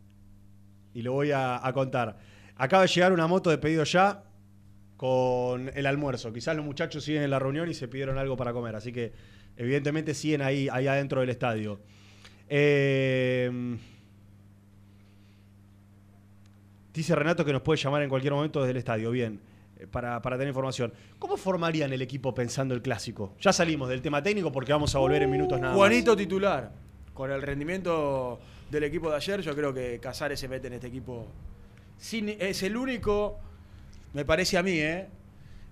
y 0.93 1.01
lo 1.01 1.13
voy 1.13 1.31
a, 1.31 1.67
a 1.67 1.73
contar. 1.73 2.19
Acaba 2.57 2.83
de 2.83 2.89
llegar 2.89 3.15
una 3.15 3.27
moto 3.27 3.49
de 3.49 3.57
pedido 3.57 3.85
ya 3.85 4.23
con 4.99 5.71
el 5.75 5.87
almuerzo. 5.87 6.31
Quizás 6.31 6.55
los 6.55 6.65
muchachos 6.67 7.05
siguen 7.05 7.23
en 7.23 7.31
la 7.31 7.39
reunión 7.39 7.71
y 7.71 7.75
se 7.75 7.89
pidieron 7.89 8.19
algo 8.19 8.37
para 8.37 8.53
comer, 8.53 8.77
así 8.77 8.93
que 8.93 9.15
evidentemente 9.57 10.13
siguen 10.13 10.43
ahí 10.43 10.69
ahí 10.71 10.87
adentro 10.89 11.21
del 11.23 11.31
estadio. 11.31 11.81
Eh, 12.51 13.79
dice 16.95 17.15
Renato 17.15 17.45
que 17.45 17.53
nos 17.53 17.63
puede 17.63 17.79
llamar 17.81 18.03
en 18.03 18.09
cualquier 18.09 18.33
momento 18.33 18.61
desde 18.61 18.71
el 18.71 18.77
estadio. 18.79 19.11
Bien. 19.11 19.41
eh, 19.79 19.87
Para, 19.87 20.23
para 20.23 20.37
tener 20.37 20.49
información. 20.49 20.93
¿Cómo 21.19 21.37
formarían 21.37 21.93
el 21.93 22.01
equipo 22.01 22.35
pensando 22.35 22.75
el 22.75 22.81
clásico? 22.83 23.35
Ya 23.41 23.53
salimos 23.53 23.89
del 23.89 24.01
tema 24.01 24.23
técnico 24.23 24.51
porque 24.53 24.73
vamos 24.73 24.95
a 24.95 24.99
volver 24.99 25.23
en 25.23 25.31
minutos 25.31 25.59
nada 25.61 25.73
más. 25.73 25.77
Juanito 25.79 26.17
titular. 26.17 26.71
Con 27.13 27.31
el 27.31 27.43
rendimiento 27.43 28.41
del 28.71 28.85
equipo 28.85 29.11
de 29.11 29.17
ayer, 29.17 29.41
yo 29.41 29.55
creo 29.55 29.73
que 29.75 29.99
Casares 30.01 30.41
se 30.41 30.49
mete 30.49 30.67
en 30.69 30.73
este 30.75 30.87
equipo. 30.89 31.27
Sin- 31.97 32.29
es 32.41 32.63
el 32.65 32.77
único, 32.77 33.39
me 34.15 34.25
parece 34.25 34.59
a 34.59 34.63
mí, 34.63 34.79
¿eh? 34.79 35.07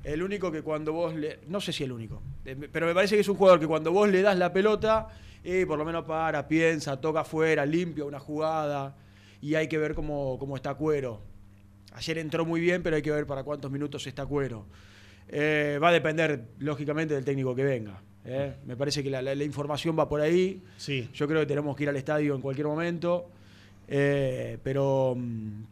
El 0.05 0.23
único 0.23 0.51
que 0.53 0.63
cuando 0.63 0.93
vos 0.93 1.15
le. 1.15 1.41
No 1.49 1.61
sé 1.61 1.73
si 1.73 1.85
el 1.85 1.93
único, 1.93 2.21
eh, 2.45 2.57
pero 2.73 2.87
me 2.87 2.95
parece 2.95 3.15
que 3.17 3.21
es 3.21 3.29
un 3.29 3.37
jugador 3.37 3.59
que 3.61 3.67
cuando 3.69 3.91
vos 3.93 4.09
le 4.09 4.21
das 4.23 4.37
la 4.37 4.53
pelota, 4.53 5.09
eh, 5.45 5.65
por 5.67 5.79
lo 5.79 5.85
menos 5.85 6.05
para, 6.05 6.47
piensa, 6.49 7.01
toca 7.01 7.21
afuera, 7.21 7.65
limpia 7.67 8.05
una 8.05 8.19
jugada. 8.21 8.95
Y 9.43 9.55
hay 9.57 9.69
que 9.69 9.77
ver 9.77 9.95
cómo, 9.95 10.39
cómo 10.39 10.57
está 10.57 10.75
Cuero. 10.75 11.21
Ayer 11.95 12.17
entró 12.17 12.47
muy 12.47 12.61
bien, 12.61 12.83
pero 12.83 12.97
hay 12.97 13.03
que 13.03 13.11
ver 13.11 13.27
para 13.27 13.43
cuántos 13.45 13.71
minutos 13.71 14.07
está 14.07 14.25
Cuero. 14.25 14.65
Eh, 15.29 15.79
va 15.83 15.89
a 15.89 15.93
depender, 15.93 16.45
lógicamente, 16.61 17.13
del 17.15 17.25
técnico 17.25 17.55
que 17.55 17.65
venga. 17.65 18.01
¿eh? 18.25 18.55
Me 18.65 18.77
parece 18.77 19.03
que 19.03 19.11
la, 19.11 19.21
la- 19.21 19.35
la 19.35 19.45
información 19.45 19.99
va 19.99 20.09
por 20.09 20.21
ahí. 20.23 20.63
Sí. 20.79 21.11
Yo 21.13 21.27
creo 21.29 21.41
que 21.41 21.47
tenemos 21.47 21.77
que 21.77 21.83
ir 21.83 21.89
al 21.91 21.97
estadio 21.97 22.35
en 22.35 22.41
cualquier 22.41 22.67
momento. 22.69 23.29
Eh, 23.89 24.59
pero, 24.63 25.15
mm, 25.19 25.65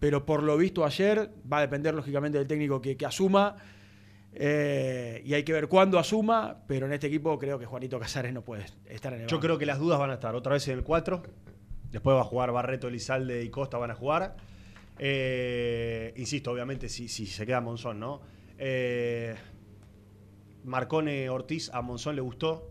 pero 0.00 0.26
por 0.26 0.42
lo 0.42 0.56
visto 0.58 0.84
ayer, 0.84 1.30
va 1.50 1.58
a 1.58 1.60
depender, 1.62 1.94
lógicamente, 1.94 2.36
del 2.38 2.46
técnico 2.48 2.80
que, 2.82 2.96
que 2.96 3.06
asuma. 3.06 3.56
Eh, 4.32 5.22
y 5.24 5.34
hay 5.34 5.42
que 5.42 5.52
ver 5.52 5.68
cuándo 5.68 5.98
asuma, 5.98 6.58
pero 6.66 6.86
en 6.86 6.92
este 6.92 7.06
equipo 7.08 7.38
creo 7.38 7.58
que 7.58 7.66
Juanito 7.66 7.98
Casares 7.98 8.32
no 8.32 8.42
puede 8.42 8.64
estar 8.88 9.12
en 9.12 9.22
el 9.22 9.26
Yo 9.26 9.36
banco. 9.36 9.46
creo 9.46 9.58
que 9.58 9.66
las 9.66 9.78
dudas 9.78 9.98
van 9.98 10.10
a 10.10 10.14
estar 10.14 10.34
otra 10.34 10.52
vez 10.52 10.66
en 10.68 10.78
el 10.78 10.84
4. 10.84 11.22
Después 11.90 12.16
va 12.16 12.20
a 12.20 12.24
jugar 12.24 12.52
Barreto, 12.52 12.88
Elizalde 12.88 13.42
y 13.44 13.50
Costa 13.50 13.78
van 13.78 13.90
a 13.90 13.94
jugar. 13.94 14.36
Eh, 14.98 16.12
insisto, 16.16 16.52
obviamente, 16.52 16.88
si, 16.88 17.08
si 17.08 17.26
se 17.26 17.44
queda 17.46 17.60
Monzón, 17.60 17.98
¿no? 17.98 18.20
Eh, 18.58 19.34
Marcone 20.64 21.28
Ortiz, 21.30 21.70
a 21.72 21.80
Monzón 21.82 22.16
le 22.16 22.20
gustó. 22.22 22.70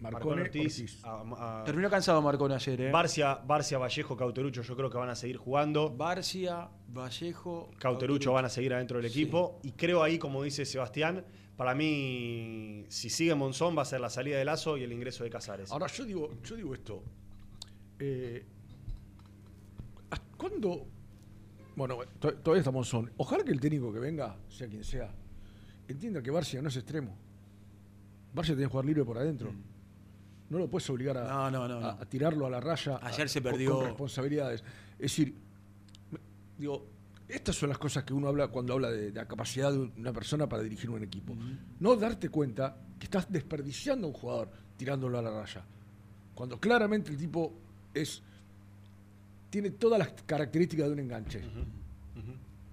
Marcone 0.00 0.42
Ortiz. 0.42 0.98
a- 1.04 1.60
a- 1.60 1.64
Terminó 1.64 1.90
cansado 1.90 2.22
Marcone 2.22 2.54
ayer, 2.54 2.80
¿eh? 2.80 2.90
Barcia, 2.90 3.34
Barcia, 3.34 3.76
Vallejo, 3.78 4.16
Cauterucho, 4.16 4.62
yo 4.62 4.74
creo 4.76 4.88
que 4.90 4.96
van 4.96 5.10
a 5.10 5.14
seguir 5.14 5.36
jugando. 5.36 5.90
Barcia, 5.90 6.70
Vallejo. 6.88 7.70
Cauterucho 7.78 8.32
van 8.32 8.46
a 8.46 8.48
seguir 8.48 8.72
adentro 8.74 8.96
del 8.96 9.06
equipo. 9.06 9.60
Y 9.62 9.72
creo 9.72 10.02
ahí, 10.02 10.18
como 10.18 10.42
dice 10.42 10.64
Sebastián, 10.64 11.24
para 11.56 11.74
mí, 11.74 12.84
si 12.88 13.10
sigue 13.10 13.34
Monzón, 13.34 13.76
va 13.76 13.82
a 13.82 13.84
ser 13.84 14.00
la 14.00 14.08
salida 14.08 14.38
de 14.38 14.44
Lazo 14.46 14.78
y 14.78 14.82
el 14.84 14.92
ingreso 14.92 15.22
de 15.22 15.30
Casares. 15.30 15.70
Ahora, 15.70 15.86
yo 15.86 16.04
digo, 16.04 16.30
yo 16.42 16.56
digo 16.56 16.72
esto. 16.74 17.04
Eh, 18.00 18.42
¿hasta 20.10 20.26
¿Cuándo? 20.36 20.86
Bueno, 21.76 21.98
to- 22.18 22.34
todavía 22.34 22.60
estamos 22.60 22.88
son. 22.88 23.10
Ojalá 23.18 23.44
que 23.44 23.52
el 23.52 23.60
técnico 23.60 23.92
que 23.92 23.98
venga, 24.00 24.36
sea 24.48 24.68
quien 24.68 24.82
sea, 24.84 25.10
entienda 25.86 26.22
que 26.22 26.30
Barcia 26.30 26.60
no 26.62 26.68
es 26.68 26.76
extremo. 26.76 27.14
Barcia 28.34 28.54
tiene 28.54 28.66
que 28.68 28.72
jugar 28.72 28.86
libre 28.86 29.04
por 29.04 29.18
adentro. 29.18 29.52
No 30.48 30.58
lo 30.58 30.68
puedes 30.68 30.88
obligar 30.90 31.16
a, 31.18 31.24
No, 31.28 31.50
no, 31.50 31.68
no, 31.68 31.76
a- 31.76 31.80
no. 31.80 31.86
a 31.88 32.04
tirarlo 32.06 32.46
a 32.46 32.50
la 32.50 32.60
raya. 32.60 32.98
Ayer 33.02 33.26
a- 33.26 33.28
se 33.28 33.40
perdió. 33.40 33.76
Con 33.76 33.84
responsabilidades. 33.86 34.62
Es 34.94 34.98
decir, 34.98 35.34
digo, 36.58 36.86
estas 37.28 37.54
son 37.56 37.68
las 37.68 37.78
cosas 37.78 38.02
que 38.04 38.12
uno 38.12 38.28
habla 38.28 38.48
cuando 38.48 38.72
habla 38.72 38.90
de, 38.90 39.10
de 39.10 39.12
la 39.12 39.26
capacidad 39.28 39.70
de 39.72 39.78
una 39.78 40.12
persona 40.12 40.48
para 40.48 40.62
dirigir 40.62 40.90
un 40.90 41.02
equipo. 41.04 41.36
No 41.78 41.94
darte 41.96 42.28
cuenta 42.28 42.76
que 42.98 43.04
estás 43.04 43.30
desperdiciando 43.30 44.06
a 44.06 44.10
un 44.10 44.14
jugador 44.16 44.50
tirándolo 44.76 45.18
a 45.18 45.22
la 45.22 45.30
raya. 45.30 45.64
Cuando 46.34 46.58
claramente 46.58 47.10
el 47.10 47.16
tipo 47.16 47.52
es 47.94 48.22
tiene 49.50 49.70
todas 49.70 49.98
las 49.98 50.12
características 50.26 50.86
de 50.86 50.92
un 50.92 50.98
enganche. 51.00 51.40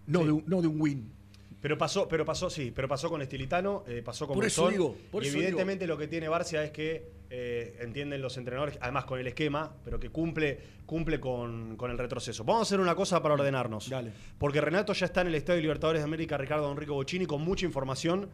No, 0.05 0.23
de 0.23 0.31
un, 0.31 0.43
no 0.47 0.61
de 0.61 0.67
un 0.67 0.79
win. 0.79 1.11
Pero 1.59 1.77
pasó, 1.77 2.07
pero 2.07 2.23
pasó, 2.23 2.49
sí, 2.49 2.71
pero 2.73 2.87
pasó 2.87 3.09
con 3.09 3.21
Estilitano, 3.21 3.83
eh, 3.87 4.01
pasó 4.05 4.27
con 4.27 4.35
Por 4.35 4.45
eso 4.45 4.69
digo, 4.69 4.95
por 5.11 5.23
y 5.23 5.27
eso 5.27 5.37
evidentemente 5.37 5.87
lo 5.87 5.97
que 5.97 6.07
tiene 6.07 6.29
Barcia 6.29 6.63
es 6.63 6.71
que 6.71 7.09
eh, 7.29 7.77
entienden 7.81 8.21
los 8.21 8.37
entrenadores, 8.37 8.77
además 8.79 9.05
con 9.05 9.19
el 9.19 9.27
esquema, 9.27 9.73
pero 9.83 9.99
que 9.99 10.09
cumple, 10.09 10.59
cumple 10.85 11.19
con, 11.19 11.75
con 11.75 11.89
el 11.89 11.97
retroceso. 11.97 12.43
Vamos 12.43 12.61
a 12.61 12.63
hacer 12.63 12.79
una 12.79 12.95
cosa 12.95 13.21
para 13.21 13.33
ordenarnos. 13.33 13.89
Dale. 13.89 14.11
Porque 14.37 14.61
Renato 14.61 14.93
ya 14.93 15.07
está 15.07 15.21
en 15.21 15.27
el 15.27 15.35
Estadio 15.35 15.61
Libertadores 15.61 16.01
de 16.01 16.05
América, 16.05 16.37
Ricardo 16.37 16.71
Enrico 16.71 16.93
Bocini, 16.93 17.25
con 17.25 17.41
mucha 17.41 17.65
información, 17.65 18.29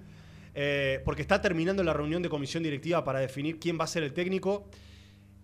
eh, 0.53 1.01
porque 1.05 1.21
está 1.21 1.41
terminando 1.41 1.81
la 1.83 1.93
reunión 1.93 2.21
de 2.21 2.29
comisión 2.29 2.61
directiva 2.61 3.03
para 3.03 3.19
definir 3.19 3.57
quién 3.57 3.79
va 3.79 3.85
a 3.85 3.87
ser 3.87 4.03
el 4.03 4.13
técnico. 4.13 4.67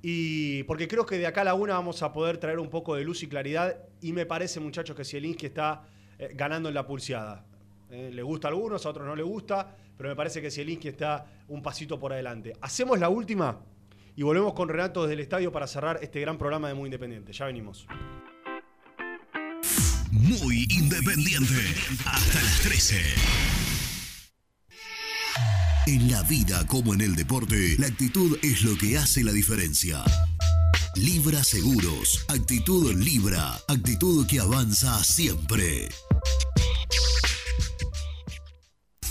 Y 0.02 0.64
porque 0.64 0.88
creo 0.88 1.06
que 1.06 1.18
de 1.18 1.28
acá 1.28 1.42
a 1.42 1.46
la 1.46 1.54
una 1.54 1.74
vamos 1.74 2.02
a 2.04 2.14
poder 2.14 2.38
traer 2.38 2.60
un 2.60 2.70
poco 2.70 2.96
de 2.96 3.04
luz 3.04 3.24
y 3.24 3.28
claridad. 3.28 3.78
Y 4.02 4.14
me 4.14 4.26
parece, 4.26 4.60
muchachos, 4.60 4.96
que 4.96 5.04
Zielinski 5.04 5.48
está 5.48 5.84
eh, 6.18 6.32
ganando 6.34 6.70
en 6.70 6.76
la 6.76 6.86
pulseada. 6.86 7.46
Eh, 7.90 8.12
le 8.14 8.22
gusta 8.22 8.48
a 8.48 8.52
algunos, 8.52 8.86
a 8.86 8.90
otros 8.90 9.06
no 9.06 9.16
le 9.16 9.24
gusta. 9.24 9.76
pero 9.98 10.10
me 10.10 10.16
parece 10.16 10.42
que 10.42 10.50
Zielinski 10.50 10.90
está 10.90 11.26
un 11.48 11.62
pasito 11.62 12.00
por 12.00 12.14
adelante. 12.14 12.54
Hacemos 12.62 13.00
la 13.00 13.10
última 13.10 13.60
y 14.16 14.24
volvemos 14.24 14.54
con 14.54 14.70
Renato 14.70 15.04
desde 15.04 15.14
el 15.16 15.20
estadio 15.22 15.52
para 15.52 15.68
cerrar 15.68 16.00
este 16.02 16.20
gran 16.22 16.38
programa 16.38 16.68
de 16.68 16.74
Muy 16.74 16.88
Independiente. 16.88 17.34
Ya 17.34 17.46
venimos. 17.46 17.88
Muy 20.12 20.68
independiente. 20.70 21.54
Hasta 22.06 22.42
las 22.42 22.62
13. 22.62 23.49
En 25.90 26.10
la 26.12 26.22
vida 26.22 26.68
como 26.68 26.94
en 26.94 27.02
el 27.02 27.16
deporte, 27.16 27.76
la 27.80 27.88
actitud 27.88 28.38
es 28.44 28.62
lo 28.62 28.78
que 28.78 29.00
hace 29.00 29.24
la 29.24 29.32
diferencia. 29.32 30.04
Libra 30.94 31.44
Seguros. 31.44 32.26
Actitud 32.28 32.94
Libra. 32.94 33.60
Actitud 33.68 34.28
que 34.28 34.40
avanza 34.40 35.04
siempre. 35.04 35.90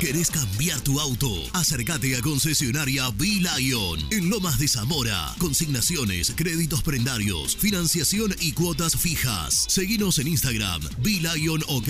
¿Querés 0.00 0.30
cambiar 0.30 0.80
tu 0.80 0.98
auto? 0.98 1.30
Acércate 1.52 2.16
a 2.16 2.22
concesionaria 2.22 3.10
B-Lion 3.10 4.00
en 4.10 4.30
Lomas 4.30 4.58
de 4.58 4.66
Zamora. 4.66 5.34
Consignaciones, 5.36 6.32
créditos 6.36 6.82
prendarios, 6.82 7.54
financiación 7.54 8.34
y 8.40 8.52
cuotas 8.52 8.96
fijas. 8.96 9.66
Seguinos 9.68 10.18
en 10.20 10.28
Instagram, 10.28 10.80
B-Lion 11.02 11.62
OK. 11.68 11.88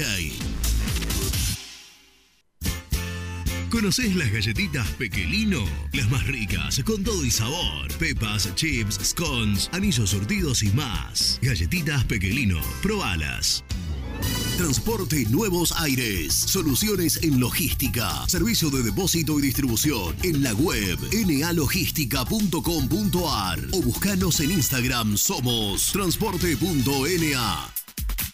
¿Conocés 3.70 4.16
las 4.16 4.32
galletitas 4.32 4.88
Pequelino? 4.92 5.62
Las 5.92 6.10
más 6.10 6.26
ricas, 6.26 6.82
con 6.84 7.04
todo 7.04 7.22
y 7.24 7.30
sabor. 7.30 7.92
Pepas, 7.98 8.54
chips, 8.54 8.98
scones, 9.02 9.68
anillos 9.72 10.10
surtidos 10.10 10.62
y 10.62 10.70
más. 10.72 11.38
Galletitas 11.42 12.04
Pequelino, 12.04 12.60
probalas. 12.82 13.64
Transporte 14.56 15.26
Nuevos 15.28 15.72
Aires. 15.80 16.34
Soluciones 16.34 17.22
en 17.22 17.38
logística. 17.38 18.26
Servicio 18.26 18.70
de 18.70 18.82
depósito 18.82 19.38
y 19.38 19.42
distribución. 19.42 20.16
En 20.22 20.42
la 20.42 20.54
web 20.54 20.98
nalogística.com.ar 21.12 23.58
o 23.72 23.82
buscanos 23.82 24.40
en 24.40 24.50
Instagram. 24.50 25.18
Somos 25.18 25.92
transporte.na. 25.92 27.77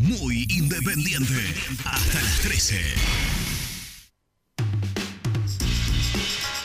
Muy 0.00 0.46
independiente. 0.50 1.34
Hasta 1.86 2.18
las 2.20 2.40
13. 2.42 2.76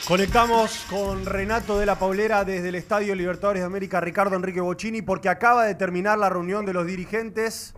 Conectamos 0.07 0.85
con 0.89 1.25
Renato 1.25 1.79
de 1.79 1.85
la 1.85 1.95
Paulera 1.97 2.43
desde 2.43 2.69
el 2.69 2.75
Estadio 2.75 3.15
Libertadores 3.15 3.61
de 3.61 3.65
América, 3.65 4.01
Ricardo 4.01 4.35
Enrique 4.35 4.59
Bocini, 4.59 5.01
porque 5.01 5.29
acaba 5.29 5.63
de 5.65 5.75
terminar 5.75 6.17
la 6.19 6.29
reunión 6.29 6.65
de 6.65 6.73
los 6.73 6.85
dirigentes. 6.85 7.73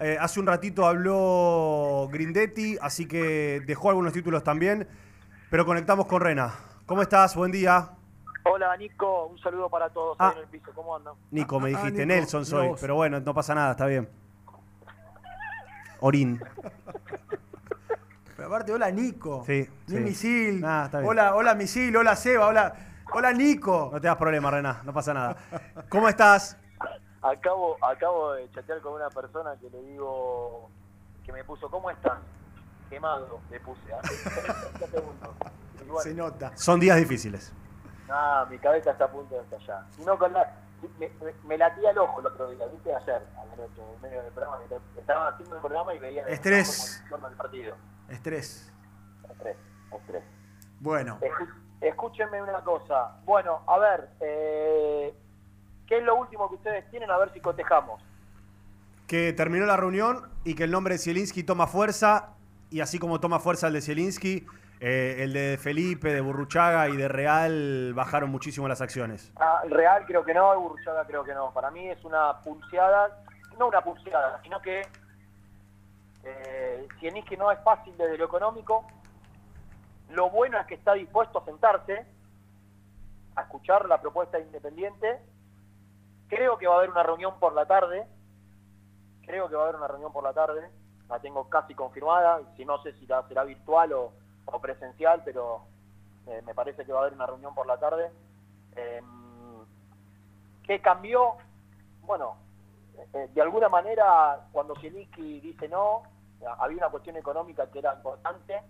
Eh, 0.00 0.16
hace 0.20 0.40
un 0.40 0.46
ratito 0.46 0.86
habló 0.86 2.08
Grindetti, 2.10 2.76
así 2.80 3.06
que 3.06 3.62
dejó 3.66 3.90
algunos 3.90 4.12
títulos 4.12 4.42
también. 4.42 4.88
Pero 5.50 5.64
conectamos 5.64 6.06
con 6.06 6.20
Rena. 6.20 6.54
¿Cómo 6.86 7.02
estás? 7.02 7.36
Buen 7.36 7.52
día. 7.52 7.90
Hola 8.44 8.76
Nico, 8.76 9.26
un 9.26 9.38
saludo 9.38 9.68
para 9.68 9.90
todos 9.90 10.16
Ah. 10.18 10.28
ahí 10.30 10.36
en 10.38 10.42
el 10.44 10.48
piso, 10.48 10.72
¿cómo 10.74 10.96
andan? 10.96 11.14
Nico, 11.30 11.60
me 11.60 11.66
Ah, 11.66 11.78
dijiste. 11.78 12.04
Nico, 12.06 12.06
Nelson 12.06 12.44
soy, 12.46 12.70
pero 12.80 12.94
bueno, 12.96 13.20
no 13.20 13.34
pasa 13.34 13.54
nada, 13.54 13.72
está 13.72 13.86
bien. 13.86 14.08
Orín. 16.00 16.40
Pero 18.36 18.48
aparte, 18.48 18.72
hola 18.72 18.90
Nico. 18.90 19.42
Sí, 19.44 19.68
Ni 19.88 19.94
sí. 19.96 20.00
misil. 20.00 20.64
Ah, 20.64 20.82
está 20.86 20.98
bien. 21.00 21.10
hola, 21.10 21.34
hola 21.34 21.54
misil, 21.54 21.96
hola 21.96 22.14
Seba, 22.14 22.46
hola, 22.46 22.72
hola 23.12 23.32
Nico. 23.32 23.90
No 23.92 24.00
te 24.00 24.06
das 24.06 24.16
problema, 24.16 24.50
Rena, 24.50 24.80
no 24.84 24.92
pasa 24.92 25.12
nada. 25.12 25.36
¿Cómo 25.88 26.08
estás? 26.08 26.56
Acabo, 27.20 27.76
acabo 27.84 28.32
de 28.34 28.48
chatear 28.52 28.80
con 28.80 28.92
una 28.94 29.08
persona 29.10 29.56
que 29.60 29.68
le 29.70 29.82
digo, 29.82 30.70
que 31.26 31.32
me 31.32 31.42
puso, 31.42 31.68
¿cómo 31.68 31.90
estás? 31.90 32.18
Quemado, 32.88 33.40
le 33.50 33.58
puse. 33.60 33.92
¿ah? 33.92 34.00
30 34.78 34.86
segundos. 34.86 35.28
Y 35.84 35.88
bueno, 35.88 36.00
Se 36.00 36.14
nota. 36.14 36.56
Son 36.56 36.78
días 36.78 36.96
difíciles. 36.96 37.52
Nada, 38.06 38.46
mi 38.46 38.58
cabeza 38.58 38.92
está 38.92 39.06
a 39.06 39.10
punto 39.10 39.34
de 39.34 39.42
estallar. 39.42 39.82
No, 40.06 40.16
con 40.16 40.32
la, 40.32 40.50
me, 40.98 41.08
me, 41.08 41.34
me 41.44 41.58
latía 41.58 41.90
el 41.90 41.98
ojo 41.98 42.20
el 42.20 42.26
otro 42.26 42.50
día, 42.50 42.66
¿viste? 42.66 42.94
Ayer, 42.94 43.22
a 43.36 43.44
la 43.44 43.56
noche, 43.56 43.82
en 43.94 44.00
medio 44.00 44.22
del 44.22 44.32
programa. 44.32 44.58
Estaba 44.96 45.28
haciendo 45.28 45.56
el 45.56 45.60
programa 45.60 45.94
y 45.94 45.98
veía... 45.98 46.26
Estrés. 46.26 47.04
el 47.10 47.36
partido. 47.36 47.76
Estrés. 48.08 48.72
Estrés, 49.30 49.56
estrés. 49.92 50.24
Bueno. 50.80 51.18
Escúchenme 51.80 52.42
una 52.42 52.62
cosa. 52.62 53.16
Bueno, 53.24 53.60
a 53.66 53.78
ver, 53.78 54.08
eh, 54.20 55.14
¿qué 55.86 55.98
es 55.98 56.04
lo 56.04 56.16
último 56.16 56.48
que 56.48 56.56
ustedes 56.56 56.90
tienen? 56.90 57.10
A 57.10 57.18
ver 57.18 57.32
si 57.32 57.40
cotejamos. 57.40 58.02
Que 59.06 59.32
terminó 59.32 59.64
la 59.66 59.76
reunión 59.76 60.28
y 60.44 60.54
que 60.54 60.64
el 60.64 60.70
nombre 60.70 60.94
de 60.94 60.98
Zielinski 60.98 61.44
toma 61.44 61.66
fuerza. 61.66 62.34
Y 62.70 62.80
así 62.80 62.98
como 62.98 63.20
toma 63.20 63.40
fuerza 63.40 63.68
el 63.68 63.72
de 63.72 63.80
Zielinski, 63.80 64.46
eh, 64.80 65.16
el 65.24 65.32
de 65.32 65.58
Felipe, 65.58 66.12
de 66.12 66.20
Burruchaga 66.20 66.88
y 66.88 66.96
de 66.96 67.08
Real 67.08 67.92
bajaron 67.94 68.30
muchísimo 68.30 68.68
las 68.68 68.80
acciones. 68.80 69.32
Ah, 69.36 69.62
Real 69.68 70.04
creo 70.06 70.24
que 70.24 70.32
no, 70.32 70.58
Burruchaga 70.60 71.04
creo 71.04 71.24
que 71.24 71.34
no. 71.34 71.52
Para 71.52 71.70
mí 71.70 71.88
es 71.88 72.04
una 72.04 72.40
pulseada, 72.40 73.24
no 73.58 73.68
una 73.68 73.80
pulseada, 73.82 74.40
sino 74.42 74.60
que 74.62 74.82
eh, 76.22 76.88
Zielinski 77.00 77.36
no 77.36 77.50
es 77.50 77.58
fácil 77.64 77.96
desde 77.96 78.18
lo 78.18 78.26
económico. 78.26 78.86
Lo 80.10 80.30
bueno 80.30 80.58
es 80.60 80.66
que 80.66 80.74
está 80.74 80.94
dispuesto 80.94 81.40
a 81.40 81.44
sentarse, 81.44 82.06
a 83.34 83.42
escuchar 83.42 83.88
la 83.88 84.00
propuesta 84.00 84.38
de 84.38 84.44
Independiente. 84.44 85.18
Creo 86.28 86.56
que 86.56 86.68
va 86.68 86.74
a 86.74 86.78
haber 86.78 86.90
una 86.90 87.02
reunión 87.02 87.38
por 87.40 87.52
la 87.52 87.66
tarde. 87.66 88.06
Creo 89.26 89.48
que 89.48 89.56
va 89.56 89.62
a 89.62 89.64
haber 89.64 89.76
una 89.76 89.88
reunión 89.88 90.12
por 90.12 90.22
la 90.22 90.32
tarde. 90.32 90.70
La 91.08 91.18
tengo 91.18 91.48
casi 91.50 91.74
confirmada. 91.74 92.40
Si 92.56 92.64
no 92.64 92.80
sé 92.82 92.92
si 92.92 93.06
la 93.06 93.26
será 93.26 93.44
virtual 93.44 93.92
o, 93.92 94.12
o 94.52 94.60
presencial, 94.60 95.22
pero 95.24 95.62
eh, 96.26 96.42
me 96.44 96.54
parece 96.54 96.84
que 96.84 96.92
va 96.92 97.00
a 97.00 97.02
haber 97.02 97.14
una 97.14 97.26
reunión 97.26 97.54
por 97.54 97.66
la 97.66 97.78
tarde. 97.78 98.10
Eh, 98.76 99.00
¿Qué 100.64 100.80
cambió? 100.80 101.36
Bueno, 102.02 102.36
eh, 103.14 103.28
de 103.34 103.42
alguna 103.42 103.68
manera, 103.68 104.46
cuando 104.52 104.76
Zielinski 104.76 105.40
dice 105.40 105.68
no, 105.68 106.02
había 106.58 106.78
una 106.78 106.90
cuestión 106.90 107.16
económica 107.16 107.70
que 107.70 107.78
era 107.78 107.94
importante, 107.94 108.60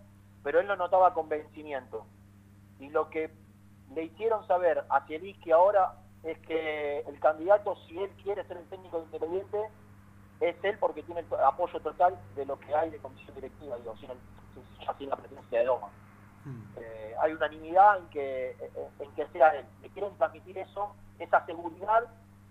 pero 0.43 0.59
él 0.59 0.67
no 0.67 0.75
notaba 0.75 1.13
convencimiento. 1.13 2.05
Y 2.79 2.89
lo 2.89 3.09
que 3.09 3.29
le 3.93 4.03
hicieron 4.03 4.45
saber 4.47 4.85
a 4.89 5.01
Zielinski 5.01 5.51
ahora 5.51 5.95
es 6.23 6.37
que 6.39 6.99
el 6.99 7.19
candidato, 7.19 7.75
si 7.87 7.97
él 7.97 8.09
quiere 8.23 8.45
ser 8.45 8.57
el 8.57 8.67
técnico 8.67 8.99
de 8.99 9.05
Independiente, 9.05 9.69
es 10.39 10.55
él 10.63 10.77
porque 10.79 11.03
tiene 11.03 11.21
el 11.21 11.27
apoyo 11.45 11.79
total 11.81 12.17
de 12.35 12.45
lo 12.45 12.57
que 12.59 12.73
hay 12.73 12.89
de 12.89 12.97
comisión 12.99 13.35
directiva, 13.35 13.77
ya 14.85 14.93
sin 14.97 15.09
la 15.09 15.15
presencia 15.15 15.59
de 15.59 15.65
Doma. 15.65 15.89
Eh, 16.77 17.15
hay 17.19 17.33
unanimidad 17.33 17.97
en 17.97 18.09
que, 18.09 18.51
eh, 18.51 18.89
en 18.99 19.11
que 19.11 19.27
sea 19.27 19.49
él. 19.49 19.65
Le 19.81 19.89
quieren 19.89 20.15
transmitir 20.17 20.57
eso, 20.57 20.95
esa 21.19 21.45
seguridad 21.45 22.05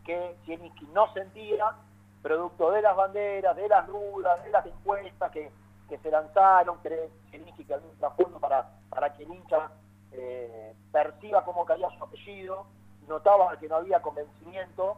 que 0.05 0.37
Zielinski 0.45 0.87
no 0.93 1.13
sentía, 1.13 1.75
producto 2.23 2.71
de 2.71 2.83
las 2.83 2.97
banderas, 2.97 3.57
de 3.57 3.69
las 3.69 3.87
dudas, 3.87 4.43
de 4.45 4.51
las 4.51 4.67
encuestas 4.67 5.31
que, 5.33 5.51
que 5.89 5.99
se 5.99 6.11
lanzaron, 6.11 6.79
que 6.81 7.11
Zielinski 7.31 7.65
que 7.65 7.75
había 7.75 7.89
un 7.89 7.99
trasfondo 7.99 8.39
para, 8.39 8.71
para 8.91 9.13
que 9.15 9.25
el 9.25 9.33
hincha 9.33 9.71
eh, 10.13 10.75
perciba 10.93 11.45
cómo 11.45 11.65
caía 11.65 11.89
su 11.91 12.05
apellido, 12.05 12.67
notaba 13.07 13.57
que 13.59 13.69
no 13.69 13.77
había 13.77 14.01
convencimiento, 14.01 14.97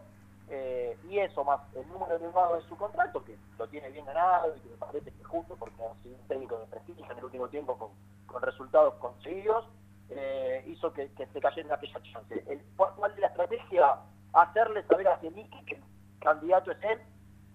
eh, 0.52 0.98
y 1.08 1.18
eso 1.20 1.44
más 1.44 1.60
el 1.76 1.86
número 1.88 2.16
elevado 2.16 2.56
de 2.56 2.62
su 2.62 2.76
contrato, 2.76 3.24
que 3.24 3.38
lo 3.56 3.68
tiene 3.68 3.88
bien 3.90 4.04
ganado 4.04 4.56
y 4.56 4.60
que 4.60 4.68
me 4.70 4.76
parece 4.76 5.12
que 5.12 5.20
es 5.20 5.26
justo 5.26 5.54
porque 5.56 5.80
ha 5.84 5.94
sido 6.02 6.16
un 6.16 6.26
técnico 6.26 6.58
de 6.58 6.66
prestigio 6.66 7.04
en 7.08 7.18
el 7.18 7.24
último 7.24 7.48
tiempo 7.48 7.78
con, 8.26 8.42
resultados 8.42 8.94
conseguidos, 8.94 9.64
eh, 10.08 10.64
hizo 10.66 10.92
que, 10.92 11.08
se 11.08 11.40
cayera 11.40 11.76
aquella 11.76 12.02
chance. 12.12 12.44
El, 12.48 12.60
¿Cuál 12.76 13.12
es 13.12 13.18
la 13.18 13.26
estrategia? 13.28 13.96
Hacerle 14.32 14.82
saber 14.84 15.08
a 15.08 15.18
Zielinski 15.18 15.64
que 15.64 15.74
el 15.76 15.82
candidato 16.20 16.72
es 16.72 16.78
él, 16.82 17.00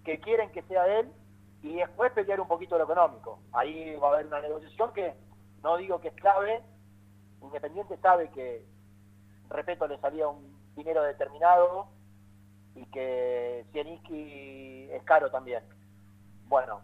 que 0.04 0.18
quieren 0.20 0.50
que 0.52 0.62
sea 0.62 0.86
él, 0.98 1.12
y 1.62 1.76
después 1.76 2.12
pelear 2.12 2.40
un 2.40 2.48
poquito 2.48 2.78
lo 2.78 2.84
económico. 2.84 3.40
Ahí 3.52 3.96
va 3.96 4.08
a 4.08 4.14
haber 4.14 4.26
una 4.26 4.40
negociación 4.40 4.92
que 4.92 5.14
no 5.62 5.76
digo 5.76 6.00
que 6.00 6.08
es 6.08 6.14
clave, 6.14 6.62
Independiente 7.42 7.96
sabe 7.98 8.30
que, 8.30 8.64
repito, 9.50 9.86
le 9.86 9.98
salía 9.98 10.26
un 10.26 10.56
dinero 10.74 11.02
determinado 11.02 11.86
y 12.76 12.84
que 12.86 13.64
Zielinski 13.72 14.88
es 14.92 15.02
caro 15.04 15.30
también. 15.30 15.62
Bueno, 16.46 16.80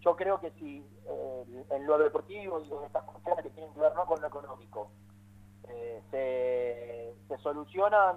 yo 0.00 0.16
creo 0.16 0.40
que 0.40 0.50
si 0.52 0.86
eh, 1.06 1.64
en 1.70 1.86
lo 1.86 1.98
deportivo 1.98 2.60
y 2.60 2.72
en 2.72 2.84
estas 2.84 3.02
cuestiones 3.04 3.42
que 3.44 3.50
tienen 3.50 3.72
que 3.74 3.80
ver 3.80 3.94
no 3.94 4.06
con 4.06 4.20
lo 4.20 4.26
económico 4.28 4.90
eh, 5.68 6.00
se, 6.10 7.14
se 7.28 7.42
solucionan, 7.42 8.16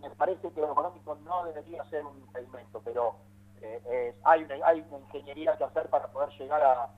me 0.00 0.10
parece 0.10 0.50
que 0.50 0.60
lo 0.60 0.72
económico 0.72 1.14
no 1.16 1.44
debería 1.44 1.84
ser 1.90 2.04
un 2.04 2.18
impedimento, 2.18 2.80
pero 2.84 3.16
eh, 3.60 3.82
es- 3.90 4.14
hay, 4.24 4.42
una, 4.44 4.54
hay 4.66 4.80
una 4.88 4.98
ingeniería 4.98 5.56
que 5.58 5.64
hacer 5.64 5.88
para 5.90 6.08
poder 6.08 6.30
llegar 6.38 6.62
a, 6.62 6.88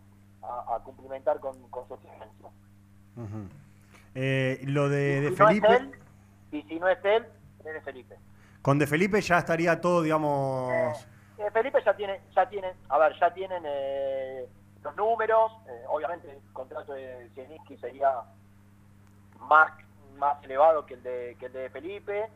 a- 0.43 0.77
a 0.77 0.79
cumplimentar 0.85 1.41
con, 1.41 1.61
con 1.71 1.87
su 1.89 1.95
exigencia. 1.95 2.49
Eh, 4.15 4.61
lo 4.65 4.89
de, 4.89 5.21
de 5.23 5.31
si 5.31 5.37
no 5.37 5.49
es 5.49 5.61
Felipe, 5.61 5.77
él, 5.77 5.93
y 6.53 6.63
si 6.63 6.79
no 6.79 6.89
es 6.89 7.05
él, 7.05 7.27
es 7.59 7.65
de 7.75 7.81
Felipe. 7.81 8.17
Con 8.63 8.79
De 8.79 8.87
Felipe 8.87 9.21
ya 9.21 9.39
estaría 9.39 9.81
todo, 9.81 10.03
digamos. 10.03 10.73
Eh, 11.39 11.51
Felipe 11.53 11.83
ya 11.85 11.95
tiene, 11.95 12.21
ya 12.35 12.49
tiene, 12.49 12.73
a 12.89 12.99
ver, 12.99 13.19
ya 13.19 13.35
tienen 13.35 13.63
eh, 13.67 14.47
los 14.83 14.97
números, 14.97 15.53
eh, 15.69 15.85
obviamente 15.89 16.31
el 16.31 16.53
contrato 16.53 16.93
de 16.93 17.31
Zielinski 17.35 17.77
sería 17.77 18.23
más, 19.41 19.73
más 20.19 20.43
elevado 20.45 20.87
que 20.87 20.95
el 20.95 21.03
de, 21.03 21.37
que 21.39 21.47
el 21.47 21.53
de 21.53 21.71
Felipe, 21.71 22.29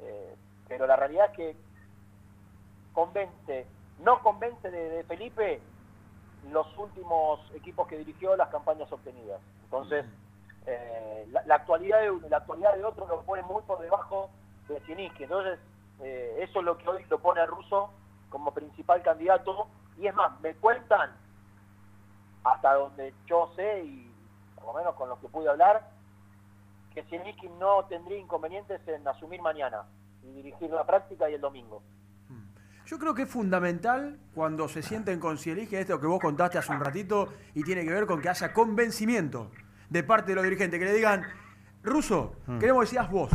eh, 0.00 0.34
pero 0.68 0.86
la 0.86 0.96
realidad 0.96 1.26
es 1.30 1.36
que 1.36 1.56
convence, 2.92 3.66
no 4.00 4.22
convence 4.22 4.70
de, 4.70 5.04
Felipe 5.04 5.60
los 6.50 6.66
últimos 6.76 7.40
equipos 7.54 7.88
que 7.88 7.98
dirigió, 7.98 8.36
las 8.36 8.48
campañas 8.48 8.90
obtenidas. 8.92 9.40
Entonces, 9.64 10.04
eh, 10.66 11.26
la, 11.30 11.42
la 11.44 11.54
actualidad 11.56 12.00
de 12.00 12.10
uno 12.10 12.28
la 12.28 12.38
actualidad 12.38 12.74
de 12.74 12.84
otro 12.84 13.06
lo 13.06 13.22
pone 13.22 13.42
muy 13.42 13.62
por 13.62 13.80
debajo 13.80 14.30
de 14.68 14.78
Zielinski. 14.80 15.24
Entonces, 15.24 15.58
eh, 16.04 16.36
eso 16.42 16.60
es 16.60 16.64
lo 16.64 16.76
que 16.76 16.88
hoy 16.88 17.04
lo 17.08 17.18
pone 17.18 17.40
a 17.40 17.46
Russo 17.46 17.90
como 18.28 18.52
principal 18.52 19.02
candidato. 19.02 19.68
Y 19.98 20.06
es 20.06 20.14
más, 20.14 20.38
me 20.40 20.54
cuentan, 20.54 21.10
hasta 22.44 22.74
donde 22.74 23.14
yo 23.26 23.50
sé 23.56 23.84
y 23.84 24.12
por 24.54 24.66
lo 24.66 24.74
menos 24.74 24.94
con 24.94 25.08
lo 25.08 25.18
que 25.20 25.28
pude 25.28 25.48
hablar, 25.48 25.90
que 26.92 27.02
Zielinski 27.04 27.48
no 27.58 27.84
tendría 27.86 28.18
inconvenientes 28.18 28.86
en 28.86 29.06
asumir 29.08 29.40
mañana 29.40 29.82
y 30.22 30.30
dirigir 30.32 30.70
la 30.70 30.84
práctica 30.84 31.28
y 31.28 31.34
el 31.34 31.40
domingo. 31.40 31.82
Yo 32.86 32.98
creo 32.98 33.14
que 33.14 33.22
es 33.22 33.30
fundamental 33.30 34.18
cuando 34.34 34.68
se 34.68 34.82
sienten 34.82 35.18
con 35.18 35.38
Zielinski, 35.38 35.76
esto 35.76 35.98
que 35.98 36.06
vos 36.06 36.20
contaste 36.20 36.58
hace 36.58 36.70
un 36.70 36.80
ratito, 36.80 37.32
y 37.54 37.62
tiene 37.62 37.82
que 37.82 37.90
ver 37.90 38.06
con 38.06 38.20
que 38.20 38.28
haya 38.28 38.52
convencimiento 38.52 39.50
de 39.88 40.02
parte 40.02 40.32
de 40.32 40.34
los 40.36 40.44
dirigentes, 40.44 40.78
que 40.78 40.84
le 40.84 40.92
digan, 40.92 41.24
Ruso, 41.82 42.36
Mm. 42.46 42.58
queremos 42.58 42.84
que 42.84 42.90
seas 42.90 43.10
vos. 43.10 43.30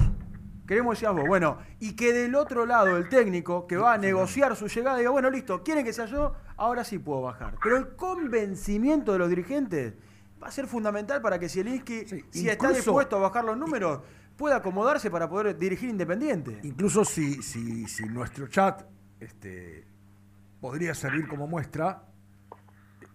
Queremos 0.70 0.94
que 0.94 1.00
seas 1.00 1.16
vos. 1.16 1.26
Bueno, 1.28 1.58
y 1.80 1.96
que 1.96 2.14
del 2.14 2.36
otro 2.36 2.64
lado 2.64 2.96
el 2.96 3.10
técnico 3.10 3.66
que 3.66 3.76
va 3.76 3.94
a 3.94 3.98
negociar 3.98 4.56
su 4.56 4.68
llegada 4.68 5.00
diga, 5.00 5.10
bueno, 5.10 5.28
listo, 5.32 5.64
quieren 5.64 5.84
que 5.84 5.91
sea 5.91 6.06
yo, 6.06 6.36
ahora 6.58 6.84
sí 6.84 7.00
puedo 7.00 7.24
bajar. 7.24 7.56
Pero 7.64 7.76
el 7.76 7.96
convencimiento 7.96 9.14
de 9.14 9.18
los 9.18 9.30
dirigentes 9.30 9.96
va 10.41 10.50
a 10.50 10.52
ser 10.52 10.68
fundamental 10.68 11.24
para 11.24 11.40
que 11.40 11.50
Zielinski, 11.50 12.06
si 12.30 12.48
está 12.48 12.72
dispuesto 12.72 13.16
a 13.16 13.20
bajar 13.20 13.46
los 13.46 13.58
números, 13.58 14.02
pueda 14.38 14.58
acomodarse 14.58 15.10
para 15.10 15.28
poder 15.28 15.58
dirigir 15.58 15.90
Independiente. 15.90 16.60
Incluso 16.62 17.04
si, 17.04 17.41
si, 17.41 17.88
si 17.88 18.04
nuestro 18.04 18.48
chat 18.48 18.84
este, 19.20 19.88
podría 20.62 20.94
servir 20.94 21.28
como 21.28 21.48
muestra, 21.48 22.04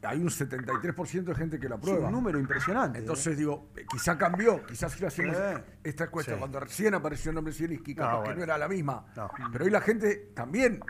hay 0.06 0.20
un 0.20 0.28
73% 0.28 1.24
de 1.24 1.34
gente 1.34 1.58
que 1.58 1.68
la 1.68 1.76
Es 1.76 1.80
aprueba. 1.80 2.06
un 2.06 2.12
número 2.12 2.38
impresionante. 2.38 2.98
Entonces 2.98 3.36
digo, 3.36 3.70
eh, 3.76 3.84
quizá 3.90 4.16
cambió, 4.18 4.64
quizás 4.66 4.92
si 4.92 5.00
lo 5.00 5.08
hacemos 5.08 5.36
Sí. 5.36 5.62
esta 5.84 6.04
encuesta, 6.04 6.32
Sí. 6.32 6.38
cuando 6.38 6.60
recién 6.60 6.94
apareció 6.94 7.30
el 7.30 7.34
nombre 7.36 7.52
Zielinski, 7.52 7.94
capaz 7.94 8.10
No, 8.12 8.18
que 8.18 8.24
bueno. 8.28 8.38
no 8.38 8.44
era 8.44 8.58
la 8.58 8.68
misma. 8.68 9.06
No. 9.16 9.30
Pero 9.52 9.64
hoy 9.64 9.70
la 9.70 9.80
gente 9.80 10.30
también 10.34 10.80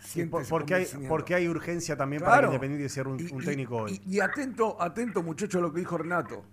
siente 0.00 0.30
por- 0.30 0.48
porque, 0.48 0.74
hay, 0.74 0.86
porque 1.08 1.34
hay 1.34 1.48
urgencia 1.48 1.96
también 1.96 2.22
para 2.22 2.40
que. 2.40 2.46
Independiente 2.46 2.88
sea 2.88 3.04
un, 3.04 3.20
Y- 3.20 3.32
un 3.32 3.42
y- 3.42 3.44
técnico 3.44 3.76
hoy. 3.76 4.00
Y, 4.06 4.16
y 4.16 4.20
atento, 4.20 4.80
atento 4.80 5.22
muchacho 5.22 5.58
a 5.58 5.60
lo 5.62 5.72
que 5.72 5.80
dijo 5.80 5.96
Renato. 5.98 6.44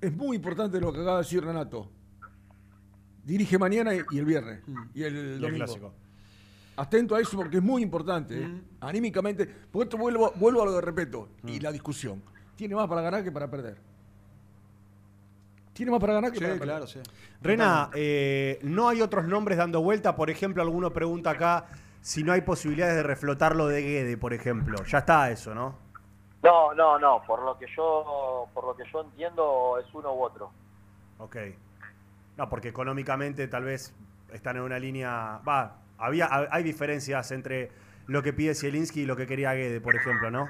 Es 0.00 0.12
muy 0.14 0.36
importante 0.36 0.80
lo 0.80 0.92
que 0.92 1.00
acaba 1.00 1.16
de 1.18 1.22
decir 1.22 1.44
Renato. 1.44 1.90
Dirige 3.24 3.58
mañana 3.58 3.94
y, 3.94 4.02
y 4.10 4.18
el 4.18 4.24
viernes. 4.26 4.60
Y 4.92 5.02
el 5.02 5.14
Y 5.14 5.18
el 5.18 5.40
domingo. 5.40 5.64
clásico. 5.64 5.94
Atento 6.76 7.14
a 7.14 7.20
eso 7.20 7.36
porque 7.36 7.58
es 7.58 7.62
muy 7.62 7.82
importante. 7.82 8.42
¿eh? 8.42 8.60
Anímicamente. 8.80 9.46
Porque 9.70 9.84
esto 9.84 9.96
vuelvo, 9.96 10.32
vuelvo 10.36 10.62
a 10.62 10.64
lo 10.66 10.72
de 10.72 10.80
respeto 10.80 11.28
y 11.44 11.60
la 11.60 11.70
discusión. 11.70 12.22
Tiene 12.56 12.74
más 12.74 12.88
para 12.88 13.00
ganar 13.02 13.22
que 13.22 13.30
para 13.32 13.48
perder. 13.50 13.76
Tiene 15.72 15.90
más 15.90 16.00
para 16.00 16.14
ganar 16.14 16.30
que 16.32 16.38
Sí, 16.38 16.44
para 16.44 16.54
perder. 16.54 16.68
claro, 16.68 16.86
sí. 16.86 17.00
Rena, 17.42 17.90
eh, 17.94 18.58
no 18.62 18.88
hay 18.88 19.02
otros 19.02 19.26
nombres 19.26 19.58
dando 19.58 19.82
vuelta. 19.82 20.14
Por 20.16 20.30
ejemplo, 20.30 20.62
alguno 20.62 20.92
pregunta 20.92 21.30
acá 21.30 21.66
si 22.00 22.22
no 22.22 22.32
hay 22.32 22.42
posibilidades 22.42 22.96
de 22.96 23.02
reflotarlo 23.02 23.66
de 23.66 23.82
Guede, 23.82 24.16
por 24.16 24.32
ejemplo. 24.32 24.82
Ya 24.84 24.98
está 24.98 25.30
eso, 25.30 25.54
¿no? 25.54 25.76
No, 26.42 26.74
no, 26.74 26.98
no. 26.98 27.22
Por 27.26 27.42
lo 27.42 27.58
que 27.58 27.66
yo, 27.76 28.46
por 28.52 28.64
lo 28.66 28.76
que 28.76 28.84
yo 28.92 29.00
entiendo 29.02 29.78
es 29.84 29.92
uno 29.94 30.14
u 30.14 30.22
otro. 30.22 30.50
Ok. 31.18 31.36
No, 32.36 32.48
porque 32.48 32.68
económicamente 32.68 33.46
tal 33.48 33.64
vez 33.64 33.94
están 34.32 34.56
en 34.56 34.62
una 34.62 34.78
línea. 34.78 35.40
Va, 35.46 35.76
había, 35.98 36.28
hay 36.50 36.62
diferencias 36.62 37.30
entre 37.32 37.70
lo 38.06 38.22
que 38.22 38.32
pide 38.32 38.54
Zielinski 38.54 39.02
y 39.02 39.06
lo 39.06 39.16
que 39.16 39.26
quería 39.26 39.54
Guede, 39.54 39.80
por 39.80 39.94
ejemplo, 39.94 40.30
¿no? 40.30 40.48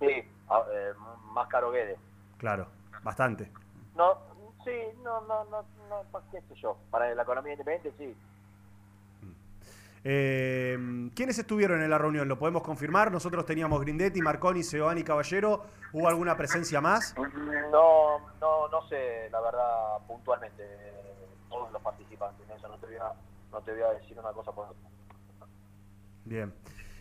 Sí, 0.00 0.06
eh, 0.06 0.92
más 1.32 1.48
caro 1.48 1.70
Guede. 1.70 1.96
Claro, 2.38 2.68
bastante. 3.02 3.50
No, 3.94 4.18
sí, 4.64 4.72
no, 5.02 5.20
no, 5.22 5.44
no, 5.44 5.64
no, 5.88 6.22
qué 6.30 6.40
sé 6.40 6.54
yo. 6.60 6.76
Para 6.90 7.14
la 7.14 7.22
economía 7.22 7.52
independiente, 7.52 7.92
sí. 7.98 8.16
Eh, 10.04 11.10
¿Quiénes 11.14 11.38
estuvieron 11.38 11.82
en 11.82 11.90
la 11.90 11.98
reunión? 11.98 12.28
¿Lo 12.28 12.38
podemos 12.38 12.62
confirmar? 12.62 13.10
Nosotros 13.10 13.44
teníamos 13.44 13.80
Grindetti, 13.80 14.22
Marconi, 14.22 14.62
Giovanni 14.62 15.02
Caballero. 15.02 15.64
¿Hubo 15.92 16.08
alguna 16.08 16.36
presencia 16.36 16.80
más? 16.80 17.14
No, 17.70 18.20
no, 18.40 18.68
no 18.68 18.88
sé, 18.88 19.28
la 19.30 19.40
verdad, 19.40 19.98
puntualmente, 20.06 20.62
eh, 20.62 21.26
todos 21.48 21.70
los 21.72 21.82
participantes. 21.82 22.48
En 22.48 22.56
eso 22.56 22.68
no 22.68 22.78
te 22.78 22.86
voy 22.86 22.96
a, 22.96 23.12
no 23.52 23.60
te 23.62 23.72
voy 23.72 23.82
a 23.82 23.98
decir 23.98 24.18
una 24.18 24.30
cosa 24.32 24.52
por 24.52 24.68
otra. 24.68 24.88
Bien. 26.24 26.52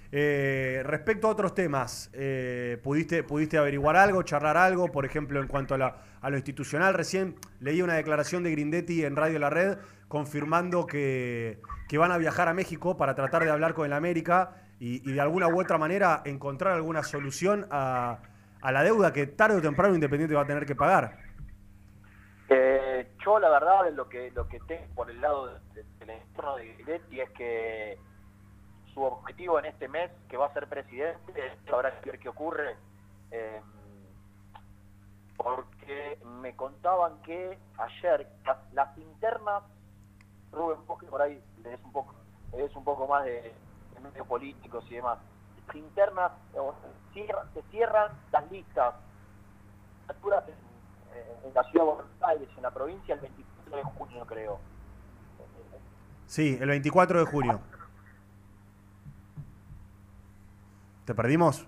Eh, 0.09 0.81
respecto 0.85 1.27
a 1.27 1.31
otros 1.31 1.53
temas, 1.53 2.09
eh, 2.13 2.79
¿pudiste, 2.81 3.23
¿pudiste 3.23 3.57
averiguar 3.57 3.97
algo, 3.97 4.23
charlar 4.23 4.55
algo? 4.55 4.89
Por 4.89 5.05
ejemplo, 5.05 5.41
en 5.41 5.47
cuanto 5.47 5.75
a, 5.75 5.77
la- 5.77 5.97
a 6.21 6.29
lo 6.29 6.37
institucional, 6.37 6.93
recién 6.93 7.35
leí 7.59 7.81
una 7.81 7.95
declaración 7.95 8.41
de 8.43 8.51
Grindetti 8.51 9.03
en 9.03 9.17
Radio 9.17 9.37
La 9.39 9.49
Red 9.49 9.77
confirmando 10.07 10.87
que, 10.87 11.59
que 11.89 11.97
van 11.97 12.13
a 12.13 12.17
viajar 12.17 12.47
a 12.47 12.53
México 12.53 12.95
para 12.95 13.15
tratar 13.15 13.43
de 13.43 13.49
hablar 13.51 13.73
con 13.73 13.85
el 13.85 13.91
América 13.91 14.55
y, 14.79 14.99
de 15.11 15.19
alguna 15.19 15.49
u 15.49 15.59
otra 15.59 15.77
manera 15.77 16.21
encontrar 16.23 16.73
alguna 16.73 17.03
solución 17.03 17.67
a, 17.69 18.19
a 18.61 18.71
la 18.71 18.83
deuda 18.83 19.11
que 19.11 19.27
tarde 19.27 19.57
o 19.57 19.61
temprano 19.61 19.93
Independiente 19.93 20.35
va 20.35 20.43
a 20.43 20.47
tener 20.47 20.65
que 20.65 20.75
pagar. 20.75 21.26
Yo 23.23 23.39
la 23.39 23.49
verdad 23.49 23.91
lo 23.91 24.07
que 24.09 24.31
lo 24.31 24.47
que 24.47 24.59
tengo 24.61 24.85
por 24.95 25.09
el 25.09 25.19
lado 25.21 25.47
de- 25.47 25.59
de- 25.73 25.83
del 25.99 26.09
entorno 26.11 26.55
de 26.55 26.73
Guidetti 26.75 27.21
es 27.21 27.29
que 27.31 27.99
su 28.93 29.03
objetivo 29.03 29.59
en 29.59 29.65
este 29.65 29.87
mes, 29.87 30.09
que 30.29 30.37
va 30.37 30.47
a 30.47 30.53
ser 30.53 30.67
presidente, 30.67 31.57
habrá 31.71 31.99
que 32.01 32.11
ver 32.11 32.19
qué 32.19 32.29
ocurre, 32.29 32.75
eh, 33.31 33.61
porque 35.35 36.19
me 36.25 36.55
contaban 36.55 37.21
que 37.21 37.59
ayer 37.77 38.27
las, 38.71 38.97
internas, 38.97 39.63
Rubén, 40.51 40.85
vos 40.87 40.99
que 40.99 41.05
por 41.07 41.21
ahí 41.21 41.39
des 41.57 41.79
un 41.83 41.91
poco, 41.91 42.15
des 42.53 42.75
un 42.75 42.83
poco 42.83 43.07
más 43.07 43.23
de, 43.25 43.53
de 43.93 43.99
medios 43.99 44.25
políticos 44.25 44.83
y 44.89 44.95
demás, 44.95 45.19
las 45.67 45.75
internas, 45.75 46.31
eh, 46.53 46.59
se 47.53 47.61
cierran 47.63 48.11
las 48.31 48.51
listas 48.51 48.95
en, 51.45 51.53
la 51.53 51.64
ciudad 51.64 51.85
de 51.85 51.91
Buenos 51.91 52.11
Aires, 52.27 52.49
en 52.56 52.64
la 52.64 52.72
provincia, 52.72 53.14
el 53.15 53.19
24 53.22 53.77
de 53.77 53.84
junio, 53.84 54.26
creo. 54.27 54.60
Sí, 56.27 56.57
el 56.60 56.68
24 56.69 57.19
de 57.19 57.26
junio. 57.26 57.61
¿Te 61.06 61.15
perdimos? 61.15 61.65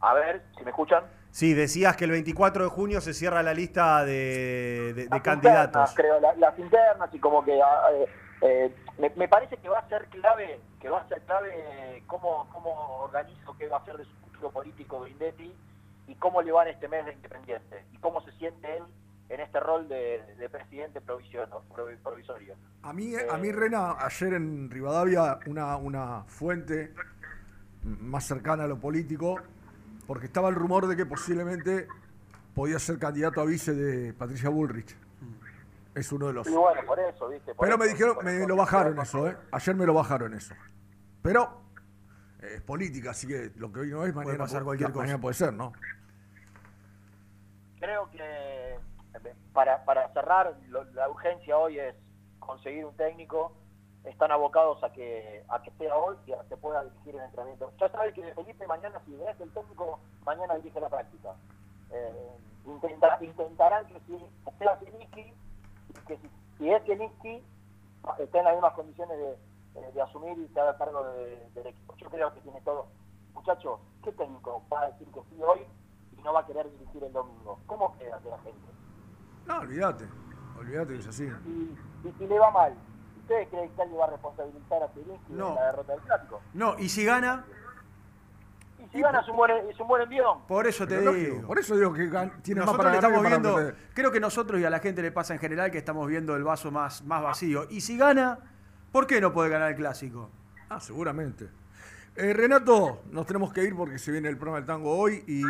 A 0.00 0.14
ver, 0.14 0.44
si 0.56 0.64
me 0.64 0.70
escuchan. 0.70 1.04
Sí, 1.30 1.54
decías 1.54 1.96
que 1.96 2.04
el 2.04 2.10
24 2.12 2.64
de 2.64 2.70
junio 2.70 3.00
se 3.00 3.12
cierra 3.14 3.42
la 3.42 3.52
lista 3.54 4.04
de, 4.04 4.92
de- 4.94 5.04
de 5.04 5.08
Las 5.10 5.20
candidatos. 5.20 5.90
internas, 5.90 5.94
creo, 5.94 6.20
la- 6.20 6.34
las 6.34 6.58
internas 6.58 7.10
y 7.12 7.18
como 7.18 7.44
que 7.44 7.60
ah, 7.62 7.90
eh, 7.92 8.06
eh, 8.42 8.74
me, 8.98 9.10
me 9.10 9.28
parece 9.28 9.56
que 9.58 9.68
va 9.68 9.78
a 9.80 9.88
ser 9.88 10.06
clave, 10.06 10.60
que 10.80 10.88
va 10.88 11.00
a 11.00 11.08
ser 11.08 11.20
clave 11.22 11.50
eh, 11.54 12.02
cómo, 12.06 12.48
cómo 12.52 12.70
organizo 13.02 13.54
qué 13.58 13.68
va 13.68 13.78
a 13.78 13.84
ser 13.84 13.98
de 13.98 14.04
su 14.04 14.14
futuro 14.24 14.50
político 14.50 15.00
Grindetti 15.00 15.54
y 16.06 16.14
cómo 16.16 16.42
le 16.42 16.52
va 16.52 16.62
en 16.64 16.74
este 16.74 16.88
mes 16.88 17.04
de 17.04 17.12
Independiente 17.12 17.84
y 17.92 17.98
cómo 17.98 18.20
se 18.22 18.32
siente 18.32 18.76
él 18.76 18.84
en 19.28 19.40
este 19.40 19.58
rol 19.60 19.88
de, 19.88 20.22
de 20.38 20.48
presidente 20.48 21.00
provisorio. 21.00 22.54
A 22.82 22.92
mí, 22.92 23.12
a 23.16 23.36
mí, 23.36 23.50
Rena, 23.50 23.96
ayer 23.98 24.34
en 24.34 24.70
Rivadavia, 24.70 25.38
una, 25.46 25.76
una 25.76 26.24
fuente 26.24 26.94
más 27.82 28.24
cercana 28.24 28.64
a 28.64 28.66
lo 28.68 28.78
político, 28.78 29.40
porque 30.06 30.26
estaba 30.26 30.48
el 30.48 30.54
rumor 30.54 30.86
de 30.86 30.96
que 30.96 31.06
posiblemente 31.06 31.88
podía 32.54 32.78
ser 32.78 32.98
candidato 32.98 33.40
a 33.40 33.44
vice 33.44 33.74
de 33.74 34.12
Patricia 34.14 34.48
Bullrich. 34.48 34.96
Es 35.94 36.12
uno 36.12 36.28
de 36.28 36.34
los. 36.34 36.46
Y 36.46 36.50
bueno, 36.50 36.80
por 36.86 36.98
eso, 37.00 37.28
¿viste? 37.28 37.54
Por 37.54 37.66
Pero 37.66 37.78
me 37.78 37.86
dijeron, 37.88 38.18
me 38.22 38.36
eso. 38.36 38.48
lo 38.48 38.56
bajaron 38.56 38.98
eso, 39.00 39.28
¿eh? 39.28 39.36
Ayer 39.50 39.74
me 39.74 39.86
lo 39.86 39.94
bajaron 39.94 40.34
eso. 40.34 40.54
Pero 41.22 41.42
eh, 41.42 41.65
es 42.42 42.60
política, 42.62 43.10
así 43.10 43.26
que 43.26 43.50
lo 43.56 43.72
que 43.72 43.80
hoy 43.80 43.90
no 43.90 44.04
es, 44.04 44.14
mañana 44.14 44.38
pasar 44.38 44.62
pu- 44.62 44.66
cualquier 44.66 44.90
cosa. 44.90 45.00
mañana 45.02 45.20
puede 45.20 45.34
ser, 45.34 45.52
¿no? 45.52 45.72
Creo 47.80 48.10
que 48.10 48.78
para, 49.52 49.84
para 49.84 50.08
cerrar, 50.12 50.54
lo- 50.68 50.84
la 50.92 51.08
urgencia 51.08 51.56
hoy 51.56 51.78
es 51.78 51.94
conseguir 52.38 52.84
un 52.84 52.96
técnico. 52.96 53.52
Están 54.04 54.30
abocados 54.30 54.82
a 54.84 54.92
que 54.92 55.42
a 55.48 55.60
que 55.62 55.70
sea 55.72 55.96
hoy 55.96 56.16
y 56.26 56.32
a 56.32 56.38
que 56.48 56.56
pueda 56.56 56.84
dirigir 56.84 57.16
el 57.16 57.22
entrenamiento. 57.22 57.72
Ya 57.80 57.88
sabes 57.90 58.14
que 58.14 58.22
Felipe 58.34 58.66
mañana, 58.68 59.00
si 59.04 59.14
es 59.14 59.40
el 59.40 59.50
técnico, 59.50 59.98
mañana 60.24 60.54
dirige 60.56 60.78
la 60.80 60.88
práctica. 60.88 61.34
Eh, 61.90 62.36
intenta- 62.66 63.18
intentarán 63.20 63.86
que 63.86 63.98
si 64.06 64.18
sea 64.58 64.78
y 64.82 65.06
que 66.06 66.16
si, 66.18 66.30
si 66.58 66.70
es 66.70 66.82
Zielinski, 66.84 67.42
esté 68.20 68.38
en 68.38 68.44
las 68.44 68.54
mismas 68.54 68.74
condiciones 68.74 69.18
de, 69.18 69.36
de- 69.80 69.92
de 69.92 70.02
asumir 70.02 70.38
y 70.38 70.48
se 70.52 70.60
haga 70.60 70.76
cargo 70.76 71.04
de- 71.12 71.48
del 71.54 71.66
equipo. 71.66 71.94
Yo 71.96 72.08
creo 72.10 72.32
que 72.34 72.40
tiene 72.40 72.60
todo. 72.62 72.86
Muchachos, 73.34 73.80
¿qué 74.02 74.12
técnico 74.12 74.62
va 74.72 74.82
a 74.82 74.86
decir 74.90 75.06
que 75.08 75.20
sí 75.30 75.36
hoy 75.42 75.60
y 76.18 76.22
no 76.22 76.32
va 76.32 76.40
a 76.40 76.46
querer 76.46 76.70
dirigir 76.70 77.04
el 77.04 77.12
domingo? 77.12 77.58
¿Cómo 77.66 77.96
queda 77.98 78.18
de 78.20 78.30
la 78.30 78.38
gente? 78.38 78.58
No, 79.46 79.58
olvídate. 79.60 80.04
Olvídate 80.58 80.94
que 80.94 80.98
es 81.00 81.06
así. 81.08 81.24
Y, 81.24 82.08
y 82.08 82.12
si 82.18 82.26
le 82.26 82.38
va 82.38 82.50
mal, 82.50 82.74
¿ustedes 83.20 83.48
creen 83.48 83.70
que 83.70 83.82
alguien 83.82 84.00
va 84.00 84.04
a 84.06 84.10
responsabilizar 84.10 84.82
a 84.82 84.88
Zielinski 84.88 85.32
No. 85.34 85.50
de 85.50 85.54
la 85.54 85.66
derrota 85.66 85.92
del 85.92 86.02
clásico? 86.02 86.40
No, 86.54 86.78
y 86.78 86.88
si 86.88 87.04
gana, 87.04 87.44
Y 88.78 88.88
si 88.88 89.00
gana 89.00 89.20
es 89.20 89.28
un 89.28 89.36
buen, 89.36 89.50
es 89.68 89.80
un 89.80 89.88
buen 89.88 90.02
envión. 90.02 90.46
por 90.46 90.66
eso 90.66 90.86
te 90.86 90.96
Pero 90.98 91.12
digo. 91.12 91.28
lógico, 91.34 91.46
Por 91.48 91.58
eso 91.58 91.76
digo 91.76 91.92
que 91.92 92.02
tiene 92.08 92.20
más 92.20 92.66
Nosotros 92.66 92.76
para 92.76 92.90
le 92.90 92.96
ganar 92.96 93.10
que 93.10 93.16
estamos 93.16 93.22
para 93.22 93.64
viendo, 93.64 93.78
creo 93.94 94.10
que 94.12 94.20
nosotros 94.20 94.60
y 94.60 94.64
a 94.64 94.70
la 94.70 94.78
gente 94.78 95.02
le 95.02 95.12
pasa 95.12 95.34
en 95.34 95.40
general 95.40 95.70
que 95.70 95.78
estamos 95.78 96.06
viendo 96.06 96.34
el 96.36 96.44
vaso 96.44 96.70
más, 96.70 97.02
más 97.04 97.22
vacío. 97.22 97.64
Y 97.68 97.80
si 97.80 97.96
gana, 97.98 98.38
¿por 98.92 99.06
qué 99.06 99.20
no 99.20 99.32
puede 99.32 99.50
ganar 99.50 99.70
el 99.70 99.76
clásico? 99.76 100.30
Ah, 100.68 100.80
seguramente. 100.80 101.48
Eh, 102.16 102.32
Renato, 102.32 103.02
nos 103.10 103.26
tenemos 103.26 103.52
que 103.52 103.62
ir 103.62 103.74
porque 103.76 103.98
se 103.98 104.10
viene 104.10 104.28
el 104.28 104.36
programa 104.36 104.58
del 104.58 104.66
tango 104.66 104.96
hoy 104.96 105.22
y 105.26 105.42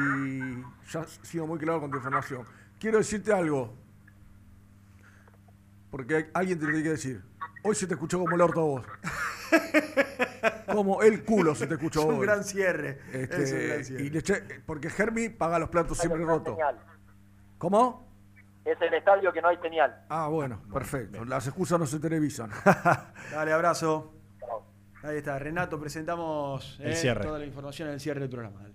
ya 0.90 1.00
has 1.00 1.20
sido 1.22 1.46
muy 1.46 1.58
claro 1.58 1.80
con 1.80 1.90
tu 1.90 1.96
información. 1.98 2.44
Quiero 2.80 2.98
decirte 2.98 3.32
algo, 3.32 3.72
porque 5.90 6.16
hay- 6.16 6.26
alguien 6.34 6.58
te 6.58 6.64
lo 6.64 6.70
tiene 6.72 6.84
que 6.84 6.90
decir. 6.90 7.22
Hoy 7.62 7.74
se 7.74 7.86
te 7.86 7.94
escuchó 7.94 8.18
como 8.18 8.34
el 8.34 8.40
orto 8.42 8.60
a 8.60 8.64
vos. 8.64 8.86
Como 10.72 11.00
el 11.02 11.24
culo 11.24 11.54
se 11.54 11.66
te 11.66 11.74
escuchó 11.74 12.00
Es 12.00 12.06
un 12.06 12.14
hoy. 12.16 12.26
gran 12.26 12.44
cierre. 12.44 13.00
Este, 13.12 13.42
Es 13.44 13.52
un 13.52 13.68
gran 13.68 13.84
cierre. 13.84 14.02
y 14.04 14.10
le 14.10 14.18
eché- 14.18 14.62
porque 14.66 14.90
Germi 14.90 15.28
paga 15.30 15.58
los 15.58 15.68
platos 15.70 15.96
siempre 15.96 16.20
señal. 16.44 16.78
¿Cómo? 17.58 18.05
Es 18.66 18.80
el 18.82 18.92
estadio 18.94 19.32
que 19.32 19.40
no 19.40 19.48
hay 19.48 19.56
señal. 19.58 19.94
Ah, 20.08 20.26
bueno, 20.26 20.60
perfecto. 20.72 21.24
Las 21.24 21.46
excusas 21.46 21.78
no 21.78 21.86
se 21.86 22.00
televisan. 22.00 22.50
Dale, 23.30 23.52
abrazo. 23.52 24.12
Ahí 25.04 25.18
está, 25.18 25.38
Renato, 25.38 25.78
presentamos 25.78 26.76
El 26.80 26.90
eh, 26.90 26.96
cierre. 26.96 27.22
toda 27.22 27.38
la 27.38 27.46
información 27.46 27.88
en 27.88 27.94
el 27.94 28.00
cierre 28.00 28.20
del 28.20 28.28
programa. 28.28 28.60
Dale. 28.62 28.74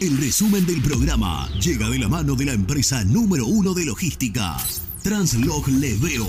El 0.00 0.16
resumen 0.18 0.64
del 0.64 0.80
programa 0.80 1.48
llega 1.60 1.88
de 1.88 1.98
la 1.98 2.08
mano 2.08 2.36
de 2.36 2.44
la 2.44 2.52
empresa 2.52 3.02
número 3.04 3.46
uno 3.46 3.74
de 3.74 3.84
logística, 3.84 4.56
Translog 5.02 5.66
Leveo. 5.68 6.26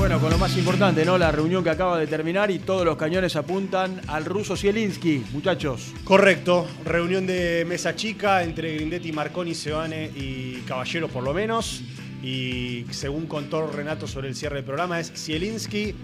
Bueno, 0.00 0.18
con 0.18 0.30
lo 0.30 0.38
más 0.38 0.56
importante, 0.56 1.04
¿no? 1.04 1.18
La 1.18 1.30
reunión 1.30 1.62
que 1.62 1.68
acaba 1.68 1.98
de 1.98 2.06
terminar 2.06 2.50
y 2.50 2.58
todos 2.58 2.86
los 2.86 2.96
cañones 2.96 3.36
apuntan 3.36 4.00
al 4.06 4.24
ruso 4.24 4.56
Zielinski, 4.56 5.22
muchachos. 5.30 5.92
Correcto, 6.04 6.66
reunión 6.86 7.26
de 7.26 7.66
mesa 7.68 7.94
chica 7.94 8.42
entre 8.42 8.76
Grindetti, 8.76 9.12
Marconi, 9.12 9.54
Sebane 9.54 10.06
y 10.16 10.62
Caballero 10.66 11.08
por 11.08 11.22
lo 11.22 11.34
menos. 11.34 11.82
Y 12.22 12.86
según 12.90 13.26
contó 13.26 13.66
Renato 13.66 14.06
sobre 14.06 14.28
el 14.28 14.34
cierre 14.34 14.56
del 14.56 14.64
programa 14.64 14.98
es 14.98 15.12
Zielinski 15.14 15.94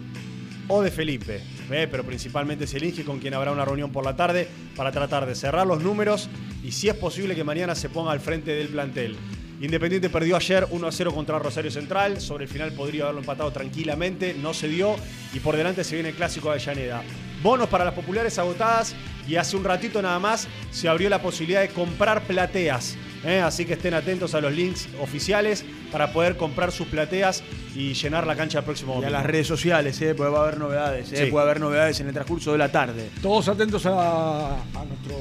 o 0.68 0.82
de 0.82 0.90
Felipe. 0.90 1.40
¿ve? 1.70 1.88
Pero 1.88 2.04
principalmente 2.04 2.66
Zielinski 2.66 3.02
con 3.02 3.18
quien 3.18 3.32
habrá 3.32 3.50
una 3.50 3.64
reunión 3.64 3.92
por 3.92 4.04
la 4.04 4.14
tarde 4.14 4.46
para 4.76 4.92
tratar 4.92 5.24
de 5.24 5.34
cerrar 5.34 5.66
los 5.66 5.82
números 5.82 6.28
y 6.62 6.72
si 6.72 6.90
es 6.90 6.94
posible 6.96 7.34
que 7.34 7.44
mañana 7.44 7.74
se 7.74 7.88
ponga 7.88 8.12
al 8.12 8.20
frente 8.20 8.50
del 8.50 8.68
plantel. 8.68 9.16
Independiente 9.60 10.10
perdió 10.10 10.36
ayer 10.36 10.66
1 10.70 10.86
a 10.86 10.92
0 10.92 11.14
contra 11.14 11.38
Rosario 11.38 11.70
Central. 11.70 12.20
Sobre 12.20 12.44
el 12.44 12.50
final 12.50 12.72
podría 12.72 13.04
haberlo 13.04 13.20
empatado 13.20 13.50
tranquilamente. 13.52 14.34
No 14.34 14.52
se 14.52 14.68
dio. 14.68 14.96
Y 15.32 15.40
por 15.40 15.56
delante 15.56 15.82
se 15.84 15.94
viene 15.94 16.10
el 16.10 16.14
clásico 16.14 16.48
de 16.48 16.54
Avellaneda. 16.56 17.02
Bonos 17.42 17.68
para 17.68 17.84
las 17.84 17.94
populares 17.94 18.38
agotadas. 18.38 18.94
Y 19.26 19.36
hace 19.36 19.56
un 19.56 19.64
ratito 19.64 20.02
nada 20.02 20.18
más 20.18 20.46
se 20.70 20.88
abrió 20.88 21.08
la 21.08 21.22
posibilidad 21.22 21.62
de 21.62 21.68
comprar 21.68 22.22
plateas. 22.24 22.96
¿eh? 23.24 23.40
Así 23.40 23.64
que 23.64 23.72
estén 23.72 23.94
atentos 23.94 24.34
a 24.34 24.40
los 24.40 24.52
links 24.52 24.88
oficiales 25.00 25.64
para 25.90 26.12
poder 26.12 26.36
comprar 26.36 26.70
sus 26.70 26.86
plateas 26.86 27.42
y 27.74 27.94
llenar 27.94 28.26
la 28.26 28.36
cancha 28.36 28.58
el 28.58 28.64
próximo 28.64 28.92
Y 28.92 28.92
a 28.92 28.96
domingo. 28.96 29.12
las 29.12 29.26
redes 29.26 29.46
sociales, 29.46 30.00
¿eh? 30.02 30.14
porque 30.14 30.30
va 30.32 30.38
a 30.40 30.42
haber 30.42 30.58
novedades. 30.58 31.12
¿eh? 31.12 31.24
Sí. 31.24 31.30
Puede 31.30 31.44
haber 31.44 31.60
novedades 31.60 31.98
en 32.00 32.08
el 32.08 32.12
transcurso 32.14 32.52
de 32.52 32.58
la 32.58 32.70
tarde. 32.70 33.08
Todos 33.22 33.48
atentos 33.48 33.84
a, 33.86 34.48
a 34.52 34.84
nuestro. 34.86 35.16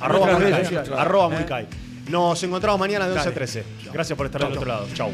Arroba. 0.00 0.36
Arroba 0.96 1.40
¿Eh? 1.40 1.66
Nos 2.08 2.42
encontramos 2.42 2.78
mañana 2.78 3.06
de 3.06 3.12
11 3.12 3.20
a 3.20 3.24
Dale. 3.24 3.34
13. 3.34 3.64
Gracias 3.92 4.16
por 4.16 4.26
estar 4.26 4.42
del 4.42 4.52
otro 4.52 4.66
lado. 4.66 4.86
Chau. 4.94 5.12